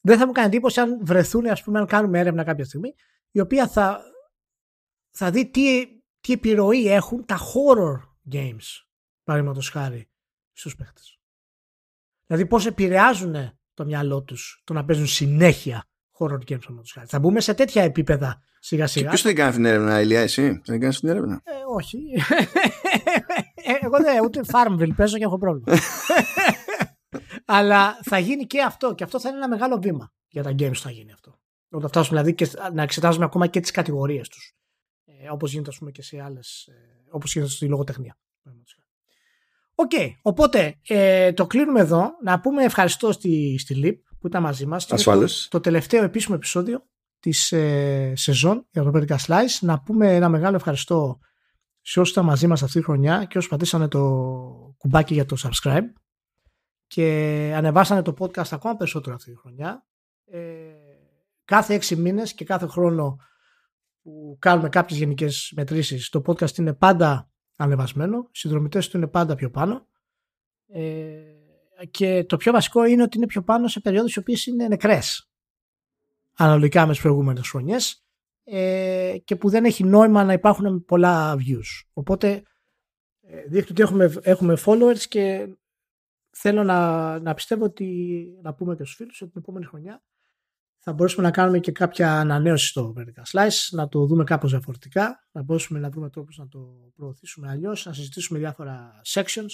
δεν 0.00 0.18
θα 0.18 0.26
μου 0.26 0.32
κάνει 0.32 0.46
εντύπωση 0.46 0.80
αν 0.80 1.06
βρεθούν, 1.06 1.46
ας 1.46 1.62
πούμε, 1.62 1.78
αν 1.78 1.86
κάνουμε 1.86 2.18
έρευνα 2.18 2.44
κάποια 2.44 2.64
στιγμή, 2.64 2.94
η 3.30 3.40
οποία 3.40 3.68
θα, 3.68 4.02
θα 5.10 5.30
δει 5.30 5.50
τι, 5.50 5.86
τι 6.20 6.32
επιρροή 6.32 6.92
έχουν 6.92 7.24
τα 7.24 7.38
horror 7.38 7.98
games, 8.32 8.84
παραδείγματος 9.24 9.68
χάρη, 9.68 10.10
στους 10.52 10.76
παίχτες. 10.76 11.20
Δηλαδή 12.26 12.46
πώς 12.46 12.66
επηρεάζουν 12.66 13.34
το 13.74 13.84
μυαλό 13.84 14.22
τους 14.22 14.62
το 14.64 14.72
να 14.72 14.84
παίζουν 14.84 15.06
συνέχεια 15.06 15.86
horror 16.18 16.38
games 16.48 16.82
χάρη. 16.92 17.06
Θα 17.06 17.18
μπούμε 17.18 17.40
σε 17.40 17.54
τέτοια 17.54 17.82
επίπεδα 17.82 18.42
σιγά 18.60 18.86
σιγά. 18.86 19.08
Ποιος 19.08 19.22
θα 19.22 19.32
κάνει 19.32 19.48
αυτή 19.48 19.62
την 19.62 19.70
έρευνα, 19.70 20.00
Ηλία, 20.00 20.20
εσύ; 20.20 20.60
Θα 20.64 20.78
κάνεις 20.78 21.00
την 21.00 21.08
έρευνα; 21.08 21.40
Ε, 21.44 21.52
όχι. 21.76 21.98
Ε, 23.64 23.72
εγώ 23.80 23.98
δεν, 23.98 24.24
ούτε 24.24 24.40
Farmville 24.52 24.94
παίζω 24.96 25.18
και 25.18 25.24
έχω 25.24 25.38
πρόβλημα. 25.38 25.78
Αλλά 27.44 27.98
θα 28.02 28.18
γίνει 28.18 28.46
και 28.46 28.62
αυτό. 28.62 28.94
Και 28.94 29.04
αυτό 29.04 29.20
θα 29.20 29.28
είναι 29.28 29.38
ένα 29.38 29.48
μεγάλο 29.48 29.78
βήμα 29.78 30.12
για 30.28 30.42
τα 30.42 30.50
games 30.50 30.74
θα 30.74 30.90
γίνει 30.90 31.12
αυτό. 31.12 31.40
Όταν 31.70 31.88
φτάσουμε 31.88 32.22
δηλαδή 32.22 32.34
και 32.44 32.50
να 32.72 32.82
εξετάζουμε 32.82 33.24
ακόμα 33.24 33.46
και 33.46 33.60
τις 33.60 33.70
κατηγορίες 33.70 34.28
τους. 34.28 34.52
Ε, 35.04 35.30
Όπως 35.30 35.50
γίνεται 35.52 35.70
ας 35.70 35.78
πούμε, 35.78 35.90
και 35.90 36.02
σε 36.02 36.22
άλλες. 36.22 36.66
Ε, 36.66 36.74
Όπως 37.10 37.34
γίνεται 37.34 37.52
στη 37.52 37.66
λογοτεχνία. 37.66 38.16
OK, 39.82 39.90
okay, 39.94 40.10
οπότε 40.22 40.78
ε, 40.86 41.32
το 41.32 41.46
κλείνουμε 41.46 41.80
εδώ. 41.80 42.10
Να 42.22 42.40
πούμε 42.40 42.64
ευχαριστώ 42.64 43.12
στη, 43.12 43.58
στη 43.58 43.74
ΛΥΠ 43.74 44.04
που 44.20 44.26
ήταν 44.26 44.42
μαζί 44.42 44.66
μας. 44.66 44.92
Ασφαλώς. 44.92 45.42
Το, 45.42 45.48
το 45.48 45.60
τελευταίο 45.60 46.04
επίσημο 46.04 46.34
επεισόδιο 46.38 46.86
της 47.20 47.52
ε, 47.52 48.12
σεζόν 48.16 48.66
για 48.70 48.82
το 48.82 48.90
Vertical 48.94 49.16
Slice. 49.26 49.58
Να 49.60 49.80
πούμε 49.80 50.14
ένα 50.14 50.28
μεγάλο 50.28 50.56
ευχαριστώ 50.56 51.18
σε 51.80 52.00
όσους 52.00 52.12
ήταν 52.12 52.24
μαζί 52.24 52.46
μας 52.46 52.62
αυτή 52.62 52.78
τη 52.78 52.84
χρονιά 52.84 53.24
και 53.24 53.38
όσους 53.38 53.50
πατήσανε 53.50 53.88
το 53.88 54.00
κουμπάκι 54.76 55.14
για 55.14 55.26
το 55.26 55.36
subscribe 55.38 55.92
και 56.86 57.02
ανεβάσανε 57.56 58.02
το 58.02 58.14
podcast 58.18 58.48
ακόμα 58.50 58.76
περισσότερο 58.76 59.14
αυτή 59.14 59.30
τη 59.30 59.38
χρονιά. 59.38 59.86
Ε, 60.24 60.40
κάθε 61.44 61.74
έξι 61.74 61.96
μήνες 61.96 62.34
και 62.34 62.44
κάθε 62.44 62.66
χρόνο 62.66 63.16
που 64.02 64.36
κάνουμε 64.38 64.68
κάποιες 64.68 64.98
γενικές 64.98 65.52
μετρήσεις 65.56 66.08
το 66.08 66.22
podcast 66.26 66.58
είναι 66.58 66.72
πάντα 66.72 67.31
ανεβασμένο, 67.56 68.28
οι 68.32 68.38
συνδρομητές 68.38 68.88
του 68.88 68.96
είναι 68.96 69.06
πάντα 69.06 69.34
πιο 69.34 69.50
πάνω 69.50 69.86
ε, 70.66 71.22
και 71.90 72.24
το 72.24 72.36
πιο 72.36 72.52
βασικό 72.52 72.84
είναι 72.84 73.02
ότι 73.02 73.16
είναι 73.16 73.26
πιο 73.26 73.42
πάνω 73.42 73.68
σε 73.68 73.80
περιόδους 73.80 74.14
οι 74.14 74.18
οποίες 74.18 74.46
είναι 74.46 74.68
νεκρές 74.68 75.32
αναλογικά 76.36 76.86
με 76.86 76.92
τις 76.92 77.00
προηγούμενες 77.00 77.48
χρονιές 77.48 78.04
ε, 78.44 79.16
και 79.24 79.36
που 79.36 79.48
δεν 79.48 79.64
έχει 79.64 79.84
νόημα 79.84 80.24
να 80.24 80.32
υπάρχουν 80.32 80.84
πολλά 80.84 81.36
views. 81.38 81.88
Οπότε 81.92 82.42
ε, 83.20 83.42
δείχνει 83.42 83.70
ότι 83.70 83.82
έχουμε, 83.82 84.12
έχουμε 84.22 84.56
followers 84.64 84.98
και 85.08 85.56
θέλω 86.30 86.64
να, 86.64 87.18
να 87.18 87.34
πιστεύω 87.34 87.64
ότι 87.64 88.26
να 88.42 88.54
πούμε 88.54 88.76
και 88.76 88.84
στους 88.84 88.96
φίλους 88.96 89.20
ότι 89.20 89.30
την 89.30 89.40
επόμενη 89.40 89.64
χρονιά 89.64 90.02
θα 90.84 90.92
μπορέσουμε 90.92 91.26
να 91.26 91.30
κάνουμε 91.32 91.58
και 91.58 91.72
κάποια 91.72 92.18
ανανέωση 92.18 92.66
στο 92.66 92.94
Vertical 92.96 93.38
Slice, 93.38 93.68
να 93.70 93.88
το 93.88 94.06
δούμε 94.06 94.24
κάπως 94.24 94.50
διαφορετικά, 94.50 95.26
να 95.32 95.42
μπορέσουμε 95.42 95.78
να 95.78 95.90
βρούμε 95.90 96.10
τρόπους 96.10 96.38
να 96.38 96.48
το 96.48 96.58
προωθήσουμε 96.96 97.48
αλλιώς, 97.48 97.86
να 97.86 97.92
συζητήσουμε 97.92 98.38
διάφορα 98.38 99.00
sections. 99.14 99.50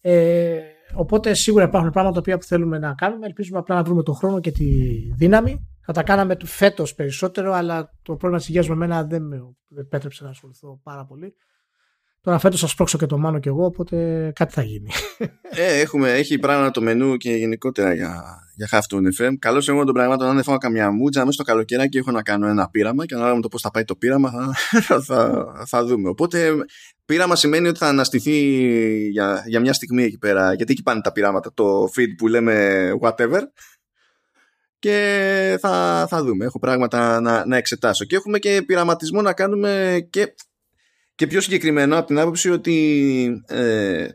Ε, 0.00 0.60
οπότε 0.94 1.34
σίγουρα 1.34 1.64
υπάρχουν 1.64 1.90
πράγματα 1.90 2.20
που 2.20 2.42
θέλουμε 2.42 2.78
να 2.78 2.94
κάνουμε. 2.94 3.26
Ελπίζουμε 3.26 3.58
απλά 3.58 3.74
να 3.74 3.82
βρούμε 3.82 4.02
τον 4.02 4.14
χρόνο 4.14 4.40
και 4.40 4.50
τη 4.50 4.66
δύναμη. 5.14 5.68
Θα 5.80 5.92
τα 5.92 6.02
κάναμε 6.02 6.36
φέτος 6.44 6.94
περισσότερο, 6.94 7.52
αλλά 7.52 7.90
το 8.02 8.12
πρόβλημα 8.12 8.36
της 8.36 8.48
υγείας 8.48 8.68
με 8.68 8.74
μένα 8.74 9.04
δεν 9.04 9.22
με 9.22 9.54
επέτρεψε 9.76 10.24
να 10.24 10.30
ασχοληθώ 10.30 10.80
πάρα 10.82 11.04
πολύ. 11.04 11.34
Τώρα 12.24 12.38
φέτος 12.38 12.60
θα 12.60 12.66
σπρώξω 12.66 12.98
και 12.98 13.06
το 13.06 13.18
Μάνο 13.18 13.38
και 13.38 13.48
εγώ, 13.48 13.64
οπότε 13.64 14.30
κάτι 14.34 14.52
θα 14.52 14.62
γίνει. 14.62 14.90
Ε, 15.56 15.80
έχουμε, 15.80 16.12
έχει 16.12 16.38
πράγματα 16.38 16.70
το 16.70 16.82
μενού 16.82 17.16
και 17.16 17.30
γενικότερα 17.30 17.94
για, 17.94 18.24
για 18.54 18.68
Half 18.70 18.94
Tone 18.94 19.22
FM. 19.22 19.32
Καλώς 19.38 19.68
εγώ 19.68 19.84
των 19.84 19.94
πραγμάτων, 19.94 20.28
αν 20.28 20.34
δεν 20.34 20.44
φάω 20.44 20.58
καμιά 20.58 20.90
μούτζα, 20.90 21.20
μέσα 21.20 21.32
στο 21.32 21.42
καλοκαίρι 21.42 21.88
και 21.88 21.98
έχω 21.98 22.10
να 22.10 22.22
κάνω 22.22 22.46
ένα 22.46 22.68
πείραμα 22.70 23.06
και 23.06 23.14
ανάλογα 23.14 23.36
με 23.36 23.42
το 23.42 23.48
πώς 23.48 23.60
θα 23.60 23.70
πάει 23.70 23.84
το 23.84 23.96
πείραμα 23.96 24.54
θα, 24.82 25.00
θα, 25.06 25.46
θα 25.66 25.84
δούμε. 25.84 26.08
Οπότε 26.08 26.50
πείραμα 27.04 27.36
σημαίνει 27.36 27.68
ότι 27.68 27.78
θα 27.78 27.86
αναστηθεί 27.86 28.38
για, 29.08 29.42
για 29.46 29.60
μια 29.60 29.72
στιγμή 29.72 30.02
εκεί 30.02 30.18
πέρα, 30.18 30.54
γιατί 30.54 30.72
εκεί 30.72 30.82
πάνε 30.82 31.00
τα 31.00 31.12
πειράματα, 31.12 31.50
το 31.54 31.82
feed 31.84 32.14
που 32.18 32.28
λέμε 32.28 32.90
whatever 33.00 33.40
και 34.78 35.58
θα, 35.60 36.06
θα 36.08 36.22
δούμε. 36.22 36.44
Έχω 36.44 36.58
πράγματα 36.58 37.20
να, 37.20 37.46
να 37.46 37.56
εξετάσω. 37.56 38.04
Και 38.04 38.16
έχουμε 38.16 38.38
και 38.38 38.62
πειραματισμό 38.66 39.22
να 39.22 39.32
κάνουμε 39.32 39.98
και 40.10 40.34
και 41.14 41.26
πιο 41.26 41.40
συγκεκριμένο 41.40 41.98
από 41.98 42.06
την 42.06 42.18
άποψη 42.18 42.50
ότι 42.50 43.44
ε, 43.46 44.08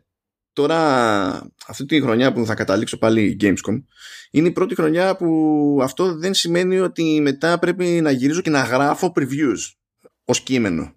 τώρα 0.53 1.51
αυτή 1.67 1.85
τη 1.85 2.01
χρονιά 2.01 2.33
που 2.33 2.45
θα 2.45 2.53
καταλήξω 2.53 2.97
πάλι 2.97 3.23
η 3.23 3.37
Gamescom 3.41 3.83
είναι 4.31 4.47
η 4.47 4.51
πρώτη 4.51 4.75
χρονιά 4.75 5.15
που 5.15 5.79
αυτό 5.81 6.15
δεν 6.15 6.33
σημαίνει 6.33 6.79
ότι 6.79 7.21
μετά 7.21 7.59
πρέπει 7.59 7.85
να 7.85 8.11
γυρίζω 8.11 8.41
και 8.41 8.49
να 8.49 8.61
γράφω 8.61 9.13
previews 9.15 9.73
ως 10.25 10.41
κείμενο. 10.41 10.93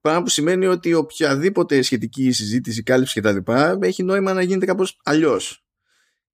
Πράγμα 0.00 0.22
που 0.22 0.28
σημαίνει 0.28 0.66
ότι 0.66 0.94
οποιαδήποτε 0.94 1.82
σχετική 1.82 2.32
συζήτηση, 2.32 2.82
κάλυψη 2.82 3.20
κτλ. 3.20 3.52
έχει 3.80 4.02
νόημα 4.02 4.32
να 4.32 4.42
γίνεται 4.42 4.66
κάπως 4.66 5.00
αλλιώς. 5.04 5.64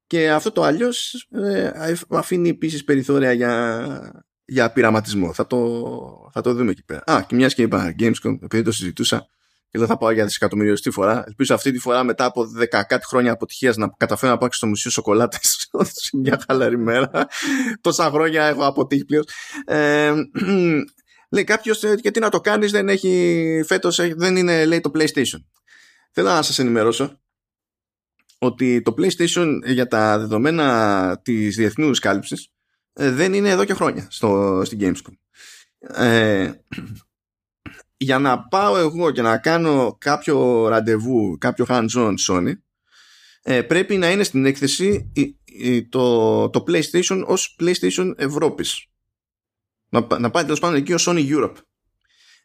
Και 0.06 0.30
αυτό 0.30 0.52
το 0.52 0.62
αλλιώς 0.62 1.26
ε, 1.30 1.70
αφήνει 2.08 2.48
επίσης 2.48 2.84
περιθώρια 2.84 3.32
για 3.32 4.24
για 4.50 4.72
πειραματισμό. 4.72 5.32
Θα 5.32 5.46
το, 5.46 6.30
θα 6.32 6.40
το 6.40 6.54
δούμε 6.54 6.70
εκεί 6.70 6.84
πέρα. 6.84 7.02
Α, 7.06 7.22
και 7.22 7.34
μιας 7.34 7.54
και 7.54 7.62
είπα 7.62 7.94
Gamescom, 7.98 8.38
επειδή 8.42 8.62
το 8.62 8.72
συζητούσα, 8.72 9.28
και 9.68 9.78
δεν 9.78 9.86
θα 9.86 9.96
πάω 9.96 10.10
για 10.10 10.24
δισεκατομμυριωστή 10.24 10.90
φορά. 10.90 11.24
Ελπίζω 11.26 11.54
αυτή 11.54 11.72
τη 11.72 11.78
φορά 11.78 12.04
μετά 12.04 12.24
από 12.24 12.46
δεκακάτι 12.46 13.06
χρόνια 13.06 13.32
αποτυχίας 13.32 13.76
να 13.76 13.88
καταφέρω 13.96 14.32
να 14.32 14.38
πάω 14.38 14.48
και 14.48 14.54
στο 14.54 14.66
Μουσείο 14.66 14.90
Σοκολάτε 14.90 15.38
σε 15.82 16.16
μια 16.16 16.40
χαλαρή 16.48 16.78
μέρα. 16.78 17.10
Τόσα 17.80 18.10
χρόνια 18.10 18.44
έχω 18.44 18.66
αποτύχει 18.66 19.04
πλήρως. 19.04 19.26
Ε, 19.64 20.12
λέει 21.34 21.44
κάποιος, 21.44 21.82
γιατί 22.00 22.20
να 22.20 22.28
το 22.28 22.40
κάνεις, 22.40 22.70
δεν 22.70 22.88
έχει 22.88 23.62
φέτος, 23.66 23.96
δεν 24.16 24.36
είναι 24.36 24.64
λέει 24.64 24.80
το 24.80 24.90
PlayStation. 24.94 25.38
Θέλω 26.12 26.28
να 26.28 26.42
σας 26.42 26.58
ενημερώσω 26.58 27.20
ότι 28.38 28.82
το 28.82 28.94
PlayStation 28.98 29.58
για 29.64 29.86
τα 29.86 30.18
δεδομένα 30.18 31.20
της 31.22 31.56
διεθνούς 31.56 31.98
κάλυψης 31.98 32.42
ε, 32.42 32.59
δεν 33.08 33.34
είναι 33.34 33.48
εδώ 33.48 33.64
και 33.64 33.74
χρόνια 33.74 34.06
στο, 34.10 34.62
στην 34.64 34.78
Gamescom. 34.80 35.12
Ε, 35.78 36.52
για 37.96 38.18
να 38.18 38.48
πάω 38.48 38.76
εγώ 38.76 39.10
και 39.10 39.22
να 39.22 39.38
κάνω 39.38 39.96
κάποιο 40.00 40.68
ραντεβού, 40.68 41.38
κάποιο 41.38 41.66
hands-on 41.68 42.14
Sony, 42.28 42.52
ε, 43.42 43.62
πρέπει 43.62 43.96
να 43.96 44.10
είναι 44.10 44.22
στην 44.22 44.46
έκθεση 44.46 45.12
το, 45.88 46.50
το 46.50 46.64
PlayStation 46.66 47.24
ως 47.26 47.56
PlayStation 47.60 48.12
Ευρώπης. 48.16 48.86
Να, 49.88 50.18
να 50.18 50.30
πάει 50.30 50.42
τέλος 50.42 50.60
πάντων 50.60 50.76
εκεί 50.76 50.92
ως 50.92 51.08
Sony 51.08 51.30
Europe. 51.30 51.56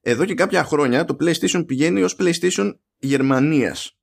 Εδώ 0.02 0.26
και 0.26 0.34
κάποια 0.34 0.64
χρόνια 0.64 1.06
το 1.06 1.16
PlayStation 1.20 1.64
πηγαίνει 1.68 2.04
ως 2.04 2.16
PlayStation 2.20 2.74
Γερμανίας. 2.98 3.98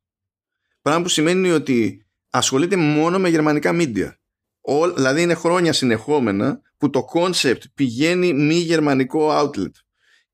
Πράγμα 0.83 1.03
που 1.03 1.09
σημαίνει 1.09 1.51
ότι 1.51 2.07
ασχολείται 2.31 2.77
μόνο 2.77 3.19
με 3.19 3.29
γερμανικά 3.29 3.71
media 3.75 4.11
δηλαδή 4.95 5.23
είναι 5.23 5.35
χρόνια 5.35 5.73
συνεχόμενα 5.73 6.61
που 6.77 6.91
το 6.91 7.05
concept 7.15 7.61
πηγαίνει 7.75 8.33
μη 8.33 8.55
γερμανικό 8.55 9.29
outlet 9.31 9.71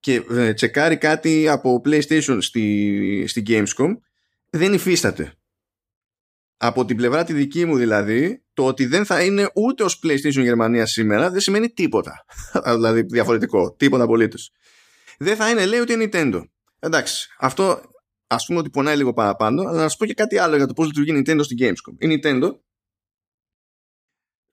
και 0.00 0.22
ε, 0.30 0.52
τσεκάρει 0.52 0.96
κάτι 0.96 1.48
από 1.48 1.82
PlayStation 1.84 2.38
στη, 2.40 3.24
στη 3.26 3.42
Gamescom 3.46 3.92
δεν 4.50 4.72
υφίσταται. 4.72 5.32
Από 6.56 6.84
την 6.84 6.96
πλευρά 6.96 7.24
τη 7.24 7.32
δική 7.32 7.64
μου 7.64 7.76
δηλαδή, 7.76 8.42
το 8.52 8.66
ότι 8.66 8.86
δεν 8.86 9.04
θα 9.04 9.22
είναι 9.22 9.50
ούτε 9.54 9.84
ως 9.84 10.00
PlayStation 10.02 10.42
Γερμανία 10.42 10.86
σήμερα 10.86 11.30
δεν 11.30 11.40
σημαίνει 11.40 11.68
τίποτα. 11.68 12.24
δηλαδή 12.76 13.02
διαφορετικό, 13.02 13.74
τίποτα 13.74 14.04
απολύτως. 14.04 14.52
Δεν 15.18 15.36
θα 15.36 15.50
είναι 15.50 15.66
λέει 15.66 15.80
ούτε 15.80 15.94
Nintendo. 15.98 16.42
Εντάξει, 16.78 17.28
αυτό 17.38 17.80
ας 18.26 18.46
πούμε 18.46 18.58
ότι 18.58 18.70
πονάει 18.70 18.96
λίγο 18.96 19.12
παραπάνω, 19.12 19.62
αλλά 19.62 19.82
να 19.82 19.88
σου 19.88 19.96
πω 19.96 20.06
και 20.06 20.14
κάτι 20.14 20.38
άλλο 20.38 20.56
για 20.56 20.66
το 20.66 20.72
πώς 20.72 20.86
λειτουργεί 20.86 21.10
η 21.10 21.22
Nintendo 21.22 21.40
στην 21.42 21.56
Gamescom. 21.60 21.94
Η 21.98 22.20
Nintendo 22.22 22.50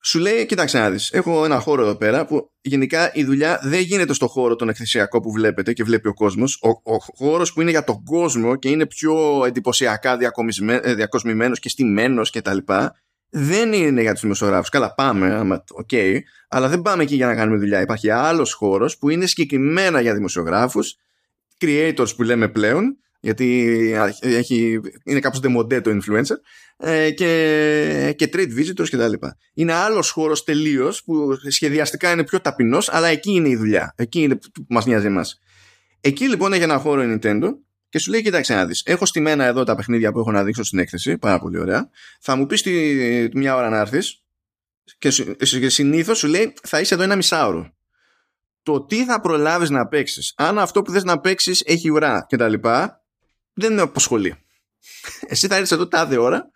σου 0.06 0.20
λέει, 0.20 0.46
κοίταξε 0.46 0.80
να 0.80 0.90
δεις, 0.90 1.12
έχω 1.12 1.46
ένα 1.46 1.60
χώρο 1.60 1.82
εδώ 1.82 1.96
πέρα 1.96 2.26
που 2.26 2.52
γενικά 2.62 3.12
η 3.14 3.24
δουλειά 3.24 3.60
δεν 3.64 3.80
γίνεται 3.80 4.14
στο 4.14 4.28
χώρο 4.28 4.56
τον 4.56 4.70
εκθεσιακό 4.70 5.20
που 5.20 5.32
βλέπετε 5.32 5.74
και 5.74 5.84
βλέπει 5.84 6.08
ο 6.08 6.14
κόσμος. 6.14 6.60
Ο, 6.62 6.94
ο 6.94 6.98
χώρος 7.16 7.54
που 7.54 7.62
είναι 7.62 7.70
για 7.70 7.84
τον 7.84 8.04
κόσμο 8.04 8.56
και 8.56 8.70
είναι 8.70 8.86
πιο 8.86 9.46
εντυπωσιακά 9.46 10.18
ε, 10.82 10.94
διακοσμημένος 10.94 11.60
και 11.60 11.70
στημένος 11.70 12.30
και 12.30 12.42
τα 12.42 12.54
λοιπά, 12.54 12.96
δεν 13.30 13.74
είναι 13.74 14.02
για 14.02 14.12
τους 14.12 14.22
δημοσιογράφους. 14.22 14.70
Καλά 14.70 14.94
πάμε, 14.94 15.40
OK, 15.70 15.88
okay, 15.92 16.20
αλλά 16.48 16.68
δεν 16.68 16.82
πάμε 16.82 17.04
εκεί 17.04 17.16
για 17.16 17.26
να 17.26 17.36
κάνουμε 17.36 17.58
δουλειά. 17.58 17.82
Υπάρχει 17.82 18.10
άλλος 18.10 18.54
χώρος 18.54 18.98
που 18.98 19.10
είναι 19.10 19.26
συγκεκριμένα 19.26 20.02
για 20.02 20.14
δημοσιογράφους, 20.14 20.96
creators 21.60 22.16
που 22.16 22.24
λέμε 22.24 22.48
πλέον, 22.48 22.98
γιατί 23.26 23.94
έχει, 24.22 24.80
είναι 25.04 25.20
κάπως 25.20 25.40
ντεμοντέ 25.44 25.82
το 25.82 25.98
influencer 25.98 26.36
ε, 26.78 27.12
και, 27.12 28.14
και 28.18 28.30
trade 28.34 28.60
visitors 28.60 28.90
και 28.90 28.98
τα 28.98 29.08
λοιπά. 29.08 29.38
Είναι 29.54 29.74
άλλος 29.74 30.10
χώρος 30.10 30.44
τελείως 30.44 31.04
που 31.04 31.38
σχεδιαστικά 31.48 32.12
είναι 32.12 32.24
πιο 32.24 32.42
ταπεινός 32.42 32.90
αλλά 32.90 33.08
εκεί 33.08 33.32
είναι 33.32 33.50
η 33.50 33.56
δουλειά. 33.56 33.94
Εκεί 33.98 34.22
είναι 34.22 34.36
που 34.36 34.66
μας 34.70 34.86
νοιάζει 34.86 35.06
εμάς. 35.06 35.42
Εκεί 36.02 36.30
λοιπόν 36.30 36.54
έχει 36.54 36.64
ένα 36.64 36.78
χώρο 36.78 37.04
η 37.04 37.20
Nintendo 37.20 37.50
και 37.90 38.00
σου 38.00 38.12
λέει 38.12 38.22
κοίταξε 38.22 38.54
να 38.54 38.66
δεις 38.66 38.84
έχω 38.86 39.06
στημένα 39.06 39.46
εδώ 39.46 39.64
τα 39.64 39.76
παιχνίδια 39.76 40.12
που 40.12 40.20
έχω 40.20 40.32
να 40.32 40.44
δείξω 40.44 40.64
στην 40.64 40.80
έκθεση 40.80 41.18
πάρα 41.18 41.40
πολύ 41.40 41.60
ωραία 41.60 41.90
θα 42.22 42.36
μου 42.36 42.46
πεις 42.46 42.62
τη, 42.62 42.72
μια 43.34 43.56
ώρα 43.56 43.70
να 43.70 43.78
έρθεις 43.78 44.24
και 45.58 45.70
συνήθως 45.70 46.18
σου 46.18 46.28
λέει 46.28 46.54
θα 46.64 46.80
είσαι 46.80 46.94
εδώ 46.94 47.04
ένα 47.04 47.16
μισάωρο 47.16 47.74
το 48.64 48.86
τι 48.86 49.06
θα 49.06 49.22
προλάβεις 49.22 49.70
να 49.70 49.88
παίξεις 49.88 50.34
αν 50.36 50.60
αυτό 50.60 50.82
που 50.82 50.92
θες 50.92 51.04
να 51.04 51.20
παίξεις 51.20 51.64
έχει 51.66 51.90
ουρά 51.90 52.26
και 52.30 52.38
τα 52.38 52.48
λοιπά 52.48 53.05
δεν 53.56 53.74
με 53.74 53.82
αποσχολεί. 53.82 54.36
Εσύ 55.28 55.48
θα 55.48 55.56
έρθεις 55.56 55.72
εδώ 55.72 55.88
τάδε 55.88 56.18
ώρα 56.18 56.50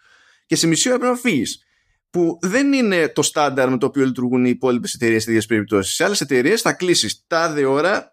και 0.46 0.56
σε 0.56 0.68
μισή 0.68 0.90
ώρα 0.90 0.98
πρέπει 0.98 1.14
να 1.14 1.20
φύγεις. 1.20 1.64
Που 2.10 2.38
δεν 2.42 2.74
είναι 2.74 3.08
το 3.08 3.22
στάνταρ 3.22 3.70
με 3.70 3.78
το 3.78 3.86
οποίο 3.86 4.06
λειτουργούν 4.06 4.46
οι 4.46 4.50
υπόλοιπες 4.50 4.94
εταιρείες 4.94 5.24
σε 5.24 5.32
ίδιε 5.32 5.42
περιπτώσεις. 5.48 5.94
Σε 5.94 6.04
άλλες 6.04 6.22
εταιρείες 6.22 6.62
θα 6.62 6.74
κλείσεις 6.74 7.24
τάδε 7.28 7.66
ώρα 7.66 8.12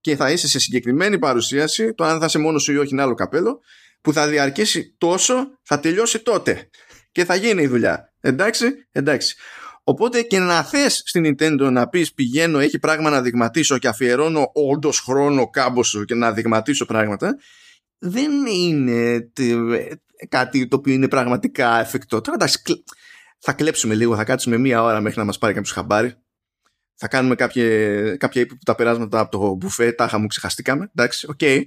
και 0.00 0.16
θα 0.16 0.30
είσαι 0.30 0.48
σε 0.48 0.58
συγκεκριμένη 0.58 1.18
παρουσίαση. 1.18 1.94
Το 1.94 2.04
αν 2.04 2.18
θα 2.18 2.24
είσαι 2.24 2.38
μόνος 2.38 2.62
σου 2.62 2.72
ή 2.72 2.76
όχι 2.76 2.92
είναι 2.92 3.02
άλλο 3.02 3.14
καπέλο. 3.14 3.60
Που 4.00 4.12
θα 4.12 4.28
διαρκέσει 4.28 4.94
τόσο, 4.98 5.34
θα 5.62 5.80
τελειώσει 5.80 6.18
τότε. 6.18 6.70
Και 7.12 7.24
θα 7.24 7.34
γίνει 7.34 7.62
η 7.62 7.66
δουλειά. 7.66 8.12
Εντάξει, 8.20 8.66
εντάξει. 8.90 9.36
Οπότε 9.84 10.22
και 10.22 10.38
να 10.38 10.64
θες 10.64 11.02
στην 11.04 11.24
Nintendo 11.26 11.68
να 11.72 11.88
πεις 11.88 12.12
πηγαίνω, 12.12 12.58
έχει 12.58 12.78
πράγμα 12.78 13.10
να 13.10 13.22
δειγματίσω 13.22 13.78
και 13.78 13.88
αφιερώνω 13.88 14.50
όντως 14.52 15.00
χρόνο 15.00 15.50
κάμποσο 15.50 16.04
και 16.04 16.14
να 16.14 16.32
δειγματίσω 16.32 16.86
πράγματα, 16.86 17.36
δεν 18.04 18.46
είναι 18.46 19.30
κάτι 20.28 20.68
το 20.68 20.76
οποίο 20.76 20.92
είναι 20.94 21.08
πραγματικά 21.08 21.80
εφικτό. 21.80 22.20
Τώρα 22.20 22.36
εντάξει, 22.36 22.58
θα 23.38 23.52
κλέψουμε 23.52 23.94
λίγο, 23.94 24.16
θα 24.16 24.24
κάτσουμε 24.24 24.58
μία 24.58 24.82
ώρα 24.82 25.00
μέχρι 25.00 25.18
να 25.18 25.24
μας 25.24 25.38
πάρει 25.38 25.54
κάποιος 25.54 25.72
χαμπάρι. 25.72 26.14
Θα 26.94 27.08
κάνουμε 27.08 27.34
κάποια, 27.34 28.16
κάποια 28.16 28.46
τα 28.64 28.74
περάσματα 28.74 29.20
από 29.20 29.38
το 29.38 29.54
μπουφέ, 29.54 29.92
τα 29.92 30.04
είχαμε 30.04 30.26
ξεχαστήκαμε. 30.26 30.90
Εντάξει, 30.94 31.26
OK, 31.30 31.38
okay, 31.40 31.62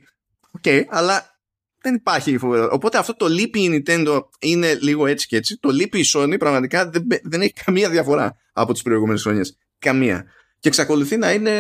okay, 0.62 0.84
αλλά 0.90 1.40
δεν 1.82 1.96
υπάρχει 1.96 2.38
φοβερό. 2.38 2.70
Οπότε 2.72 2.98
αυτό, 2.98 3.16
το 3.16 3.21
ότι 3.21 3.28
λείπει 3.28 3.64
η 3.64 3.84
Nintendo 3.88 4.22
είναι 4.40 4.74
λίγο 4.74 5.06
έτσι 5.06 5.28
και 5.28 5.38
έτσι. 5.38 5.58
Το 5.60 5.64
ότι 5.64 5.70
λείπει 5.70 6.00
η 6.00 6.06
Sony 6.14 6.36
πραγματικά 6.40 6.90
δεν, 6.90 7.04
δεν 7.24 7.42
έχει 7.42 7.54
καμία 7.66 7.90
διαφορά 7.90 8.38
από 8.54 8.74
τις 8.74 8.82
προηγούμενες 8.82 9.22
χρονιές. 9.22 9.58
Καμία. 9.80 10.26
Και 10.60 10.68
εξακολουθεί 10.68 11.18
να 11.18 11.32
είναι 11.32 11.52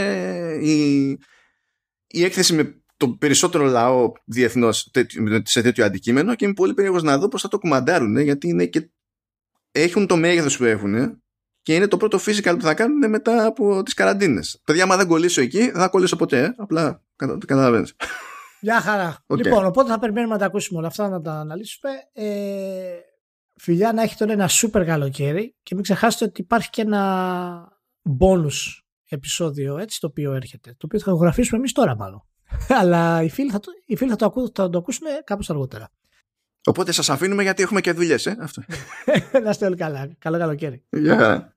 η, 0.61 1.09
η 2.07 2.23
έκθεση 2.23 2.53
με 2.53 2.84
το 2.97 3.09
περισσότερο 3.09 3.65
λαό 3.65 4.11
διεθνώς 4.25 4.91
σε 5.43 5.61
τέτοιο 5.61 5.85
αντικείμενο 5.85 6.35
και 6.35 6.45
είμαι 6.45 6.53
πολύ 6.53 6.73
περίεργος 6.73 7.03
να 7.03 7.17
δω 7.17 7.27
πώς 7.27 7.41
θα 7.41 7.47
το 7.47 7.59
κουμαντάρουν 7.59 8.17
γιατί 8.17 8.47
είναι 8.47 8.65
και 8.65 8.89
έχουν 9.71 10.07
το 10.07 10.17
μέγεθος 10.17 10.57
που 10.57 10.63
έχουν 10.63 11.23
και 11.61 11.75
είναι 11.75 11.87
το 11.87 11.97
πρώτο 11.97 12.19
physical 12.25 12.55
που 12.57 12.61
θα 12.61 12.73
κάνουν 12.73 13.09
μετά 13.09 13.45
από 13.45 13.83
τις 13.83 13.93
καραντίνες. 13.93 14.61
Παιδιά, 14.63 14.83
άμα 14.83 14.97
δεν 14.97 15.07
κολλήσω 15.07 15.41
εκεί, 15.41 15.59
δεν 15.59 15.81
θα 15.81 15.87
κολλήσω 15.87 16.15
ποτέ. 16.15 16.43
Ε. 16.43 16.53
Απλά 16.57 17.03
καταλαβαίνεις. 17.45 17.95
Μια 18.61 18.81
χαρά. 18.81 19.23
Okay. 19.27 19.37
Λοιπόν, 19.37 19.65
οπότε 19.65 19.89
θα 19.89 19.99
περιμένουμε 19.99 20.33
να 20.33 20.39
τα 20.39 20.45
ακούσουμε 20.45 20.79
όλα 20.79 20.87
αυτά, 20.87 21.09
να 21.09 21.21
τα 21.21 21.33
αναλύσουμε. 21.33 21.91
Ε, 22.13 22.27
φιλιά 23.55 23.93
να 23.93 24.01
έχετε 24.01 24.33
ένα 24.33 24.47
σούπερ 24.47 24.85
καλοκαίρι 24.85 25.55
και 25.63 25.75
μην 25.75 25.83
ξεχάσετε 25.83 26.25
ότι 26.25 26.41
υπάρχει 26.41 26.69
και 26.69 26.81
ένα 26.81 27.79
bonus 28.19 28.83
επεισόδιο 29.09 29.77
έτσι 29.77 29.99
το 29.99 30.07
οποίο 30.07 30.33
έρχεται. 30.33 30.69
Το 30.69 30.85
οποίο 30.85 30.99
θα 30.99 31.11
το 31.11 31.15
γραφήσουμε 31.15 31.57
εμείς 31.57 31.71
τώρα 31.71 31.95
μάλλον. 31.95 32.25
Αλλά 32.79 33.21
οι 33.23 33.29
φίλοι 33.29 33.51
θα 33.51 33.59
το, 33.59 33.71
οι 33.85 33.95
φίλοι 33.95 34.09
θα 34.09 34.15
το, 34.15 34.25
ακού, 34.25 34.51
θα 34.53 34.69
το 34.69 34.77
ακούσουν 34.77 35.07
κάπως 35.23 35.49
αργότερα. 35.49 35.89
Οπότε 36.65 36.91
σας 36.91 37.09
αφήνουμε 37.09 37.43
γιατί 37.43 37.63
έχουμε 37.63 37.81
και 37.81 37.91
δουλειές, 37.91 38.25
ε, 38.25 38.37
αυτό. 38.39 38.61
να 39.43 39.49
είστε 39.49 39.65
όλοι 39.65 39.75
καλά. 39.75 40.09
Καλό 40.19 40.37
καλοκαίρι. 40.37 40.83
Γεια 40.89 41.17
χαρά. 41.17 41.54